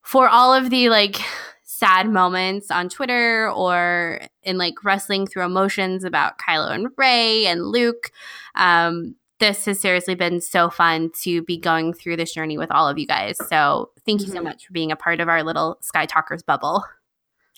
for 0.04 0.28
all 0.28 0.54
of 0.54 0.70
the 0.70 0.90
like 0.90 1.20
sad 1.64 2.10
moments 2.10 2.72
on 2.72 2.90
Twitter 2.90 3.52
or 3.52 4.22
in 4.44 4.58
like 4.58 4.84
wrestling 4.84 5.28
through 5.28 5.44
emotions 5.44 6.04
about 6.04 6.40
Kylo 6.40 6.72
and 6.72 6.88
Rey 6.98 7.46
and 7.46 7.64
Luke. 7.64 8.12
Um, 8.56 9.16
this 9.40 9.66
has 9.66 9.80
seriously 9.80 10.16
been 10.16 10.42
so 10.42 10.70
fun 10.70 11.12
to 11.22 11.44
be 11.44 11.58
going 11.58 11.94
through 11.94 12.18
this 12.18 12.34
journey 12.34 12.58
with 12.58 12.72
all 12.72 12.88
of 12.88 12.98
you 12.98 13.06
guys. 13.06 13.38
So 13.50 13.92
thank 14.06 14.22
you 14.22 14.28
so 14.28 14.36
mm-hmm. 14.36 14.46
much 14.46 14.66
for 14.66 14.74
being 14.74 14.92
a 14.92 14.96
part 14.96 15.20
of 15.20 15.30
our 15.30 15.44
little 15.44 15.78
Skytalkers 15.84 16.44
bubble. 16.44 16.84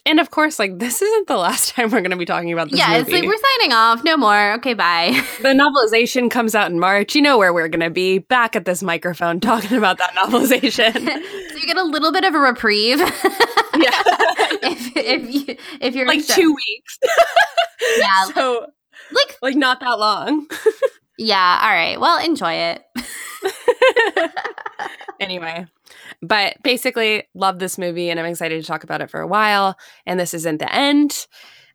And 0.05 0.19
of 0.19 0.31
course, 0.31 0.59
like 0.59 0.80
this 0.80 1.01
isn't 1.01 1.27
the 1.27 1.38
last 1.38 1.69
time 1.76 1.85
we're 1.91 2.01
going 2.01 2.11
to 2.11 2.17
be 2.17 2.26
talking 2.26 2.51
about 2.53 2.69
this. 2.69 2.80
Yeah, 2.80 2.89
movie. 2.89 2.99
it's 3.01 3.09
like 3.11 3.23
we're 3.23 3.49
signing 3.59 3.73
off. 3.73 4.03
No 4.03 4.17
more. 4.17 4.53
Okay, 4.53 4.73
bye. 4.73 5.21
The 5.41 5.49
novelization 5.49 6.30
comes 6.30 6.53
out 6.53 6.69
in 6.69 6.80
March. 6.80 7.15
You 7.15 7.21
know 7.21 7.38
where 7.38 7.53
we're 7.53 7.69
going 7.69 7.80
to 7.81 7.89
be 7.89 8.19
back 8.19 8.55
at 8.55 8.65
this 8.65 8.84
microphone 8.84 9.39
talking 9.41 9.77
about 9.77 9.97
that 9.99 10.11
novelization. 10.13 10.93
so 10.93 11.57
you 11.57 11.65
get 11.65 11.77
a 11.77 11.84
little 11.84 12.11
bit 12.11 12.23
of 12.26 12.35
a 12.35 12.39
reprieve. 12.39 12.99
yeah, 12.99 13.09
if 14.63 14.95
if 14.97 15.30
you 15.49 15.55
if 15.81 15.95
you're 15.95 16.07
like 16.07 16.26
two 16.26 16.53
weeks. 16.53 16.99
yeah, 17.97 18.26
so 18.34 18.65
like 19.11 19.38
like 19.41 19.55
not 19.55 19.80
that 19.80 19.97
long. 19.99 20.47
yeah. 21.17 21.59
All 21.63 21.69
right. 21.71 21.99
Well, 21.99 22.23
enjoy 22.23 22.53
it. 22.53 22.84
anyway, 25.19 25.65
but 26.22 26.57
basically, 26.64 27.23
love 27.34 27.60
this 27.60 27.77
movie 27.77 28.10
and 28.10 28.19
I'm 28.19 28.26
excited 28.26 28.61
to 28.61 28.68
talk 28.68 28.84
about 28.84 29.02
it 29.02 29.10
for 29.10 29.22
a 29.22 29.27
while. 29.27 29.77
And 30.06 30.19
this 30.19 30.34
isn't 30.34 30.60
the 30.60 30.73
end. 30.73 31.27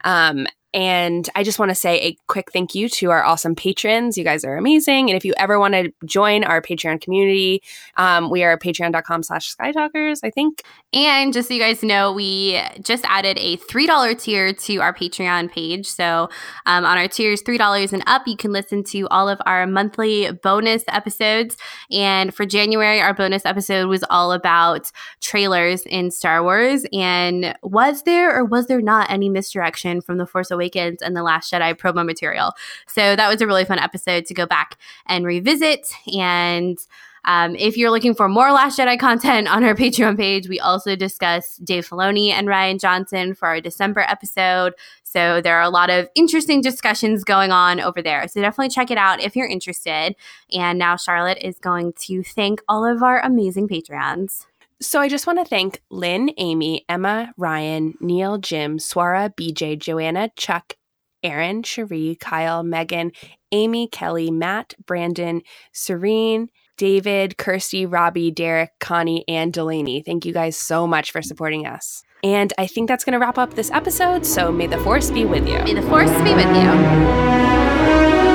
Um, 0.04 0.46
and 0.74 1.30
I 1.36 1.44
just 1.44 1.60
want 1.60 1.68
to 1.68 1.74
say 1.76 2.00
a 2.00 2.16
quick 2.26 2.50
thank 2.50 2.74
you 2.74 2.88
to 2.88 3.12
our 3.12 3.22
awesome 3.22 3.54
patrons. 3.54 4.18
You 4.18 4.24
guys 4.24 4.44
are 4.44 4.56
amazing. 4.56 5.08
And 5.08 5.16
if 5.16 5.24
you 5.24 5.32
ever 5.36 5.60
want 5.60 5.74
to 5.74 5.92
join 6.04 6.42
our 6.42 6.60
Patreon 6.60 7.00
community, 7.00 7.62
um, 7.96 8.28
we 8.28 8.42
are 8.42 8.58
patreon.com 8.58 9.22
slash 9.22 9.54
skytalkers, 9.54 10.18
I 10.24 10.30
think. 10.30 10.62
And 10.92 11.32
just 11.32 11.46
so 11.46 11.54
you 11.54 11.60
guys 11.60 11.84
know, 11.84 12.12
we 12.12 12.60
just 12.82 13.04
added 13.06 13.38
a 13.38 13.56
$3 13.56 14.20
tier 14.20 14.52
to 14.52 14.76
our 14.78 14.92
Patreon 14.92 15.52
page. 15.52 15.86
So 15.86 16.28
um, 16.66 16.84
on 16.84 16.98
our 16.98 17.06
tiers, 17.06 17.40
$3 17.44 17.92
and 17.92 18.02
up, 18.08 18.26
you 18.26 18.36
can 18.36 18.50
listen 18.50 18.82
to 18.84 19.06
all 19.08 19.28
of 19.28 19.40
our 19.46 19.68
monthly 19.68 20.32
bonus 20.32 20.82
episodes. 20.88 21.56
And 21.92 22.34
for 22.34 22.44
January, 22.44 23.00
our 23.00 23.14
bonus 23.14 23.46
episode 23.46 23.86
was 23.86 24.02
all 24.10 24.32
about 24.32 24.90
trailers 25.20 25.82
in 25.82 26.10
Star 26.10 26.42
Wars. 26.42 26.84
And 26.92 27.56
was 27.62 28.02
there 28.02 28.36
or 28.36 28.44
was 28.44 28.66
there 28.66 28.80
not 28.80 29.08
any 29.08 29.28
misdirection 29.28 30.00
from 30.00 30.18
The 30.18 30.26
Force 30.26 30.50
Awakens? 30.50 30.63
Awakens 30.64 31.02
and 31.02 31.16
The 31.16 31.22
Last 31.22 31.52
Jedi 31.52 31.74
promo 31.74 32.04
material. 32.04 32.52
So 32.86 33.16
that 33.16 33.28
was 33.28 33.40
a 33.40 33.46
really 33.46 33.64
fun 33.64 33.78
episode 33.78 34.26
to 34.26 34.34
go 34.34 34.46
back 34.46 34.78
and 35.06 35.26
revisit. 35.26 35.86
And 36.14 36.78
um, 37.24 37.56
if 37.56 37.76
you're 37.76 37.90
looking 37.90 38.14
for 38.14 38.28
more 38.28 38.52
Last 38.52 38.78
Jedi 38.78 38.98
content 38.98 39.48
on 39.48 39.64
our 39.64 39.74
Patreon 39.74 40.16
page, 40.16 40.48
we 40.48 40.60
also 40.60 40.94
discuss 40.96 41.56
Dave 41.56 41.88
Filoni 41.88 42.30
and 42.30 42.48
Rian 42.48 42.80
Johnson 42.80 43.34
for 43.34 43.48
our 43.48 43.60
December 43.60 44.00
episode. 44.00 44.74
So 45.02 45.40
there 45.40 45.56
are 45.56 45.62
a 45.62 45.70
lot 45.70 45.90
of 45.90 46.08
interesting 46.14 46.60
discussions 46.60 47.24
going 47.24 47.52
on 47.52 47.80
over 47.80 48.02
there. 48.02 48.26
So 48.28 48.40
definitely 48.40 48.70
check 48.70 48.90
it 48.90 48.98
out 48.98 49.20
if 49.20 49.36
you're 49.36 49.46
interested. 49.46 50.16
And 50.52 50.78
now 50.78 50.96
Charlotte 50.96 51.38
is 51.40 51.58
going 51.58 51.92
to 52.00 52.22
thank 52.24 52.60
all 52.68 52.84
of 52.84 53.02
our 53.02 53.20
amazing 53.20 53.68
Patreons. 53.68 54.46
So 54.84 55.00
I 55.00 55.08
just 55.08 55.26
want 55.26 55.38
to 55.38 55.46
thank 55.46 55.80
Lynn, 55.90 56.30
Amy, 56.36 56.84
Emma, 56.90 57.32
Ryan, 57.38 57.94
Neil, 58.00 58.36
Jim, 58.36 58.78
Swara, 58.78 59.34
BJ, 59.34 59.78
Joanna, 59.78 60.30
Chuck, 60.36 60.74
Aaron, 61.22 61.62
Cherie, 61.62 62.16
Kyle, 62.20 62.62
Megan, 62.62 63.12
Amy, 63.50 63.88
Kelly, 63.88 64.30
Matt, 64.30 64.74
Brandon, 64.84 65.40
Serene, 65.72 66.48
David, 66.76 67.38
Kirsty, 67.38 67.86
Robbie, 67.86 68.30
Derek, 68.30 68.72
Connie, 68.78 69.24
and 69.26 69.54
Delaney. 69.54 70.02
Thank 70.02 70.26
you 70.26 70.34
guys 70.34 70.56
so 70.56 70.86
much 70.86 71.12
for 71.12 71.22
supporting 71.22 71.66
us. 71.66 72.02
And 72.22 72.52
I 72.58 72.66
think 72.66 72.88
that's 72.88 73.04
going 73.04 73.14
to 73.14 73.18
wrap 73.18 73.38
up 73.38 73.54
this 73.54 73.70
episode. 73.70 74.26
So 74.26 74.52
may 74.52 74.66
the 74.66 74.78
force 74.78 75.10
be 75.10 75.24
with 75.24 75.48
you. 75.48 75.58
May 75.60 75.74
the 75.74 75.82
force 75.82 76.10
be 76.22 76.34
with 76.34 76.56
you. 76.56 78.33